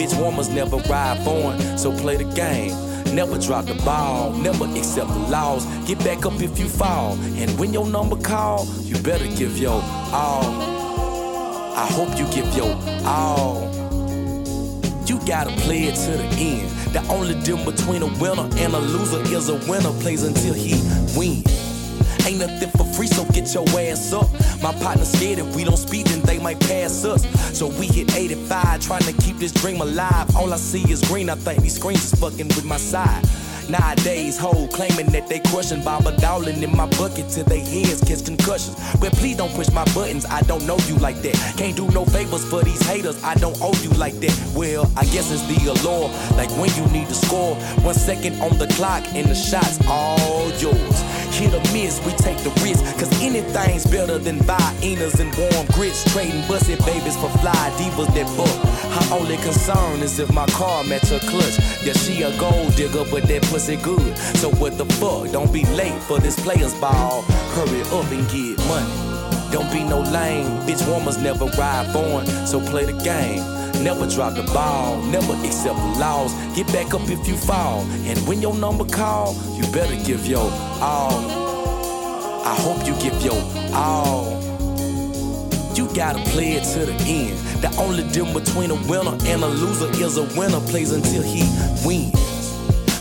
Bitch, 0.07 0.20
warmers 0.20 0.49
never 0.49 0.77
ride 0.89 1.19
on, 1.27 1.78
so 1.78 1.91
play 1.91 2.16
the 2.16 2.24
game. 2.35 2.70
Never 3.15 3.39
drop 3.39 3.65
the 3.65 3.74
ball, 3.74 4.33
never 4.33 4.65
accept 4.77 5.09
the 5.09 5.19
laws. 5.31 5.65
Get 5.87 5.99
back 6.01 6.24
up 6.24 6.41
if 6.41 6.59
you 6.59 6.69
fall. 6.69 7.15
And 7.37 7.59
when 7.59 7.73
your 7.73 7.87
number 7.87 8.16
call, 8.16 8.66
you 8.83 8.97
better 8.99 9.27
give 9.27 9.59
your 9.59 9.83
all. 10.12 10.45
I 11.77 11.87
hope 11.91 12.11
you 12.19 12.24
give 12.33 12.55
your 12.57 12.73
all. 13.05 13.69
You 15.07 15.19
gotta 15.27 15.51
play 15.62 15.85
it 15.85 15.97
to 15.97 16.11
the 16.12 16.28
end. 16.39 16.69
The 16.93 17.05
only 17.09 17.35
difference 17.43 17.81
between 17.81 18.03
a 18.03 18.07
winner 18.20 18.49
and 18.59 18.74
a 18.74 18.78
loser 18.78 19.20
is 19.35 19.49
a 19.49 19.57
winner 19.69 19.93
plays 20.01 20.23
until 20.23 20.55
he 20.55 20.74
wins. 21.19 21.56
Ain't 22.27 22.40
nothing 22.40 22.70
for 22.70 22.85
free, 22.93 23.07
so 23.07 23.24
get 23.27 23.55
your 23.55 23.65
ass 23.78 24.12
up. 24.12 24.28
My 24.61 24.73
partner's 24.82 25.12
scared 25.12 25.39
if 25.39 25.55
we 25.55 25.62
don't 25.62 25.77
speed, 25.77 26.09
then 26.09 26.23
they 26.23 26.40
might 26.40 26.59
pass 26.59 27.05
us. 27.05 27.24
So 27.57 27.69
we 27.69 27.86
hit 27.86 28.16
85, 28.16 28.81
trying 28.81 29.03
to 29.03 29.12
keep 29.23 29.36
this 29.36 29.53
dream 29.53 29.81
alive. 29.81 30.35
All 30.35 30.53
I 30.53 30.57
see 30.57 30.82
is 30.90 31.01
green, 31.03 31.31
I 31.31 31.36
think 31.36 31.62
these 31.62 31.77
screens 31.77 32.12
is 32.12 32.19
fucking 32.19 32.48
with 32.48 32.65
my 32.65 32.78
side. 32.78 33.24
Nowadays, 33.68 34.38
hoe 34.38 34.68
claiming 34.68 35.06
that 35.06 35.28
they 35.28 35.40
crushing 35.40 35.82
Baba 35.82 36.16
Dowling 36.18 36.62
in 36.62 36.76
my 36.76 36.86
bucket 36.90 37.28
till 37.28 37.44
they 37.44 37.60
heads 37.60 38.01
catch 38.05 38.24
concussions. 38.24 38.76
But 39.01 39.12
please 39.14 39.36
don't 39.36 39.52
push 39.55 39.70
my 39.72 39.84
buttons, 39.93 40.24
I 40.24 40.43
don't 40.43 40.64
know 40.66 40.78
you 40.86 40.97
like 40.97 41.20
that. 41.22 41.34
Can't 41.56 41.76
do 41.76 41.88
no 41.90 42.05
favors 42.05 42.44
for 42.44 42.62
these 42.62 42.80
haters, 42.86 43.22
I 43.24 43.34
don't 43.34 43.59
owe 43.60 43.74
you 43.82 43.90
like 43.90 44.14
that. 44.20 44.34
Well, 44.55 44.90
I 44.97 45.05
guess 45.06 45.32
it's 45.32 45.43
the 45.48 45.70
allure, 45.70 46.09
like 46.36 46.51
when 46.59 46.70
you 46.76 46.86
need 46.93 47.09
to 47.09 47.14
score. 47.14 47.56
One 47.82 47.94
second 47.94 48.40
on 48.40 48.56
the 48.59 48.68
clock 48.74 49.02
and 49.14 49.26
the 49.26 49.34
shot's 49.34 49.78
all 49.88 50.51
yours. 50.59 51.02
Hit 51.36 51.52
or 51.52 51.60
miss, 51.72 52.01
we 52.06 52.12
take 52.12 52.38
the 52.38 52.51
risk, 52.64 52.82
cause 52.98 53.12
anything's 53.20 53.84
better 53.84 54.16
than 54.16 54.38
Viennas 54.40 55.20
and 55.20 55.34
warm 55.36 55.66
grits. 55.72 56.05
Trading 56.12 56.40
busted 56.48 56.78
babies 56.86 57.16
for 57.16 57.28
fly 57.40 57.52
divas 57.76 58.09
that 58.14 58.28
book. 58.36 58.56
Her 58.97 59.16
only 59.16 59.36
concern 59.38 60.01
is 60.01 60.18
if 60.18 60.32
my 60.32 60.47
car 60.47 60.82
match 60.84 61.09
her 61.09 61.18
clutch. 61.18 61.59
Yeah, 61.84 61.93
she 61.93 62.22
a 62.22 62.30
gold 62.38 62.74
digger, 62.76 63.05
but 63.10 63.24
that 63.24 63.44
pussy 63.57 63.77
good. 63.77 64.15
So 64.37 64.51
what 64.61 64.77
the 64.77 64.85
fuck? 64.85 65.33
Don't 65.33 65.51
be 65.51 65.65
late 65.81 65.99
for 66.03 66.19
this 66.19 66.39
player's 66.39 66.74
ball. 66.78 67.23
Hurry 67.57 67.81
up 67.97 68.11
and 68.12 68.28
get 68.28 68.59
money. 68.69 68.93
Don't 69.51 69.73
be 69.73 69.83
no 69.83 70.01
lame, 70.01 70.47
bitch 70.66 70.87
warmers 70.87 71.16
never 71.16 71.47
ride 71.57 71.91
foreign, 71.91 72.27
so 72.47 72.61
play 72.61 72.85
the 72.85 72.93
game. 73.03 73.41
Never 73.83 74.07
drop 74.07 74.35
the 74.35 74.43
ball, 74.53 75.01
never 75.05 75.33
accept 75.47 75.78
the 75.78 75.99
laws. 75.99 76.35
Get 76.55 76.66
back 76.66 76.93
up 76.93 77.09
if 77.09 77.27
you 77.27 77.35
fall, 77.35 77.81
and 78.05 78.19
when 78.28 78.43
your 78.43 78.55
number 78.55 78.85
call, 78.85 79.35
you 79.57 79.62
better 79.73 79.97
give 80.05 80.27
your 80.27 80.51
all. 80.83 81.16
I 82.45 82.55
hope 82.59 82.87
you 82.87 82.95
give 83.01 83.23
your 83.23 83.41
all. 83.73 84.37
You 85.74 85.89
gotta 85.95 86.23
play 86.31 86.53
it 86.59 86.65
to 86.74 86.85
the 86.85 86.97
end. 87.09 87.39
The 87.62 87.74
only 87.78 88.03
difference 88.12 88.51
between 88.51 88.70
a 88.70 88.78
winner 88.87 89.16
and 89.24 89.43
a 89.43 89.49
loser 89.49 89.89
is 90.05 90.19
a 90.19 90.24
winner 90.39 90.61
plays 90.61 90.93
until 90.93 91.23
he 91.23 91.43
wins. 91.87 92.36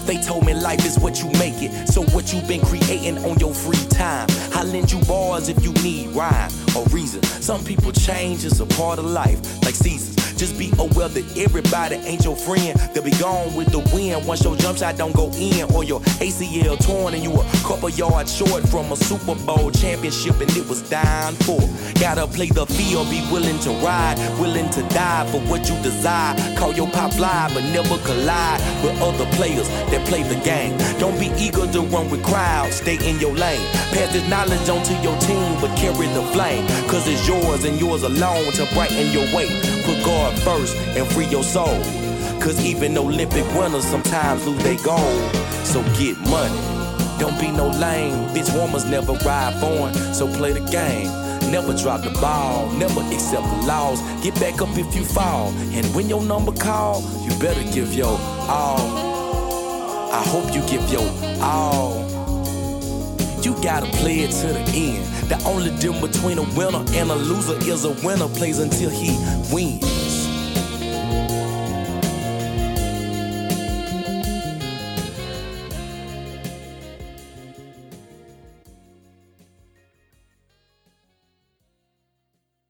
They 0.05 0.17
told 0.21 0.45
me 0.45 0.53
life 0.53 0.85
is 0.85 0.99
what 0.99 1.21
you 1.21 1.29
make 1.39 1.61
it. 1.61 1.87
So 1.87 2.03
what 2.13 2.31
you 2.31 2.41
been 2.41 2.61
creating 2.61 3.17
on 3.25 3.37
your 3.39 3.53
free 3.53 3.83
time? 3.89 4.27
I 4.53 4.63
lend 4.63 4.91
you 4.91 4.99
bars 5.05 5.49
if 5.49 5.63
you 5.63 5.73
need 5.83 6.09
rhyme 6.09 6.51
or 6.75 6.85
reason. 6.87 7.23
Some 7.23 7.63
people 7.63 7.91
change 7.91 8.45
is 8.45 8.59
a 8.59 8.65
part 8.65 8.99
of 8.99 9.05
life, 9.05 9.39
like 9.63 9.75
seasons. 9.75 10.24
Just 10.37 10.57
be 10.57 10.71
aware 10.79 11.07
that 11.07 11.37
everybody 11.37 11.95
ain't 11.95 12.25
your 12.25 12.35
friend. 12.35 12.77
They'll 12.93 13.03
be 13.03 13.11
gone 13.11 13.55
with 13.55 13.71
the 13.71 13.79
wind 13.93 14.25
once 14.27 14.43
your 14.43 14.55
jump 14.57 14.77
shot 14.77 14.97
don't 14.97 15.15
go 15.15 15.31
in, 15.37 15.63
or 15.73 15.83
your 15.83 16.01
ACL 16.19 16.77
torn 16.85 17.13
and 17.13 17.23
you 17.23 17.31
a 17.31 17.43
couple 17.63 17.89
yards 17.89 18.35
short 18.35 18.67
from 18.67 18.91
a 18.91 18.95
Super 18.95 19.35
Bowl 19.45 19.71
championship 19.71 20.39
and 20.41 20.51
it 20.57 20.67
was 20.67 20.81
dying 20.89 21.35
for. 21.47 21.59
Gotta 21.99 22.27
play 22.27 22.49
the 22.49 22.65
field, 22.65 23.09
be 23.09 23.21
willing 23.31 23.59
to 23.59 23.71
ride, 23.85 24.17
willing 24.39 24.69
to 24.71 24.81
die 24.89 25.25
for 25.31 25.39
what 25.49 25.69
you 25.69 25.81
desire. 25.81 26.35
Call 26.57 26.73
your 26.73 26.89
pop 26.89 27.13
fly, 27.13 27.49
but 27.53 27.63
never 27.71 27.97
collide 28.03 28.59
with 28.83 28.99
other 29.01 29.25
players 29.37 29.67
that 29.91 30.05
play 30.07 30.23
the 30.23 30.39
game. 30.43 30.77
Don't 30.99 31.17
be 31.19 31.31
eager 31.37 31.65
to 31.71 31.81
run 31.81 32.09
with 32.09 32.23
crowds, 32.23 32.75
stay 32.77 32.97
in 33.07 33.19
your 33.19 33.33
lane. 33.35 33.65
Pass 33.93 34.11
this 34.11 34.27
knowledge 34.29 34.67
on 34.67 34.83
to 34.83 34.93
your 35.01 35.17
team, 35.19 35.55
but 35.61 35.75
carry 35.77 36.07
the 36.07 36.23
flame. 36.33 36.67
Cause 36.89 37.07
it's 37.07 37.27
yours 37.27 37.63
and 37.63 37.79
yours 37.79 38.03
alone 38.03 38.51
to 38.53 38.65
brighten 38.73 39.11
your 39.11 39.25
way. 39.35 39.47
Put 39.85 40.03
God 40.03 40.24
first 40.31 40.75
and 40.97 41.07
free 41.07 41.25
your 41.27 41.43
soul. 41.43 41.81
Cause 42.39 42.63
even 42.63 42.97
Olympic 42.97 43.45
winners 43.55 43.85
sometimes 43.85 44.45
lose 44.45 44.61
their 44.63 44.77
goal. 44.83 45.13
So 45.63 45.81
get 45.97 46.17
money. 46.29 46.59
Don't 47.19 47.39
be 47.39 47.49
no 47.49 47.69
lame. 47.69 48.13
Bitch 48.35 48.53
warmers 48.55 48.85
never 48.85 49.13
ride 49.13 49.53
foreign, 49.59 49.93
so 50.13 50.27
play 50.35 50.51
the 50.51 50.59
game. 50.69 51.07
Never 51.51 51.73
drop 51.73 52.01
the 52.01 52.09
ball, 52.19 52.69
never 52.71 53.01
accept 53.13 53.43
the 53.43 53.65
laws. 53.65 54.01
Get 54.23 54.35
back 54.35 54.61
up 54.61 54.69
if 54.77 54.95
you 54.95 55.03
fall. 55.05 55.53
And 55.71 55.85
when 55.95 56.09
your 56.09 56.21
number 56.21 56.51
call, 56.51 57.01
you 57.23 57.29
better 57.39 57.63
give 57.71 57.93
your 57.93 58.17
all. 58.49 59.05
I 60.11 60.23
hope 60.27 60.53
you 60.53 60.61
give 60.67 60.87
your 60.91 61.09
all. 61.41 62.03
You 63.41 63.53
gotta 63.61 63.85
play 63.97 64.21
it 64.21 64.31
to 64.31 64.47
the 64.47 64.59
end. 64.75 65.05
The 65.29 65.41
only 65.45 65.69
difference 65.79 66.17
between 66.17 66.39
a 66.39 66.43
winner 66.57 66.83
and 66.93 67.11
a 67.11 67.15
loser 67.15 67.57
is 67.69 67.85
a 67.85 67.91
winner 68.05 68.27
plays 68.27 68.59
until 68.59 68.89
he 68.89 69.11
wins. 69.53 69.94